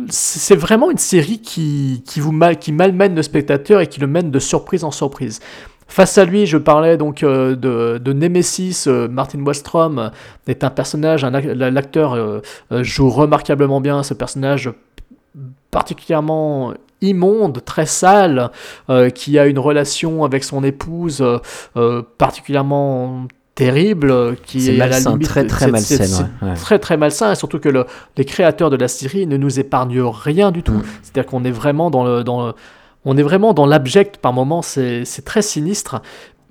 c'est 0.09 0.57
vraiment 0.57 0.91
une 0.91 0.99
série 0.99 1.41
qui, 1.41 2.03
qui, 2.07 2.21
vous 2.21 2.33
mal, 2.33 2.59
qui 2.59 2.73
malmène 2.73 3.15
le 3.15 3.23
spectateur 3.23 3.81
et 3.81 3.87
qui 3.87 4.01
le 4.01 4.07
mène 4.07 4.31
de 4.31 4.39
surprise 4.39 4.85
en 4.85 4.91
surprise. 4.91 5.41
Face 5.87 6.19
à 6.19 6.25
lui, 6.25 6.47
je 6.47 6.57
parlais 6.57 6.97
donc 6.97 7.23
de, 7.23 7.55
de 7.99 8.13
Nemesis. 8.13 8.87
Martin 9.11 9.45
Wallstrom 9.45 10.13
est 10.47 10.63
un 10.63 10.71
personnage, 10.71 11.25
un 11.25 11.33
ac- 11.33 11.53
l'acteur 11.53 12.43
joue 12.71 13.11
remarquablement 13.11 13.81
bien 13.81 14.03
ce 14.03 14.15
personnage 14.15 14.71
particulièrement 15.71 16.75
immonde, 17.03 17.65
très 17.65 17.87
sale, 17.87 18.51
euh, 18.89 19.11
qui 19.11 19.39
a 19.39 19.47
une 19.47 19.59
relation 19.59 20.25
avec 20.25 20.45
son 20.45 20.63
épouse 20.65 21.21
euh, 21.21 21.39
euh, 21.77 22.03
particulièrement 22.19 23.27
terrible, 23.55 24.37
qui 24.47 24.61
C'est 24.63 24.75
est 24.77 24.81
à 24.81 24.87
la 24.87 24.91
malsain, 24.91 25.11
limite- 25.13 25.29
très, 25.29 25.47
très 25.47 25.67
ouais, 26.43 26.49
ouais. 26.49 26.55
Très 26.55 26.79
très 26.79 26.97
malsain, 26.97 27.33
et 27.33 27.35
surtout 27.35 27.59
que 27.59 27.69
le- 27.69 27.85
les 28.17 28.25
créateurs 28.25 28.71
de 28.71 28.77
la 28.77 28.89
série 28.89 29.27
ne 29.27 29.37
nous 29.37 29.61
épargnent 29.61 30.01
rien 30.03 30.51
du 30.51 30.63
tout. 30.63 30.73
Mm. 30.73 30.83
C'est-à-dire 31.03 31.27
qu'on 31.31 31.45
est 31.45 31.51
vraiment 31.51 31.91
dans 31.91 32.05
le, 32.05 32.25
dans 32.25 32.47
le- 32.47 32.53
on 33.05 33.17
est 33.17 33.23
vraiment 33.23 33.53
dans 33.55 33.67
l'abject 33.67 34.17
par 34.19 34.33
moments, 34.33 34.63
c'est 34.63 35.05
c'est 35.05 35.25
très 35.25 35.43
sinistre. 35.43 36.01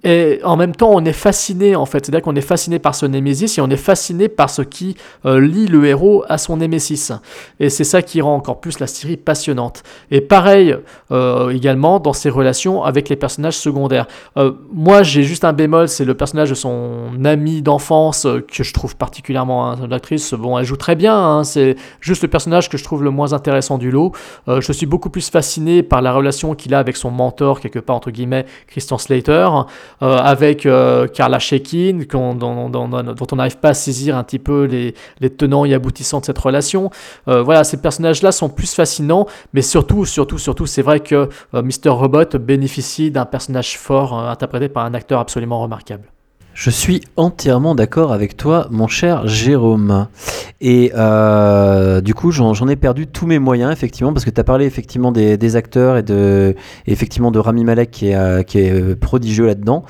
Et 0.04 0.39
en 0.43 0.56
même 0.56 0.76
temps, 0.76 0.91
on 0.93 1.04
est 1.06 1.14
fasciné 1.14 1.76
en 1.76 1.86
fait. 1.86 2.06
C'est-à-dire 2.06 2.22
qu'on 2.22 2.36
est 2.36 2.41
fasciné 2.41 2.80
par 2.80 2.95
ce 2.95 3.06
Némésis 3.06 3.58
et 3.58 3.62
on 3.62 3.70
est 3.70 3.78
fasciné 3.78 4.30
par 4.30 4.50
ce 4.50 4.62
qui 4.62 4.95
euh, 5.26 5.39
lie 5.39 5.68
le 5.68 5.86
héros 5.86 6.24
à 6.30 6.38
son 6.38 6.58
Némésis. 6.58 7.12
Et 7.60 7.70
c'est 7.70 7.84
ça 7.84 8.02
qui 8.02 8.22
rend 8.22 8.36
encore 8.36 8.60
plus 8.62 8.80
la 8.80 8.88
série 8.88 9.18
passionnante. 9.18 9.84
Et 10.12 10.22
pareil 10.22 10.76
euh, 11.12 11.50
également 11.50 12.00
dans 12.00 12.14
ses 12.14 12.30
relations 12.30 12.84
avec 12.84 13.10
les 13.10 13.16
personnages 13.16 13.58
secondaires. 13.58 14.08
Euh, 14.38 14.54
moi, 14.74 15.04
j'ai 15.04 15.24
juste 15.24 15.43
un 15.43 15.54
bémol, 15.54 15.88
c'est 15.89 16.06
le 16.06 16.14
personnage 16.14 16.50
de 16.50 16.56
son 16.56 17.26
ami 17.26 17.62
d'enfance 17.62 18.26
que 18.47 18.64
je 18.64 18.74
trouve 18.74 18.95
particulièrement 18.95 19.70
hein, 19.70 19.88
l'actrice. 19.89 20.34
Bon, 20.34 20.58
elle 20.58 20.66
joue 20.66 20.78
très 20.78 20.95
bien. 20.95 21.16
hein, 21.16 21.43
c'est 21.43 21.76
juste 22.00 22.22
le 22.22 22.28
personnage 22.30 22.70
que 22.70 22.78
je 22.78 22.84
trouve 22.84 23.04
le 23.04 23.10
moins 23.10 23.34
intéressant 23.34 23.78
du 23.78 23.91
lot. 23.91 24.14
Je 24.47 24.72
suis 24.72 24.86
beaucoup 24.86 25.10
plus 25.10 25.30
fasciné 25.30 25.84
par 25.84 26.02
la 26.02 26.14
relation 26.14 26.56
qu'il 26.56 26.74
a 26.74 26.80
avec 26.80 26.95
son 26.95 27.12
mentor 27.12 27.60
quelque 27.60 27.80
part 27.80 27.95
entre 27.95 28.12
guillemets, 28.12 28.45
Christian 28.68 28.97
Slater, 28.97 29.50
euh, 30.02 30.18
avec 30.18 30.66
euh, 30.66 31.08
Carla 31.08 31.40
Shekin, 31.40 32.02
dont- 32.10 32.70
dont 32.70 33.28
on 33.32 33.36
n'arrive 33.36 33.58
pas 33.58 33.70
à 33.70 33.74
saisir 33.74 34.18
un 34.18 34.24
petit 34.24 34.40
peu 34.40 34.64
les, 34.66 34.94
les 35.20 35.30
tenants 35.30 35.66
et 35.66 35.74
aboutissants 35.74 36.20
de 36.20 36.26
cette 36.26 36.38
relation. 36.40 36.90
Euh, 37.28 37.42
voilà, 37.44 37.64
ces 37.64 37.78
personnages-là 37.78 38.32
sont 38.32 38.50
plus 38.50 38.74
fascinants, 38.74 39.26
mais 39.54 39.62
surtout, 39.62 40.06
surtout, 40.06 40.38
surtout, 40.38 40.66
c'est 40.66 40.82
vrai 40.82 41.00
que 41.00 41.30
euh, 41.54 41.62
Mr. 41.62 41.90
Robot 41.90 42.38
bénéficie 42.40 43.12
d'un 43.12 43.26
personnage 43.26 43.78
fort 43.78 44.18
euh, 44.20 44.30
interprété 44.30 44.70
par 44.70 44.86
un 44.86 44.94
acteur 44.94 45.20
absolument 45.20 45.62
remarquable. 45.62 46.04
Je 46.60 46.70
suis 46.70 46.99
entièrement 47.16 47.74
d'accord 47.74 48.12
avec 48.12 48.36
toi, 48.36 48.68
mon 48.70 48.89
cher 48.89 49.26
Jérôme. 49.26 50.07
Et 50.60 50.91
euh, 50.93 52.01
du 52.01 52.14
coup, 52.14 52.32
j'en 52.32 52.68
ai 52.68 52.76
perdu 52.76 53.07
tous 53.07 53.26
mes 53.26 53.39
moyens, 53.39 53.72
effectivement, 53.72 54.12
parce 54.12 54.26
que 54.26 54.30
tu 54.30 54.41
as 54.41 54.43
parlé 54.43 54.66
effectivement 54.66 55.14
des, 55.14 55.55
acteurs 55.55 55.95
et, 55.95 56.03
de, 56.03 56.57
effectivement 56.86 57.32
de 57.32 57.39
Rami 57.39 57.64
Malek 57.64 57.91
qui 57.91 58.10
est, 58.10 58.16
euh, 58.16 58.43
euh, 58.55 58.95
prodigieux 58.97 59.45
là-dedans. 59.45 59.86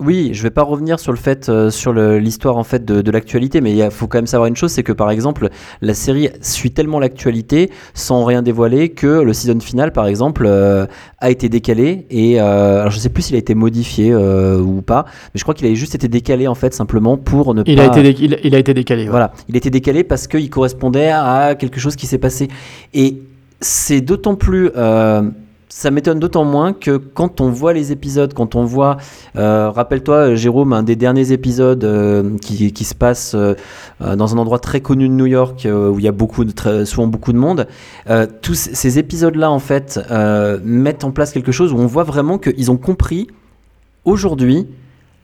Oui, 0.00 0.30
je 0.32 0.42
vais 0.42 0.50
pas 0.50 0.62
revenir 0.64 0.98
sur 0.98 1.12
le 1.12 1.18
fait, 1.18 1.48
euh, 1.48 1.70
sur 1.70 1.92
l'histoire 1.92 2.56
en 2.56 2.64
fait 2.64 2.84
de, 2.84 3.00
de 3.00 3.10
l'actualité, 3.12 3.60
mais 3.60 3.72
il 3.76 3.90
faut 3.90 4.08
quand 4.08 4.18
même 4.18 4.26
savoir 4.26 4.48
une 4.48 4.56
chose, 4.56 4.72
c'est 4.72 4.82
que 4.82 4.92
par 4.92 5.10
exemple, 5.10 5.50
la 5.82 5.94
série 5.94 6.30
suit 6.40 6.72
tellement 6.72 6.98
l'actualité 6.98 7.70
sans 7.94 8.24
rien 8.24 8.42
dévoiler 8.42 8.88
que 8.88 9.06
le 9.06 9.32
season 9.32 9.60
final, 9.60 9.92
par 9.92 10.06
exemple, 10.06 10.44
euh, 10.46 10.86
a 11.20 11.30
été 11.30 11.48
décalé 11.48 12.06
et 12.10 12.40
euh, 12.40 12.80
alors 12.80 12.90
je 12.90 12.98
sais 12.98 13.08
plus 13.08 13.22
s'il 13.22 13.36
a 13.36 13.38
été 13.38 13.54
modifié 13.54 14.10
euh, 14.12 14.58
ou 14.60 14.82
pas, 14.82 15.04
mais 15.06 15.38
je 15.38 15.42
crois 15.44 15.54
qu'il 15.54 15.66
a 15.68 15.74
juste 15.74 15.94
été 15.94 16.08
décalé 16.08 16.48
en 16.48 16.54
fait 16.56 16.74
simplement 16.74 17.16
pour 17.16 17.54
ne 17.54 17.62
Il, 17.64 17.76
pas. 17.76 17.84
a, 17.84 17.98
été 18.00 18.24
il, 18.24 18.38
il 18.42 18.54
a 18.54 18.58
été 18.58 18.74
décalé. 18.74 19.04
ouais. 19.04 19.10
Voilà, 19.10 19.32
il 19.48 19.56
était 19.56 19.70
décalé 19.70 20.02
parce 20.02 20.26
qu'il 20.26 20.50
correspondait 20.50 21.10
à 21.12 21.54
quelque 21.54 21.78
chose 21.78 21.94
qui 21.94 22.06
s'est 22.08 22.18
passé. 22.18 22.48
Et 22.94 23.22
c'est 23.60 24.00
d'autant 24.00 24.34
plus. 24.34 24.70
Euh, 25.74 25.84
ça 25.84 25.90
m'étonne 25.90 26.20
d'autant 26.20 26.44
moins 26.44 26.72
que 26.72 26.96
quand 26.96 27.40
on 27.40 27.50
voit 27.50 27.72
les 27.72 27.90
épisodes, 27.90 28.32
quand 28.32 28.54
on 28.54 28.64
voit, 28.64 28.96
euh, 29.36 29.70
rappelle-toi 29.70 30.34
Jérôme, 30.34 30.72
un 30.72 30.82
des 30.82 30.96
derniers 30.96 31.32
épisodes 31.32 31.84
euh, 31.84 32.38
qui, 32.38 32.84
se 32.84 32.94
passe 32.94 33.34
euh, 33.34 33.54
euh, 34.00 34.14
dans 34.16 34.34
un 34.34 34.38
endroit 34.38 34.60
très 34.60 34.80
connu 34.80 35.08
de 35.08 35.14
New 35.14 35.26
York 35.26 35.66
euh, 35.66 35.90
où 35.90 35.98
il 35.98 36.04
y 36.04 36.08
a 36.08 36.12
beaucoup 36.12 36.44
souvent 36.84 37.06
beaucoup 37.06 37.32
de 37.32 37.38
monde, 37.38 37.66
euh, 38.08 38.26
tous 38.40 38.54
ces 38.54 38.98
épisodes-là 38.98 39.50
en 39.50 39.58
fait 39.58 40.00
euh, 40.10 40.60
mettent 40.62 41.04
en 41.04 41.10
place 41.10 41.32
quelque 41.32 41.52
chose 41.52 41.72
où 41.72 41.76
on 41.76 41.86
voit 41.86 42.04
vraiment 42.04 42.38
qu'ils 42.38 42.70
ont 42.70 42.76
compris 42.76 43.26
aujourd'hui 44.04 44.66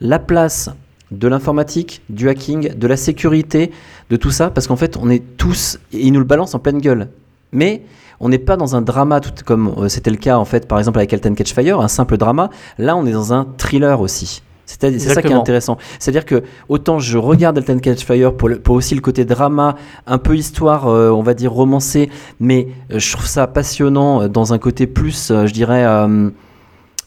la 0.01 0.19
place 0.19 0.69
de 1.11 1.27
l'informatique, 1.27 2.01
du 2.09 2.29
hacking, 2.29 2.73
de 2.75 2.87
la 2.87 2.97
sécurité, 2.97 3.71
de 4.09 4.15
tout 4.15 4.31
ça, 4.31 4.49
parce 4.49 4.67
qu'en 4.67 4.77
fait 4.77 4.97
on 4.97 5.09
est 5.09 5.23
tous, 5.37 5.79
et 5.93 5.99
ils 5.99 6.11
nous 6.11 6.19
le 6.19 6.25
balancent 6.25 6.55
en 6.55 6.59
pleine 6.59 6.79
gueule. 6.79 7.09
Mais 7.51 7.83
on 8.21 8.29
n'est 8.29 8.37
pas 8.39 8.55
dans 8.55 8.75
un 8.75 8.81
drama 8.81 9.19
tout 9.19 9.31
comme 9.45 9.73
euh, 9.77 9.89
c'était 9.89 10.11
le 10.11 10.17
cas 10.17 10.37
en 10.37 10.45
fait 10.45 10.67
par 10.67 10.77
exemple 10.79 10.99
avec 10.99 11.11
Alten 11.11 11.35
Catch 11.35 11.53
Fire, 11.53 11.81
un 11.81 11.87
simple 11.89 12.15
drama. 12.17 12.49
Là, 12.77 12.95
on 12.95 13.05
est 13.05 13.11
dans 13.11 13.33
un 13.33 13.45
thriller 13.57 13.99
aussi. 13.99 14.41
C'est 14.65 14.99
ça 14.99 15.21
qui 15.21 15.27
est 15.27 15.33
intéressant. 15.41 15.77
C'est-à-dire 15.99 16.23
que 16.25 16.43
autant 16.69 16.97
je 16.97 17.17
regarde 17.17 17.57
Alten 17.57 17.81
Catch 17.81 18.05
Fire 18.05 18.33
pour, 18.33 18.47
le- 18.47 18.59
pour 18.59 18.75
aussi 18.75 18.95
le 18.95 19.01
côté 19.01 19.25
drama, 19.25 19.75
un 20.07 20.17
peu 20.17 20.37
histoire, 20.37 20.87
euh, 20.87 21.09
on 21.09 21.23
va 21.23 21.33
dire 21.33 21.51
romancée, 21.51 22.09
mais 22.39 22.69
euh, 22.91 22.97
je 22.97 23.11
trouve 23.11 23.27
ça 23.27 23.47
passionnant 23.47 24.29
dans 24.29 24.53
un 24.53 24.59
côté 24.59 24.87
plus, 24.87 25.27
je 25.29 25.51
dirais, 25.51 25.83
euh, 25.83 26.29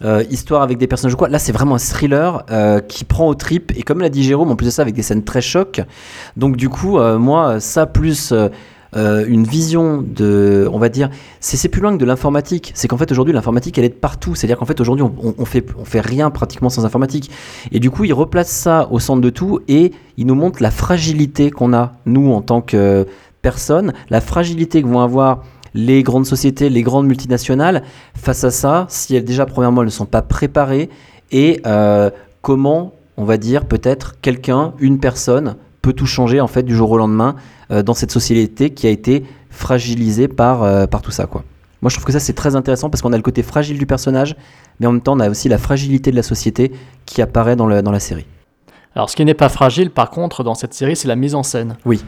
euh, 0.04 0.24
histoire 0.28 0.60
avec 0.62 0.76
des 0.76 0.86
personnages 0.86 1.14
ou 1.14 1.16
quoi. 1.16 1.28
Là, 1.30 1.38
c'est 1.38 1.52
vraiment 1.52 1.76
un 1.76 1.78
thriller 1.78 2.44
euh, 2.50 2.80
qui 2.80 3.04
prend 3.06 3.28
au 3.28 3.34
trip 3.34 3.72
et 3.76 3.82
comme 3.82 4.00
l'a 4.00 4.10
dit 4.10 4.24
Jérôme, 4.24 4.50
en 4.50 4.56
plus 4.56 4.66
de 4.66 4.70
ça, 4.70 4.82
avec 4.82 4.94
des 4.94 5.02
scènes 5.02 5.24
très 5.24 5.40
chocs. 5.40 5.80
Donc 6.36 6.56
du 6.56 6.68
coup, 6.68 6.98
euh, 6.98 7.16
moi, 7.18 7.60
ça 7.60 7.86
plus 7.86 8.34
euh, 8.96 9.24
une 9.26 9.44
vision 9.44 10.02
de, 10.06 10.68
on 10.72 10.78
va 10.78 10.88
dire, 10.88 11.10
c'est 11.40 11.68
plus 11.68 11.80
loin 11.80 11.92
que 11.92 11.98
de 11.98 12.04
l'informatique. 12.04 12.72
C'est 12.74 12.88
qu'en 12.88 12.96
fait 12.96 13.10
aujourd'hui, 13.10 13.34
l'informatique, 13.34 13.76
elle 13.78 13.84
est 13.84 13.90
de 13.90 13.94
partout. 13.94 14.34
C'est-à-dire 14.34 14.58
qu'en 14.58 14.66
fait 14.66 14.80
aujourd'hui, 14.80 15.04
on, 15.04 15.34
on, 15.36 15.44
fait 15.44 15.64
on 15.78 15.84
fait 15.84 16.00
rien 16.00 16.30
pratiquement 16.30 16.70
sans 16.70 16.84
informatique. 16.84 17.30
Et 17.72 17.80
du 17.80 17.90
coup, 17.90 18.04
il 18.04 18.12
replace 18.12 18.50
ça 18.50 18.88
au 18.90 19.00
centre 19.00 19.20
de 19.20 19.30
tout 19.30 19.60
et 19.68 19.92
il 20.16 20.26
nous 20.26 20.34
montre 20.34 20.62
la 20.62 20.70
fragilité 20.70 21.50
qu'on 21.50 21.72
a 21.72 21.94
nous 22.06 22.32
en 22.32 22.40
tant 22.40 22.60
que 22.60 23.06
personnes, 23.42 23.92
la 24.10 24.20
fragilité 24.20 24.82
que 24.82 24.88
vont 24.88 25.00
avoir 25.00 25.42
les 25.74 26.02
grandes 26.02 26.26
sociétés, 26.26 26.70
les 26.70 26.82
grandes 26.82 27.06
multinationales 27.06 27.82
face 28.14 28.44
à 28.44 28.50
ça, 28.50 28.86
si 28.88 29.14
elles 29.14 29.24
déjà 29.24 29.44
premièrement 29.44 29.82
elles 29.82 29.88
ne 29.88 29.90
sont 29.90 30.06
pas 30.06 30.22
préparées 30.22 30.88
et 31.30 31.60
euh, 31.66 32.10
comment 32.42 32.94
on 33.16 33.24
va 33.24 33.36
dire 33.36 33.66
peut-être 33.66 34.20
quelqu'un, 34.20 34.72
une 34.78 34.98
personne 34.98 35.56
peut 35.82 35.92
tout 35.92 36.06
changer 36.06 36.40
en 36.40 36.46
fait 36.46 36.62
du 36.62 36.74
jour 36.74 36.90
au 36.90 36.96
lendemain 36.96 37.36
dans 37.82 37.94
cette 37.94 38.10
société 38.10 38.70
qui 38.70 38.86
a 38.86 38.90
été 38.90 39.24
fragilisée 39.50 40.28
par, 40.28 40.62
euh, 40.62 40.86
par 40.86 41.02
tout 41.02 41.10
ça 41.10 41.26
quoi. 41.26 41.44
Moi 41.82 41.90
je 41.90 41.96
trouve 41.96 42.06
que 42.06 42.12
ça 42.12 42.20
c'est 42.20 42.32
très 42.32 42.56
intéressant 42.56 42.90
parce 42.90 43.02
qu'on 43.02 43.12
a 43.12 43.16
le 43.16 43.22
côté 43.22 43.42
fragile 43.42 43.78
du 43.78 43.86
personnage 43.86 44.36
mais 44.80 44.86
en 44.86 44.92
même 44.92 45.00
temps 45.00 45.16
on 45.16 45.20
a 45.20 45.30
aussi 45.30 45.48
la 45.48 45.58
fragilité 45.58 46.10
de 46.10 46.16
la 46.16 46.22
société 46.22 46.72
qui 47.06 47.22
apparaît 47.22 47.56
dans, 47.56 47.66
le, 47.66 47.82
dans 47.82 47.92
la 47.92 48.00
série. 48.00 48.26
Alors, 48.94 49.10
ce 49.10 49.16
qui 49.16 49.24
n'est 49.24 49.34
pas 49.34 49.48
fragile, 49.48 49.90
par 49.90 50.10
contre, 50.10 50.44
dans 50.44 50.54
cette 50.54 50.72
série, 50.72 50.94
c'est 50.94 51.08
la 51.08 51.16
mise 51.16 51.34
en 51.34 51.42
scène. 51.42 51.76
Oui. 51.84 52.04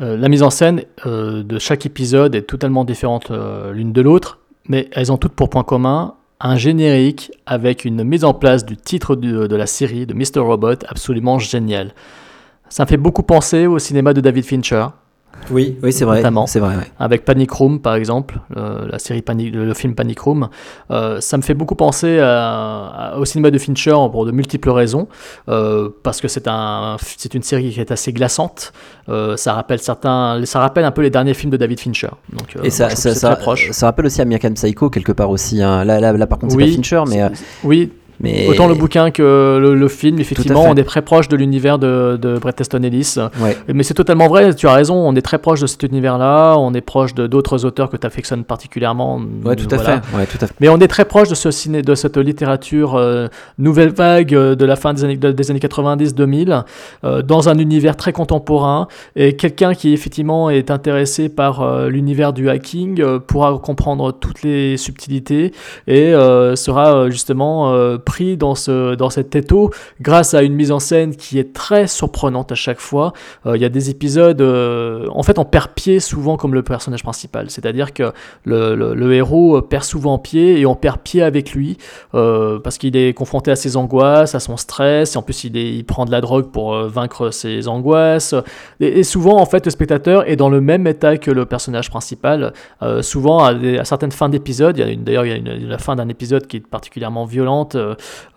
Euh, 0.00 0.16
la 0.16 0.28
mise 0.28 0.42
en 0.42 0.48
scène 0.48 0.84
euh, 1.04 1.42
de 1.42 1.58
chaque 1.58 1.84
épisode 1.84 2.34
est 2.34 2.42
totalement 2.42 2.84
différente 2.84 3.30
euh, 3.30 3.72
l'une 3.72 3.92
de 3.92 4.00
l'autre, 4.00 4.38
mais 4.66 4.88
elles 4.92 5.12
ont 5.12 5.18
toutes 5.18 5.34
pour 5.34 5.50
point 5.50 5.64
commun 5.64 6.14
un 6.40 6.56
générique 6.56 7.30
avec 7.44 7.84
une 7.84 8.02
mise 8.02 8.24
en 8.24 8.32
place 8.32 8.64
du 8.64 8.76
titre 8.76 9.14
de, 9.14 9.46
de 9.46 9.56
la 9.56 9.66
série, 9.66 10.06
de 10.06 10.14
Mr. 10.14 10.40
Robot, 10.40 10.84
absolument 10.88 11.38
génial. 11.38 11.92
Ça 12.68 12.84
me 12.84 12.88
fait 12.88 12.96
beaucoup 12.96 13.22
penser 13.22 13.66
au 13.66 13.78
cinéma 13.78 14.14
de 14.14 14.22
David 14.22 14.44
Fincher, 14.44 14.86
Oui, 15.50 15.76
oui 15.82 15.92
c'est 15.92 16.04
vrai. 16.04 16.18
Notamment. 16.18 16.46
C'est 16.46 16.60
vrai. 16.60 16.76
ouais. 16.76 16.90
avec 16.98 17.24
Panic 17.24 17.50
Room 17.50 17.80
par 17.80 17.94
exemple, 17.94 18.38
euh, 18.56 18.86
la 18.90 18.98
série 18.98 19.22
Panic, 19.22 19.54
le, 19.54 19.64
le 19.64 19.74
film 19.74 19.94
Panic 19.94 20.20
Room. 20.20 20.48
Euh, 20.90 21.20
ça 21.20 21.36
me 21.36 21.42
fait 21.42 21.54
beaucoup 21.54 21.74
penser 21.74 22.18
à- 22.20 22.86
à- 22.86 23.16
au 23.18 23.24
cinéma 23.24 23.50
de 23.50 23.58
Fincher 23.58 23.94
pour 24.10 24.24
de 24.26 24.30
multiples 24.30 24.70
raisons, 24.70 25.08
euh, 25.48 25.88
parce 26.02 26.20
que 26.20 26.28
c'est 26.28 26.46
un, 26.48 26.96
c'est 27.00 27.34
une 27.34 27.42
série 27.42 27.70
qui 27.70 27.80
est 27.80 27.90
assez 27.90 28.12
glaçante. 28.12 28.72
Euh, 29.08 29.36
ça 29.36 29.52
rappelle 29.54 29.80
certains, 29.80 30.40
ça 30.44 30.60
rappelle 30.60 30.84
un 30.84 30.90
peu 30.92 31.02
les 31.02 31.10
derniers 31.10 31.34
films 31.34 31.50
de 31.50 31.56
David 31.56 31.80
Fincher. 31.80 32.10
Donc, 32.32 32.56
Et 32.62 32.70
ça, 32.70 32.90
ça, 32.90 33.38
rappelle 33.86 34.06
aussi 34.06 34.20
American 34.22 34.52
Psycho 34.52 34.90
quelque 34.90 35.12
part 35.12 35.30
aussi. 35.30 35.60
hein. 35.62 35.84
Là, 35.84 35.98
là, 36.00 36.12
là, 36.12 36.26
par 36.26 36.38
contre, 36.38 36.52
c'est 36.52 36.58
Oui, 36.58 36.68
pas 36.70 36.74
Fincher, 36.76 37.02
mais, 37.08 37.22
Oui, 37.64 37.90
mais 38.20 38.46
autant 38.48 38.68
le 38.68 38.74
bouquin 38.74 39.10
que 39.10 39.58
le, 39.60 39.74
le 39.74 39.88
film, 39.88 40.18
effectivement, 40.20 40.64
on 40.64 40.74
est 40.76 40.84
très 40.84 41.02
proche 41.02 41.28
de 41.28 41.36
l'univers 41.36 41.78
de, 41.78 42.18
de 42.20 42.38
Bret 42.38 42.54
Easton 42.60 42.82
Ellis. 42.82 43.16
Ouais. 43.40 43.56
Mais 43.72 43.82
c'est 43.82 43.94
totalement 43.94 44.28
vrai, 44.28 44.54
tu 44.54 44.66
as 44.68 44.72
raison, 44.74 44.94
on 44.94 45.14
est 45.16 45.22
très 45.22 45.38
proche 45.38 45.60
de 45.60 45.66
cet 45.66 45.82
univers-là, 45.82 46.56
on 46.58 46.72
est 46.74 46.80
proche 46.80 47.14
de 47.14 47.26
d'autres 47.26 47.64
auteurs 47.64 47.88
que 47.90 47.96
tu 47.96 48.06
affectionnes 48.06 48.44
particulièrement. 48.44 49.20
Ouais, 49.44 49.56
tout 49.56 49.68
à 49.74 49.78
fait. 49.78 50.00
Ouais, 50.16 50.26
tout 50.26 50.38
à 50.40 50.46
fait. 50.46 50.54
Mais 50.60 50.68
on 50.68 50.78
est 50.78 50.88
très 50.88 51.04
proche 51.04 51.28
de 51.28 51.34
ce 51.34 51.50
ciné, 51.50 51.82
de 51.82 51.94
cette 51.94 52.16
littérature 52.16 52.94
euh, 52.96 53.26
nouvelle 53.58 53.92
vague 53.92 54.34
euh, 54.34 54.54
de 54.54 54.64
la 54.64 54.76
fin 54.76 54.92
des 54.94 55.04
années, 55.04 55.16
de- 55.16 55.32
des 55.32 55.50
années 55.50 55.60
90-2000, 55.60 56.64
euh, 57.04 57.22
dans 57.22 57.48
un 57.48 57.58
univers 57.58 57.96
très 57.96 58.12
contemporain. 58.12 58.88
Et 59.16 59.36
quelqu'un 59.36 59.74
qui 59.74 59.92
effectivement 59.92 60.50
est 60.50 60.70
intéressé 60.70 61.28
par 61.28 61.62
euh, 61.62 61.88
l'univers 61.88 62.32
du 62.32 62.48
hacking 62.48 63.02
pourra 63.26 63.58
comprendre 63.58 64.12
toutes 64.12 64.42
les 64.42 64.76
subtilités 64.76 65.52
et 65.86 66.12
sera 66.54 67.08
justement 67.10 67.72
pris 68.04 68.36
dans 68.36 68.54
ce 68.54 68.94
dans 68.94 69.10
cet 69.10 69.34
étau 69.36 69.70
grâce 70.00 70.34
à 70.34 70.42
une 70.42 70.54
mise 70.54 70.72
en 70.72 70.78
scène 70.78 71.14
qui 71.16 71.38
est 71.38 71.52
très 71.52 71.86
surprenante 71.86 72.52
à 72.52 72.54
chaque 72.54 72.80
fois. 72.80 73.12
Euh, 73.46 73.56
Il 73.56 73.62
y 73.62 73.64
a 73.64 73.68
des 73.68 73.90
épisodes, 73.90 74.40
euh, 74.40 75.06
en 75.10 75.22
fait, 75.22 75.38
on 75.38 75.44
perd 75.44 75.70
pied 75.74 76.00
souvent 76.00 76.36
comme 76.36 76.54
le 76.54 76.62
personnage 76.62 77.02
principal, 77.02 77.50
c'est-à-dire 77.50 77.92
que 77.92 78.12
le, 78.44 78.74
le- 78.74 79.12
héros 79.12 79.56
euh, 79.58 79.60
perd 79.62 79.84
souvent 79.84 80.18
pied 80.18 80.58
et 80.60 80.66
on 80.66 80.74
perd 80.74 80.98
pied 81.00 81.22
avec 81.22 81.52
lui 81.52 81.76
parce 82.12 82.78
qu'il 82.78 82.96
est 82.96 83.12
confronté 83.14 83.50
à 83.50 83.56
ses 83.56 83.76
angoisses, 83.76 84.34
à 84.34 84.40
son 84.40 84.56
stress, 84.56 85.14
et 85.14 85.18
en 85.18 85.22
plus 85.22 85.44
il, 85.44 85.56
est- 85.56 85.72
il 85.74 85.84
prend 85.84 86.04
de 86.04 86.10
la 86.10 86.20
drogue 86.20 86.50
pour 86.50 86.74
vaincre 86.88 87.30
ses 87.30 87.68
angoisses. 87.68 88.34
Et, 88.80 89.02
souvent, 89.02 89.38
en 89.38 89.46
fait, 89.46 89.64
le 89.64 89.70
spectateur 89.70 90.28
est 90.28 90.36
dans 90.36 90.48
le 90.48 90.60
même 90.60 90.86
état 90.86 91.16
que 91.16 91.30
le 91.30 91.44
personnage 91.46 91.90
principal. 91.90 92.52
Souvent, 93.00 93.44
à, 93.44 93.84
certaines 93.84 94.12
fins 94.12 94.28
d'épisodes, 94.28 94.76
d'ailleurs, 94.76 95.26
il 95.26 95.30
y 95.30 95.32
a 95.32 95.36
une, 95.36 95.68
la 95.68 95.78
fin 95.78 95.96
d'un 95.96 96.08
épisode 96.08 96.46
qui 96.46 96.58
est 96.58 96.66
particulièrement 96.66 97.24
violente. 97.24 97.76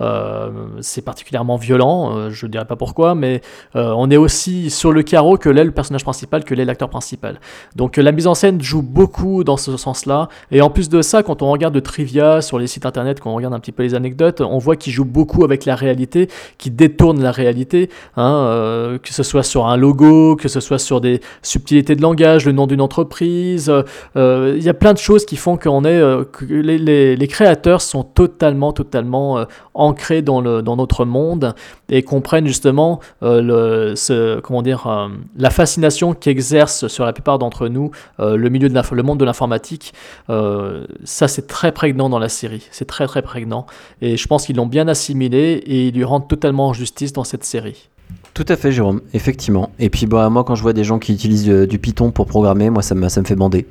Euh, 0.01 0.05
euh, 0.45 0.49
c'est 0.81 1.03
particulièrement 1.03 1.57
violent, 1.57 2.15
euh, 2.15 2.29
je 2.29 2.45
ne 2.45 2.51
dirais 2.51 2.65
pas 2.65 2.75
pourquoi, 2.75 3.15
mais 3.15 3.41
on 3.73 4.09
est 4.09 4.17
aussi 4.17 4.69
sur 4.69 4.91
le 4.91 5.03
carreau 5.03 5.37
que 5.37 5.49
l'est 5.49 5.63
le 5.63 5.71
personnage 5.71 6.03
principal, 6.03 6.43
que 6.43 6.53
l'est 6.53 6.65
l'acteur 6.65 6.89
principal. 6.89 7.39
Donc 7.75 7.97
la 7.97 8.11
mise 8.11 8.27
en 8.27 8.35
scène 8.35 8.61
joue 8.61 8.81
beaucoup 8.81 9.43
dans 9.43 9.57
ce 9.57 9.75
sens-là. 9.77 10.29
Et 10.51 10.61
en 10.61 10.69
plus 10.69 10.89
de 10.89 11.01
ça, 11.01 11.23
quand 11.23 11.41
on 11.41 11.51
regarde 11.51 11.73
de 11.73 11.79
trivia 11.79 12.41
sur 12.41 12.59
les 12.59 12.67
sites 12.67 12.85
internet, 12.85 13.19
quand 13.19 13.31
on 13.31 13.35
regarde 13.35 13.53
un 13.53 13.59
petit 13.59 13.71
peu 13.71 13.83
les 13.83 13.95
anecdotes, 13.95 14.41
on 14.41 14.57
voit 14.57 14.75
qu'il 14.75 14.93
joue 14.93 15.05
beaucoup 15.05 15.43
avec 15.43 15.65
la 15.65 15.75
réalité, 15.75 16.29
qu'il 16.57 16.75
détourne 16.75 17.21
la 17.21 17.31
réalité, 17.31 17.89
hein, 18.17 18.97
que 19.01 19.13
ce 19.13 19.23
soit 19.23 19.43
sur 19.43 19.67
un 19.67 19.77
logo, 19.77 20.35
que 20.35 20.47
ce 20.47 20.59
soit 20.59 20.79
sur 20.79 21.01
des 21.01 21.21
subtilités 21.41 21.95
de 21.95 22.01
langage, 22.01 22.45
le 22.45 22.51
nom 22.51 22.67
d'une 22.67 22.81
entreprise. 22.81 23.71
Il 24.15 24.63
y 24.63 24.69
a 24.69 24.73
plein 24.73 24.93
de 24.93 24.99
choses 24.99 25.25
qui 25.25 25.35
font 25.35 25.57
qu'on 25.57 25.83
est, 25.85 26.01
que 26.31 26.45
les 26.45 27.27
créateurs 27.27 27.81
sont 27.81 28.03
totalement, 28.03 28.71
totalement 28.71 29.44
euh, 29.45 29.69
ancrés 29.73 30.21
dans, 30.21 30.41
le, 30.41 30.61
dans 30.61 30.75
notre 30.75 31.05
monde 31.05 31.55
et 31.89 32.03
comprennent 32.03 32.47
justement 32.47 32.99
euh, 33.23 33.41
le, 33.41 33.95
ce, 33.95 34.41
dire, 34.61 34.87
euh, 34.87 35.07
la 35.37 35.49
fascination 35.49 36.13
qu'exerce 36.13 36.87
sur 36.87 37.05
la 37.05 37.13
plupart 37.13 37.39
d'entre 37.39 37.67
nous 37.67 37.91
le 38.19 38.49
milieu 38.49 38.69
de 38.69 38.75
le 38.75 39.03
monde 39.03 39.19
de 39.19 39.25
l'informatique. 39.25 39.93
Ça, 40.27 41.27
c'est 41.27 41.47
très 41.47 41.71
prégnant 41.71 42.09
dans 42.09 42.19
la 42.19 42.29
série. 42.29 42.67
C'est 42.71 42.85
très 42.85 43.07
très 43.07 43.21
prégnant. 43.21 43.65
Et 44.01 44.17
je 44.17 44.27
pense 44.27 44.45
qu'ils 44.45 44.55
l'ont 44.55 44.65
bien 44.65 44.87
assimilé 44.87 45.63
et 45.65 45.87
ils 45.87 45.93
lui 45.93 46.03
rendent 46.03 46.27
totalement 46.27 46.73
justice 46.73 47.13
dans 47.13 47.23
cette 47.23 47.43
série. 47.43 47.89
Tout 48.33 48.45
à 48.47 48.55
fait, 48.55 48.71
Jérôme, 48.71 49.01
effectivement. 49.13 49.71
Et 49.79 49.89
puis, 49.89 50.05
bah, 50.05 50.29
moi, 50.29 50.43
quand 50.43 50.55
je 50.55 50.61
vois 50.61 50.73
des 50.73 50.83
gens 50.83 50.99
qui 50.99 51.13
utilisent 51.13 51.47
du 51.47 51.79
Python 51.79 52.11
pour 52.11 52.25
programmer, 52.27 52.69
moi, 52.69 52.81
ça 52.81 52.95
me, 52.95 53.07
ça 53.09 53.21
me 53.21 53.25
fait 53.25 53.35
bander. 53.35 53.65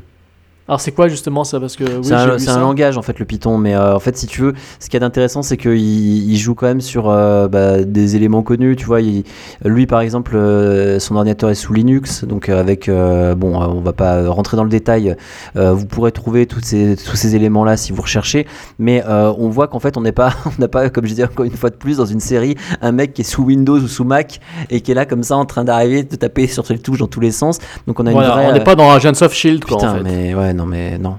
Alors 0.66 0.80
c'est 0.80 0.92
quoi 0.92 1.08
justement 1.08 1.44
ça? 1.44 1.60
Parce 1.60 1.76
que 1.76 1.84
oui, 1.84 2.04
c'est 2.04 2.48
un, 2.48 2.56
un 2.56 2.60
langage, 2.60 2.96
en 2.96 3.02
fait, 3.02 3.18
le 3.18 3.26
Python. 3.26 3.58
Mais 3.58 3.74
euh, 3.74 3.94
en 3.94 3.98
fait, 4.00 4.16
si 4.16 4.26
tu 4.26 4.40
veux, 4.40 4.54
ce 4.80 4.88
qui 4.88 4.96
est 4.96 5.02
intéressant, 5.02 5.42
c'est 5.42 5.58
qu'il 5.58 5.74
il 5.76 6.36
joue 6.38 6.54
quand 6.54 6.66
même 6.66 6.80
sur 6.80 7.10
euh, 7.10 7.48
bah, 7.48 7.82
des 7.84 8.16
éléments 8.16 8.42
connus. 8.42 8.74
Tu 8.76 8.86
vois, 8.86 9.02
il- 9.02 9.24
lui, 9.62 9.86
par 9.86 10.00
exemple, 10.00 10.36
euh, 10.36 10.98
son 10.98 11.16
ordinateur 11.16 11.50
est 11.50 11.54
sous 11.54 11.74
Linux. 11.74 12.24
Donc, 12.24 12.48
avec. 12.48 12.88
bon, 12.88 13.56
on 13.60 13.80
va 13.82 13.92
pas 13.92 14.26
rentrer 14.30 14.56
dans 14.56 14.64
le 14.64 14.70
détail. 14.70 15.16
vous 15.54 15.84
pourrez 15.86 16.12
trouver 16.12 16.46
toutes 16.46 16.64
ces, 16.64 16.96
tous 16.96 17.16
ces 17.16 17.36
éléments-là 17.36 17.76
si 17.76 17.92
vous 17.92 18.00
recherchez. 18.02 18.46
Mais 18.78 19.02
on 19.06 19.48
voit 19.50 19.68
qu'en 19.68 19.80
fait, 19.80 19.98
on 19.98 20.00
n'est 20.00 20.12
pas, 20.12 20.32
on 20.46 20.60
n'a 20.60 20.68
pas, 20.68 20.88
comme 20.88 21.04
je 21.06 21.12
dis 21.14 21.24
encore 21.24 21.44
une 21.44 21.52
fois 21.56 21.68
de 21.70 21.76
plus, 21.76 21.98
dans 21.98 22.06
une 22.06 22.20
série, 22.20 22.54
un 22.80 22.92
mec 22.92 23.12
qui 23.12 23.20
est 23.20 23.24
sous 23.24 23.42
Windows 23.44 23.78
ou 23.78 23.88
sous 23.88 24.04
Mac 24.04 24.40
et 24.70 24.80
qui 24.80 24.92
est 24.92 24.94
là 24.94 25.04
comme 25.04 25.22
ça 25.24 25.36
en 25.36 25.44
train 25.44 25.64
d'arriver, 25.64 26.04
de 26.04 26.16
taper 26.16 26.46
sur 26.46 26.64
les 26.70 26.78
touches 26.78 27.00
dans 27.00 27.06
tous 27.06 27.20
les 27.20 27.32
sens. 27.32 27.58
Donc, 27.86 28.00
on 28.00 28.06
a 28.06 28.10
Voilà, 28.12 28.28
une 28.28 28.34
vraie. 28.34 28.46
on 28.46 28.52
n'est 28.54 28.64
pas 28.64 28.74
dans 28.76 28.90
Agents 28.90 29.12
of 29.20 29.34
Shield 29.34 29.62
quoi, 29.64 29.76
Putain, 29.76 29.92
en 29.92 29.96
fait. 29.96 30.02
mais 30.02 30.34
ouais, 30.34 30.53
non, 30.54 30.66
mais 30.66 30.98
non. 30.98 31.16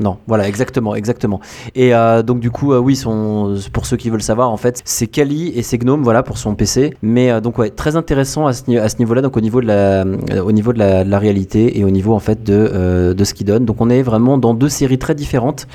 Non, 0.00 0.18
voilà, 0.28 0.46
exactement, 0.46 0.94
exactement. 0.94 1.40
Et 1.74 1.92
euh, 1.92 2.22
donc 2.22 2.38
du 2.38 2.52
coup, 2.52 2.72
euh, 2.72 2.78
oui, 2.78 3.00
pour 3.72 3.84
ceux 3.84 3.96
qui 3.96 4.10
veulent 4.10 4.22
savoir, 4.22 4.50
en 4.50 4.56
fait, 4.56 4.80
c'est 4.84 5.08
Kali 5.08 5.48
et 5.56 5.62
c'est 5.62 5.76
Gnome, 5.78 6.04
voilà, 6.04 6.22
pour 6.22 6.38
son 6.38 6.54
PC. 6.54 6.94
Mais 7.02 7.30
euh, 7.32 7.40
donc 7.40 7.58
ouais, 7.58 7.70
très 7.70 7.96
intéressant 7.96 8.46
à 8.46 8.52
ce, 8.52 8.70
niveau-là, 8.98 9.22
donc 9.22 9.36
au 9.36 9.40
niveau 9.40 9.60
de 9.60 9.66
la, 9.66 10.04
au 10.40 10.52
niveau 10.52 10.72
de 10.72 10.78
la, 10.78 11.18
réalité 11.18 11.80
et 11.80 11.84
au 11.84 11.90
niveau 11.90 12.14
en 12.14 12.20
fait 12.20 12.44
de, 12.44 13.12
de 13.12 13.24
ce 13.24 13.34
qu'il 13.34 13.46
donne. 13.46 13.64
Donc 13.64 13.80
on 13.80 13.90
est 13.90 14.02
vraiment 14.02 14.38
dans 14.38 14.54
deux 14.54 14.68
séries 14.68 14.98
très 14.98 15.16
différentes. 15.16 15.66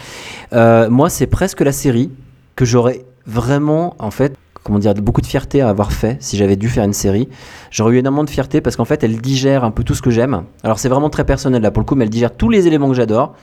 Moi, 0.53 1.09
c'est 1.09 1.27
presque 1.27 1.59
la 1.59 1.73
série 1.73 2.09
que 2.55 2.63
j'aurais 2.63 3.03
vraiment, 3.25 3.95
en 3.99 4.11
fait, 4.11 4.35
comment 4.63 4.79
dire, 4.79 4.93
beaucoup 4.95 5.21
de 5.21 5.27
fierté 5.27 5.61
à 5.61 5.69
avoir 5.69 5.91
fait 5.91 6.17
si 6.21 6.37
j'avais 6.37 6.55
dû 6.55 6.69
faire 6.69 6.83
une 6.83 6.93
série. 6.93 7.29
J'aurais 7.69 7.95
eu 7.95 7.97
énormément 7.97 8.23
de 8.23 8.29
fierté 8.29 8.61
parce 8.61 8.75
qu'en 8.75 8.85
fait, 8.85 9.03
elle 9.03 9.17
digère 9.17 9.63
un 9.63 9.71
peu 9.71 9.83
tout 9.83 9.93
ce 9.93 10.01
que 10.01 10.09
j'aime. 10.09 10.43
Alors 10.63 10.79
c'est 10.79 10.89
vraiment 10.89 11.09
très 11.09 11.25
personnel 11.25 11.61
là 11.61 11.71
pour 11.71 11.81
le 11.81 11.85
coup, 11.85 11.95
mais 11.95 12.05
elle 12.05 12.09
digère 12.09 12.35
tous 12.35 12.49
les 12.49 12.67
éléments 12.67 12.87
que 12.87 12.95
j'adore 12.95 13.35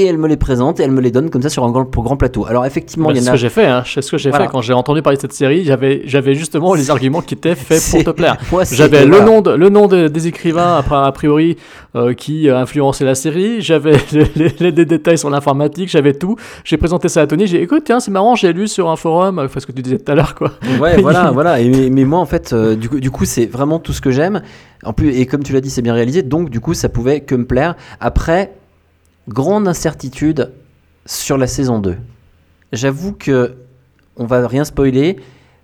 et 0.00 0.06
elle 0.06 0.18
me 0.18 0.28
les 0.28 0.36
présente 0.36 0.80
et 0.80 0.82
elle 0.84 0.90
me 0.90 1.00
les 1.00 1.10
donne 1.10 1.30
comme 1.30 1.42
ça 1.42 1.48
sur 1.48 1.64
un 1.64 1.70
grand, 1.70 1.84
grand 1.90 2.16
plateau. 2.16 2.46
Alors 2.46 2.64
effectivement, 2.66 3.08
Bah, 3.08 3.14
il 3.14 3.18
y 3.18 3.22
c'est 3.22 3.28
en 3.30 3.30
ce 3.30 3.30
a. 3.30 3.32
que 3.34 3.38
j'ai 3.40 3.48
fait, 3.48 3.66
hein. 3.66 3.82
c'est 3.86 4.00
ce 4.02 4.10
que 4.10 4.18
j'ai 4.18 4.30
Voilà. 4.30 4.44
fait 4.46 4.50
quand 4.52 4.60
j'ai 4.60 4.72
entendu 4.72 5.02
parler 5.02 5.16
de 5.16 5.20
cette 5.22 5.32
série. 5.32 5.64
J'avais, 5.64 6.02
j'avais 6.04 6.34
justement 6.34 6.74
les 6.74 6.90
arguments 6.90 7.20
qui 7.20 7.34
étaient 7.34 7.54
faits 7.54 7.82
pour 7.90 8.04
te 8.04 8.10
plaire. 8.10 8.36
J'avais 8.72 9.04
le 9.04 9.10
voilà. 9.10 9.24
nom, 9.24 9.40
de- 9.40 9.50
le 9.52 9.68
nom 9.68 9.86
de- 9.88 10.08
des 10.08 10.26
écrivains 10.28 10.76
après, 10.78 10.96
a 10.96 11.12
priori 11.12 11.56
euh, 11.96 12.14
qui 12.14 12.48
a 12.50 12.58
influencé 12.60 13.04
la 13.04 13.14
série. 13.14 13.60
J'avais 13.60 13.92
les, 14.12 14.24
les- 14.36 14.54
les- 14.60 14.70
les 14.70 14.84
détails 14.84 15.18
sur 15.18 15.30
l'informatique, 15.30 15.88
j'avais 15.90 16.12
tout. 16.14 16.36
J'ai 16.64 16.76
présenté 16.76 17.08
ça 17.08 17.22
à 17.22 17.26
Tony. 17.26 17.46
J'ai 17.46 17.58
dit, 17.58 17.64
écoute, 17.64 17.82
tiens, 17.84 18.00
c'est 18.00 18.10
marrant, 18.10 18.34
j'ai 18.34 18.52
lu 18.52 18.68
sur 18.68 18.88
un 18.88 18.96
forum, 18.96 19.38
enfin, 19.38 19.60
ce 19.60 19.66
que 19.66 19.72
tu 19.72 19.82
disais 19.82 19.98
tout 19.98 20.10
à 20.12 20.14
l'heure, 20.14 20.34
quoi. 20.34 20.52
Ouais, 20.80 20.96
voilà, 21.02 21.30
voilà. 21.32 21.60
Et, 21.60 21.68
mais, 21.68 21.90
mais 21.90 22.04
moi, 22.04 22.18
en 22.20 22.26
fait, 22.26 22.52
euh, 22.52 22.76
du 22.76 22.88
coup, 22.88 23.00
du 23.00 23.10
coup, 23.10 23.24
c'est 23.24 23.46
vraiment 23.46 23.78
tout 23.78 23.92
ce 23.92 24.00
que 24.00 24.10
j'aime. 24.10 24.42
En 24.84 24.92
plus, 24.92 25.10
et 25.18 25.26
comme 25.26 25.42
tu 25.42 25.52
l'as 25.52 25.60
dit, 25.60 25.70
c'est 25.70 25.82
bien 25.82 25.94
réalisé. 25.94 26.22
Donc, 26.22 26.50
du 26.50 26.60
coup, 26.60 26.72
ça 26.74 26.88
pouvait 26.88 27.20
que 27.20 27.34
me 27.34 27.44
plaire. 27.46 27.74
Après, 28.00 28.52
grande 29.28 29.68
incertitude 29.68 30.52
sur 31.06 31.38
la 31.38 31.46
saison 31.46 31.78
2. 31.78 31.96
J'avoue 32.72 33.12
que 33.12 33.56
on 34.16 34.26
va 34.26 34.46
rien 34.48 34.64
spoiler, 34.64 35.16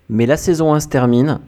mais 0.09 0.27
la 0.27 0.37
saison 0.37 0.75
1 0.75 0.81
se 0.81 0.89
termine. 0.89 1.41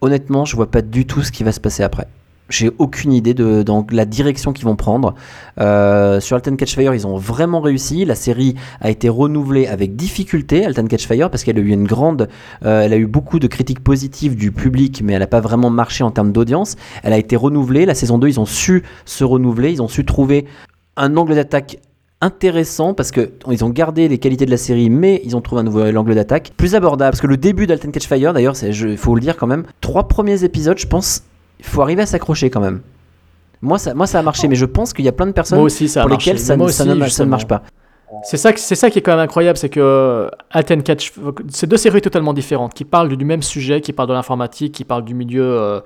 Honnêtement, 0.00 0.44
je 0.44 0.56
vois 0.56 0.70
pas 0.70 0.82
du 0.82 1.06
tout 1.06 1.22
ce 1.22 1.30
qui 1.30 1.44
va 1.44 1.52
se 1.52 1.60
passer 1.60 1.84
après. 1.84 2.08
J'ai 2.48 2.70
aucune 2.78 3.12
idée 3.12 3.32
de 3.32 3.64
la 3.92 4.04
direction 4.04 4.52
qu'ils 4.52 4.64
vont 4.66 4.76
prendre. 4.76 5.14
Euh, 5.58 6.20
sur 6.20 6.34
Alten 6.34 6.56
Catchfire, 6.56 6.92
ils 6.92 7.06
ont 7.06 7.16
vraiment 7.16 7.60
réussi. 7.60 8.04
La 8.04 8.16
série 8.16 8.56
a 8.80 8.90
été 8.90 9.08
renouvelée 9.08 9.68
avec 9.68 9.96
difficulté, 9.96 10.66
Alten 10.66 10.88
Catchfire, 10.88 11.30
parce 11.30 11.44
qu'elle 11.44 11.56
a 11.56 11.62
eu 11.62 11.76
grande, 11.84 12.28
euh, 12.64 12.82
elle 12.82 12.92
a 12.92 12.96
eu 12.96 13.06
beaucoup 13.06 13.38
de 13.38 13.46
critiques 13.46 13.82
positives 13.82 14.34
du 14.36 14.52
public, 14.52 15.02
mais 15.02 15.14
elle 15.14 15.20
n'a 15.20 15.26
pas 15.26 15.40
vraiment 15.40 15.70
marché 15.70 16.04
en 16.04 16.10
termes 16.10 16.32
d'audience. 16.32 16.76
Elle 17.04 17.14
a 17.14 17.18
été 17.18 17.36
renouvelée. 17.36 17.86
La 17.86 17.94
saison 17.94 18.18
2, 18.18 18.28
ils 18.28 18.40
ont 18.40 18.44
su 18.44 18.82
se 19.06 19.24
renouveler, 19.24 19.70
ils 19.70 19.80
ont 19.80 19.88
su 19.88 20.04
trouver 20.04 20.46
un 20.96 21.16
angle 21.16 21.34
d'attaque 21.34 21.78
intéressant 22.20 22.94
parce 22.94 23.10
que 23.10 23.30
ils 23.50 23.64
ont 23.64 23.70
gardé 23.70 24.06
les 24.08 24.18
qualités 24.18 24.46
de 24.46 24.50
la 24.50 24.56
série 24.56 24.90
mais 24.90 25.20
ils 25.24 25.36
ont 25.36 25.40
trouvé 25.40 25.60
un 25.60 25.64
nouvel 25.64 25.96
angle 25.98 26.14
d'attaque 26.14 26.52
plus 26.56 26.74
abordable. 26.74 27.10
Parce 27.10 27.20
que 27.20 27.26
le 27.26 27.36
début 27.36 27.66
d'Alten 27.66 27.90
Catchfire 27.90 28.32
d'ailleurs 28.32 28.54
c'est 28.56 28.70
il 28.70 28.96
faut 28.96 29.14
le 29.14 29.20
dire 29.20 29.36
quand 29.36 29.46
même 29.48 29.64
trois 29.80 30.06
premiers 30.06 30.44
épisodes 30.44 30.78
je 30.78 30.86
pense 30.86 31.22
il 31.58 31.64
faut 31.64 31.82
arriver 31.82 32.02
à 32.02 32.06
s'accrocher 32.06 32.48
quand 32.50 32.60
même. 32.60 32.80
Moi 33.60 33.78
ça, 33.78 33.94
moi 33.94 34.06
ça 34.06 34.18
a 34.20 34.22
marché 34.22 34.46
mais 34.48 34.54
je 34.56 34.66
pense 34.66 34.92
qu'il 34.92 35.04
y 35.04 35.08
a 35.08 35.12
plein 35.12 35.26
de 35.26 35.32
personnes 35.32 35.58
aussi, 35.60 35.92
pour 35.92 36.08
lesquelles 36.08 36.38
ça, 36.38 36.56
ne- 36.56 36.60
ça 36.62 36.64
aussi, 36.66 36.82
ne, 36.82 36.86
ça 36.88 36.94
ne 36.94 37.04
justement. 37.04 37.28
marche 37.30 37.46
pas. 37.46 37.62
C'est 38.24 38.36
ça, 38.36 38.52
c'est 38.54 38.74
ça 38.74 38.90
qui 38.90 38.98
est 38.98 39.02
quand 39.02 39.12
même 39.12 39.20
incroyable, 39.24 39.56
c'est 39.56 39.70
que 39.70 40.28
Athens 40.50 40.82
Catch, 40.82 41.12
c'est 41.48 41.66
deux 41.66 41.78
séries 41.78 42.02
totalement 42.02 42.34
différentes, 42.34 42.74
qui 42.74 42.84
parlent 42.84 43.16
du 43.16 43.24
même 43.24 43.40
sujet, 43.42 43.80
qui 43.80 43.94
parlent 43.94 44.10
de 44.10 44.12
l'informatique, 44.12 44.74
qui 44.74 44.84
parlent 44.84 45.04
du 45.04 45.14
milieu, 45.14 45.42
euh, 45.42 45.80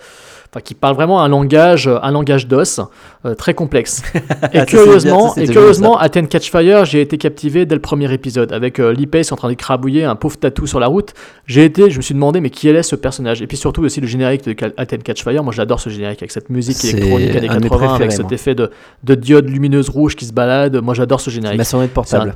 enfin 0.50 0.60
qui 0.60 0.74
parlent 0.74 0.94
vraiment 0.94 1.22
un 1.22 1.28
langage, 1.28 1.88
un 1.88 2.10
langage 2.10 2.46
d'os 2.46 2.80
euh, 3.24 3.34
très 3.34 3.54
complexe. 3.54 4.02
Et 4.14 4.20
c'est 4.20 4.50
bien, 4.52 4.64
curieusement, 4.64 5.30
c'était 5.30 5.50
et 5.50 5.52
curieusement, 5.52 5.98
Athens 5.98 6.28
Catchfire, 6.28 6.84
j'ai 6.84 7.00
été 7.00 7.18
captivé 7.18 7.66
dès 7.66 7.74
le 7.74 7.80
premier 7.80 8.12
épisode 8.12 8.52
avec 8.52 8.78
euh, 8.78 8.92
Lee 8.92 9.06
Pace 9.06 9.32
en 9.32 9.36
train 9.36 9.48
d'écrabouiller 9.48 10.04
un 10.04 10.16
pauvre 10.16 10.36
tatou 10.36 10.66
sur 10.66 10.80
la 10.80 10.86
route. 10.86 11.12
J'ai 11.46 11.64
été, 11.64 11.90
je 11.90 11.96
me 11.96 12.02
suis 12.02 12.14
demandé 12.14 12.40
mais 12.40 12.50
qui 12.50 12.68
est 12.68 12.82
ce 12.82 12.96
personnage? 12.96 13.42
Et 13.42 13.46
puis 13.46 13.56
surtout 13.56 13.82
aussi 13.82 14.00
le 14.00 14.06
générique 14.06 14.44
de 14.44 14.54
Athens 14.76 15.02
Catchfire. 15.02 15.42
Moi, 15.42 15.52
j'adore 15.52 15.80
ce 15.80 15.90
générique 15.90 16.22
avec 16.22 16.32
cette 16.32 16.50
musique 16.50 16.84
électronique 16.84 17.36
années 17.36 17.48
un 17.48 17.56
de 17.56 17.64
mes 17.64 17.70
80 17.70 17.94
avec 17.94 18.12
cet 18.12 18.22
moi. 18.22 18.32
effet 18.32 18.54
de, 18.54 18.70
de 19.04 19.14
diode 19.14 19.48
lumineuse 19.48 19.88
rouge 19.88 20.16
qui 20.16 20.26
se 20.26 20.32
balade. 20.32 20.76
Moi, 20.76 20.94
j'adore 20.94 21.20
ce 21.20 21.30
générique. 21.30 21.58
ma 21.58 21.86
de 21.86 21.90
portable 21.90 22.34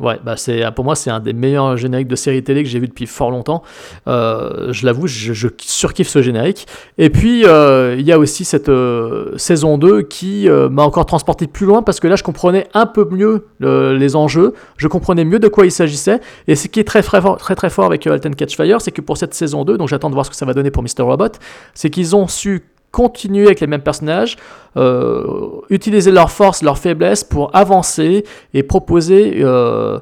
Ouais, 0.00 0.16
bah 0.24 0.36
c'est 0.36 0.62
pour 0.76 0.84
moi 0.84 0.94
c'est 0.94 1.10
un 1.10 1.18
des 1.18 1.32
meilleurs 1.32 1.76
génériques 1.76 2.06
de 2.06 2.14
série 2.14 2.44
télé 2.44 2.62
que 2.62 2.68
j'ai 2.68 2.78
vu 2.78 2.86
depuis 2.86 3.06
fort 3.06 3.32
longtemps. 3.32 3.64
Euh, 4.06 4.72
je 4.72 4.86
l'avoue, 4.86 5.08
je, 5.08 5.48
surkiffe 5.60 6.08
ce 6.08 6.22
générique. 6.22 6.68
Et 6.98 7.10
puis 7.10 7.44
euh, 7.44 7.96
il 7.98 8.06
y 8.06 8.12
a 8.12 8.18
aussi 8.18 8.44
cette 8.44 8.68
euh, 8.68 9.36
saison 9.36 9.76
2 9.76 10.02
qui 10.02 10.48
m'a 10.48 10.82
encore 10.84 11.04
transporté 11.06 11.48
plus 11.48 11.66
loin 11.66 11.82
parce 11.82 11.98
que 11.98 12.06
là 12.06 12.14
je 12.14 12.22
comprenais 12.22 12.68
un 12.74 12.86
peu 12.86 13.08
mieux 13.10 13.46
le- 13.58 13.96
les 13.96 14.14
enjeux, 14.14 14.54
je 14.76 14.86
comprenais 14.86 15.24
mieux 15.24 15.40
de 15.40 15.48
quoi 15.48 15.66
il 15.66 15.72
s'agissait. 15.72 16.20
Et 16.46 16.54
ce 16.54 16.68
qui 16.68 16.78
est 16.78 16.84
très 16.84 17.02
très 17.02 17.20
fort, 17.20 17.36
très, 17.38 17.56
très 17.56 17.70
fort 17.70 17.86
avec 17.86 18.06
Alten 18.06 18.36
Catchfire, 18.36 18.80
c'est 18.80 18.92
que 18.92 19.00
pour 19.00 19.16
cette 19.16 19.34
saison 19.34 19.64
2, 19.64 19.78
donc 19.78 19.88
j'attends 19.88 20.10
de 20.10 20.14
voir 20.14 20.26
ce 20.26 20.30
que 20.30 20.36
ça 20.36 20.46
va 20.46 20.54
donner 20.54 20.70
pour 20.70 20.84
Mr. 20.84 21.02
Robot, 21.02 21.32
c'est 21.74 21.90
qu'ils 21.90 22.14
ont 22.14 22.28
su 22.28 22.62
continuer 22.90 23.46
avec 23.46 23.60
les 23.60 23.66
mêmes 23.66 23.82
personnages, 23.82 24.36
euh, 24.76 25.60
utiliser 25.70 26.10
leurs 26.10 26.30
forces, 26.30 26.62
leurs 26.62 26.78
faiblesses 26.78 27.24
pour 27.24 27.54
avancer 27.54 28.24
et 28.54 28.62
proposer, 28.62 29.40
euh, 29.42 29.98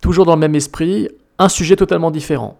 toujours 0.00 0.24
dans 0.24 0.34
le 0.34 0.40
même 0.40 0.54
esprit, 0.54 1.08
un 1.38 1.48
sujet 1.48 1.76
totalement 1.76 2.10
différent. 2.10 2.58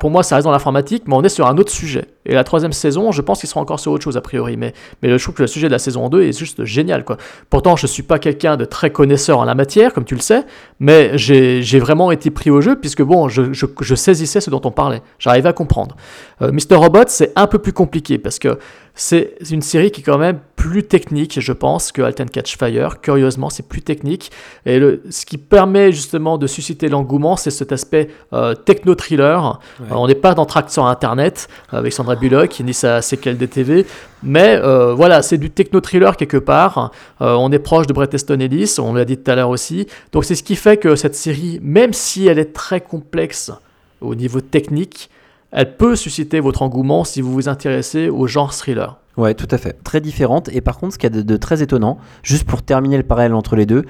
Pour 0.00 0.10
moi, 0.10 0.22
ça 0.22 0.36
reste 0.36 0.46
dans 0.46 0.50
l'informatique, 0.52 1.02
mais 1.06 1.14
on 1.14 1.22
est 1.22 1.28
sur 1.28 1.46
un 1.46 1.58
autre 1.58 1.70
sujet. 1.70 2.06
Et 2.24 2.32
la 2.32 2.42
troisième 2.42 2.72
saison, 2.72 3.12
je 3.12 3.20
pense 3.20 3.40
qu'ils 3.40 3.50
seront 3.50 3.60
encore 3.60 3.78
sur 3.80 3.92
autre 3.92 4.02
chose 4.02 4.16
a 4.16 4.22
priori. 4.22 4.56
Mais, 4.56 4.72
je 5.02 5.22
trouve 5.22 5.34
que 5.34 5.42
le 5.42 5.46
sujet 5.46 5.66
de 5.66 5.72
la 5.72 5.78
saison 5.78 6.08
2 6.08 6.22
est 6.22 6.38
juste 6.38 6.64
génial. 6.64 7.04
Pourtant, 7.50 7.76
je 7.76 7.84
ne 7.84 7.88
suis 7.88 8.02
pas 8.02 8.18
quelqu'un 8.18 8.56
de 8.56 8.64
très 8.64 8.90
connaisseur 8.90 9.38
en 9.38 9.44
la 9.44 9.54
matière, 9.54 9.92
comme 9.92 10.04
tu 10.06 10.14
le 10.14 10.22
sais, 10.22 10.44
mais 10.80 11.18
j'ai 11.18 11.78
vraiment 11.80 12.10
été 12.12 12.30
pris 12.30 12.48
au 12.50 12.62
jeu, 12.62 12.76
puisque 12.76 13.02
bon, 13.02 13.28
je, 13.28 13.52
je- 13.52 13.94
saisissais 13.94 14.40
ce 14.40 14.48
dont 14.48 14.62
on 14.64 14.70
parlait. 14.70 15.02
J'arrivais 15.18 15.50
à 15.50 15.52
comprendre. 15.52 15.96
Euh, 16.40 16.50
Mr. 16.50 16.76
Robot, 16.76 17.04
c'est 17.08 17.32
un 17.36 17.46
peu 17.46 17.58
plus 17.58 17.72
compliqué, 17.74 18.16
parce 18.18 18.38
que 18.38 18.58
c'est 18.94 19.34
une 19.50 19.60
série 19.62 19.90
qui 19.90 20.02
quand 20.02 20.18
même 20.18 20.38
plus 20.64 20.82
technique, 20.82 21.40
je 21.40 21.52
pense, 21.52 21.92
que 21.92 22.00
Alten 22.00 22.30
Catch 22.30 22.56
Fire. 22.56 23.02
Curieusement, 23.02 23.50
c'est 23.50 23.68
plus 23.68 23.82
technique. 23.82 24.32
Et 24.64 24.78
le, 24.78 25.02
ce 25.10 25.26
qui 25.26 25.36
permet 25.36 25.92
justement 25.92 26.38
de 26.38 26.46
susciter 26.46 26.88
l'engouement, 26.88 27.36
c'est 27.36 27.50
cet 27.50 27.70
aspect 27.70 28.08
euh, 28.32 28.54
techno-thriller. 28.54 29.60
Euh, 29.82 29.84
on 29.90 30.06
n'est 30.06 30.14
pas 30.14 30.32
dans 30.32 30.46
Tract 30.46 30.70
sur 30.70 30.86
Internet 30.86 31.48
euh, 31.74 31.80
avec 31.80 31.92
Sandra 31.92 32.14
Bullock, 32.14 32.58
ni 32.60 32.72
sa 32.72 33.02
séquelle 33.02 33.36
des 33.36 33.46
TV. 33.46 33.84
Mais 34.22 34.58
euh, 34.62 34.94
voilà, 34.94 35.20
c'est 35.20 35.36
du 35.36 35.50
techno-thriller 35.50 36.16
quelque 36.16 36.38
part. 36.38 36.92
Euh, 37.20 37.34
on 37.34 37.52
est 37.52 37.58
proche 37.58 37.86
de 37.86 37.92
Bret 37.92 38.08
Easton 38.14 38.40
Ellis, 38.40 38.76
on 38.78 38.94
l'a 38.94 39.04
dit 39.04 39.18
tout 39.18 39.30
à 39.30 39.34
l'heure 39.34 39.50
aussi. 39.50 39.86
Donc 40.12 40.24
c'est 40.24 40.34
ce 40.34 40.42
qui 40.42 40.56
fait 40.56 40.78
que 40.78 40.96
cette 40.96 41.14
série, 41.14 41.60
même 41.62 41.92
si 41.92 42.26
elle 42.26 42.38
est 42.38 42.54
très 42.54 42.80
complexe 42.80 43.52
au 44.00 44.14
niveau 44.14 44.40
technique, 44.40 45.10
elle 45.52 45.76
peut 45.76 45.94
susciter 45.94 46.40
votre 46.40 46.62
engouement 46.62 47.04
si 47.04 47.20
vous 47.20 47.34
vous 47.34 47.50
intéressez 47.50 48.08
au 48.08 48.26
genre 48.26 48.54
thriller. 48.54 48.96
Ouais, 49.16 49.34
tout 49.34 49.48
à 49.50 49.58
fait. 49.58 49.82
Très 49.84 50.00
différente. 50.00 50.48
Et 50.52 50.60
par 50.60 50.78
contre, 50.78 50.94
ce 50.94 50.98
qu'il 50.98 51.14
y 51.14 51.18
a 51.18 51.22
de, 51.22 51.36
très 51.36 51.62
étonnant, 51.62 51.98
juste 52.22 52.44
pour 52.44 52.62
terminer 52.62 52.96
le 52.96 53.04
parallèle 53.04 53.34
entre 53.34 53.54
les 53.56 53.66
deux, 53.66 53.84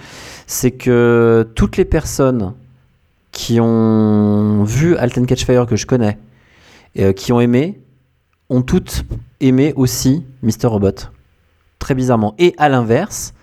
c'est 0.47 0.73
que 0.73 1.49
toutes 1.55 1.77
les 1.77 1.85
personnes 1.85 2.53
qui 3.33 3.59
ont 3.61 4.65
vu 4.65 4.97
Alten 4.97 5.27
Catchfire 5.27 5.67
que 5.67 5.77
je 5.77 5.87
connais, 5.87 6.19
et, 6.95 7.05
euh, 7.05 7.13
qui 7.13 7.33
ont 7.33 7.41
aimé, 7.41 7.81
ont 8.51 8.63
toutes 8.63 9.05
aimé 9.41 9.73
aussi 9.77 10.25
Mr. 10.43 10.67
Robot. 10.67 11.09
Très 11.79 11.95
bizarrement. 11.95 12.35
Et 12.39 12.55
à 12.59 12.69
l'inverse, 12.69 13.35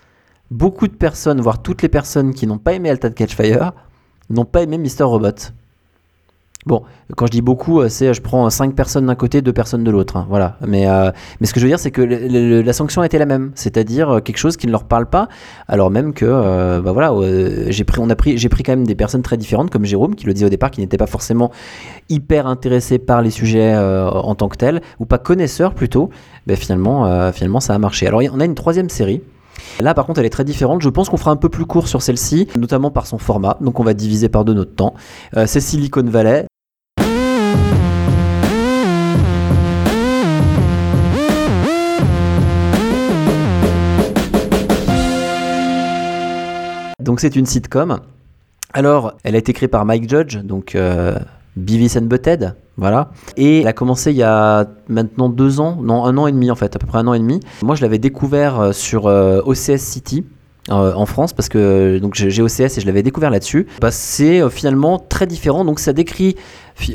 beaucoup 0.51 0.87
de 0.87 0.93
personnes, 0.93 1.41
voire 1.41 1.61
toutes 1.61 1.81
les 1.81 1.89
personnes 1.89 2.33
qui 2.33 2.45
n'ont 2.47 2.59
pas 2.59 2.73
aimé 2.73 2.89
Alten 2.89 3.13
Catchfire, 3.13 3.73
n'ont 4.29 4.45
pas 4.45 4.61
aimé 4.61 4.77
Mr. 4.77 5.03
Robot. 5.03 5.51
Bon, 6.67 6.83
quand 7.17 7.25
je 7.25 7.31
dis 7.31 7.41
beaucoup, 7.41 7.81
euh, 7.81 7.89
c'est 7.89 8.13
je 8.13 8.21
prends 8.21 8.47
5 8.47 8.75
personnes 8.75 9.07
d'un 9.07 9.15
côté, 9.15 9.41
2 9.41 9.51
personnes 9.51 9.83
de 9.83 9.89
l'autre. 9.89 10.15
hein, 10.17 10.27
voilà. 10.29 10.57
Mais, 10.67 10.87
euh, 10.87 11.11
mais 11.39 11.47
ce 11.47 11.53
que 11.53 11.59
je 11.59 11.65
veux 11.65 11.71
dire, 11.71 11.79
c'est 11.79 11.89
que 11.89 12.01
la 12.01 12.73
sanction 12.73 13.01
a 13.01 13.05
été 13.07 13.17
la 13.17 13.25
même. 13.25 13.51
C'est-à-dire 13.55 14.09
euh, 14.11 14.19
quelque 14.19 14.37
chose 14.37 14.57
qui 14.57 14.67
ne 14.67 14.71
leur 14.71 14.83
parle 14.83 15.07
pas, 15.07 15.27
alors 15.67 15.89
même 15.89 16.13
que, 16.13 16.79
bah 16.79 16.91
voilà, 16.91 17.11
j'ai 17.69 17.83
pris, 17.83 17.99
on 17.99 18.09
a 18.11 18.15
pris, 18.15 18.35
pris 18.47 18.63
quand 18.63 18.73
même 18.73 18.85
des 18.85 18.93
personnes 18.93 19.23
très 19.23 19.37
différentes, 19.37 19.71
comme 19.71 19.85
Jérôme, 19.85 20.13
qui 20.13 20.27
le 20.27 20.33
disait 20.33 20.45
au 20.45 20.49
départ, 20.49 20.69
qui 20.69 20.81
n'était 20.81 20.97
pas 20.97 21.07
forcément 21.07 21.49
hyper 22.09 22.45
intéressé 22.45 22.99
par 22.99 23.23
les 23.23 23.31
sujets 23.31 23.75
en 23.75 24.35
tant 24.35 24.47
que 24.47 24.57
tels, 24.57 24.81
ou 24.99 25.05
pas 25.05 25.17
connaisseur 25.17 25.73
plutôt. 25.73 26.09
Ben 26.45 26.55
finalement, 26.55 27.31
finalement, 27.31 27.59
ça 27.59 27.73
a 27.73 27.79
marché. 27.79 28.07
Alors, 28.07 28.21
on 28.33 28.39
a 28.39 28.45
une 28.45 28.55
troisième 28.55 28.89
série. 28.89 29.21
Là, 29.79 29.93
par 29.93 30.05
contre, 30.05 30.19
elle 30.19 30.25
est 30.25 30.31
très 30.31 30.43
différente. 30.45 30.81
Je 30.81 30.89
pense 30.89 31.09
qu'on 31.09 31.17
fera 31.17 31.31
un 31.31 31.35
peu 31.37 31.49
plus 31.49 31.65
court 31.65 31.87
sur 31.87 32.01
celle-ci, 32.01 32.47
notamment 32.57 32.91
par 32.91 33.07
son 33.07 33.17
format. 33.17 33.57
Donc, 33.61 33.79
on 33.79 33.83
va 33.83 33.93
diviser 33.93 34.29
par 34.29 34.45
deux 34.45 34.53
notre 34.53 34.75
temps. 34.75 34.93
C'est 35.45 35.59
Silicon 35.59 36.03
Valley. 36.03 36.45
Donc 47.01 47.19
c'est 47.19 47.35
une 47.35 47.45
sitcom. 47.45 47.99
Alors, 48.73 49.13
elle 49.23 49.35
a 49.35 49.37
été 49.37 49.53
créée 49.53 49.67
par 49.67 49.85
Mike 49.85 50.09
Judge, 50.09 50.37
donc 50.37 50.75
euh, 50.75 51.15
Beavis 51.57 51.97
and 51.97 52.03
Butthead, 52.03 52.55
voilà. 52.77 53.11
Et 53.35 53.61
elle 53.61 53.67
a 53.67 53.73
commencé 53.73 54.11
il 54.11 54.17
y 54.17 54.23
a 54.23 54.65
maintenant 54.87 55.27
deux 55.27 55.59
ans, 55.59 55.77
non 55.81 56.05
un 56.05 56.17
an 56.17 56.27
et 56.27 56.31
demi 56.31 56.49
en 56.49 56.55
fait, 56.55 56.75
à 56.75 56.79
peu 56.79 56.87
près 56.87 56.99
un 56.99 57.07
an 57.07 57.13
et 57.13 57.19
demi. 57.19 57.41
Moi, 57.63 57.75
je 57.75 57.81
l'avais 57.81 57.99
découvert 57.99 58.59
euh, 58.59 58.71
sur 58.71 59.07
euh, 59.07 59.41
OCS 59.45 59.77
City. 59.77 60.25
Euh, 60.69 60.93
en 60.93 61.05
France 61.05 61.33
parce 61.33 61.49
que 61.49 61.97
donc 61.99 62.13
j'ai 62.13 62.41
OCS 62.41 62.77
et 62.77 62.81
je 62.81 62.85
l'avais 62.85 63.03
découvert 63.03 63.31
là-dessus. 63.31 63.67
Bah, 63.81 63.91
c'est 63.91 64.41
euh, 64.41 64.49
finalement 64.49 64.99
très 64.99 65.25
différent. 65.27 65.65
Donc 65.65 65.79
ça 65.79 65.93
décrit 65.93 66.35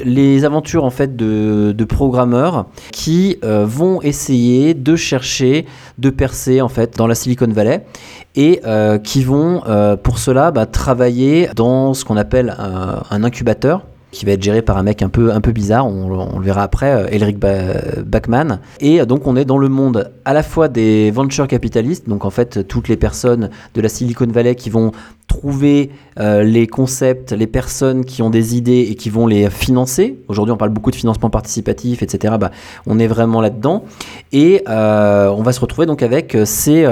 les 0.05 0.45
aventures 0.45 0.85
en 0.85 0.91
fait 0.91 1.17
de, 1.17 1.85
programmeurs 1.85 2.67
qui 2.93 3.39
euh, 3.45 3.65
vont 3.67 4.03
essayer 4.03 4.75
de 4.75 4.97
chercher 4.97 5.67
de 5.99 6.11
percer 6.11 6.61
en 6.61 6.69
fait 6.69 6.97
dans 6.97 7.07
la 7.07 7.15
Silicon 7.15 7.47
Valley 7.47 7.87
et 8.35 8.61
euh, 8.67 8.99
qui 8.99 9.23
vont 9.23 9.63
euh, 9.67 9.97
pour 9.97 10.19
cela 10.19 10.51
bah, 10.51 10.67
travailler 10.67 11.49
dans 11.55 11.95
ce 11.95 12.05
qu'on 12.05 12.17
appelle 12.17 12.57
un 12.59 13.25
incubateur 13.25 13.83
qui 14.13 14.25
va 14.25 14.33
être 14.33 14.43
géré 14.43 14.63
par 14.63 14.79
un 14.79 14.83
mec 14.83 15.03
un 15.03 15.09
peu, 15.09 15.33
un 15.33 15.41
peu 15.41 15.53
bizarre, 15.53 15.87
on, 15.87 16.39
le 16.39 16.45
verra 16.45 16.63
après, 16.63 16.91
euh, 16.93 17.07
Elric 17.11 17.39
Ba- 17.39 18.03
Bachman. 18.05 18.61
Et 18.81 19.01
euh, 19.01 19.05
donc 19.05 19.27
on 19.27 19.37
est 19.37 19.45
dans 19.45 19.59
le 19.59 19.69
monde 19.69 20.11
à 20.25 20.33
la 20.33 20.43
fois 20.43 20.69
des 20.69 21.11
venture 21.11 21.47
capitalistes, 21.49 22.09
donc 22.09 22.25
en 22.25 22.31
fait 22.31 22.67
toutes 22.67 22.89
les 22.89 22.97
personnes 22.97 23.51
de 23.75 23.81
la 23.81 23.89
Silicon 23.89 24.27
Valley 24.27 24.55
qui 24.55 24.71
vont 24.71 24.93
trouver 25.27 25.91
euh, 26.19 26.45
les 26.45 26.67
concepts, 26.67 27.33
les 27.33 27.49
personnes 27.49 28.05
qui 28.05 28.23
ont 28.23 28.31
des 28.31 28.57
idées 28.57 28.87
et 28.91 28.95
qui 28.95 29.11
vont 29.11 29.27
les 29.27 29.51
financer. 29.51 30.19
Aujourd'hui 30.29 30.53
on 30.53 30.57
parle 30.57 30.71
beaucoup 30.71 30.93
de 30.93 30.97
financement 30.97 31.29
participatif, 31.29 32.03
etc. 32.03 32.35
Bah, 32.41 32.53
on 32.87 32.99
est 32.99 33.09
vraiment 33.09 33.41
là-dedans. 33.41 33.85
Et 34.33 34.63
on 34.69 35.43
va 35.43 35.53
se 35.53 35.61
retrouver 35.61 35.87
donc 35.87 36.03
avec 36.03 36.37
ces, 36.45 36.87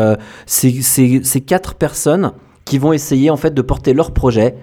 ces, 0.46 0.82
ces- 0.82 1.20
ces 1.22 1.40
quatre 1.40 1.74
personnes 1.74 2.32
qui 2.64 2.78
vont 2.78 2.92
essayer 2.92 3.30
en 3.30 3.36
fait 3.36 3.54
de 3.54 3.62
porter 3.62 3.94
leur 3.94 4.10
projet 4.10 4.56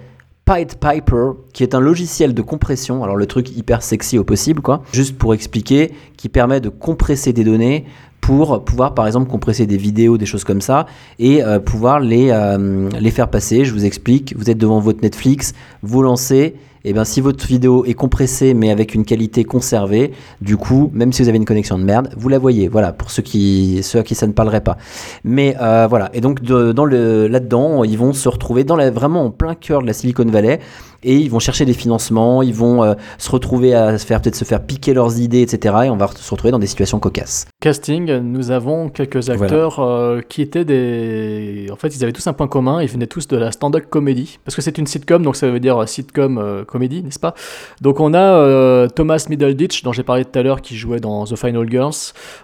Pied 0.44 0.66
Piper, 0.80 1.30
qui 1.52 1.62
est 1.62 1.74
un 1.74 1.80
logiciel 1.80 2.34
de 2.34 2.42
compression, 2.42 3.04
alors 3.04 3.16
le 3.16 3.26
truc 3.26 3.56
hyper 3.56 3.82
sexy 3.82 4.18
au 4.18 4.24
possible, 4.24 4.60
quoi, 4.60 4.82
juste 4.92 5.16
pour 5.16 5.34
expliquer, 5.34 5.92
qui 6.16 6.28
permet 6.28 6.60
de 6.60 6.68
compresser 6.68 7.32
des 7.32 7.44
données 7.44 7.84
pour 8.20 8.64
pouvoir 8.64 8.94
par 8.94 9.06
exemple 9.06 9.30
compresser 9.30 9.66
des 9.66 9.76
vidéos, 9.76 10.16
des 10.16 10.26
choses 10.26 10.44
comme 10.44 10.60
ça, 10.60 10.86
et 11.18 11.42
euh, 11.42 11.58
pouvoir 11.58 12.00
les, 12.00 12.30
euh, 12.30 12.88
les 12.98 13.10
faire 13.10 13.28
passer. 13.28 13.64
Je 13.64 13.72
vous 13.72 13.84
explique, 13.84 14.34
vous 14.36 14.50
êtes 14.50 14.58
devant 14.58 14.78
votre 14.78 15.02
Netflix, 15.02 15.54
vous 15.82 16.02
lancez, 16.02 16.54
et 16.84 16.92
bien 16.92 17.04
si 17.04 17.20
votre 17.20 17.46
vidéo 17.46 17.84
est 17.84 17.94
compressée 17.94 18.54
mais 18.54 18.70
avec 18.70 18.94
une 18.94 19.04
qualité 19.04 19.44
conservée, 19.44 20.12
du 20.40 20.56
coup, 20.56 20.90
même 20.92 21.12
si 21.12 21.22
vous 21.22 21.28
avez 21.28 21.38
une 21.38 21.44
connexion 21.44 21.78
de 21.78 21.84
merde, 21.84 22.10
vous 22.16 22.28
la 22.28 22.38
voyez. 22.38 22.68
Voilà, 22.68 22.92
pour 22.92 23.10
ceux, 23.10 23.22
qui, 23.22 23.80
ceux 23.82 23.98
à 24.00 24.02
qui 24.02 24.14
ça 24.14 24.26
ne 24.26 24.32
parlerait 24.32 24.60
pas. 24.62 24.76
Mais 25.24 25.56
euh, 25.60 25.86
voilà, 25.88 26.10
et 26.14 26.20
donc 26.20 26.42
de- 26.42 26.72
dans 26.72 26.84
le, 26.84 27.26
là-dedans, 27.28 27.84
ils 27.84 27.98
vont 27.98 28.12
se 28.12 28.28
retrouver 28.28 28.64
dans 28.64 28.76
la, 28.76 28.90
vraiment 28.90 29.24
en 29.26 29.30
plein 29.30 29.54
cœur 29.54 29.82
de 29.82 29.86
la 29.86 29.92
Silicon 29.92 30.24
Valley 30.26 30.60
et 31.04 31.16
ils 31.16 31.28
vont 31.30 31.40
chercher 31.40 31.64
des 31.64 31.72
financements, 31.72 32.42
ils 32.42 32.54
vont 32.54 32.84
euh, 32.84 32.94
se 33.18 33.28
retrouver 33.30 33.74
à 33.74 33.98
se 33.98 34.06
faire 34.06 34.20
peut-être 34.22 34.36
se 34.36 34.44
faire 34.44 34.62
piquer 34.64 34.94
leurs 34.94 35.18
idées, 35.18 35.40
etc. 35.42 35.74
Et 35.86 35.90
on 35.90 35.96
va 35.96 36.08
se 36.14 36.30
retrouver 36.30 36.52
dans 36.52 36.60
des 36.60 36.68
situations 36.68 37.00
cocasses. 37.00 37.46
Casting, 37.60 38.18
nous 38.18 38.52
avons 38.52 38.88
quelques 38.88 39.28
acteurs 39.28 39.80
euh, 39.80 40.20
qui 40.28 40.42
étaient 40.42 40.64
des. 40.64 41.66
En 41.72 41.76
fait, 41.76 41.88
ils 41.96 42.02
avaient 42.04 42.12
tous 42.12 42.26
un 42.28 42.32
point 42.32 42.46
commun, 42.46 42.80
ils 42.82 42.88
venaient 42.88 43.08
tous 43.08 43.26
de 43.26 43.36
la 43.36 43.50
stand-up 43.50 43.84
comédie. 43.90 44.38
Parce 44.44 44.54
que 44.54 44.62
c'est 44.62 44.78
une 44.78 44.86
sitcom, 44.86 45.22
donc 45.22 45.34
ça 45.34 45.50
veut 45.50 45.58
dire 45.60 45.88
sitcom 45.88 46.38
euh, 46.38 46.64
comédie, 46.72 47.02
n'est-ce 47.02 47.20
pas? 47.20 47.34
Donc 47.80 48.00
on 48.00 48.14
a 48.14 48.18
euh, 48.18 48.88
Thomas 48.88 49.24
Middleditch, 49.28 49.82
dont 49.84 49.92
j'ai 49.92 50.02
parlé 50.02 50.24
tout 50.24 50.36
à 50.38 50.42
l'heure, 50.42 50.60
qui 50.60 50.76
jouait 50.76 50.98
dans 51.00 51.24
The 51.24 51.36
Final 51.36 51.70
Girls. 51.70 51.94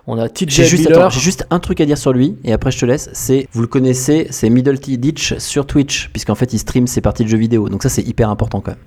On 0.06 0.18
a 0.18 0.28
TJ 0.28 0.48
j'ai 0.50 0.64
juste 0.66 1.46
un 1.50 1.58
truc 1.58 1.80
à 1.80 1.86
dire 1.86 1.98
sur 1.98 2.12
lui 2.12 2.36
et 2.44 2.52
après 2.52 2.70
je 2.70 2.78
te 2.78 2.86
laisse. 2.86 3.10
C'est, 3.12 3.48
vous 3.52 3.62
le 3.62 3.66
connaissez, 3.66 4.26
c'est 4.30 4.50
Middle 4.50 4.78
T 4.78 4.96
Ditch 4.96 5.36
sur 5.38 5.66
Twitch, 5.66 6.10
puisqu'en 6.12 6.34
fait 6.34 6.52
il 6.52 6.58
stream 6.58 6.86
ses 6.86 7.00
parties 7.00 7.24
de 7.24 7.28
jeux 7.28 7.38
vidéo. 7.38 7.68
Donc 7.68 7.82
ça 7.82 7.88
c'est 7.88 8.02
hyper 8.02 8.30
important 8.30 8.60
quand 8.60 8.72
même. 8.72 8.80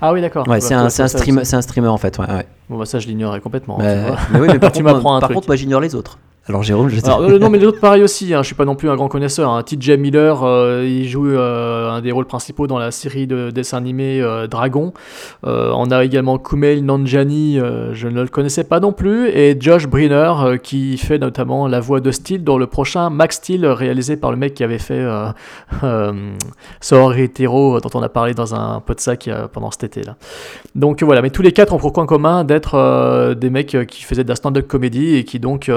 Ah 0.00 0.12
oui, 0.12 0.20
d'accord. 0.20 0.46
Ouais, 0.46 0.56
Bah, 0.56 0.60
c'est 0.60 0.74
un, 0.74 0.90
c'est 0.90 1.02
un, 1.02 1.08
stream, 1.08 1.38
un 1.38 1.62
streamer 1.62 1.88
en 1.88 1.96
fait. 1.96 2.18
Ouais, 2.18 2.26
ouais. 2.26 2.46
Bon, 2.68 2.76
bah, 2.78 2.84
ça, 2.84 2.98
je 2.98 3.06
l'ignorais 3.06 3.40
complètement. 3.40 3.76
Vois. 3.78 4.16
mais 4.32 4.40
oui, 4.40 4.48
mais 4.52 4.58
par, 4.58 4.72
Tu 4.72 4.82
contre, 4.82 4.92
m'apprends 4.94 5.16
un 5.16 5.20
par 5.20 5.28
truc. 5.28 5.36
contre, 5.36 5.48
moi 5.48 5.56
j'ignore 5.56 5.80
les 5.80 5.94
autres. 5.94 6.18
Alors 6.46 6.62
Jérôme, 6.62 6.90
je. 6.90 7.02
Alors, 7.06 7.20
euh, 7.22 7.38
non, 7.38 7.48
mais 7.48 7.58
les 7.58 7.66
autres, 7.66 7.80
pareil 7.80 8.02
aussi. 8.02 8.34
Hein, 8.34 8.42
je 8.42 8.46
suis 8.46 8.54
pas 8.54 8.66
non 8.66 8.74
plus 8.74 8.90
un 8.90 8.96
grand 8.96 9.08
connaisseur. 9.08 9.50
Hein. 9.50 9.62
TJ 9.62 9.92
Miller, 9.92 10.42
euh, 10.42 10.84
il 10.86 11.08
joue 11.08 11.26
euh, 11.26 11.90
un 11.90 12.02
des 12.02 12.12
rôles 12.12 12.26
principaux 12.26 12.66
dans 12.66 12.78
la 12.78 12.90
série 12.90 13.26
de 13.26 13.50
dessins 13.50 13.78
animés 13.78 14.20
euh, 14.20 14.46
Dragon. 14.46 14.92
On 15.42 15.90
a 15.90 16.04
également 16.04 16.38
Kumail 16.38 16.82
Nanjiani, 16.82 17.58
euh, 17.58 17.94
je 17.94 18.08
ne 18.08 18.22
le 18.22 18.28
connaissais 18.28 18.64
pas 18.64 18.80
non 18.80 18.92
plus, 18.92 19.28
et 19.28 19.56
Josh 19.58 19.86
Briner, 19.86 20.58
qui 20.62 20.98
fait 20.98 21.18
notamment 21.18 21.66
la 21.66 21.80
voix 21.80 22.00
de 22.00 22.10
Steel 22.10 22.44
dans 22.44 22.58
le 22.58 22.66
prochain 22.66 23.10
Max 23.10 23.36
Steel, 23.36 23.66
réalisé 23.66 24.16
par 24.16 24.30
le 24.30 24.36
mec 24.36 24.54
qui 24.54 24.64
avait 24.64 24.78
fait 24.78 25.00
euh, 25.00 25.32
Hero, 27.38 27.80
dont 27.80 27.90
on 27.94 28.02
a 28.02 28.08
parlé 28.08 28.34
dans 28.34 28.54
un 28.54 28.80
pot 28.80 28.94
de 28.94 29.00
sac 29.00 29.30
pendant 29.52 29.70
cet 29.70 29.84
été 29.84 30.02
là. 30.02 30.16
Donc 30.74 31.02
voilà, 31.02 31.22
mais 31.22 31.30
tous 31.30 31.42
les 31.42 31.52
quatre 31.52 31.72
ont 31.72 31.78
pour 31.78 31.92
point 31.92 32.06
commun 32.06 32.44
d'être 32.44 33.34
des 33.34 33.50
mecs 33.50 33.76
qui 33.88 34.02
faisaient 34.04 34.24
de 34.24 34.28
la 34.28 34.36
stand-up 34.36 34.66
comédie 34.66 35.16
et 35.16 35.24
qui 35.24 35.38
donc 35.38 35.70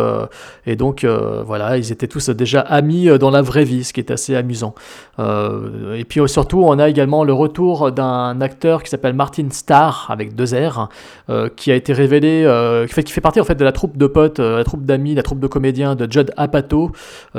et 0.68 0.76
donc, 0.76 1.06
euh, 1.06 1.44
voilà, 1.46 1.78
ils 1.78 1.94
étaient 1.94 2.10
tous 2.10 2.30
déjà 2.30 2.60
amis 2.60 3.08
euh, 3.08 3.18
dans 3.18 3.30
la 3.30 3.42
vraie 3.42 3.64
vie, 3.64 3.86
ce 3.86 3.94
qui 3.94 4.02
est 4.02 4.12
assez 4.12 4.36
amusant. 4.36 4.76
Euh, 5.18 5.96
et 5.96 6.04
puis 6.04 6.20
surtout, 6.28 6.62
on 6.62 6.78
a 6.78 6.90
également 6.90 7.24
le 7.24 7.32
retour 7.32 7.94
d'un 7.94 8.42
acteur 8.42 8.84
qui 8.84 8.90
s'appelle 8.90 9.14
Martin 9.14 9.48
Starr, 9.50 10.08
avec 10.10 10.36
deux 10.36 10.54
R, 10.54 10.90
euh, 11.30 11.48
qui 11.56 11.72
a 11.72 11.76
été 11.76 11.94
révélé, 11.94 12.46
qui, 12.88 12.94
fait, 12.94 13.04
qui 13.04 13.14
fait 13.14 13.22
partie 13.22 13.40
en 13.40 13.46
fait 13.46 13.56
de 13.56 13.64
la 13.64 13.72
troupe 13.72 13.98
de 13.98 14.08
potes, 14.08 14.40
la 14.40 14.64
troupe 14.66 14.84
d'amis, 14.84 15.16
la 15.16 15.24
troupe 15.24 15.40
de 15.40 15.48
comédiens 15.48 15.96
de 15.96 16.12
Judd 16.12 16.34
Apatow, 16.36 16.92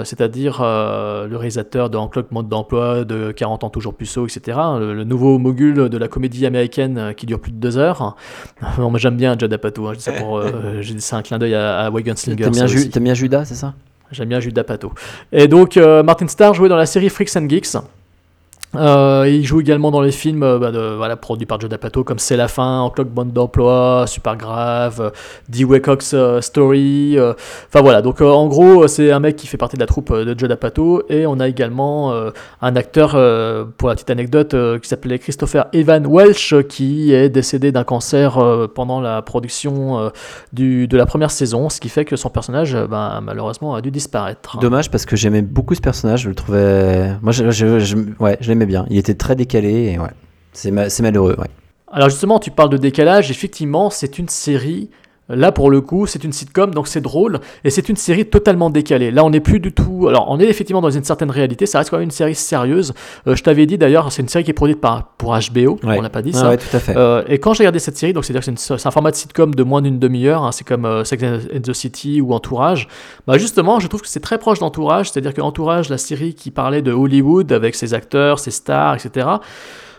c'est-à-dire 0.05 0.61
le 0.63 1.37
réalisateur 1.37 1.91
de 1.91 1.99
Encloque 1.99 2.31
Mode 2.31 2.49
d'emploi, 2.49 3.05
de 3.05 3.31
40 3.33 3.65
ans 3.65 3.71
toujours 3.71 3.95
puceau, 3.95 4.27
etc. 4.27 4.59
Le, 4.79 4.95
le 4.95 5.05
nouveau 5.05 5.39
mogul 5.39 5.91
de 5.91 5.99
la 5.99 6.09
comédie 6.09 6.47
américaine 6.47 7.13
qui 7.15 7.27
dure 7.27 7.41
plus 7.41 7.53
de 7.53 7.59
deux 7.59 7.77
heures. 7.77 8.17
Moi 8.79 8.99
j'aime 8.99 9.17
bien 9.17 9.37
Judd 9.39 9.53
Apatow, 9.53 9.87
hein, 9.87 9.93
je 9.93 9.99
dis 9.99 10.05
ça 10.05 10.13
pour, 10.13 10.41
un 11.19 11.23
clin 11.23 11.39
d'œil 11.39 11.55
à, 11.55 11.81
à 11.81 11.91
Wagon 11.91 12.15
Slinger. 12.17 12.45
T'aimes 12.91 13.05
bien, 13.05 13.15
Judas, 13.19 13.45
c'est 13.45 13.55
ça? 13.55 13.75
J'aime 14.11 14.29
bien 14.29 14.41
Judas 14.41 14.65
Pato. 14.65 14.93
Et 15.33 15.49
donc, 15.49 15.77
euh, 15.77 16.03
Martin 16.03 16.29
Starr 16.29 16.55
jouait 16.55 16.69
dans 16.71 16.77
la 16.77 16.87
série 16.87 17.11
Freaks 17.11 17.37
and 17.37 17.49
Geeks. 17.49 17.77
Euh, 18.77 19.25
il 19.27 19.47
joue 19.47 19.61
également 19.61 19.91
dans 19.91 20.03
les 20.03 20.13
films 20.13 20.43
euh, 20.43 20.59
bah, 20.59 20.71
voilà, 20.97 21.17
produits 21.17 21.47
par 21.47 21.59
Judd 21.59 21.73
Apatow 21.73 22.05
comme 22.05 22.19
C'est 22.19 22.37
la 22.37 22.49
fin, 22.49 22.81
En 22.81 22.91
cloque 22.91 23.09
bande 23.09 23.33
d'emploi, 23.33 24.05
Super 24.07 24.37
grave, 24.37 25.01
euh, 25.01 25.11
Dewey 25.49 25.81
Cox 25.81 26.13
euh, 26.15 26.41
Story. 26.43 27.17
Enfin 27.19 27.81
voilà, 27.81 28.03
donc 28.03 28.21
en 28.21 28.47
gros, 28.47 28.87
c'est 28.87 29.11
un 29.11 29.21
mec 29.21 29.37
qui 29.37 29.47
fait 29.47 29.57
partie 29.57 29.77
de 29.77 29.81
la 29.81 29.87
troupe 29.87 30.13
de 30.15 30.39
Judd 30.39 30.51
Apatow. 30.53 31.03
Et 31.09 31.27
on 31.27 31.41
a 31.41 31.49
également 31.49 32.13
un 32.61 32.77
acteur, 32.77 33.11
pour 33.79 33.89
la 33.89 33.95
petite 33.95 34.11
anecdote, 34.11 34.55
qui 34.83 34.89
s'appelait 34.89 35.19
Christopher 35.19 35.67
Evan 35.73 36.07
Welsh, 36.07 36.55
qui 36.69 37.13
est 37.15 37.29
décédé 37.29 37.73
d'un 37.73 37.85
cancer 37.85 38.39
pendant 38.75 39.01
la 39.01 39.23
production 39.23 40.11
du, 40.53 40.87
de 40.89 40.97
la 40.97 41.07
première 41.07 41.31
saison, 41.31 41.69
ce 41.69 41.81
qui 41.81 41.89
fait 41.89 42.05
que 42.05 42.17
son 42.17 42.29
personnage, 42.31 42.77
ben, 42.91 43.21
malheureusement, 43.23 43.75
a 43.75 43.81
dû 43.81 43.91
disparaître. 43.91 44.59
Dommage 44.59 44.91
parce 44.91 45.07
que 45.07 45.17
j'aimais 45.17 45.43
beaucoup 45.43 45.75
ce 45.75 45.81
personnage, 45.81 46.23
je 46.23 46.29
le 46.29 46.35
trouvais. 46.35 47.13
Moi, 47.23 47.33
je, 47.33 47.51
je- 47.51 47.97
ouais, 48.21 48.37
bien. 48.67 48.87
Il 48.91 48.99
était 48.99 49.15
très 49.15 49.37
décalé 49.37 49.93
et 49.93 49.99
ouais. 49.99 50.11
C'est 50.53 51.01
malheureux, 51.01 51.37
ouais. 51.39 51.49
Alors 51.91 52.11
justement, 52.11 52.39
tu 52.39 52.51
parles 52.51 52.71
de 52.71 52.77
décalage, 52.77 53.31
effectivement, 53.31 53.91
c'est 53.91 54.19
une 54.19 54.29
série, 54.29 54.91
là 55.29 55.53
pour 55.53 55.71
le 55.71 55.81
coup, 55.81 56.07
c'est 56.07 56.25
une 56.25 56.33
sitcom, 56.33 56.73
donc 56.75 56.89
c'est 56.89 57.01
drôle, 57.01 57.41
et 57.65 57.71
c'est 57.71 57.89
une 57.89 57.97
série 57.97 58.27
totalement 58.27 58.71
décalée. 58.71 59.11
Là, 59.11 59.25
on 59.25 59.31
n'est 59.31 59.41
plus 59.41 59.61
du 59.61 59.73
tout... 59.73 60.07
Alors, 60.09 60.27
on 60.31 60.41
est 60.41 60.47
effectivement 60.47 60.81
dans 60.81 60.91
une 60.91 61.05
certaine 61.05 61.31
réalité, 61.31 61.67
ça 61.67 61.79
reste 61.79 61.91
quand 61.91 61.97
même 61.99 62.05
une 62.05 62.11
série 62.11 62.35
sérieuse. 62.35 62.93
Euh, 63.27 63.37
je 63.37 63.43
t'avais 63.43 63.67
dit 63.67 63.79
d'ailleurs, 63.79 64.11
c'est 64.13 64.23
une 64.23 64.29
série 64.29 64.45
qui 64.45 64.51
est 64.51 64.55
produite 64.55 64.81
par, 64.81 65.09
pour 65.19 65.31
HBO, 65.37 65.79
Ouais. 65.85 65.99
on 65.99 66.03
n'a 66.03 66.11
pas 66.11 66.23
dit 66.23 66.33
Ah 66.35 66.39
ça. 66.39 66.49
ouais, 66.51 66.57
tout 66.57 66.75
à 66.77 66.79
fait. 66.81 66.97
Euh, 66.97 67.23
et 67.29 67.39
quand 67.39 67.53
j'ai 67.55 67.63
regardé 67.65 67.79
cette 67.79 67.97
série, 67.97 68.13
donc 68.13 68.25
c'est-à-dire 68.25 68.45
que 68.55 68.59
c'est 68.59 68.87
un 68.87 68.91
format 68.91 69.11
de 69.11 69.17
sitcom 69.17 69.55
de 69.55 69.63
moins 69.63 69.83
d'une 69.83 69.99
demi-heure, 69.99 70.45
hein, 70.45 70.53
c'est 70.53 70.67
comme 70.67 70.85
euh, 70.87 71.05
Sex 71.05 71.23
and 71.23 71.61
the 71.63 71.73
City 71.73 72.21
ou 72.21 72.33
Entourage. 72.33 72.89
Bah 73.27 73.39
justement, 73.39 73.81
je 73.81 73.87
trouve 73.89 74.03
que 74.03 74.09
c'est 74.09 74.21
très 74.21 74.39
proche 74.39 74.59
d'Entourage, 74.61 75.11
c'est-à-dire 75.11 75.35
que 75.35 75.41
Entourage, 75.41 75.89
la 75.91 75.99
série 75.99 76.35
qui 76.35 76.51
parlait 76.51 76.83
de 76.83 76.93
Hollywood 76.93 77.53
avec 77.53 77.75
ses 77.75 77.95
acteurs, 77.95 78.39
ses 78.39 78.51
stars, 78.51 78.95
etc. 78.97 79.27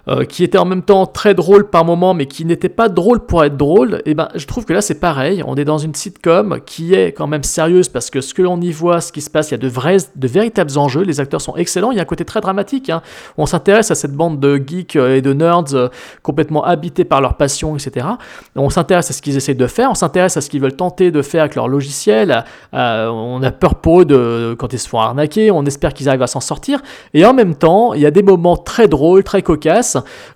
euh, 0.07 0.23
qui 0.23 0.43
était 0.43 0.57
en 0.57 0.65
même 0.65 0.81
temps 0.81 1.05
très 1.05 1.33
drôle 1.33 1.69
par 1.69 1.85
moment, 1.85 2.13
mais 2.13 2.25
qui 2.25 2.45
n'était 2.45 2.69
pas 2.69 2.89
drôle 2.89 3.19
pour 3.19 3.43
être 3.43 3.57
drôle, 3.57 4.01
et 4.05 4.13
ben 4.13 4.29
je 4.35 4.45
trouve 4.45 4.65
que 4.65 4.73
là 4.73 4.81
c'est 4.81 4.99
pareil. 4.99 5.43
On 5.45 5.55
est 5.55 5.65
dans 5.65 5.77
une 5.77 5.93
sitcom 5.93 6.59
qui 6.65 6.93
est 6.93 7.11
quand 7.11 7.27
même 7.27 7.43
sérieuse 7.43 7.89
parce 7.89 8.09
que 8.09 8.21
ce 8.21 8.33
que 8.33 8.41
l'on 8.41 8.59
y 8.61 8.71
voit, 8.71 9.01
ce 9.01 9.11
qui 9.11 9.21
se 9.21 9.29
passe, 9.29 9.49
il 9.49 9.51
y 9.51 9.55
a 9.55 9.57
de 9.57 9.67
vrais, 9.67 9.97
de 10.15 10.27
véritables 10.27 10.77
enjeux. 10.77 11.01
Les 11.01 11.19
acteurs 11.19 11.41
sont 11.41 11.55
excellents. 11.55 11.91
Il 11.91 11.97
y 11.97 11.99
a 11.99 12.03
un 12.03 12.05
côté 12.05 12.25
très 12.25 12.41
dramatique. 12.41 12.89
hein. 12.89 13.01
On 13.37 13.45
s'intéresse 13.45 13.91
à 13.91 13.95
cette 13.95 14.13
bande 14.13 14.39
de 14.39 14.61
geeks 14.65 14.95
euh, 14.95 15.15
et 15.15 15.21
de 15.21 15.33
nerds 15.33 15.73
euh, 15.73 15.89
complètement 16.23 16.63
habités 16.63 17.03
par 17.03 17.21
leur 17.21 17.35
passion, 17.35 17.75
etc. 17.75 18.07
On 18.55 18.69
s'intéresse 18.69 19.09
à 19.09 19.13
ce 19.13 19.21
qu'ils 19.21 19.37
essayent 19.37 19.55
de 19.55 19.67
faire. 19.67 19.91
On 19.91 19.95
s'intéresse 19.95 20.37
à 20.37 20.41
ce 20.41 20.49
qu'ils 20.49 20.61
veulent 20.61 20.75
tenter 20.75 21.11
de 21.11 21.21
faire 21.21 21.41
avec 21.41 21.55
leur 21.55 21.67
logiciel. 21.67 22.43
on 22.73 23.41
a 23.43 23.51
peur 23.51 23.75
pour 23.75 24.01
eux 24.01 24.05
de, 24.05 24.55
quand 24.57 24.73
ils 24.73 24.79
se 24.79 24.87
font 24.87 24.99
arnaquer. 24.99 25.51
On 25.51 25.65
espère 25.65 25.93
qu'ils 25.93 26.09
arrivent 26.09 26.21
à 26.21 26.27
s'en 26.27 26.39
sortir. 26.39 26.81
Et 27.13 27.25
en 27.25 27.33
même 27.33 27.55
temps, 27.55 27.93
il 27.93 28.01
y 28.01 28.05
a 28.05 28.11
des 28.11 28.23
moments 28.23 28.57
très 28.57 28.87
drôles, 28.87 29.23
très 29.23 29.41
cocasses. 29.41 29.88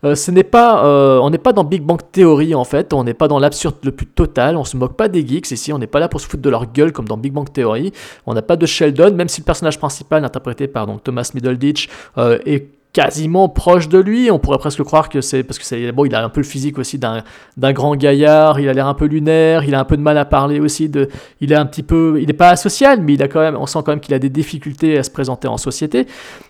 Euh, 0.04 0.16
ce 0.16 0.32
n'est 0.32 0.44
pas, 0.44 0.86
euh, 0.86 1.20
on 1.20 1.30
n'est 1.30 1.38
pas 1.38 1.54
dans 1.54 1.64
Big 1.64 1.82
Bang 1.84 2.00
Theory 2.12 2.56
en 2.56 2.64
fait, 2.64 2.94
on 2.94 3.04
n'est 3.04 3.14
pas 3.14 3.28
dans 3.28 3.40
l'absurde 3.40 3.76
le 3.84 3.92
plus 3.92 4.06
total, 4.06 4.58
on 4.58 4.64
se 4.64 4.78
moque 4.78 4.96
pas 4.96 5.08
des 5.08 5.26
geeks 5.26 5.52
ici, 5.52 5.74
on 5.74 5.80
n'est 5.80 5.88
pas 5.88 6.00
là 6.00 6.08
pour 6.08 6.22
se 6.22 6.28
foutre 6.28 6.44
de 6.44 6.50
leur 6.50 6.72
gueule 6.72 6.92
comme 6.92 7.08
dans 7.08 7.18
Big 7.18 7.34
Bang 7.34 7.52
Theory, 7.52 7.92
on 8.26 8.34
n'a 8.34 8.42
pas 8.42 8.56
de 8.56 8.66
Sheldon, 8.66 9.14
même 9.14 9.30
si 9.30 9.42
le 9.42 9.46
personnage 9.46 9.78
principal 9.78 10.24
interprété 10.26 10.68
par 10.68 10.88
donc, 10.88 11.04
Thomas 11.04 11.30
Middleditch 11.34 11.90
euh, 12.18 12.40
est 12.46 12.68
quasiment 12.94 13.50
proche 13.50 13.90
de 13.90 13.98
lui. 13.98 14.30
On 14.30 14.38
pourrait 14.38 14.60
presque 14.60 14.84
croire 14.84 15.10
que 15.10 15.20
c'est 15.20 15.44
parce 15.44 15.58
que 15.58 15.66
c'est 15.66 15.92
bon, 15.92 16.06
il 16.06 16.14
a 16.14 16.24
un 16.24 16.30
peu 16.30 16.42
le 16.42 16.46
physique 16.46 16.78
aussi 16.78 17.00
d'un 17.00 17.24
grand 17.74 17.96
gaillard. 17.96 18.60
Il 18.60 18.70
a 18.70 18.74
l'air 18.74 18.88
un 18.88 18.94
peu 18.94 19.06
lunaire. 19.06 19.64
Il 19.64 19.74
a 19.74 19.80
un 19.80 19.84
peu 19.84 19.98
de 19.98 20.02
mal 20.02 20.18
à 20.18 20.26
parler 20.26 20.60
aussi. 20.60 20.90
De, 20.90 21.10
il 21.42 21.52
est 21.52 21.56
un 21.56 21.66
petit 21.66 21.82
peu, 21.82 22.20
il 22.22 22.28
n'est 22.28 22.34
pas 22.34 22.50
asocial, 22.50 23.02
mais 23.02 23.14
il 23.16 23.24
a 23.24 23.28
quand 23.28 23.40
même, 23.40 23.56
on 23.56 23.66
sent 23.66 23.80
quand 23.84 23.92
même 23.92 24.00
qu'il 24.00 24.14
a 24.14 24.20
des 24.20 24.30
difficultés 24.30 24.98
à 24.98 25.04
se 25.04 25.10
présenter 25.10 25.48
en 25.48 25.58
société. 25.58 26.06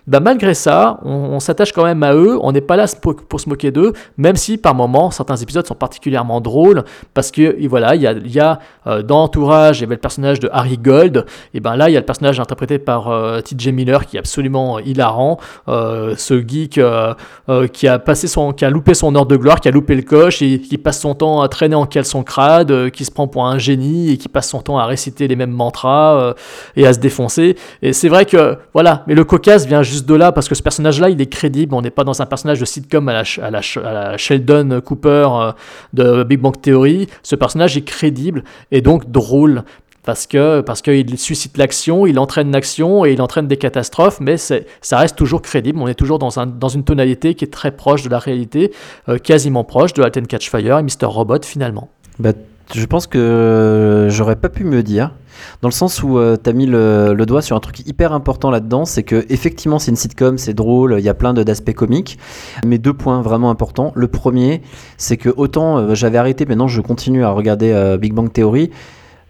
Bah, 0.06 0.20
malgré 0.20 0.52
ça, 0.52 1.00
on, 1.02 1.40
s'attache 1.40 1.72
quand 1.72 1.84
même 1.84 2.02
à 2.02 2.14
eux. 2.14 2.38
On 2.42 2.52
n'est 2.52 2.60
pas 2.60 2.76
là 2.76 2.86
pour, 3.00 3.40
se 3.40 3.48
moquer 3.48 3.70
d'eux, 3.70 3.94
même 4.18 4.36
si 4.36 4.58
par 4.58 4.74
moments 4.74 5.10
certains 5.10 5.36
épisodes 5.36 5.66
sont 5.66 5.74
particulièrement 5.74 6.40
drôles 6.40 6.84
parce 7.14 7.30
que 7.30 7.66
voilà, 7.66 7.94
il 7.94 8.02
y 8.02 8.06
a, 8.06 8.12
y 8.12 8.38
a 8.38 8.58
euh, 8.86 9.02
dans 9.02 9.24
Entourage, 9.24 9.78
il 9.78 9.82
y 9.82 9.84
avait 9.84 9.94
le 9.94 10.00
personnage 10.00 10.40
de 10.40 10.50
Harry 10.52 10.76
Gold. 10.76 11.24
Et 11.54 11.60
ben 11.60 11.76
là, 11.76 11.88
il 11.88 11.92
y 11.92 11.96
a 11.96 12.00
le 12.00 12.06
personnage 12.06 12.38
interprété 12.38 12.78
par 12.78 13.08
euh, 13.08 13.40
T.J. 13.40 13.72
Miller 13.72 14.04
qui 14.06 14.16
est 14.16 14.18
absolument 14.18 14.78
hilarant. 14.78 15.38
Euh, 15.68 16.14
ce 16.16 16.33
geek 16.40 16.78
euh, 16.78 17.14
euh, 17.48 17.66
qui 17.66 17.88
a 17.88 17.98
passé 17.98 18.26
son, 18.26 18.52
qui 18.52 18.64
a 18.64 18.70
loupé 18.70 18.94
son 18.94 19.14
heure 19.14 19.26
de 19.26 19.36
gloire, 19.36 19.60
qui 19.60 19.68
a 19.68 19.70
loupé 19.70 19.94
le 19.94 20.02
coche 20.02 20.42
et 20.42 20.60
qui 20.60 20.78
passe 20.78 21.00
son 21.00 21.14
temps 21.14 21.42
à 21.42 21.48
traîner 21.48 21.74
en 21.74 21.86
caleçon 21.86 22.22
crade, 22.22 22.70
euh, 22.70 22.90
qui 22.90 23.04
se 23.04 23.10
prend 23.10 23.28
pour 23.28 23.46
un 23.46 23.58
génie 23.58 24.10
et 24.10 24.16
qui 24.16 24.28
passe 24.28 24.48
son 24.48 24.60
temps 24.60 24.78
à 24.78 24.86
réciter 24.86 25.28
les 25.28 25.36
mêmes 25.36 25.50
mantras 25.50 26.34
et 26.76 26.86
à 26.86 26.92
se 26.92 26.98
défoncer. 26.98 27.56
Et 27.82 27.92
c'est 27.92 28.08
vrai 28.08 28.24
que 28.24 28.56
voilà, 28.72 29.04
mais 29.06 29.14
le 29.14 29.24
cocasse 29.24 29.66
vient 29.66 29.82
juste 29.82 30.06
de 30.06 30.14
là 30.14 30.32
parce 30.32 30.48
que 30.48 30.54
ce 30.54 30.62
personnage-là, 30.62 31.10
il 31.10 31.20
est 31.20 31.26
crédible. 31.26 31.74
On 31.74 31.82
n'est 31.82 31.90
pas 31.90 32.04
dans 32.04 32.22
un 32.22 32.26
personnage 32.26 32.60
de 32.60 32.64
sitcom 32.64 33.08
à 33.08 33.12
la, 33.12 33.22
à 33.42 33.50
la, 33.50 34.16
Sheldon 34.16 34.80
Cooper 34.84 35.28
de 35.92 36.22
Big 36.24 36.40
Bang 36.40 36.60
Theory. 36.60 37.08
Ce 37.22 37.36
personnage 37.36 37.76
est 37.76 37.84
crédible 37.84 38.44
et 38.70 38.80
donc 38.80 39.10
drôle 39.10 39.64
parce 40.04 40.26
que 40.26 40.60
parce 40.60 40.82
qu'il 40.82 41.18
suscite 41.18 41.56
l'action, 41.56 42.06
il 42.06 42.18
entraîne 42.18 42.52
l'action 42.52 43.04
et 43.04 43.12
il 43.12 43.22
entraîne 43.22 43.48
des 43.48 43.56
catastrophes, 43.56 44.20
mais 44.20 44.36
ça 44.36 44.62
reste 44.92 45.16
toujours 45.16 45.42
crédible. 45.42 45.78
On 45.80 45.88
est 45.88 45.94
toujours 45.94 46.18
dans, 46.18 46.38
un, 46.38 46.46
dans 46.46 46.68
une 46.68 46.84
tonalité 46.84 47.34
qui 47.34 47.44
est 47.44 47.52
très 47.52 47.70
proche 47.70 48.02
de 48.02 48.08
la 48.08 48.18
réalité, 48.18 48.72
euh, 49.08 49.18
quasiment 49.18 49.64
proche 49.64 49.92
de 49.94 50.02
Alten 50.02 50.26
Catch 50.26 50.50
Fire 50.50 50.78
et 50.78 50.82
Mr. 50.82 51.06
Robot 51.06 51.42
finalement. 51.42 51.88
Bah, 52.18 52.32
je 52.72 52.86
pense 52.86 53.06
que 53.06 54.08
j'aurais 54.10 54.36
pas 54.36 54.48
pu 54.48 54.64
me 54.64 54.82
dire, 54.82 55.12
dans 55.62 55.68
le 55.68 55.72
sens 55.72 56.02
où 56.02 56.18
tu 56.42 56.50
as 56.50 56.52
mis 56.52 56.66
le, 56.66 57.14
doigt 57.26 57.42
sur 57.42 57.56
un 57.56 57.60
truc 57.60 57.86
hyper 57.86 58.12
important 58.12 58.50
là-dedans, 58.50 58.84
c'est 58.84 59.02
que 59.02 59.26
effectivement 59.28 59.78
c'est 59.78 59.90
une 59.90 59.96
sitcom, 59.96 60.38
c'est 60.38 60.54
drôle, 60.54 60.96
il 60.98 61.04
y 61.04 61.08
a 61.08 61.14
plein 61.14 61.34
d'aspects 61.34 61.74
comiques, 61.74 62.18
mais 62.64 62.78
deux 62.78 62.94
points 62.94 63.20
vraiment 63.20 63.50
importants. 63.50 63.92
Le 63.94 64.08
premier, 64.08 64.62
c'est 64.96 65.16
que 65.16 65.30
autant 65.36 65.78
euh, 65.78 65.94
j'avais 65.94 66.18
arrêté, 66.18 66.46
maintenant 66.46 66.68
je 66.68 66.80
continue 66.80 67.24
à 67.24 67.30
regarder 67.30 67.70
euh, 67.72 67.98
Big 67.98 68.14
Bang 68.14 68.32
Theory, 68.32 68.70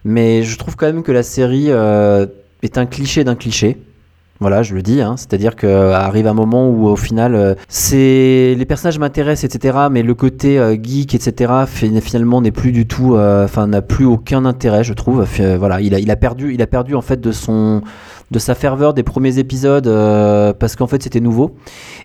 mais 0.05 0.43
je 0.43 0.57
trouve 0.57 0.75
quand 0.75 0.85
même 0.85 1.03
que 1.03 1.11
la 1.11 1.23
série 1.23 1.65
euh, 1.69 2.27
est 2.61 2.77
un 2.77 2.85
cliché 2.85 3.23
d'un 3.23 3.35
cliché. 3.35 3.77
Voilà, 4.41 4.63
je 4.63 4.75
le 4.75 4.81
dis, 4.81 5.01
hein, 5.01 5.15
c'est-à-dire 5.15 5.55
qu'arrive 5.55 6.27
un 6.27 6.33
moment 6.33 6.69
où 6.69 6.87
au 6.87 6.97
final, 6.97 7.35
euh, 7.35 7.55
c'est 7.69 8.53
les 8.57 8.65
personnages 8.65 8.99
m'intéressent, 8.99 9.45
etc. 9.45 9.77
Mais 9.89 10.03
le 10.03 10.13
côté 10.13 10.59
euh, 10.59 10.75
geek, 10.75 11.15
etc. 11.15 11.53
finalement 11.65 12.41
n'est 12.41 12.51
plus 12.51 12.73
du 12.73 12.85
tout, 12.85 13.15
euh, 13.15 13.45
enfin 13.45 13.65
n'a 13.65 13.81
plus 13.81 14.03
aucun 14.03 14.43
intérêt, 14.43 14.83
je 14.83 14.91
trouve. 14.91 15.25
Euh, 15.39 15.57
voilà, 15.57 15.79
il 15.79 15.95
a, 15.95 15.99
il 15.99 16.11
a 16.11 16.17
perdu, 16.17 16.53
il 16.53 16.61
a 16.61 16.67
perdu 16.67 16.95
en 16.95 17.01
fait 17.01 17.21
de 17.21 17.31
son, 17.31 17.81
de 18.31 18.39
sa 18.39 18.55
ferveur 18.55 18.93
des 18.93 19.03
premiers 19.03 19.37
épisodes 19.37 19.87
euh, 19.87 20.51
parce 20.53 20.75
qu'en 20.75 20.87
fait 20.87 21.01
c'était 21.03 21.19
nouveau. 21.19 21.55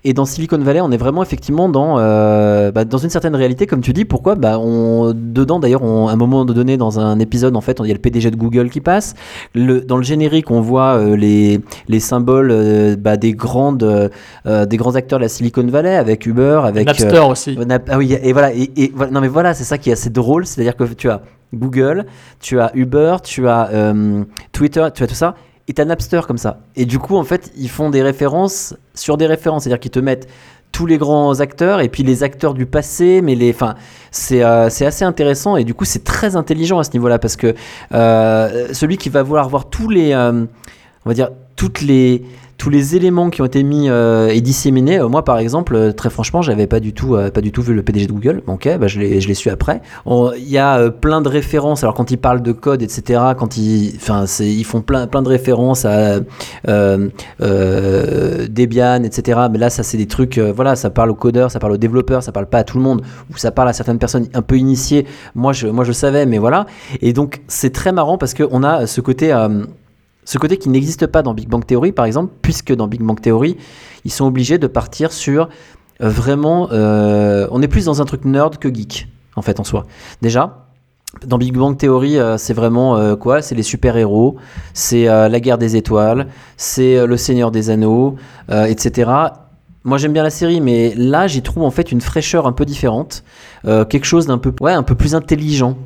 Et 0.05 0.13
dans 0.13 0.25
Silicon 0.25 0.59
Valley, 0.59 0.81
on 0.81 0.91
est 0.91 0.97
vraiment 0.97 1.23
effectivement 1.23 1.69
dans, 1.69 1.97
euh, 1.99 2.71
bah, 2.71 2.85
dans 2.85 2.99
une 2.99 3.11
certaine 3.11 3.35
réalité, 3.35 3.67
comme 3.67 3.81
tu 3.81 3.93
dis. 3.93 4.05
Pourquoi? 4.05 4.35
Bah, 4.35 4.59
on, 4.59 5.13
Dedans, 5.15 5.59
d'ailleurs, 5.61 5.83
à 5.83 6.13
un 6.13 6.17
moment 6.17 6.45
donné, 6.45 6.77
dans 6.77 7.01
un 7.01 7.19
épisode, 7.19 7.57
en 7.57 7.61
fait, 7.61 7.79
il 7.83 7.87
y 7.87 7.91
a 7.91 7.95
le 7.95 8.01
PDG 8.01 8.31
de 8.31 8.37
Google 8.37 8.71
qui 8.71 8.81
passe. 8.81 9.15
Le, 9.55 9.81
dans 9.81 9.97
le 9.97 10.03
générique, 10.03 10.51
on 10.51 10.61
voit 10.61 10.97
euh, 10.99 11.17
les, 11.17 11.61
les 11.89 12.01
symboles 12.01 12.97
bah, 12.99 13.17
des, 13.17 13.33
grandes, 13.33 14.11
des 14.47 14.77
grands 14.77 14.95
acteurs 14.95 15.19
de 15.19 15.25
la 15.25 15.29
Silicon 15.29 15.67
Valley, 15.67 15.97
avec 15.97 16.27
Uber, 16.27 16.61
avec... 16.65 16.87
Napster 16.87 17.19
aussi. 17.21 17.57
Nap- 17.57 17.89
ah 17.91 17.99
oui, 17.99 18.13
et 18.23 18.33
voilà. 18.33 18.53
Et, 18.55 18.71
et 18.77 18.93
voilà. 18.95 19.13
non, 19.13 19.21
mais 19.21 19.29
voilà, 19.29 19.55
c'est 19.55 19.65
ça 19.65 19.79
qui 19.79 19.91
est 19.91 19.95
assez 19.95 20.11
drôle. 20.11 20.47
C'est-à-dire 20.47 20.77
que 20.77 20.85
tu 20.85 21.09
as 21.11 21.23
Google, 21.53 22.07
tu 22.41 22.61
as 22.61 22.71
Uber, 22.75 23.17
tu 23.23 23.49
as 23.49 23.69
euh, 23.73 24.23
Twitter, 24.53 24.87
tu 24.95 25.03
as 25.03 25.07
tout 25.07 25.15
ça. 25.15 25.35
Et 25.71 25.73
tu 25.73 25.81
as 25.81 25.85
Napster 25.85 26.23
comme 26.27 26.37
ça. 26.37 26.59
Et 26.75 26.85
du 26.85 26.99
coup, 26.99 27.15
en 27.15 27.23
fait, 27.23 27.53
ils 27.57 27.71
font 27.71 27.91
des 27.91 28.03
références 28.03 28.75
sur 28.95 29.17
des 29.17 29.27
références. 29.27 29.63
C'est-à-dire 29.63 29.79
qu'ils 29.79 29.93
te 29.93 30.01
mettent 30.01 30.29
tous 30.73 30.85
les 30.85 30.99
grands 30.99 31.39
acteurs 31.39 31.81
et 31.81 31.89
puis 31.89 32.03
les 32.03 32.25
acteurs 32.25 32.55
du 32.55 32.67
passé. 32.67 33.21
Mais 33.23 33.37
les, 33.37 33.51
enfin, 33.51 33.77
c'est 34.11 34.43
euh, 34.43 34.67
assez 34.67 35.05
intéressant. 35.05 35.57
Et 35.57 35.63
du 35.63 35.73
coup, 35.73 35.85
c'est 35.85 36.03
très 36.03 36.35
intelligent 36.35 36.81
à 36.81 36.83
ce 36.83 36.91
niveau-là. 36.95 37.21
Parce 37.21 37.37
que 37.37 37.55
euh, 37.95 38.67
celui 38.73 38.97
qui 38.97 39.11
va 39.11 39.23
vouloir 39.23 39.49
voir 39.49 39.71
tous 39.71 39.89
les. 39.89 40.13
euh, 40.13 40.45
on 41.05 41.09
va 41.09 41.15
dire 41.15 41.31
toutes 41.55 41.83
les 41.83 42.25
tous 42.61 42.71
les 42.71 42.95
éléments 42.95 43.31
qui 43.31 43.41
ont 43.41 43.47
été 43.47 43.63
mis 43.63 43.89
euh, 43.89 44.29
et 44.29 44.43
disséminés. 44.43 44.99
Euh, 45.01 45.09
moi, 45.09 45.25
par 45.25 45.39
exemple, 45.39 45.75
euh, 45.75 45.93
très 45.93 46.11
franchement, 46.11 46.43
j'avais 46.43 46.67
pas 46.67 46.79
du 46.79 46.93
tout, 46.93 47.17
pas 47.33 47.41
du 47.41 47.53
tout 47.53 47.63
vu 47.63 47.73
le 47.73 47.83
PDG 47.83 48.07
de 48.07 48.13
Google. 48.13 48.43
Ok, 48.47 48.69
bah, 48.79 48.87
je 48.87 49.01
l'ai, 49.01 49.35
su 49.35 49.49
après. 49.49 49.81
Il 50.07 50.47
y 50.47 50.59
a 50.59 50.91
plein 50.91 51.23
de 51.23 51.29
références. 51.29 51.83
Alors 51.83 51.95
quand 51.95 52.11
ils 52.11 52.19
parlent 52.19 52.43
de 52.43 52.53
code, 52.53 52.83
etc., 52.83 53.21
quand 53.39 53.57
ils, 53.57 53.95
enfin, 53.97 54.27
ils 54.41 54.65
font 54.65 54.83
plein, 54.83 55.07
plein 55.07 55.23
de 55.23 55.29
références 55.29 55.87
à 55.87 56.21
Debian, 57.39 59.05
etc. 59.05 59.41
Mais 59.51 59.57
là, 59.57 59.71
ça, 59.71 59.83
c'est 59.83 59.97
des 59.97 60.07
trucs. 60.07 60.39
voilà, 60.39 60.77
ça 60.77 60.91
parle 60.91 61.11
aux 61.11 61.15
codeurs, 61.15 61.51
ça 61.51 61.61
parle 61.61 61.73
aux 61.73 61.79
développeurs, 61.79 62.23
ça 62.23 62.33
parle 62.33 62.47
pas 62.47 62.59
à 62.59 62.65
tout 62.65 62.77
le 62.77 62.85
monde, 62.85 63.01
ou 63.33 63.39
ça 63.39 63.53
parle 63.53 63.71
à 63.71 63.73
certaines 63.73 63.99
personnes 63.99 64.29
un 64.35 64.43
peu 64.43 64.59
initiées. 64.59 65.07
Moi, 65.35 65.55
je, 65.55 65.67
moi, 65.67 65.85
je 65.85 65.93
savais, 65.93 66.27
mais 66.27 66.37
voilà. 66.37 66.67
Et 67.01 67.15
donc, 67.15 67.41
c'est 67.49 67.73
très 67.73 67.93
marrant 67.93 68.19
parce 68.19 68.35
qu'on 68.35 68.63
a 68.63 68.87
ce 68.87 69.01
côté. 69.01 69.33
Ce 70.25 70.39
côté 70.39 70.59
qui 70.59 70.69
n'existe 70.69 71.07
pas 71.07 71.23
dans 71.23 71.35
Big 71.35 71.49
Bang 71.49 71.65
Theory, 71.65 71.93
par 71.93 72.05
exemple, 72.05 72.33
puisque 72.43 72.75
dans 72.75 72.87
Big 72.87 73.03
Bang 73.03 73.21
Theory, 73.21 73.57
ils 74.05 74.13
sont 74.13 74.27
obligés 74.27 74.59
de 74.59 74.67
partir 74.67 75.13
sur 75.13 75.49
euh, 76.03 76.09
vraiment. 76.09 76.69
euh, 76.73 77.47
on 77.51 77.63
est 77.63 77.69
plus 77.69 77.87
dans 77.87 78.01
un 78.01 78.05
truc 78.05 78.25
nerd 78.25 78.59
que 78.59 78.73
geek, 78.73 79.09
en 79.37 79.43
fait, 79.43 79.61
en 79.61 79.65
soi. 79.65 79.87
Déjà. 80.23 80.67
Dans 81.27 81.39
Big 81.39 81.53
Bang 81.53 81.77
Theory, 81.77 82.19
euh, 82.19 82.37
c'est 82.39 82.53
vraiment 82.55 83.17
quoi? 83.17 83.43
C'est 83.43 83.57
les 83.57 83.65
super-héros, 83.65 84.37
c'est 84.75 85.07
la 85.07 85.41
guerre 85.41 85.59
des 85.59 85.75
étoiles, 85.75 86.29
c'est 86.57 87.05
le 87.05 87.17
Seigneur 87.17 87.51
des 87.51 87.69
Anneaux, 87.69 88.15
etc. 88.49 89.11
Moi 89.83 89.99
j'aime 89.99 90.13
bien 90.13 90.23
la 90.23 90.31
série, 90.31 90.61
mais 90.61 90.95
là 90.95 91.27
j'y 91.27 91.43
trouve 91.43 91.65
en 91.65 91.73
fait 91.73 91.91
une 91.91 92.01
fraîcheur 92.01 92.47
un 92.47 92.53
peu 92.53 92.65
différente, 92.65 93.25
quelque 93.65 94.05
chose 94.05 94.29
d'un 94.29 94.39
peu, 94.39 94.55
ouais, 94.61 94.73
un 94.73 94.85
peu 94.85 94.95
plus 94.95 95.17
intelligent. 95.17 95.77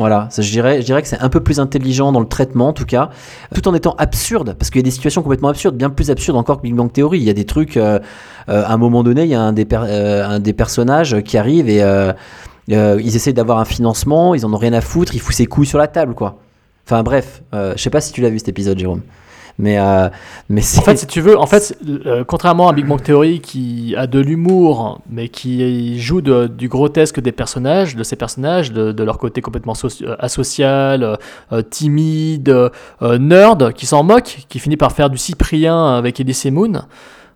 Voilà, 0.00 0.30
je, 0.34 0.50
dirais, 0.50 0.80
je 0.80 0.86
dirais 0.86 1.02
que 1.02 1.08
c'est 1.08 1.20
un 1.20 1.28
peu 1.28 1.40
plus 1.40 1.60
intelligent 1.60 2.10
dans 2.10 2.20
le 2.20 2.26
traitement 2.26 2.68
en 2.68 2.72
tout 2.72 2.86
cas, 2.86 3.10
tout 3.54 3.68
en 3.68 3.74
étant 3.74 3.94
absurde, 3.98 4.56
parce 4.58 4.70
qu'il 4.70 4.78
y 4.78 4.82
a 4.82 4.82
des 4.82 4.90
situations 4.90 5.20
complètement 5.20 5.50
absurdes, 5.50 5.76
bien 5.76 5.90
plus 5.90 6.10
absurdes 6.10 6.38
encore 6.38 6.56
que 6.56 6.62
Big 6.62 6.74
Bang 6.74 6.90
Theory. 6.90 7.18
Il 7.18 7.24
y 7.24 7.28
a 7.28 7.34
des 7.34 7.44
trucs, 7.44 7.76
euh, 7.76 7.98
euh, 8.48 8.64
à 8.64 8.72
un 8.72 8.78
moment 8.78 9.02
donné, 9.02 9.24
il 9.24 9.28
y 9.28 9.34
a 9.34 9.42
un 9.42 9.52
des, 9.52 9.68
euh, 9.70 10.24
un 10.26 10.40
des 10.40 10.54
personnages 10.54 11.20
qui 11.20 11.36
arrive 11.36 11.68
et 11.68 11.84
ils 12.66 13.14
essayent 13.14 13.34
d'avoir 13.34 13.58
un 13.58 13.66
financement, 13.66 14.34
ils 14.34 14.46
en 14.46 14.54
ont 14.54 14.56
rien 14.56 14.72
à 14.72 14.80
foutre, 14.80 15.14
il 15.14 15.20
fout 15.20 15.34
ses 15.34 15.44
couilles 15.44 15.66
sur 15.66 15.78
la 15.78 15.86
table 15.86 16.14
quoi. 16.14 16.38
Enfin 16.86 17.02
bref, 17.02 17.42
je 17.52 17.74
sais 17.76 17.90
pas 17.90 18.00
si 18.00 18.14
tu 18.14 18.22
l'as 18.22 18.30
vu 18.30 18.38
cet 18.38 18.48
épisode, 18.48 18.78
Jérôme. 18.78 19.02
Mais, 19.60 19.78
euh, 19.78 20.08
mais. 20.48 20.60
En 20.78 20.82
fait, 20.82 20.96
si 20.96 21.06
tu 21.06 21.20
veux, 21.20 21.38
en 21.38 21.46
fait, 21.46 21.76
euh, 22.06 22.24
contrairement 22.24 22.68
à 22.68 22.72
Big 22.72 22.86
Bang 22.86 23.02
Theory 23.02 23.40
qui 23.40 23.94
a 23.96 24.06
de 24.06 24.18
l'humour, 24.18 25.00
mais 25.10 25.28
qui 25.28 25.98
joue 26.00 26.20
de- 26.20 26.46
du 26.46 26.68
grotesque 26.68 27.20
des 27.20 27.32
personnages, 27.32 27.94
de 27.96 28.02
ces 28.02 28.16
personnages, 28.16 28.72
de, 28.72 28.92
de 28.92 29.04
leur 29.04 29.18
côté 29.18 29.40
complètement 29.40 29.74
soci- 29.74 30.04
euh, 30.04 30.16
asocial, 30.18 31.18
euh, 31.52 31.62
timide, 31.62 32.70
nerd, 33.02 33.72
qui 33.74 33.86
s'en 33.86 34.02
moque, 34.02 34.38
qui 34.48 34.58
finit 34.58 34.76
par 34.76 34.92
faire 34.92 35.10
du 35.10 35.18
Cyprien 35.18 35.94
avec 35.96 36.18
Elise 36.20 36.46
Moon. 36.46 36.82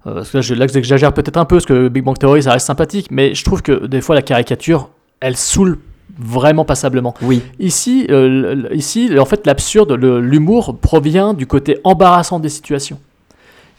Parce 0.04 0.30
que 0.30 0.36
là, 0.38 0.40
je- 0.42 0.54
là, 0.54 0.66
j'exagère 0.66 1.12
peut-être 1.14 1.36
un 1.38 1.44
peu, 1.46 1.56
parce 1.56 1.66
que 1.66 1.88
Big 1.88 2.04
Bang 2.04 2.18
Theory, 2.18 2.42
ça 2.42 2.52
reste 2.52 2.66
sympathique, 2.66 3.08
mais 3.10 3.34
je 3.34 3.42
trouve 3.44 3.62
que 3.62 3.86
des 3.86 4.00
fois, 4.02 4.14
la 4.14 4.22
caricature, 4.22 4.90
elle 5.20 5.36
saoule 5.36 5.78
vraiment 6.18 6.64
passablement. 6.64 7.14
Oui. 7.22 7.42
Ici, 7.58 8.06
euh, 8.10 8.68
ici 8.72 9.10
en 9.18 9.24
fait, 9.24 9.46
l'absurde, 9.46 9.92
l'humour 9.92 10.76
provient 10.80 11.34
du 11.34 11.46
côté 11.46 11.78
embarrassant 11.84 12.38
des 12.38 12.48
situations. 12.48 12.98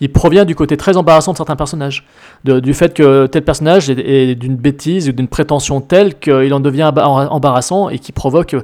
Il 0.02 0.12
provient 0.12 0.44
du 0.44 0.56
côté 0.56 0.76
très 0.76 0.98
embarrassant 0.98 1.32
de 1.32 1.38
certains 1.38 1.56
personnages. 1.56 2.06
De- 2.44 2.60
du 2.60 2.74
fait 2.74 2.94
que 2.94 3.28
tel 3.28 3.44
personnage 3.44 3.90
est, 3.90 3.98
est 4.32 4.36
d'une 4.36 4.58
bêtise 4.58 5.08
ou 5.08 5.14
d'une 5.14 5.30
prétention 5.30 5.80
telle 5.80 6.16
qu'il 6.20 6.54
en 6.54 6.60
devient 6.60 6.92
emba- 6.94 7.28
embarrassant 7.30 7.88
et 7.88 7.98
qui 8.00 8.12
provoque 8.12 8.58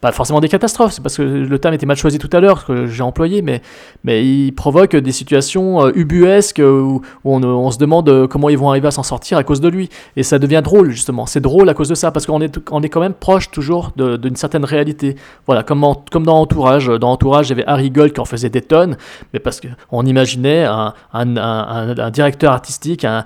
pas 0.00 0.12
forcément 0.12 0.40
des 0.40 0.48
catastrophes, 0.48 0.92
c'est 0.92 1.02
parce 1.02 1.16
que 1.16 1.22
le 1.22 1.58
terme 1.58 1.74
était 1.74 1.86
mal 1.86 1.96
choisi 1.96 2.18
tout 2.18 2.30
à 2.32 2.40
l'heure, 2.40 2.64
que 2.64 2.86
j'ai 2.86 3.02
employé, 3.02 3.42
mais, 3.42 3.62
mais 4.04 4.24
il 4.24 4.52
provoque 4.52 4.94
des 4.94 5.10
situations 5.10 5.84
euh, 5.84 5.90
ubuesques 5.94 6.60
euh, 6.60 6.80
où, 6.80 7.02
on, 7.24 7.70
se 7.70 7.78
demande 7.78 8.08
euh, 8.08 8.26
comment 8.28 8.48
ils 8.48 8.58
vont 8.58 8.70
arriver 8.70 8.86
à 8.88 8.90
s'en 8.92 9.02
sortir 9.02 9.38
à 9.38 9.44
cause 9.44 9.60
de 9.60 9.68
lui. 9.68 9.88
Et 10.16 10.22
ça 10.22 10.38
devient 10.38 10.60
drôle, 10.62 10.90
justement. 10.90 11.26
C'est 11.26 11.40
drôle 11.40 11.68
à 11.68 11.74
cause 11.74 11.88
de 11.88 11.96
ça, 11.96 12.12
parce 12.12 12.26
qu'on 12.26 12.40
est, 12.40 12.58
on 12.70 12.82
est 12.82 12.88
quand 12.88 13.00
même 13.00 13.14
proche 13.14 13.50
toujours 13.50 13.90
d'une 13.96 14.36
certaine 14.36 14.64
réalité. 14.64 15.16
Voilà, 15.46 15.64
comme, 15.64 15.84
comme 16.12 16.24
dans 16.24 16.40
Entourage. 16.40 16.86
Dans 16.86 17.10
Entourage, 17.10 17.48
il 17.48 17.50
y 17.50 17.52
avait 17.54 17.66
Harry 17.66 17.90
Gold 17.90 18.12
qui 18.12 18.20
en 18.20 18.24
faisait 18.24 18.50
des 18.50 18.62
tonnes, 18.62 18.96
mais 19.32 19.40
parce 19.40 19.60
qu'on 19.60 20.06
imaginait 20.06 20.64
un, 20.64 20.94
un, 21.12 21.36
un- 21.36 22.10
directeur 22.10 22.52
artistique, 22.52 23.04
un, 23.04 23.24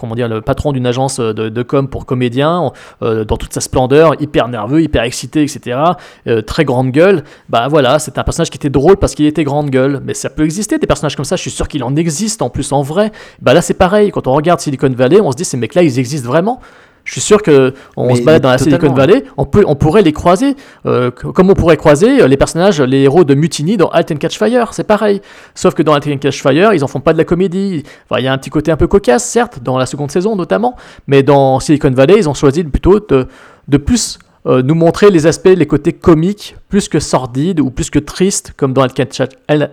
comment 0.00 0.14
dire, 0.14 0.28
le 0.28 0.40
patron 0.40 0.72
d'une 0.72 0.86
agence 0.86 1.20
de, 1.20 1.62
com 1.62 1.88
pour 1.88 2.06
comédiens, 2.06 2.72
dans 3.00 3.36
toute 3.36 3.52
sa 3.52 3.60
splendeur, 3.60 4.20
hyper 4.20 4.48
nerveux, 4.48 4.82
hyper 4.82 5.02
excité, 5.02 5.42
etc., 5.42 5.81
euh, 6.26 6.42
très 6.42 6.64
grande 6.64 6.90
gueule. 6.90 7.24
Bah 7.48 7.68
voilà, 7.68 7.98
c'est 7.98 8.18
un 8.18 8.24
personnage 8.24 8.50
qui 8.50 8.56
était 8.58 8.70
drôle 8.70 8.96
parce 8.96 9.14
qu'il 9.14 9.26
était 9.26 9.44
grande 9.44 9.70
gueule. 9.70 10.00
Mais 10.04 10.14
ça 10.14 10.30
peut 10.30 10.44
exister 10.44 10.78
des 10.78 10.86
personnages 10.86 11.16
comme 11.16 11.24
ça. 11.24 11.36
Je 11.36 11.42
suis 11.42 11.50
sûr 11.50 11.68
qu'il 11.68 11.82
en 11.84 11.94
existe 11.96 12.42
en 12.42 12.50
plus 12.50 12.72
en 12.72 12.82
vrai. 12.82 13.12
Bah 13.40 13.54
là 13.54 13.62
c'est 13.62 13.74
pareil. 13.74 14.10
Quand 14.10 14.26
on 14.26 14.32
regarde 14.32 14.60
Silicon 14.60 14.90
Valley, 14.90 15.20
on 15.20 15.30
se 15.32 15.36
dit 15.36 15.44
ces 15.44 15.56
mecs-là 15.56 15.82
ils 15.82 15.98
existent 15.98 16.28
vraiment. 16.28 16.60
Je 17.04 17.12
suis 17.12 17.20
sûr 17.20 17.42
que 17.42 17.74
on 17.96 18.06
Mais- 18.06 18.14
se 18.14 18.22
balade 18.22 18.42
dans 18.42 18.50
la 18.50 18.58
Silicon 18.58 18.76
totalement. 18.76 18.94
Valley, 18.96 19.24
on 19.36 19.44
peut, 19.44 19.64
on 19.66 19.74
pourrait 19.74 20.02
les 20.02 20.12
croiser, 20.12 20.54
euh, 20.86 21.10
comme 21.10 21.50
on 21.50 21.54
pourrait 21.54 21.76
croiser 21.76 22.22
euh, 22.22 22.28
les 22.28 22.36
personnages, 22.36 22.80
les 22.80 23.00
héros 23.00 23.24
de 23.24 23.34
Mutiny 23.34 23.76
dans 23.76 23.88
Halt 23.88 24.12
and 24.12 24.18
Catch 24.18 24.38
Fire, 24.38 24.72
c'est 24.72 24.84
pareil. 24.86 25.20
Sauf 25.56 25.74
que 25.74 25.82
dans 25.82 25.94
Halt 25.94 26.06
and 26.06 26.18
Catch 26.18 26.40
Fire, 26.40 26.72
ils 26.74 26.84
en 26.84 26.86
font 26.86 27.00
pas 27.00 27.12
de 27.12 27.18
la 27.18 27.24
comédie. 27.24 27.82
Enfin, 28.08 28.20
il 28.20 28.24
y 28.24 28.28
a 28.28 28.32
un 28.32 28.38
petit 28.38 28.50
côté 28.50 28.70
un 28.70 28.76
peu 28.76 28.86
cocasse, 28.86 29.24
certes, 29.24 29.58
dans 29.64 29.78
la 29.78 29.86
seconde 29.86 30.12
saison 30.12 30.36
notamment, 30.36 30.76
mais 31.08 31.24
dans 31.24 31.58
Silicon 31.58 31.90
Valley, 31.90 32.14
ils 32.18 32.28
ont 32.28 32.34
choisi 32.34 32.62
plutôt 32.62 33.00
de, 33.00 33.26
de 33.66 33.76
plus 33.78 34.20
euh, 34.46 34.62
nous 34.62 34.74
montrer 34.74 35.10
les 35.10 35.26
aspects, 35.26 35.54
les 35.54 35.66
côtés 35.66 35.92
comiques, 35.92 36.56
plus 36.68 36.88
que 36.88 37.00
sordides 37.00 37.60
ou 37.60 37.70
plus 37.70 37.90
que 37.90 37.98
tristes, 37.98 38.52
comme 38.56 38.72
dans 38.72 38.82
Halt 38.82 39.70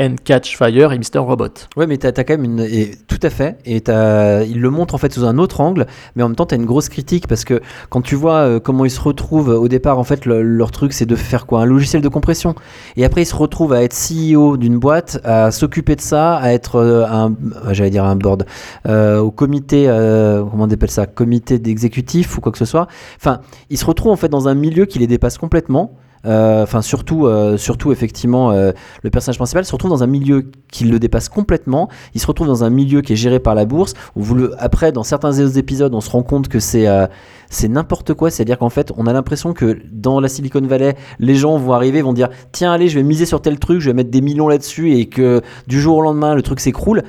and 0.00 0.16
Catch, 0.24 0.56
Fire 0.56 0.92
et 0.92 0.98
Mr. 0.98 1.18
Robot. 1.18 1.48
Ouais, 1.76 1.86
mais 1.86 1.98
t'as 1.98 2.08
as 2.08 2.24
quand 2.24 2.38
même 2.38 2.44
une. 2.44 2.66
Tout 3.06 3.18
à 3.22 3.30
fait. 3.30 3.58
Et 3.64 3.82
il 4.48 4.60
le 4.60 4.70
montre 4.70 4.94
en 4.94 4.98
fait 4.98 5.12
sous 5.12 5.24
un 5.24 5.38
autre 5.38 5.60
angle, 5.60 5.86
mais 6.16 6.22
en 6.22 6.28
même 6.28 6.36
temps, 6.36 6.46
t'as 6.46 6.56
une 6.56 6.64
grosse 6.66 6.88
critique 6.88 7.26
parce 7.28 7.44
que 7.44 7.60
quand 7.90 8.00
tu 8.02 8.14
vois 8.14 8.34
euh, 8.38 8.60
comment 8.60 8.84
ils 8.84 8.90
se 8.90 9.00
retrouvent 9.00 9.50
au 9.50 9.68
départ, 9.68 9.98
en 9.98 10.04
fait, 10.04 10.24
le- 10.26 10.42
leur 10.42 10.70
truc 10.70 10.92
c'est 10.92 11.06
de 11.06 11.16
faire 11.16 11.46
quoi? 11.46 11.60
Un 11.62 11.64
logiciel 11.64 12.02
de 12.02 12.08
compression. 12.08 12.54
Et 12.96 13.04
après, 13.04 13.22
ils 13.22 13.26
se 13.26 13.36
retrouvent 13.36 13.72
à 13.72 13.82
être 13.82 13.94
CEO 13.94 14.56
d'une 14.56 14.78
boîte, 14.78 15.20
à 15.24 15.50
s'occuper 15.50 15.96
de 15.96 16.00
ça, 16.00 16.36
à 16.36 16.52
être 16.52 16.76
euh, 16.76 17.04
un. 17.06 17.34
J'allais 17.72 17.90
dire 17.90 18.04
un 18.04 18.16
board. 18.16 18.46
euh, 18.86 19.18
au 19.20 19.30
comité. 19.30 19.84
euh, 19.88 20.42
comment 20.50 20.64
on 20.64 20.70
appelle 20.70 20.90
ça? 20.90 21.06
Comité 21.06 21.58
d'exécutif 21.58 22.36
ou 22.36 22.40
quoi 22.40 22.52
que 22.52 22.58
ce 22.58 22.64
soit. 22.64 22.88
Enfin, 23.16 23.40
ils 23.70 23.78
se 23.78 23.84
retrouvent 23.84 24.12
en 24.12 24.16
fait 24.16 24.28
dans 24.28 24.48
un 24.48 24.54
milieu 24.54 24.86
qui 24.86 24.98
les 24.98 25.06
dépasse 25.06 25.38
complètement. 25.38 25.92
Euh, 26.26 26.62
Enfin, 26.62 26.82
surtout, 26.82 27.26
euh, 27.26 27.56
surtout 27.56 27.92
effectivement, 27.92 28.50
euh, 28.50 28.72
le 29.02 29.10
personnage 29.10 29.36
principal 29.38 29.64
se 29.64 29.72
retrouve 29.72 29.90
dans 29.90 30.02
un 30.02 30.06
milieu 30.08 30.50
qui 30.72 30.84
le 30.84 30.98
dépasse 30.98 31.28
complètement. 31.28 31.88
Il 32.14 32.20
se 32.20 32.26
retrouve 32.26 32.46
dans 32.46 32.64
un 32.64 32.70
milieu 32.70 33.00
qui 33.00 33.12
est 33.14 33.16
géré 33.16 33.38
par 33.40 33.54
la 33.54 33.64
bourse. 33.64 33.94
Où 34.16 34.22
vous 34.22 34.34
le- 34.34 34.54
après, 34.58 34.92
dans 34.92 35.02
certains 35.04 35.32
épisodes, 35.32 35.94
on 35.94 36.00
se 36.00 36.10
rend 36.10 36.22
compte 36.22 36.48
que 36.48 36.60
c'est 36.60 36.86
c'est 37.50 37.68
n'importe 37.68 38.12
quoi. 38.14 38.30
C'est-à-dire 38.30 38.58
qu'en 38.58 38.68
fait, 38.68 38.92
on 38.96 39.06
a 39.06 39.12
l'impression 39.12 39.52
que 39.54 39.78
dans 39.90 40.20
la 40.20 40.28
Silicon 40.28 40.60
Valley, 40.60 40.96
les 41.18 41.34
gens 41.34 41.56
vont 41.56 41.72
arriver, 41.72 42.02
vont 42.02 42.12
dire 42.12 42.28
tiens, 42.52 42.72
allez, 42.72 42.88
je 42.88 42.96
vais 42.98 43.02
miser 43.04 43.24
sur 43.24 43.40
tel 43.40 43.58
truc, 43.58 43.80
je 43.80 43.86
vais 43.90 43.94
mettre 43.94 44.10
des 44.10 44.20
millions 44.20 44.48
là-dessus, 44.48 44.92
et 44.92 45.06
que 45.06 45.40
du 45.66 45.80
jour 45.80 45.96
au 45.98 46.02
lendemain, 46.02 46.34
le 46.34 46.42
truc 46.42 46.60
s'écroule. 46.60 47.02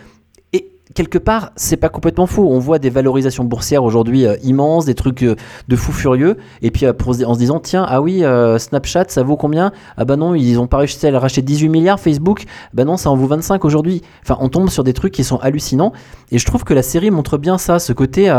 Quelque 0.96 1.20
part, 1.20 1.52
c'est 1.56 1.78
pas 1.78 1.90
complètement 1.90 2.26
faux. 2.26 2.50
On 2.50 2.58
voit 2.58 2.80
des 2.80 2.90
valorisations 2.90 3.44
boursières 3.44 3.84
aujourd'hui 3.84 4.26
euh, 4.26 4.38
immenses, 4.42 4.86
des 4.86 4.96
trucs 4.96 5.22
euh, 5.22 5.36
de 5.68 5.76
fous 5.76 5.92
furieux. 5.92 6.38
Et 6.64 6.72
puis 6.72 6.88
euh, 6.88 6.94
en 7.26 7.34
se 7.36 7.38
disant, 7.38 7.60
tiens, 7.60 7.86
ah 7.88 8.02
oui, 8.02 8.24
Snapchat, 8.58 9.06
ça 9.10 9.22
vaut 9.22 9.38
combien? 9.38 9.72
Ah 9.98 10.06
bah 10.06 10.16
non, 10.16 10.34
ils 10.34 10.58
ont 10.58 10.66
pas 10.66 10.78
réussi 10.78 11.06
à 11.06 11.20
racheter 11.20 11.44
18 11.44 11.70
milliards. 11.70 12.00
Facebook, 12.00 12.46
bah 12.74 12.86
non, 12.86 12.98
ça 12.98 13.12
en 13.12 13.16
vaut 13.16 13.28
25 13.28 13.64
aujourd'hui. 13.66 14.02
Enfin, 14.24 14.38
on 14.42 14.50
tombe 14.50 14.70
sur 14.70 14.84
des 14.84 14.94
trucs 14.94 15.14
qui 15.14 15.24
sont 15.24 15.38
hallucinants. 15.38 15.94
Et 16.32 16.40
je 16.40 16.46
trouve 16.46 16.64
que 16.64 16.74
la 16.74 16.82
série 16.82 17.12
montre 17.12 17.38
bien 17.38 17.60
ça, 17.60 17.78
ce 17.78 17.94
côté, 17.94 18.34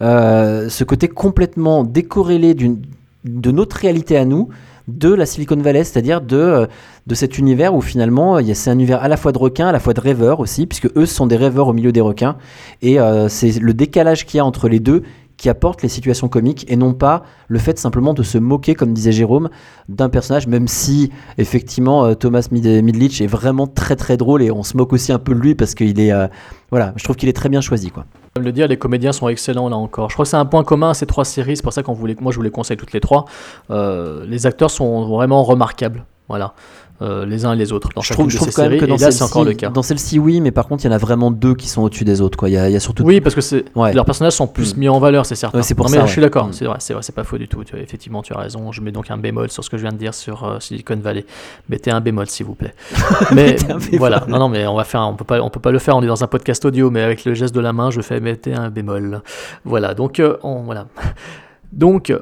ce 0.00 0.84
côté 0.84 1.08
complètement 1.08 1.84
décorrélé 1.84 2.54
de 2.54 3.50
notre 3.50 3.76
réalité 3.76 4.16
à 4.16 4.24
nous 4.24 4.48
de 4.88 5.12
la 5.12 5.26
Silicon 5.26 5.56
Valley, 5.56 5.84
c'est-à-dire 5.84 6.20
de, 6.20 6.36
euh, 6.36 6.66
de 7.06 7.14
cet 7.14 7.38
univers 7.38 7.74
où 7.74 7.80
finalement 7.80 8.36
a- 8.36 8.54
c'est 8.54 8.70
un 8.70 8.74
univers 8.74 9.02
à 9.02 9.08
la 9.08 9.16
fois 9.16 9.32
de 9.32 9.38
requins, 9.38 9.68
à 9.68 9.72
la 9.72 9.80
fois 9.80 9.94
de 9.94 10.00
rêveurs 10.00 10.40
aussi, 10.40 10.66
puisque 10.66 10.88
eux 10.96 11.06
sont 11.06 11.26
des 11.26 11.36
rêveurs 11.36 11.68
au 11.68 11.72
milieu 11.72 11.92
des 11.92 12.00
requins, 12.00 12.36
et 12.82 12.98
euh, 13.00 13.28
c'est 13.28 13.58
le 13.60 13.74
décalage 13.74 14.26
qu'il 14.26 14.38
y 14.38 14.40
a 14.40 14.44
entre 14.44 14.68
les 14.68 14.80
deux 14.80 15.02
qui 15.38 15.48
apporte 15.48 15.82
les 15.82 15.88
situations 15.88 16.28
comiques 16.28 16.66
et 16.70 16.76
non 16.76 16.92
pas 16.94 17.24
le 17.48 17.58
fait 17.58 17.76
simplement 17.78 18.14
de 18.14 18.22
se 18.22 18.38
moquer, 18.38 18.74
comme 18.76 18.92
disait 18.92 19.10
Jérôme, 19.12 19.48
d'un 19.88 20.08
personnage, 20.08 20.46
même 20.46 20.68
si 20.68 21.10
effectivement 21.38 22.04
euh, 22.04 22.14
Thomas 22.14 22.46
Mid- 22.52 22.82
Midlich 22.82 23.20
est 23.20 23.26
vraiment 23.26 23.66
très 23.66 23.96
très 23.96 24.16
drôle 24.16 24.42
et 24.42 24.50
on 24.52 24.62
se 24.62 24.76
moque 24.76 24.92
aussi 24.92 25.10
un 25.10 25.18
peu 25.18 25.34
de 25.34 25.40
lui 25.40 25.54
parce 25.56 25.74
qu'il 25.74 25.98
est, 25.98 26.12
euh, 26.12 26.28
voilà, 26.70 26.92
je 26.96 27.02
trouve 27.02 27.16
qu'il 27.16 27.28
est 27.28 27.32
très 27.32 27.48
bien 27.48 27.60
choisi 27.60 27.90
quoi. 27.90 28.04
Le 28.42 28.52
dire, 28.52 28.68
les 28.68 28.76
comédiens 28.76 29.12
sont 29.12 29.28
excellents 29.28 29.68
là 29.68 29.76
encore. 29.76 30.10
Je 30.10 30.14
crois 30.14 30.24
que 30.24 30.30
c'est 30.30 30.36
un 30.36 30.44
point 30.44 30.64
commun 30.64 30.90
à 30.90 30.94
ces 30.94 31.06
trois 31.06 31.24
séries, 31.24 31.56
c'est 31.56 31.62
pour 31.62 31.72
ça 31.72 31.82
voulait, 31.94 32.16
moi 32.20 32.32
je 32.32 32.36
vous 32.36 32.42
les 32.42 32.50
conseille 32.50 32.76
toutes 32.76 32.92
les 32.92 33.00
trois. 33.00 33.24
Euh, 33.70 34.24
les 34.26 34.46
acteurs 34.46 34.70
sont 34.70 35.06
vraiment 35.06 35.42
remarquables, 35.44 36.04
voilà, 36.28 36.54
Euh, 37.00 37.26
les 37.26 37.44
uns 37.44 37.52
et 37.52 37.56
les 37.56 37.72
autres 37.72 37.88
dans 37.96 38.00
Je 38.00 38.12
trouve, 38.12 38.30
je 38.30 38.36
trouve 38.36 38.52
quand 38.54 38.68
même 38.68 38.78
que 38.78 38.84
dans 38.86 38.96
c'est 38.96 39.22
encore 39.24 39.42
le 39.42 39.50
celle-ci, 39.50 39.60
cas. 39.62 39.70
dans 39.70 39.82
celle-ci, 39.82 40.18
oui, 40.20 40.40
mais 40.40 40.52
par 40.52 40.68
contre, 40.68 40.84
il 40.84 40.86
y 40.86 40.90
en 40.90 40.94
a 40.94 40.98
vraiment 40.98 41.32
deux 41.32 41.54
qui 41.56 41.66
sont 41.68 41.82
au-dessus 41.82 42.04
des 42.04 42.20
autres. 42.20 42.38
Quoi. 42.38 42.48
Il, 42.48 42.52
y 42.52 42.56
a, 42.56 42.68
il 42.68 42.72
y 42.72 42.76
a 42.76 42.80
surtout. 42.80 43.02
Oui, 43.02 43.20
parce 43.20 43.34
que 43.34 43.40
c'est 43.40 43.64
Ouais. 43.74 43.92
leurs 43.92 44.04
personnages 44.04 44.34
sont 44.34 44.46
plus 44.46 44.76
Mm. 44.76 44.78
mis 44.78 44.88
en 44.88 45.00
valeur, 45.00 45.26
c'est 45.26 45.34
certain. 45.34 45.58
Ouais, 45.58 45.64
c'est 45.64 45.74
pour 45.74 45.86
Non, 45.86 45.90
mais 45.90 45.96
ça, 45.98 46.06
je 46.06 46.12
suis 46.12 46.20
d'accord, 46.20 46.46
Mm. 46.46 46.52
c'est 46.52 46.64
vrai, 46.66 46.76
c'est 46.78 46.92
vrai, 46.94 47.02
c'est 47.02 47.14
pas 47.14 47.24
faux 47.24 47.38
du 47.38 47.48
tout. 47.48 47.64
Tu- 47.64 47.76
effectivement, 47.76 48.22
tu 48.22 48.32
as 48.34 48.38
raison. 48.38 48.70
Je 48.70 48.80
mets 48.82 48.92
donc 48.92 49.10
un 49.10 49.16
bémol 49.16 49.50
sur 49.50 49.64
ce 49.64 49.70
que 49.70 49.76
je 49.78 49.82
viens 49.82 49.90
de 49.90 49.96
dire 49.96 50.14
sur 50.14 50.44
euh, 50.44 50.60
Silicon 50.60 50.96
Valley. 51.02 51.24
Mettez 51.68 51.90
un 51.90 52.00
bémol, 52.00 52.28
s'il 52.28 52.46
vous 52.46 52.54
plaît. 52.54 52.74
mais 53.32 53.56
voilà, 53.98 54.24
non, 54.28 54.38
non, 54.38 54.48
mais 54.48 54.64
on 54.68 54.76
va 54.76 54.84
faire, 54.84 55.00
un- 55.00 55.08
on 55.08 55.16
peut 55.16 55.24
pas, 55.24 55.40
on 55.42 55.50
peut 55.50 55.58
pas 55.58 55.72
le 55.72 55.80
faire. 55.80 55.96
On 55.96 56.02
est 56.04 56.06
dans 56.06 56.22
un 56.22 56.28
podcast 56.28 56.64
audio, 56.64 56.88
mais 56.90 57.02
avec 57.02 57.24
le 57.24 57.34
geste 57.34 57.52
de 57.54 57.60
la 57.60 57.72
main, 57.72 57.90
je 57.90 58.00
fais 58.00 58.20
mettez 58.20 58.54
un 58.54 58.70
bémol. 58.70 59.22
Voilà, 59.64 59.94
donc 59.94 60.20
euh, 60.20 60.36
on, 60.44 60.62
voilà. 60.62 60.86
Donc 61.72 62.12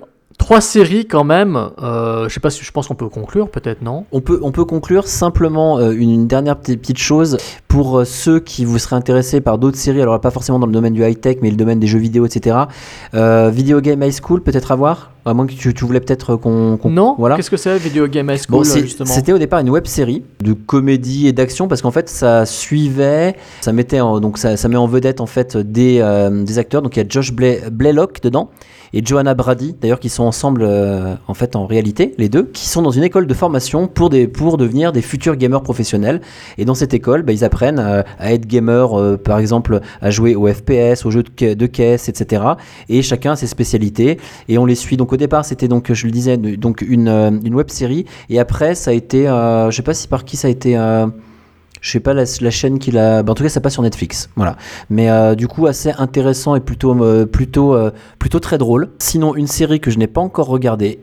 trois 0.41 0.61
séries 0.61 1.07
quand 1.07 1.23
même. 1.23 1.69
Euh, 1.83 2.29
je 2.29 2.35
sais 2.35 2.41
pas 2.41 2.51
si 2.51 2.65
je 2.65 2.73
pense 2.73 2.89
qu'on 2.89 2.95
peut 2.97 3.09
conclure, 3.09 3.49
peut-être 3.51 3.83
non? 3.83 4.05
On 4.11 4.21
peut, 4.21 4.41
on 4.43 4.51
peut 4.51 4.65
conclure 4.65 5.07
simplement 5.07 5.79
euh, 5.79 5.93
une, 5.93 6.11
une 6.11 6.27
dernière 6.27 6.57
petite, 6.57 6.81
petite 6.81 6.99
chose 6.99 7.37
pour 7.69 7.99
euh, 8.01 8.05
ceux 8.05 8.41
qui 8.41 8.65
vous 8.65 8.79
seraient 8.79 8.97
intéressés 8.97 9.41
par 9.41 9.59
d'autres 9.59 9.77
séries, 9.77 10.03
alors 10.03 10.21
pas 10.21 10.31
forcément 10.31 10.59
dans 10.59 10.67
le 10.67 10.73
domaine 10.73 10.95
du 10.95 11.05
high-tech, 11.05 11.37
mais 11.43 11.51
le 11.51 11.57
domaine 11.57 11.79
des 11.79 11.87
jeux 11.87 11.99
vidéo, 12.01 12.27
etc. 12.27 12.57
Euh, 13.15 13.51
Video 13.53 13.81
Game 13.81 14.03
High 14.03 14.13
School, 14.21 14.43
peut-être 14.43 14.73
à 14.73 14.77
voir? 14.77 15.11
À 15.27 15.35
moins 15.35 15.47
que 15.47 15.53
tu, 15.53 15.75
tu 15.75 15.85
voulais 15.85 16.01
peut-être 16.01 16.35
qu'on. 16.37 16.79
Non? 16.87 17.15
Voilà. 17.19 17.37
Qu'est-ce 17.37 17.51
que 17.51 17.59
c'est 17.59 17.77
Video 17.79 18.09
Game 18.09 18.31
High 18.31 18.39
School 18.39 18.51
Bon, 18.51 18.65
justement? 18.65 19.11
c'était 19.13 19.35
au 19.35 19.39
départ 19.39 19.61
une 19.61 19.69
web 19.69 19.87
série 19.87 20.25
de 20.41 20.55
comédie 20.55 21.29
et 21.29 21.33
d'action 21.35 21.69
parce 21.69 21.83
qu'en 21.83 21.91
fait 21.91 22.09
ça 22.09 22.47
suivait, 22.47 23.37
ça 23.61 23.73
mettait 23.75 24.01
en, 24.01 24.19
donc 24.21 24.39
ça, 24.39 24.57
ça 24.57 24.69
met 24.69 24.77
en 24.77 24.87
vedette 24.87 25.21
en 25.21 25.27
fait 25.27 25.59
des, 25.59 25.99
des 26.47 26.59
acteurs. 26.59 26.81
Donc 26.81 26.97
il 26.97 27.03
y 27.03 27.03
a 27.03 27.07
Josh 27.07 27.33
Blay- 27.35 27.61
Blaylock 27.71 28.23
dedans 28.23 28.49
et 28.93 29.05
Johanna 29.05 29.35
Brady 29.35 29.77
d'ailleurs 29.81 30.01
qui 30.01 30.09
sont 30.09 30.25
ensemble 30.25 30.63
euh, 30.65 31.15
en 31.29 31.35
fait 31.35 31.57
en 31.57 31.67
réalité 31.67 32.15
les 32.19 32.29
deux 32.29 32.45
qui 32.45 32.69
sont 32.69 32.83
dans 32.83 32.91
une 32.91 33.03
école 33.05 33.27
de 33.27 33.35
formation 33.35 33.87
pour 33.87 34.11
des 34.11 34.27
pour 34.27 34.57
devenir 34.57 34.93
des 34.93 35.03
futurs 35.03 35.37
gamers 35.37 35.63
professionnels. 35.63 36.21
Et 36.59 36.65
dans 36.65 36.75
cette 36.75 36.95
école 36.95 37.23
bah, 37.23 37.33
ils 37.33 37.45
apprennent 37.45 37.79
euh, 37.79 38.03
à 38.19 38.33
être 38.33 38.47
gamer 38.47 38.99
euh, 38.99 39.17
par 39.17 39.39
exemple 39.39 39.81
à 40.01 40.11
jouer 40.11 40.35
au 40.35 40.47
FPS 40.47 41.05
aux 41.05 41.11
jeux 41.11 41.23
de, 41.23 41.31
ca- 41.39 41.55
de 41.55 41.67
caisse 41.67 42.09
etc 42.09 42.43
et 42.89 43.03
chacun 43.03 43.33
a 43.33 43.37
ses 43.37 43.47
spécialités. 43.47 44.19
Et 44.49 44.59
on 44.59 44.67
les 44.67 44.75
suit. 44.75 44.97
Donc 44.97 45.13
au 45.13 45.17
départ 45.17 45.45
c'était 45.45 45.69
donc 45.69 45.93
je 45.93 46.07
le 46.07 46.13
disais 46.13 46.37
donc 46.37 46.83
une, 46.83 47.09
euh, 47.09 47.31
une 47.45 47.55
web 47.55 47.71
série. 47.71 48.07
Et 48.29 48.39
après 48.41 48.75
ça 48.75 48.91
a 48.91 48.95
été 48.95 49.29
euh, 49.29 49.71
je 49.71 49.77
sais 49.77 49.83
pas 49.83 49.95
si 49.95 50.09
par 50.09 50.25
qui 50.25 50.37
ça 50.37 50.49
a 50.49 50.51
été 50.51 50.77
euh, 50.77 51.07
je 51.81 51.91
sais 51.91 52.01
pas 52.01 52.15
la, 52.15 52.25
la 52.41 52.51
chaîne 52.51 52.79
qui 52.79 52.91
l'a 52.91 53.23
bah, 53.23 53.33
en 53.33 53.35
tout 53.35 53.43
cas 53.43 53.49
ça 53.49 53.61
passe 53.61 53.75
sur 53.75 53.83
Netflix 53.83 54.31
voilà 54.37 54.57
mais 54.89 55.11
euh, 55.11 55.35
du 55.35 55.49
coup 55.49 55.67
assez 55.67 55.93
intéressant 55.93 56.55
et 56.55 56.61
plutôt 56.61 56.95
euh, 57.03 57.27
plutôt 57.27 57.75
euh, 57.75 57.91
plutôt 58.19 58.41
très 58.41 58.59
drôle 58.59 58.91
sinon 58.99 59.35
une 59.35 59.47
série 59.47 59.81
que 59.81 59.91
je 59.91 59.99
n'ai 59.99 60.07
pas 60.07 60.21
encore 60.21 60.47
regardée 60.47 61.01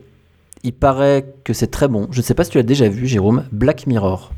il 0.64 0.72
paraît 0.72 1.34
que 1.44 1.52
c'est 1.52 1.68
très 1.68 1.88
bon 1.88 2.08
je 2.10 2.18
ne 2.18 2.22
sais 2.22 2.34
pas 2.34 2.44
si 2.44 2.50
tu 2.50 2.58
l'as 2.58 2.64
déjà 2.64 2.88
vu 2.88 3.06
Jérôme 3.06 3.44
Black 3.52 3.86
Mirror 3.86 4.32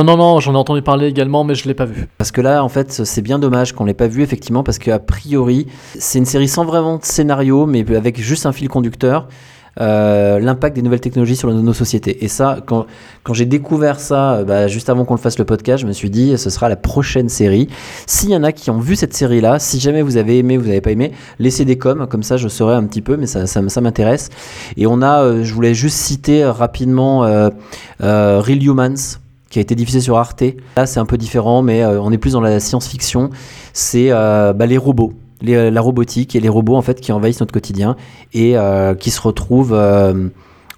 Non, 0.00 0.06
non, 0.06 0.16
non, 0.16 0.40
j'en 0.40 0.54
ai 0.54 0.56
entendu 0.56 0.82
parler 0.82 1.06
également, 1.06 1.44
mais 1.44 1.54
je 1.54 1.68
l'ai 1.68 1.74
pas 1.74 1.84
vu. 1.84 2.08
Parce 2.18 2.32
que 2.32 2.40
là, 2.40 2.64
en 2.64 2.68
fait, 2.68 2.90
c'est 2.90 3.22
bien 3.22 3.38
dommage 3.38 3.72
qu'on 3.72 3.84
l'ait 3.84 3.94
pas 3.94 4.08
vu, 4.08 4.22
effectivement, 4.22 4.64
parce 4.64 4.80
qu'a 4.80 4.98
priori, 4.98 5.68
c'est 5.96 6.18
une 6.18 6.24
série 6.24 6.48
sans 6.48 6.64
vraiment 6.64 6.96
de 6.96 7.04
scénario, 7.04 7.66
mais 7.66 7.84
avec 7.94 8.20
juste 8.20 8.44
un 8.44 8.52
fil 8.52 8.68
conducteur. 8.68 9.28
Euh, 9.80 10.38
l'impact 10.38 10.76
des 10.76 10.82
nouvelles 10.82 11.00
technologies 11.00 11.36
sur 11.36 11.52
nos 11.52 11.72
sociétés. 11.72 12.24
Et 12.24 12.28
ça, 12.28 12.58
quand, 12.66 12.86
j'ai 13.32 13.46
découvert 13.46 14.00
ça, 14.00 14.34
euh, 14.34 14.44
bah, 14.44 14.68
juste 14.68 14.90
avant 14.90 15.04
qu'on 15.04 15.14
le 15.14 15.20
fasse 15.20 15.38
le 15.38 15.46
podcast, 15.46 15.80
je 15.82 15.86
me 15.86 15.92
suis 15.92 16.10
dit, 16.10 16.36
ce 16.36 16.50
sera 16.50 16.68
la 16.68 16.76
prochaine 16.76 17.28
série. 17.28 17.68
S'il 18.06 18.30
y 18.30 18.36
en 18.36 18.44
a 18.44 18.52
qui 18.52 18.70
ont 18.70 18.80
vu 18.80 18.96
cette 18.96 19.14
série-là, 19.14 19.58
si 19.58 19.80
jamais 19.80 20.02
vous 20.02 20.18
avez 20.18 20.38
aimé, 20.38 20.58
vous 20.58 20.66
n'avez 20.66 20.82
pas 20.82 20.90
aimé, 20.90 21.12
laissez 21.38 21.64
des 21.64 21.78
coms, 21.78 22.06
comme 22.06 22.22
ça 22.22 22.36
je 22.36 22.48
saurai 22.48 22.74
un 22.74 22.84
petit 22.84 23.00
peu, 23.00 23.16
mais 23.16 23.26
ça, 23.26 23.46
ça, 23.46 23.80
m'intéresse. 23.80 24.28
Et 24.76 24.86
on 24.86 25.00
a, 25.00 25.22
euh, 25.22 25.44
je 25.44 25.54
voulais 25.54 25.74
juste 25.74 25.96
citer 25.96 26.44
rapidement 26.44 27.24
euh, 27.24 27.48
Real 28.00 28.62
Humans, 28.62 29.18
qui 29.48 29.58
a 29.58 29.62
été 29.62 29.74
diffusé 29.74 30.00
sur 30.00 30.18
Arte. 30.18 30.44
Là, 30.76 30.86
c'est 30.86 31.00
un 31.00 31.06
peu 31.06 31.16
différent, 31.16 31.62
mais 31.62 31.84
on 31.84 32.10
est 32.10 32.18
plus 32.18 32.32
dans 32.32 32.40
la 32.40 32.58
science-fiction. 32.58 33.30
C'est 33.74 34.10
bah, 34.10 34.66
les 34.66 34.78
robots, 34.78 35.12
les- 35.42 35.70
la 35.70 35.80
robotique 35.80 36.34
et 36.36 36.40
les 36.40 36.48
robots 36.48 36.76
en 36.76 36.82
fait 36.82 37.00
qui 37.00 37.12
envahissent 37.12 37.40
notre 37.40 37.52
quotidien 37.52 37.96
et 38.32 38.56
euh, 38.56 38.94
qui 38.94 39.10
se 39.10 39.20
retrouvent 39.20 39.74
euh, 39.74 40.28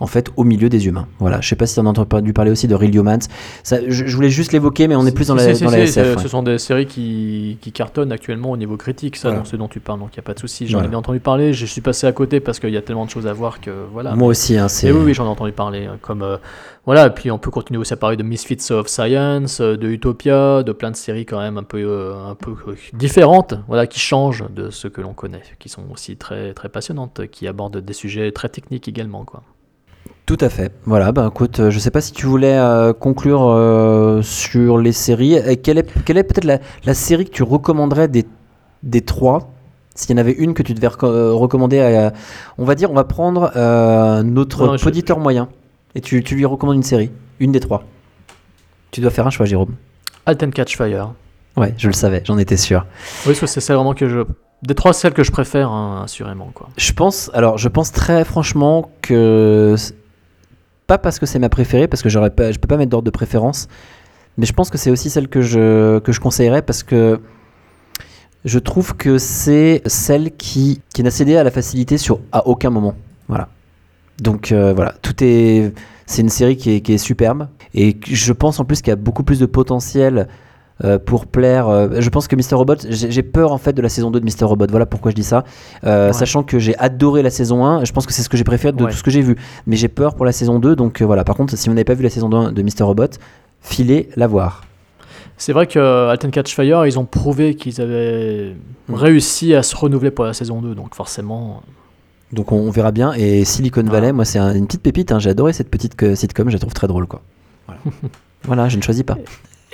en 0.01 0.07
fait 0.07 0.31
au 0.37 0.45
milieu 0.45 0.69
des 0.69 0.87
humains. 0.87 1.07
Voilà. 1.19 1.41
Je 1.41 1.49
sais 1.49 1.57
pas 1.57 1.67
si 1.67 1.79
on 1.81 1.87
a 1.87 1.89
entendu 1.91 2.33
parler 2.33 2.51
aussi 2.51 2.67
de 2.69 2.75
Real 2.75 2.95
Humans. 2.95 3.19
Ça, 3.63 3.79
je, 3.87 4.07
je 4.07 4.17
voulais 4.17 4.31
juste 4.31 4.53
l'évoquer, 4.53 4.89
mais 4.89 4.97
on 4.97 5.07
est 5.07 5.13
plus 5.15 5.29
dans 5.29 5.35
la, 5.35 5.53
dans 5.53 5.71
la 5.71 5.79
SF. 5.81 6.17
ouais. 6.17 6.23
Ce 6.23 6.29
sont 6.29 6.43
des 6.43 6.59
séries 6.59 6.87
qui, 6.87 7.59
qui 7.61 7.73
cartonnent 7.73 8.13
actuellement 8.13 8.51
au 8.53 8.57
niveau 8.57 8.77
critique, 8.77 9.17
ça, 9.17 9.29
Voilà. 9.29 9.41
dans 9.43 9.45
ce 9.49 9.57
dont 9.57 9.69
tu 9.69 9.81
parles, 9.81 10.01
donc 10.01 10.11
il 10.13 10.19
n'y 10.19 10.25
a 10.25 10.27
pas 10.27 10.35
de 10.35 10.39
souci. 10.41 10.67
J'en 10.67 10.79
Voilà. 10.79 10.87
ai 10.87 10.91
bien 10.91 10.99
entendu 10.99 11.21
parler, 11.21 11.53
je 11.53 11.67
suis 11.67 11.81
passé 11.81 12.07
à 12.07 12.13
côté 12.13 12.41
parce 12.41 12.59
qu'il 12.61 12.71
y 12.71 12.77
a 12.77 12.83
tellement 12.83 13.05
de 13.05 13.11
choses 13.11 13.27
à 13.27 13.33
voir 13.33 13.61
que 13.61 13.71
voilà. 13.93 14.15
Moi 14.15 14.29
aussi, 14.29 14.57
hein, 14.59 14.69
c'est. 14.69 14.91
Oui, 14.91 15.01
oui, 15.05 15.15
j'en 15.15 15.25
ai 15.27 15.29
entendu 15.29 15.53
parler. 15.53 15.87
hein, 15.87 15.99
Comme 16.03 16.23
euh, 16.23 16.37
voilà, 16.87 17.07
et 17.07 17.11
puis 17.11 17.31
on 17.31 17.39
peut 17.39 17.51
continuer 17.51 17.79
aussi 17.81 17.95
à 17.95 17.97
parler 17.97 18.17
de 18.17 18.23
Misfits 18.23 18.71
of 18.73 18.89
Science, 18.89 19.61
euh, 19.61 19.77
de 19.77 19.89
Utopia, 19.89 20.63
de 20.63 20.73
plein 20.73 20.91
de 20.91 20.97
séries 20.97 21.25
quand 21.25 21.39
même 21.41 21.57
un 21.57 21.63
peu, 21.63 21.79
euh, 21.79 22.15
un 22.31 22.35
peu 22.35 22.51
euh, 22.69 22.75
différentes, 22.93 23.55
voilà, 23.69 23.87
qui 23.87 24.01
changent 24.01 24.45
de 24.55 24.71
ce 24.71 24.89
que 24.89 25.01
l'on 25.01 25.15
connaît, 25.15 25.43
qui 25.59 25.69
sont 25.69 25.83
aussi 25.93 26.17
très, 26.17 26.53
très 26.53 26.69
passionnantes, 26.69 27.23
qui 27.31 27.47
abordent 27.49 27.79
des 27.79 27.93
sujets 27.95 28.33
très 28.33 28.49
techniques 28.49 28.87
également, 28.89 29.25
quoi. 29.25 29.43
Tout 30.27 30.39
à 30.41 30.49
fait. 30.49 30.73
Voilà, 30.87 31.13
ben 31.13 31.29
écoute, 31.29 31.61
euh, 31.61 31.71
je 31.71 31.79
sais 31.79 31.91
pas 31.91 32.01
si 32.01 32.13
tu 32.13 32.25
voulais 32.25 32.57
euh, 32.57 32.95
conclure 32.95 33.43
euh, 33.47 34.23
sur 34.23 34.79
les 34.79 34.93
séries. 34.93 35.35
Et 35.35 35.59
quelle 35.59 35.77
est, 35.77 36.05
quelle 36.05 36.17
est 36.17 36.23
peut-être 36.25 36.45
la, 36.47 36.61
la 36.87 36.95
série 36.95 37.27
que 37.27 37.31
tu 37.31 37.43
recommanderais 37.43 38.09
des, 38.09 38.25
des 38.83 39.03
trois? 39.03 39.51
S'il 39.95 40.11
y 40.11 40.15
en 40.15 40.17
avait 40.21 40.33
une 40.33 40.55
que 40.55 40.63
tu 40.63 40.73
devais 40.73 40.87
reco- 40.89 41.31
recommander 41.33 41.79
à. 41.81 42.13
On 42.57 42.65
va 42.65 42.75
dire, 42.75 42.91
on 42.91 42.95
va 42.95 43.05
prendre 43.05 43.53
euh, 43.55 44.23
notre 44.23 44.67
Non, 44.67 44.77
je- 44.79 44.87
auditeur 44.89 45.19
moyen. 45.19 45.49
Et 45.95 46.01
tu, 46.01 46.25
tu 46.25 46.35
lui 46.37 46.47
recommandes 46.47 46.77
une 46.77 46.83
série. 46.83 47.11
Une 47.39 47.53
des 47.53 47.61
trois. 47.61 47.85
Tu 48.91 49.01
dois 49.03 49.11
faire 49.11 49.27
un 49.27 49.31
choix, 49.31 49.45
Jérôme. 49.47 49.75
Halt 50.25 50.43
and 50.43 50.51
Catch 50.51 50.77
Fire. 50.77 51.11
Ouais, 51.57 51.75
je 51.77 51.87
le 51.87 51.93
savais, 51.93 52.23
j'en 52.25 52.39
étais 52.39 52.57
sûr. 52.57 52.87
Oui, 53.21 53.33
parce 53.33 53.41
que 53.41 53.47
c'est 53.47 53.61
celle 53.61 53.77
vraiment 53.77 53.95
que 53.95 54.09
je. 54.09 54.21
Des 54.63 54.75
trois, 54.75 54.93
celle 54.95 55.13
que 55.13 55.23
je 55.23 55.31
préfère, 55.31 55.71
hein, 55.71 56.01
assurément. 56.05 56.51
Quoi. 56.55 56.69
Je 56.79 56.93
pense, 56.93 57.31
alors 57.35 57.59
je 57.59 57.69
pense 57.69 57.93
très 57.93 58.25
franchement 58.25 58.91
que 59.03 59.75
pas 60.87 60.99
parce 60.99 61.19
que 61.19 61.27
c'est 61.27 61.39
ma 61.39 61.49
préférée, 61.49 61.89
parce 61.89 62.03
que 62.03 62.09
j'aurais 62.09 62.31
pas, 62.31 62.53
je 62.53 62.59
peux 62.59 62.69
pas 62.69 62.77
mettre 62.77 62.91
d'ordre 62.91 63.07
de 63.07 63.11
préférence, 63.11 63.69
mais 64.37 64.47
je 64.47 64.53
pense 64.53 64.71
que 64.71 64.79
c'est 64.79 64.91
aussi 64.91 65.11
celle 65.11 65.29
que 65.29 65.43
je 65.43 65.99
que 66.01 66.13
je 66.13 66.21
conseillerais 66.21 66.63
parce 66.63 66.83
que 66.83 67.21
je 68.45 68.59
trouve 68.59 68.95
que 68.97 69.19
c'est 69.19 69.83
celle 69.87 70.37
qui 70.37 70.83
qui 70.95 71.03
n'a 71.03 71.11
cédé 71.11 71.37
à 71.37 71.45
la 71.45 71.51
facilité 71.51 71.99
sur 71.99 72.21
à 72.33 72.47
aucun 72.47 72.71
moment. 72.71 72.95
Voilà. 73.29 73.49
Donc 74.21 74.53
euh, 74.53 74.73
voilà, 74.75 74.95
tout 75.03 75.23
est 75.23 75.73
c'est 76.07 76.23
une 76.23 76.29
série 76.29 76.57
qui 76.57 76.71
est, 76.71 76.99
superbe 76.99 77.49
et 77.73 77.97
je 78.07 78.33
pense 78.33 78.61
en 78.61 78.67
plus 78.67 78.83
qu'il 78.83 78.89
y 78.89 78.93
a 78.93 78.97
beaucoup 78.97 79.25
plus 79.25 79.41
de 79.41 79.47
potentiel 79.47 80.29
euh, 80.83 80.99
pour 80.99 81.27
plaire. 81.27 81.69
euh, 81.69 81.89
je 82.01 82.09
pense 82.11 82.27
que 82.27 82.35
Mr. 82.35 82.55
Robot, 82.57 82.75
j'ai 82.89 83.23
peur 83.23 83.53
en 83.53 83.59
fait 83.59 83.73
de 83.75 83.83
la 83.83 83.89
saison 83.89 84.11
2 84.11 84.19
de 84.21 84.25
Mr. 84.25 84.45
Robot. 84.47 84.67
Voilà 84.71 84.87
pourquoi 84.87 85.11
je 85.13 85.17
dis 85.17 85.23
ça. 85.23 85.45
Euh, 85.85 86.09
Ouais. 86.09 86.13
Sachant 86.13 86.43
que 86.43 86.59
j'ai 86.59 86.77
adoré 86.79 87.23
la 87.23 87.31
saison 87.31 87.65
1, 87.65 87.85
je 87.85 87.93
pense 87.93 88.07
que 88.07 88.13
c'est 88.13 88.23
ce 88.23 88.29
que 88.29 88.37
j'ai 88.37 88.45
préféré 88.45 88.73
de 88.73 88.83
Ouais. 88.83 88.91
tout 88.91 88.97
ce 88.97 89.03
que 89.03 89.11
j'ai 89.11 89.21
vu. 89.23 89.37
Mais 89.67 89.77
j'ai 89.77 89.89
peur 89.89 90.15
pour 90.17 90.25
la 90.25 90.33
saison 90.33 90.59
2, 90.59 90.75
donc 90.75 91.01
voilà. 91.03 91.23
Par 91.23 91.37
contre, 91.37 91.57
si 91.57 91.69
vous 91.69 91.75
n'avez 91.75 91.85
pas 91.85 91.95
vu 91.95 92.03
la 92.03 92.11
saison 92.11 92.29
2 92.29 92.51
de 92.53 92.63
Mr. 92.63 92.83
Robot, 92.83 93.07
filez 93.61 94.09
la 94.17 94.27
voir. 94.27 94.65
C'est 95.37 95.53
vrai 95.53 95.67
que 95.67 96.13
and 96.15 96.31
Catch 96.31 96.55
Fire, 96.55 96.87
ils 96.87 96.99
ont 96.99 97.05
prouvé 97.05 97.55
qu'ils 97.57 97.81
avaient 97.81 98.55
Mm. 98.89 98.95
réussi 98.95 99.55
à 99.55 99.63
se 99.63 99.75
renouveler 99.75 100.11
pour 100.11 100.25
la 100.25 100.33
saison 100.33 100.61
2. 100.61 100.75
Donc 100.75 100.95
forcément. 100.95 101.63
Donc 102.33 102.53
on, 102.53 102.57
on 102.57 102.71
verra 102.71 102.91
bien. 102.93 103.13
Et 103.15 103.45
Silicon. 103.45 103.83
Valley, 103.85 104.13
moi 104.13 104.25
c'est 104.25 104.39
un- 104.39 104.55
une 104.55 104.67
petite 104.67 104.83
pépite. 104.83 105.13
hein. 105.13 105.19
J'ai 105.19 105.31
adoré 105.31 105.53
cette 105.53 105.71
petite 105.71 106.15
sitcom, 106.17 106.49
je 106.49 106.55
la 106.55 106.59
trouve 106.59 106.75
très 106.75 106.87
drôle 106.89 107.07
quoi. 107.07 107.23
Voilà, 107.67 107.81
Voilà, 108.45 108.69
je 108.69 108.77
ne 108.77 108.83
choisis 108.83 109.03
pas. 109.05 109.17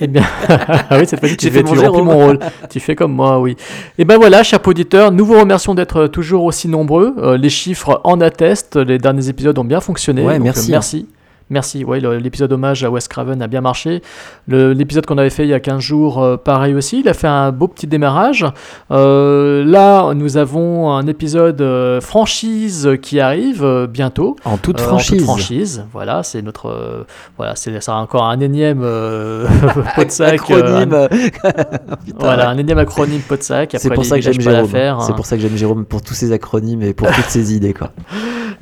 Eh 0.01 0.07
bien, 0.07 0.23
oui, 0.93 1.07
cette 1.07 1.21
fois-ci, 1.21 1.37
tu, 1.37 1.51
fais, 1.51 1.63
tu 1.63 1.79
remplis 1.79 2.03
mon 2.03 2.17
rôle. 2.17 2.39
tu 2.71 2.81
fais 2.81 2.95
comme 2.95 3.13
moi, 3.13 3.39
oui. 3.39 3.57
Et 3.99 4.05
ben 4.05 4.17
voilà, 4.17 4.43
chers 4.43 4.67
auditeurs, 4.67 5.13
nous 5.13 5.27
vous 5.27 5.39
remercions 5.39 5.75
d'être 5.75 6.07
toujours 6.07 6.45
aussi 6.45 6.69
nombreux. 6.69 7.15
Euh, 7.19 7.37
les 7.37 7.51
chiffres 7.51 8.01
en 8.05 8.21
attestent. 8.21 8.77
Les 8.77 8.99
derniers 8.99 9.29
épisodes 9.29 9.59
ont 9.59 9.65
bien 9.65 9.81
fonctionné. 9.81 10.25
Ouais, 10.25 10.37
Donc, 10.37 10.45
merci, 10.45 10.71
merci. 10.71 11.07
Merci, 11.51 11.83
ouais, 11.83 11.99
l'épisode 12.21 12.53
hommage 12.53 12.85
à 12.85 12.91
Wes 12.91 13.09
Craven 13.09 13.43
a 13.43 13.49
bien 13.49 13.61
marché. 13.61 14.03
L'épisode 14.47 15.05
qu'on 15.05 15.19
avait 15.19 15.31
fait 15.31 15.43
il 15.43 15.49
y 15.49 15.55
a 15.55 15.59
15 15.59 15.81
jours, 15.81 16.23
euh, 16.23 16.37
pareil 16.37 16.75
aussi, 16.75 17.01
il 17.01 17.09
a 17.09 17.15
fait 17.15 17.27
un 17.27 17.51
beau 17.51 17.67
petit 17.67 17.89
démarrage. 17.89 18.47
Euh, 18.93 19.65
là, 19.65 20.15
nous 20.15 20.37
avons 20.37 20.93
un 20.93 21.09
épisode 21.09 21.61
euh, 21.61 22.01
franchise 22.01 22.91
qui 23.03 23.19
arrive 23.19 23.89
bientôt. 23.91 24.37
En 24.45 24.59
toute 24.59 24.81
en 24.81 24.85
franchise. 24.85 25.25
franchise, 25.25 25.85
voilà, 25.93 26.23
c'est 26.23 26.41
notre, 26.41 27.05
voilà, 27.37 27.57
c'est 27.57 27.81
ça 27.83 27.97
encore 27.97 28.27
un 28.27 28.39
énième 28.39 28.81
pot 29.97 30.05
de 30.05 30.11
sac, 30.11 30.35
Acronyme. 30.35 31.09
Putain, 31.11 32.17
voilà, 32.17 32.51
un 32.51 32.59
énième 32.59 32.79
acronyme 32.79 33.23
pot 33.23 33.37
de 33.37 33.43
sac. 33.43 33.75
C'est 33.77 33.93
pour 33.93 34.05
ça 34.05 34.15
que 34.15 34.23
j'aime 34.23 34.41
Jérôme. 34.41 34.61
l'affaire, 34.61 35.03
C'est 35.03 35.11
hein. 35.11 35.17
pour 35.17 35.27
ça 35.27 35.35
que 35.35 35.43
j'aime 35.43 35.57
Jérôme 35.57 35.85
pour 35.85 36.01
tous 36.01 36.15
ses 36.15 36.31
acronymes 36.31 36.83
et 36.83 36.95
pour 36.95 37.09
toutes 37.09 37.25
ses 37.25 37.53
idées 37.57 37.75
quoi. 37.75 37.91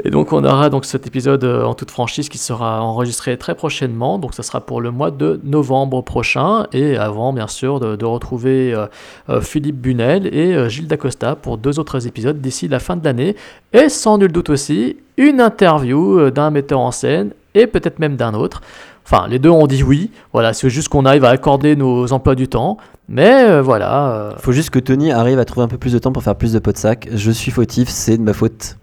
Et 0.04 0.10
donc 0.10 0.32
on 0.32 0.42
aura 0.44 0.70
donc 0.70 0.86
cet 0.86 1.06
épisode 1.06 1.44
en 1.44 1.74
toute 1.74 1.90
franchise 1.90 2.30
qui 2.30 2.38
sera 2.38 2.77
enregistré 2.82 3.36
très 3.36 3.54
prochainement. 3.54 4.18
Donc 4.18 4.34
ça 4.34 4.42
sera 4.42 4.60
pour 4.60 4.80
le 4.80 4.90
mois 4.90 5.10
de 5.10 5.40
novembre 5.44 6.02
prochain 6.02 6.66
et 6.72 6.96
avant 6.96 7.32
bien 7.32 7.46
sûr 7.46 7.80
de, 7.80 8.04
retrouver 8.04 8.74
euh, 8.74 8.86
euh, 9.28 9.40
Philippe 9.40 9.80
Bunel 9.80 10.26
et 10.26 10.54
euh, 10.54 10.68
Gilles 10.68 10.86
Dacosta 10.88 11.36
pour 11.36 11.58
deux 11.58 11.78
autres 11.78 12.06
épisodes 12.06 12.40
d'ici 12.40 12.68
la 12.68 12.80
fin 12.80 12.96
de 12.96 13.04
l'année. 13.04 13.36
Et 13.72 13.88
sans 13.88 14.18
nul 14.18 14.32
doute 14.32 14.50
aussi 14.50 14.96
une 15.16 15.40
interview 15.40 16.30
d'un 16.30 16.50
metteur 16.50 16.80
en 16.80 16.90
scène 16.90 17.30
et 17.54 17.66
peut-être 17.66 17.98
même 17.98 18.16
d'un 18.16 18.34
autre. 18.34 18.60
Enfin, 19.04 19.26
les 19.28 19.38
deux 19.38 19.50
ont 19.50 19.66
dit 19.66 19.82
oui. 19.82 20.10
Voilà, 20.32 20.52
c'est 20.52 20.70
juste 20.70 20.88
qu'on 20.88 21.06
arrive 21.06 21.24
à 21.24 21.30
accorder 21.30 21.76
nos 21.76 22.12
emplois 22.12 22.34
du 22.34 22.46
temps. 22.46 22.76
Mais 23.08 23.60
voilà. 23.62 24.34
Faut 24.38 24.52
juste 24.52 24.70
que 24.70 24.78
Tony 24.78 25.10
arrive 25.10 25.38
à 25.38 25.44
trouver 25.44 25.64
un 25.64 25.68
peu 25.68 25.78
plus 25.78 25.94
de 25.94 25.98
temps 25.98 26.12
pour 26.12 26.22
faire 26.22 26.36
plus 26.36 26.52
de 26.52 26.58
pots 26.58 26.72
de 26.72 26.76
sac. 26.76 27.08
Je 27.12 27.30
suis 27.30 27.50
fautif, 27.50 27.88
c'est 27.88 28.18
de 28.18 28.22
ma 28.22 28.34
faute. 28.34 28.76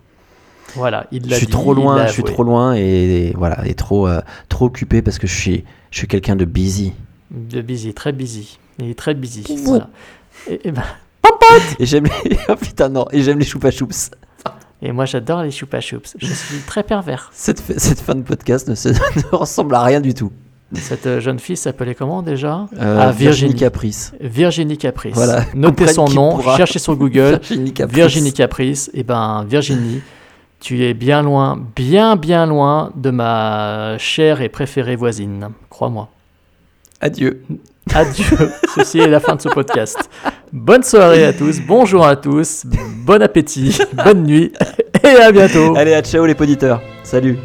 Voilà, 0.76 1.08
il 1.12 1.28
Je 1.30 1.36
suis 1.36 1.46
dit, 1.46 1.52
trop 1.52 1.74
loin, 1.74 2.06
je 2.08 2.12
suis 2.14 2.24
trop 2.24 2.44
loin 2.44 2.76
et, 2.76 2.82
et 2.82 3.34
voilà, 3.36 3.66
et 3.68 3.74
trop 3.74 4.08
euh, 4.08 4.22
trop 4.50 4.66
occupé 4.66 5.02
parce 5.02 5.18
que 5.20 5.28
je 5.28 5.34
suis 5.36 5.64
je 5.92 5.98
suis 5.98 6.08
quelqu'un 6.08 6.36
de 6.36 6.46
busy. 6.46 6.94
De 7.32 7.62
busy, 7.62 7.94
très 7.94 8.12
busy. 8.12 8.60
Il 8.80 8.90
est 8.90 8.96
très 8.98 9.14
busy. 9.14 9.44
Voilà. 9.66 9.90
Et, 10.50 10.68
et 10.68 10.72
ben, 10.72 10.84
Et 11.80 11.86
j'aime 11.86 12.06
les 12.26 12.38
oh, 12.50 12.56
putain 12.56 12.90
non, 12.90 13.06
et 13.12 13.22
j'aime 13.24 13.40
les 13.40 13.46
choupa 13.46 13.72
choups. 13.72 14.12
et 14.82 14.92
moi 14.92 15.06
j'adore 15.06 15.42
les 15.44 15.52
choupa 15.52 15.80
choups. 15.82 16.16
Je 16.20 16.34
suis 16.34 16.58
très 16.68 16.84
pervers. 16.84 17.30
Cette, 17.34 17.62
f- 17.62 17.78
cette 17.80 18.00
fin 18.02 18.16
de 18.16 18.22
podcast 18.22 18.68
ne, 18.68 18.76
se- 18.76 18.90
ne 19.32 19.36
ressemble 19.36 19.76
à 19.76 19.84
rien 19.84 20.02
du 20.02 20.14
tout. 20.14 20.32
Cette 20.74 21.06
euh, 21.06 21.20
jeune 21.22 21.40
fille 21.40 21.56
s'appelait 21.56 21.96
comment 21.96 22.22
déjà? 22.24 22.68
Euh, 22.80 22.98
Ah, 23.00 23.12
Virginie. 23.12 23.54
Caprice. 23.56 24.12
Virginie 24.20 24.78
Caprice. 24.78 25.14
Voilà. 25.16 25.46
Notez 25.54 25.88
son 25.88 26.02
Comprenne 26.06 26.16
nom, 26.16 26.36
pourra. 26.38 26.58
cherchez 26.58 26.80
sur 26.80 26.96
Google. 26.98 27.40
Virginie 27.44 27.72
Caprice. 27.72 27.96
Virginie 27.96 28.34
Caprice. 28.34 28.92
Et 28.94 29.04
ben 29.04 29.46
Virginie, 29.48 30.02
tu 30.60 30.84
es 30.84 30.94
bien 30.94 31.22
loin, 31.22 31.60
bien 31.76 32.16
bien 32.16 32.46
loin 32.46 32.92
de 32.96 33.10
ma 33.10 33.98
chère 33.98 34.42
et 34.42 34.50
préférée 34.50 34.96
voisine. 34.96 35.50
Crois-moi. 35.70 36.10
Adieu. 37.02 37.44
Adieu. 37.94 38.52
Ceci 38.76 39.00
est 39.00 39.08
la 39.08 39.20
fin 39.20 39.36
de 39.36 39.42
ce 39.42 39.50
podcast. 39.50 40.10
Bonne 40.52 40.84
soirée 40.84 41.26
à 41.26 41.34
tous, 41.34 41.60
bonjour 41.62 42.06
à 42.06 42.16
tous, 42.16 42.66
bon 43.06 43.22
appétit, 43.22 43.78
bonne 44.06 44.24
nuit 44.24 44.54
et 45.04 45.22
à 45.22 45.32
bientôt. 45.32 45.76
Allez, 45.76 45.94
à 45.94 46.02
ciao 46.02 46.26
les 46.26 46.36
poditeurs. 46.36 46.82
Salut. 47.04 47.38